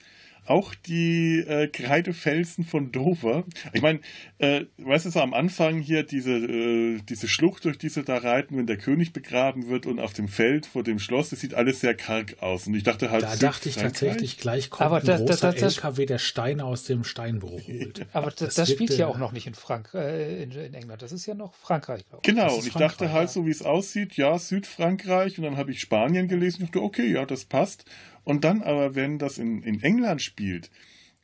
auch 0.47 0.75
die 0.75 1.41
äh, 1.41 1.69
Kreidefelsen 1.69 2.65
von 2.65 2.93
Dover. 2.93 3.45
Ich 3.73 3.83
meine, 3.83 4.01
äh, 4.39 4.65
weißt 4.79 5.07
du 5.07 5.11
so 5.11 5.21
am 5.21 5.35
Anfang 5.35 5.81
hier 5.81 6.03
diese, 6.03 6.33
äh, 6.33 7.01
diese 7.09 7.29
Schlucht, 7.29 7.65
durch 7.65 7.79
die 7.79 7.89
sie 7.89 8.03
da 8.03 8.19
reiten, 8.19 8.57
wenn 8.57 8.67
der 8.67 8.77
König 8.77 9.13
begraben 9.13 9.69
wird 9.69 9.87
und 9.87 10.01
auf 10.01 10.13
dem 10.13 10.29
Feld 10.29 10.67
vor 10.67 10.83
dem 10.83 10.99
Schloss, 10.99 11.31
das 11.31 11.41
sieht 11.41 11.55
alles 11.55 11.81
sehr 11.81 11.95
karg 11.95 12.37
aus. 12.41 12.67
Und 12.67 12.75
ich 12.75 12.83
dachte 12.83 13.11
halt. 13.11 13.23
Da 13.23 13.37
dachte 13.37 13.69
ich 13.69 13.77
tatsächlich, 13.77 14.39
gleich 14.39 14.71
kommt 14.71 14.83
aber 14.83 14.97
ein 14.97 15.27
großer 15.27 15.53
das, 15.53 15.61
das, 15.61 15.77
LKW, 15.77 16.07
der 16.07 16.19
Steine 16.19 16.65
aus 16.65 16.85
dem 16.85 17.05
Steinbruch 17.05 17.67
holt. 17.67 18.07
Aber 18.13 18.31
das, 18.31 18.55
das 18.55 18.71
spielt 18.71 18.97
ja 18.97 19.07
auch 19.07 19.19
noch 19.19 19.33
nicht 19.33 19.47
in, 19.47 19.55
Frank 19.55 19.91
äh, 19.95 20.43
in, 20.43 20.51
in, 20.53 20.75
England. 20.75 21.03
Das 21.03 21.13
ist 21.13 21.27
ja 21.27 21.35
noch 21.35 21.55
Frankreich, 21.55 22.05
glaube 22.09 22.23
ich. 22.23 22.35
Genau, 22.35 22.55
und 22.57 22.67
ich 22.67 22.73
dachte 22.73 23.13
halt, 23.13 23.31
so 23.31 23.47
wie 23.47 23.51
es 23.51 23.63
aussieht, 23.63 24.17
ja, 24.17 24.39
Südfrankreich. 24.39 25.39
Und 25.39 25.45
dann 25.45 25.57
habe 25.57 25.71
ich 25.71 25.81
Spanien 25.81 26.29
gelesen 26.29 26.63
und 26.63 26.69
dachte, 26.69 26.83
okay, 26.83 27.13
ja, 27.13 27.27
das 27.27 27.45
passt. 27.45 27.85
Und 28.31 28.45
dann 28.45 28.63
aber, 28.63 28.95
wenn 28.95 29.19
das 29.19 29.39
in, 29.39 29.61
in 29.65 29.83
England 29.83 30.23
spielt, 30.23 30.71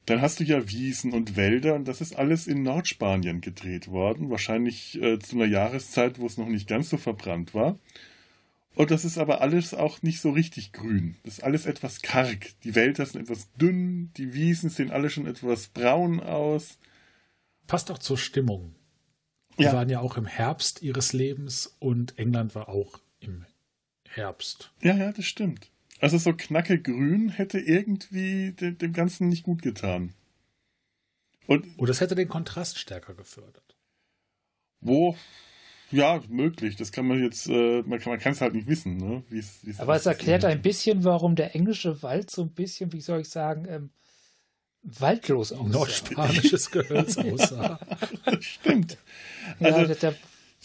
dann 0.07 0.21
hast 0.21 0.41
du 0.41 0.45
ja 0.45 0.69
Wiesen 0.69 1.13
und 1.13 1.37
Wälder 1.37 1.77
und 1.77 1.87
das 1.87 2.01
ist 2.01 2.17
alles 2.17 2.49
in 2.49 2.65
Nordspanien 2.65 3.41
gedreht 3.41 3.87
worden. 3.87 4.29
Wahrscheinlich 4.29 5.01
äh, 5.01 5.21
zu 5.21 5.37
einer 5.37 5.45
Jahreszeit, 5.45 6.19
wo 6.19 6.27
es 6.27 6.37
noch 6.37 6.49
nicht 6.49 6.67
ganz 6.67 6.91
so 6.91 6.97
verbrannt 6.97 7.55
war. 7.55 7.79
Und 8.75 8.91
das 8.91 9.05
ist 9.05 9.19
aber 9.19 9.41
alles 9.41 9.73
auch 9.73 10.03
nicht 10.03 10.21
so 10.21 10.31
richtig 10.31 10.73
grün. 10.73 11.15
Das 11.23 11.35
ist 11.35 11.45
alles 11.45 11.67
etwas 11.67 12.03
karg. 12.03 12.49
Die 12.65 12.75
Wälder 12.75 13.07
sind 13.07 13.21
etwas 13.21 13.53
dünn, 13.53 14.11
die 14.17 14.35
Wiesen 14.35 14.69
sehen 14.69 14.91
alle 14.91 15.09
schon 15.09 15.29
etwas 15.29 15.69
braun 15.69 16.19
aus. 16.19 16.77
Passt 17.69 17.93
auch 17.93 17.99
zur 17.99 18.19
Stimmung. 18.19 18.75
Die 19.61 19.63
ja. 19.63 19.73
waren 19.73 19.89
ja 19.89 20.01
auch 20.01 20.17
im 20.17 20.27
Herbst 20.27 20.83
ihres 20.83 21.13
Lebens 21.13 21.77
und 21.79 22.19
England 22.19 22.57
war 22.57 22.69
auch 22.69 22.99
im 23.21 23.45
Herbst. 24.09 24.73
Ja, 24.83 24.97
ja, 24.97 25.13
das 25.13 25.27
stimmt. 25.27 25.71
Also 26.01 26.19
so 26.19 26.33
knackegrün 26.33 27.31
hätte 27.31 27.59
irgendwie 27.59 28.53
dem, 28.53 28.79
dem 28.79 28.93
Ganzen 28.93 29.29
nicht 29.29 29.45
gut 29.45 29.63
getan. 29.63 30.13
Und 31.47 31.67
Oder 31.79 31.91
es 31.91 32.01
hätte 32.01 32.15
den 32.15 32.29
Kontrast 32.29 32.79
stärker 32.79 33.15
gefördert. 33.15 33.77
Wo? 34.81 35.17
Ja, 35.91 36.21
möglich. 36.29 36.77
Das 36.77 36.91
kann 36.93 37.07
man 37.07 37.23
jetzt, 37.23 37.49
äh, 37.49 37.83
man 37.83 38.01
kann 38.01 38.33
es 38.33 38.41
halt 38.41 38.55
nicht 38.55 38.67
wissen. 38.67 38.97
Ne? 38.97 39.23
Wie's, 39.29 39.61
wie's 39.63 39.79
Aber 39.79 39.95
es 39.95 40.07
erklärt 40.07 40.45
ein 40.45 40.61
bisschen, 40.61 41.05
warum 41.05 41.37
der 41.37 41.55
englische 41.55 42.03
Wald 42.03 42.31
so 42.31 42.43
ein 42.43 42.51
bisschen, 42.51 42.93
wie 42.93 43.01
soll 43.01 43.21
ich 43.21 43.29
sagen, 43.29 43.67
ähm, 43.69 43.91
waldlos 44.83 45.53
aussah. 45.53 45.69
Nordspanisches 45.69 46.71
Gehölz 46.71 47.17
aussah. 47.19 47.79
Stimmt. 48.41 48.99
Also, 49.61 49.81
ja, 49.81 49.95
der, 49.95 50.15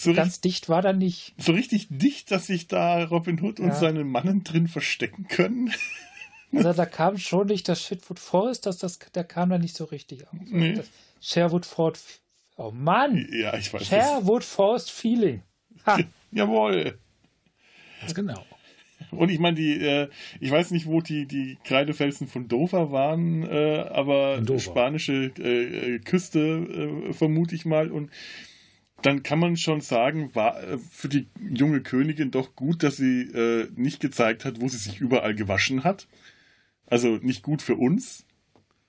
so 0.03 0.13
ganz 0.13 0.41
dicht 0.41 0.69
war 0.69 0.81
da 0.81 0.93
nicht. 0.93 1.33
So 1.37 1.53
richtig 1.53 1.87
dicht, 1.89 2.31
dass 2.31 2.47
sich 2.47 2.67
da 2.67 3.03
Robin 3.03 3.41
Hood 3.41 3.59
und 3.59 3.75
seine 3.75 4.03
Mannen 4.03 4.43
drin 4.43 4.67
verstecken 4.67 5.27
können. 5.27 5.73
Also 6.53 6.73
da 6.73 6.85
kam 6.85 7.17
schon 7.17 7.47
nicht 7.47 7.69
das 7.69 7.81
Shitwood 7.81 8.19
Forest, 8.19 8.65
das, 8.65 8.77
das, 8.77 8.99
der 9.15 9.23
kam 9.23 9.51
da 9.51 9.57
nicht 9.57 9.73
so 9.73 9.85
richtig 9.85 10.27
aus. 10.27 10.33
Nee. 10.47 10.73
Das 10.73 10.89
Sherwood 11.21 11.65
Fort. 11.65 11.97
Oh 12.57 12.71
Mann! 12.71 13.25
Ja, 13.31 13.55
ich 13.55 13.73
weiß. 13.73 13.87
Sherwood 13.87 14.43
Forest 14.43 14.91
Feeling. 14.91 15.43
Ha. 15.85 15.99
Jawohl. 16.31 16.97
Ganz 18.01 18.13
genau. 18.13 18.45
Und 19.11 19.29
ich 19.29 19.39
meine, 19.39 19.55
die, 19.55 19.73
äh, 19.81 20.09
ich 20.39 20.51
weiß 20.51 20.71
nicht, 20.71 20.85
wo 20.87 21.01
die, 21.01 21.25
die 21.25 21.57
Kreidefelsen 21.63 22.27
von 22.27 22.47
Dover 22.47 22.91
waren, 22.91 23.43
äh, 23.43 23.85
aber 23.89 24.41
Dover. 24.41 24.59
spanische 24.59 25.31
äh, 25.37 25.99
Küste, 25.99 26.39
äh, 27.09 27.13
vermute 27.13 27.55
ich 27.55 27.65
mal. 27.65 27.91
Und 27.91 28.09
dann 29.05 29.23
kann 29.23 29.39
man 29.39 29.57
schon 29.57 29.81
sagen, 29.81 30.33
war 30.35 30.61
äh, 30.61 30.77
für 30.77 31.09
die 31.09 31.27
junge 31.39 31.81
Königin 31.81 32.31
doch 32.31 32.55
gut, 32.55 32.83
dass 32.83 32.97
sie 32.97 33.21
äh, 33.21 33.69
nicht 33.75 33.99
gezeigt 33.99 34.45
hat, 34.45 34.61
wo 34.61 34.67
sie 34.67 34.77
sich 34.77 34.99
überall 34.99 35.35
gewaschen 35.35 35.83
hat. 35.83 36.07
Also 36.85 37.17
nicht 37.21 37.43
gut 37.43 37.61
für 37.61 37.75
uns. 37.75 38.25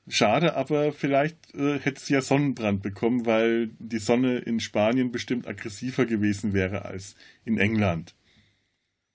Schade, 0.09 0.57
aber 0.57 0.93
vielleicht 0.93 1.55
äh, 1.55 1.79
hätte 1.79 2.01
sie 2.01 2.15
ja 2.15 2.23
Sonnenbrand 2.23 2.83
bekommen, 2.83 3.25
weil 3.25 3.71
die 3.79 4.01
Sonne 4.01 4.39
in 4.39 4.59
Spanien 4.59 5.13
bestimmt 5.13 5.47
aggressiver 5.47 6.07
gewesen 6.07 6.53
wäre 6.53 6.85
als 6.85 7.15
in 7.45 7.57
England. 7.59 8.15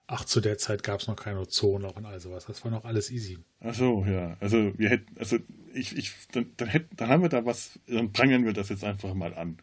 Ach, 0.10 0.24
zu 0.24 0.40
der 0.40 0.58
Zeit 0.58 0.84
gab 0.84 1.02
es 1.02 1.08
noch 1.08 1.18
keine 1.18 1.42
Ozone 1.42 1.92
und 1.92 2.06
all 2.06 2.22
sowas. 2.22 2.46
Das 2.46 2.64
war 2.64 2.72
noch 2.72 2.86
alles 2.86 3.12
easy. 3.12 3.40
Ach 3.60 3.74
so, 3.74 4.06
ja. 4.06 4.38
Also 4.40 4.72
wir 4.78 4.90
hätten, 4.90 5.18
also 5.20 5.38
ich, 5.74 5.98
ich, 5.98 6.14
dann, 6.32 6.54
dann, 6.56 6.70
hätten, 6.70 6.96
dann 6.96 7.10
haben 7.10 7.22
wir 7.22 7.30
da 7.30 7.46
was, 7.46 7.78
dann 7.88 8.14
prangern 8.14 8.46
wir 8.46 8.54
das 8.54 8.70
jetzt 8.70 8.86
einfach 8.86 9.14
mal 9.14 9.34
an. 9.34 9.58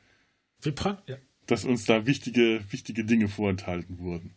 Prang 0.72 0.98
ja. 1.06 1.16
Dass 1.46 1.64
uns 1.64 1.84
da 1.84 2.06
wichtige, 2.06 2.60
wichtige 2.70 3.04
Dinge 3.04 3.28
vorenthalten 3.28 3.98
wurden. 3.98 4.34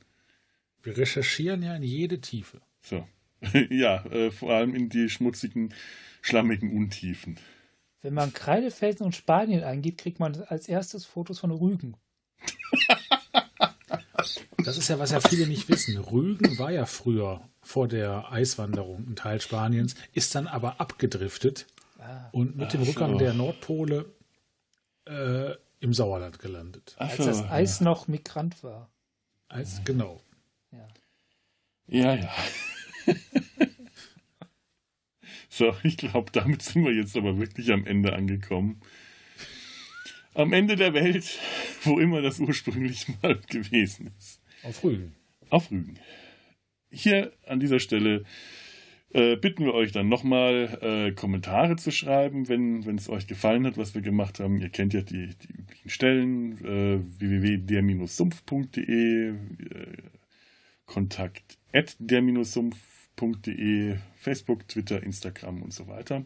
Wir 0.84 0.98
recherchieren 0.98 1.64
ja 1.64 1.76
in 1.76 1.84
jede 1.84 2.20
Tiefe. 2.20 2.62
So. 2.82 3.08
ja, 3.70 4.06
äh, 4.06 4.32
vor 4.32 4.54
allem 4.54 4.76
in 4.76 4.90
die 4.90 5.10
schmutzigen, 5.10 5.74
schlammigen 6.22 6.76
Untiefen. 6.76 7.38
Wenn 8.02 8.14
man 8.14 8.34
Kreidefelsen 8.34 9.06
und 9.06 9.16
Spanien 9.16 9.64
eingibt, 9.64 9.99
kriegt 9.99 10.20
man 10.20 10.41
als 10.44 10.68
erstes 10.68 11.06
Fotos 11.06 11.40
von 11.40 11.52
Rügen. 11.52 11.95
Das 14.68 14.78
ist 14.78 14.90
ja, 14.90 14.99
was 14.99 15.12
ja 15.12 15.22
viele 15.22 15.48
nicht 15.48 15.70
wissen. 15.70 15.98
Rügen 15.98 16.58
war 16.58 16.72
ja 16.72 16.86
früher 16.86 17.48
vor 17.62 17.88
der 17.88 18.34
Eiswanderung 18.34 19.08
ein 19.08 19.16
Teil 19.16 19.40
Spaniens, 19.40 19.95
ist 20.12 20.36
dann 20.36 20.45
aber 20.45 20.82
abgedriftet 20.82 21.68
ah. 21.99 22.28
und 22.34 22.58
mit 22.58 22.74
dem 22.74 22.82
Rückgang 22.82 23.14
so. 23.14 23.18
der 23.18 23.34
Nordpole 23.34 24.14
äh, 25.06 25.52
im 25.80 25.94
Sauerland 25.94 26.40
gelandet. 26.40 26.95
Ach 26.99 27.10
Als 27.10 27.18
das 27.18 27.44
Eis 27.49 27.80
ja. 27.80 27.86
noch 27.86 28.08
Migrant 28.08 28.64
war. 28.64 28.90
Eis, 29.49 29.82
genau. 29.86 30.22
Ja, 30.72 30.88
ja. 31.88 32.16
ja. 32.16 32.36
so, 35.49 35.76
ich 35.84 35.98
glaube, 35.98 36.32
damit 36.32 36.62
sind 36.62 36.84
wir 36.84 36.94
jetzt 36.94 37.16
aber 37.16 37.38
wirklich 37.38 37.72
am 37.72 37.86
Ende 37.86 38.14
angekommen. 38.14 38.82
Am 40.34 40.54
Ende 40.54 40.76
der 40.76 40.94
Welt, 40.94 41.40
wo 41.84 41.99
immer 41.99 42.22
das 42.22 42.40
ursprünglich 42.40 43.08
mal 43.22 43.40
gewesen 43.48 44.12
ist. 44.18 44.41
Auf 44.64 44.84
Rügen. 44.84 45.16
Auf 45.49 45.72
Rügen. 45.72 45.99
Hier 46.91 47.32
an 47.45 47.60
dieser 47.60 47.80
Stelle 47.80 48.26
äh, 49.18 49.35
bitten 49.35 49.65
wir 49.65 49.73
euch 49.73 49.91
dann 49.91 50.07
nochmal 50.10 50.77
äh, 50.81 51.11
Kommentare 51.11 51.76
zu 51.76 51.89
schreiben, 51.89 52.49
wenn, 52.49 52.85
wenn 52.85 52.98
es 52.98 53.10
euch 53.10 53.26
gefallen 53.26 53.65
hat, 53.65 53.76
was 53.76 53.95
wir 53.95 54.03
gemacht 54.03 54.39
haben. 54.39 54.61
Ihr 54.61 54.69
kennt 54.69 54.94
ja 54.94 55.02
die, 55.02 55.35
die 55.35 55.53
üblichen 55.53 55.89
Stellen, 55.89 56.64
äh, 56.64 56.99
www.der-sumpf.de, 57.19 59.30
äh, 59.30 59.34
kontakt 60.85 61.57
at 61.73 61.95
der-sumpf.de, 61.98 63.98
Facebook, 64.18 64.68
Twitter, 64.68 65.02
Instagram 65.02 65.64
und 65.64 65.73
so 65.73 65.88
weiter. 65.88 66.23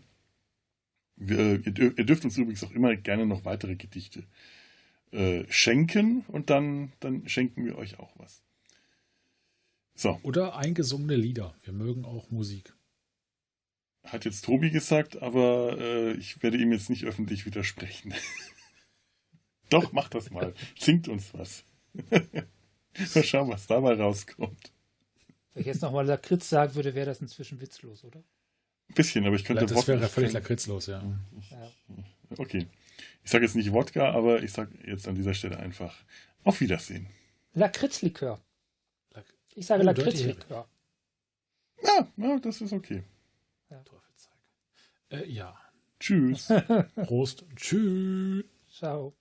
Wir, 1.16 1.66
ihr, 1.66 1.98
ihr, 1.98 2.06
dürft 2.06 2.26
uns 2.26 2.38
übrigens 2.38 2.66
auch 2.66 2.72
immer 2.72 2.94
gerne 2.98 3.26
noch 3.26 3.46
weitere 3.46 3.78
Gedichte 3.78 4.26
äh, 5.12 5.46
schenken 5.50 6.26
und 6.28 6.50
dann, 6.50 6.92
dann 7.00 7.26
schenken 7.30 7.64
wir 7.64 7.78
euch 7.78 8.00
auch 8.00 8.12
was. 8.18 8.44
So. 9.96 10.20
Oder 10.24 10.58
eingesungene 10.58 11.16
Lieder. 11.16 11.56
Wir 11.64 11.72
mögen 11.72 12.04
auch 12.04 12.32
Musik. 12.32 12.74
Hat 14.04 14.26
jetzt 14.26 14.46
Tobi 14.46 14.72
gesagt, 14.72 15.22
aber 15.22 15.78
äh, 15.80 16.12
ich 16.14 16.42
werde 16.42 16.58
ihm 16.58 16.72
jetzt 16.72 16.90
nicht 16.90 17.06
öffentlich 17.06 17.46
widersprechen. 17.46 18.14
Doch, 19.70 19.94
mach 19.94 20.10
das 20.10 20.32
mal. 20.32 20.54
Singt 20.78 21.08
uns 21.08 21.34
was. 21.34 21.64
mal 23.16 23.24
schauen, 23.24 23.50
was 23.50 23.68
dabei 23.68 23.94
rauskommt. 23.94 24.72
Wenn 25.54 25.62
ich 25.62 25.68
jetzt 25.68 25.82
nochmal 25.82 26.06
Lakritz 26.06 26.50
sagen 26.50 26.76
würde, 26.76 26.96
wäre 26.96 27.06
das 27.06 27.22
inzwischen 27.22 27.62
witzlos, 27.62 28.04
oder? 28.04 28.24
Ein 28.90 28.96
bisschen, 28.96 29.26
aber 29.26 29.36
ich 29.36 29.46
könnte. 29.46 29.66
Das 29.66 29.88
wäre 29.88 30.08
völlig 30.10 30.34
lakritzlos, 30.34 30.88
ja. 30.88 31.02
ja. 31.50 31.72
Okay. 32.38 32.68
Ich 33.24 33.32
sage 33.32 33.46
jetzt 33.46 33.56
nicht 33.56 33.72
Wodka, 33.72 34.12
aber 34.12 34.44
ich 34.44 34.52
sage 34.52 34.72
jetzt 34.86 35.08
an 35.08 35.16
dieser 35.16 35.34
Stelle 35.34 35.58
einfach 35.58 35.96
auf 36.44 36.60
Wiedersehen. 36.60 37.08
Lakritzlikör. 37.54 38.42
Ich 39.56 39.66
sage 39.66 39.84
oh, 39.84 39.86
Lakritzlikör. 39.86 40.68
Ja, 41.84 42.08
ja, 42.18 42.40
das 42.40 42.62
ist 42.62 42.74
okay. 42.74 43.04
Ja. 43.72 43.84
Äh, 45.10 45.26
ja. 45.28 45.58
Tschüss. 46.00 46.48
Prost. 47.08 47.46
Tschüss. 47.56 48.44
Ciao. 48.70 49.14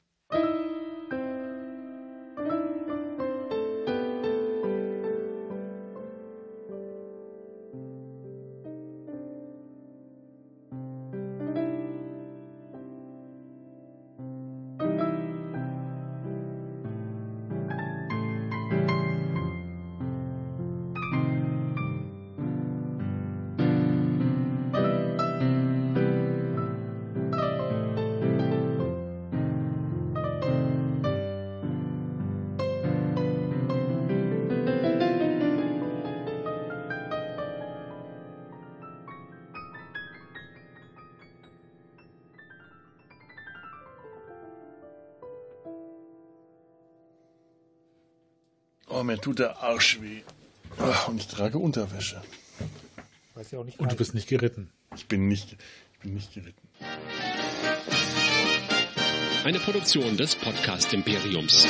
Mir 49.21 49.25
tut 49.25 49.39
der 49.39 49.63
Arsch 49.63 50.01
weh. 50.01 50.23
Und 51.07 51.21
ich 51.21 51.29
trage 51.29 51.59
Unterwäsche. 51.59 52.23
Weiß 53.35 53.51
ja 53.51 53.59
auch 53.59 53.65
nicht 53.65 53.79
und 53.79 53.93
du 53.93 53.97
bist 53.97 54.15
nicht 54.15 54.29
geritten. 54.29 54.71
Ich 54.97 55.07
bin 55.09 55.29
nicht, 55.29 55.57
ich 55.93 55.99
bin 56.01 56.15
nicht 56.15 56.33
geritten. 56.33 56.69
Eine 59.45 59.59
Produktion 59.59 60.17
des 60.17 60.35
Podcast 60.37 60.93
Imperiums. 60.95 61.67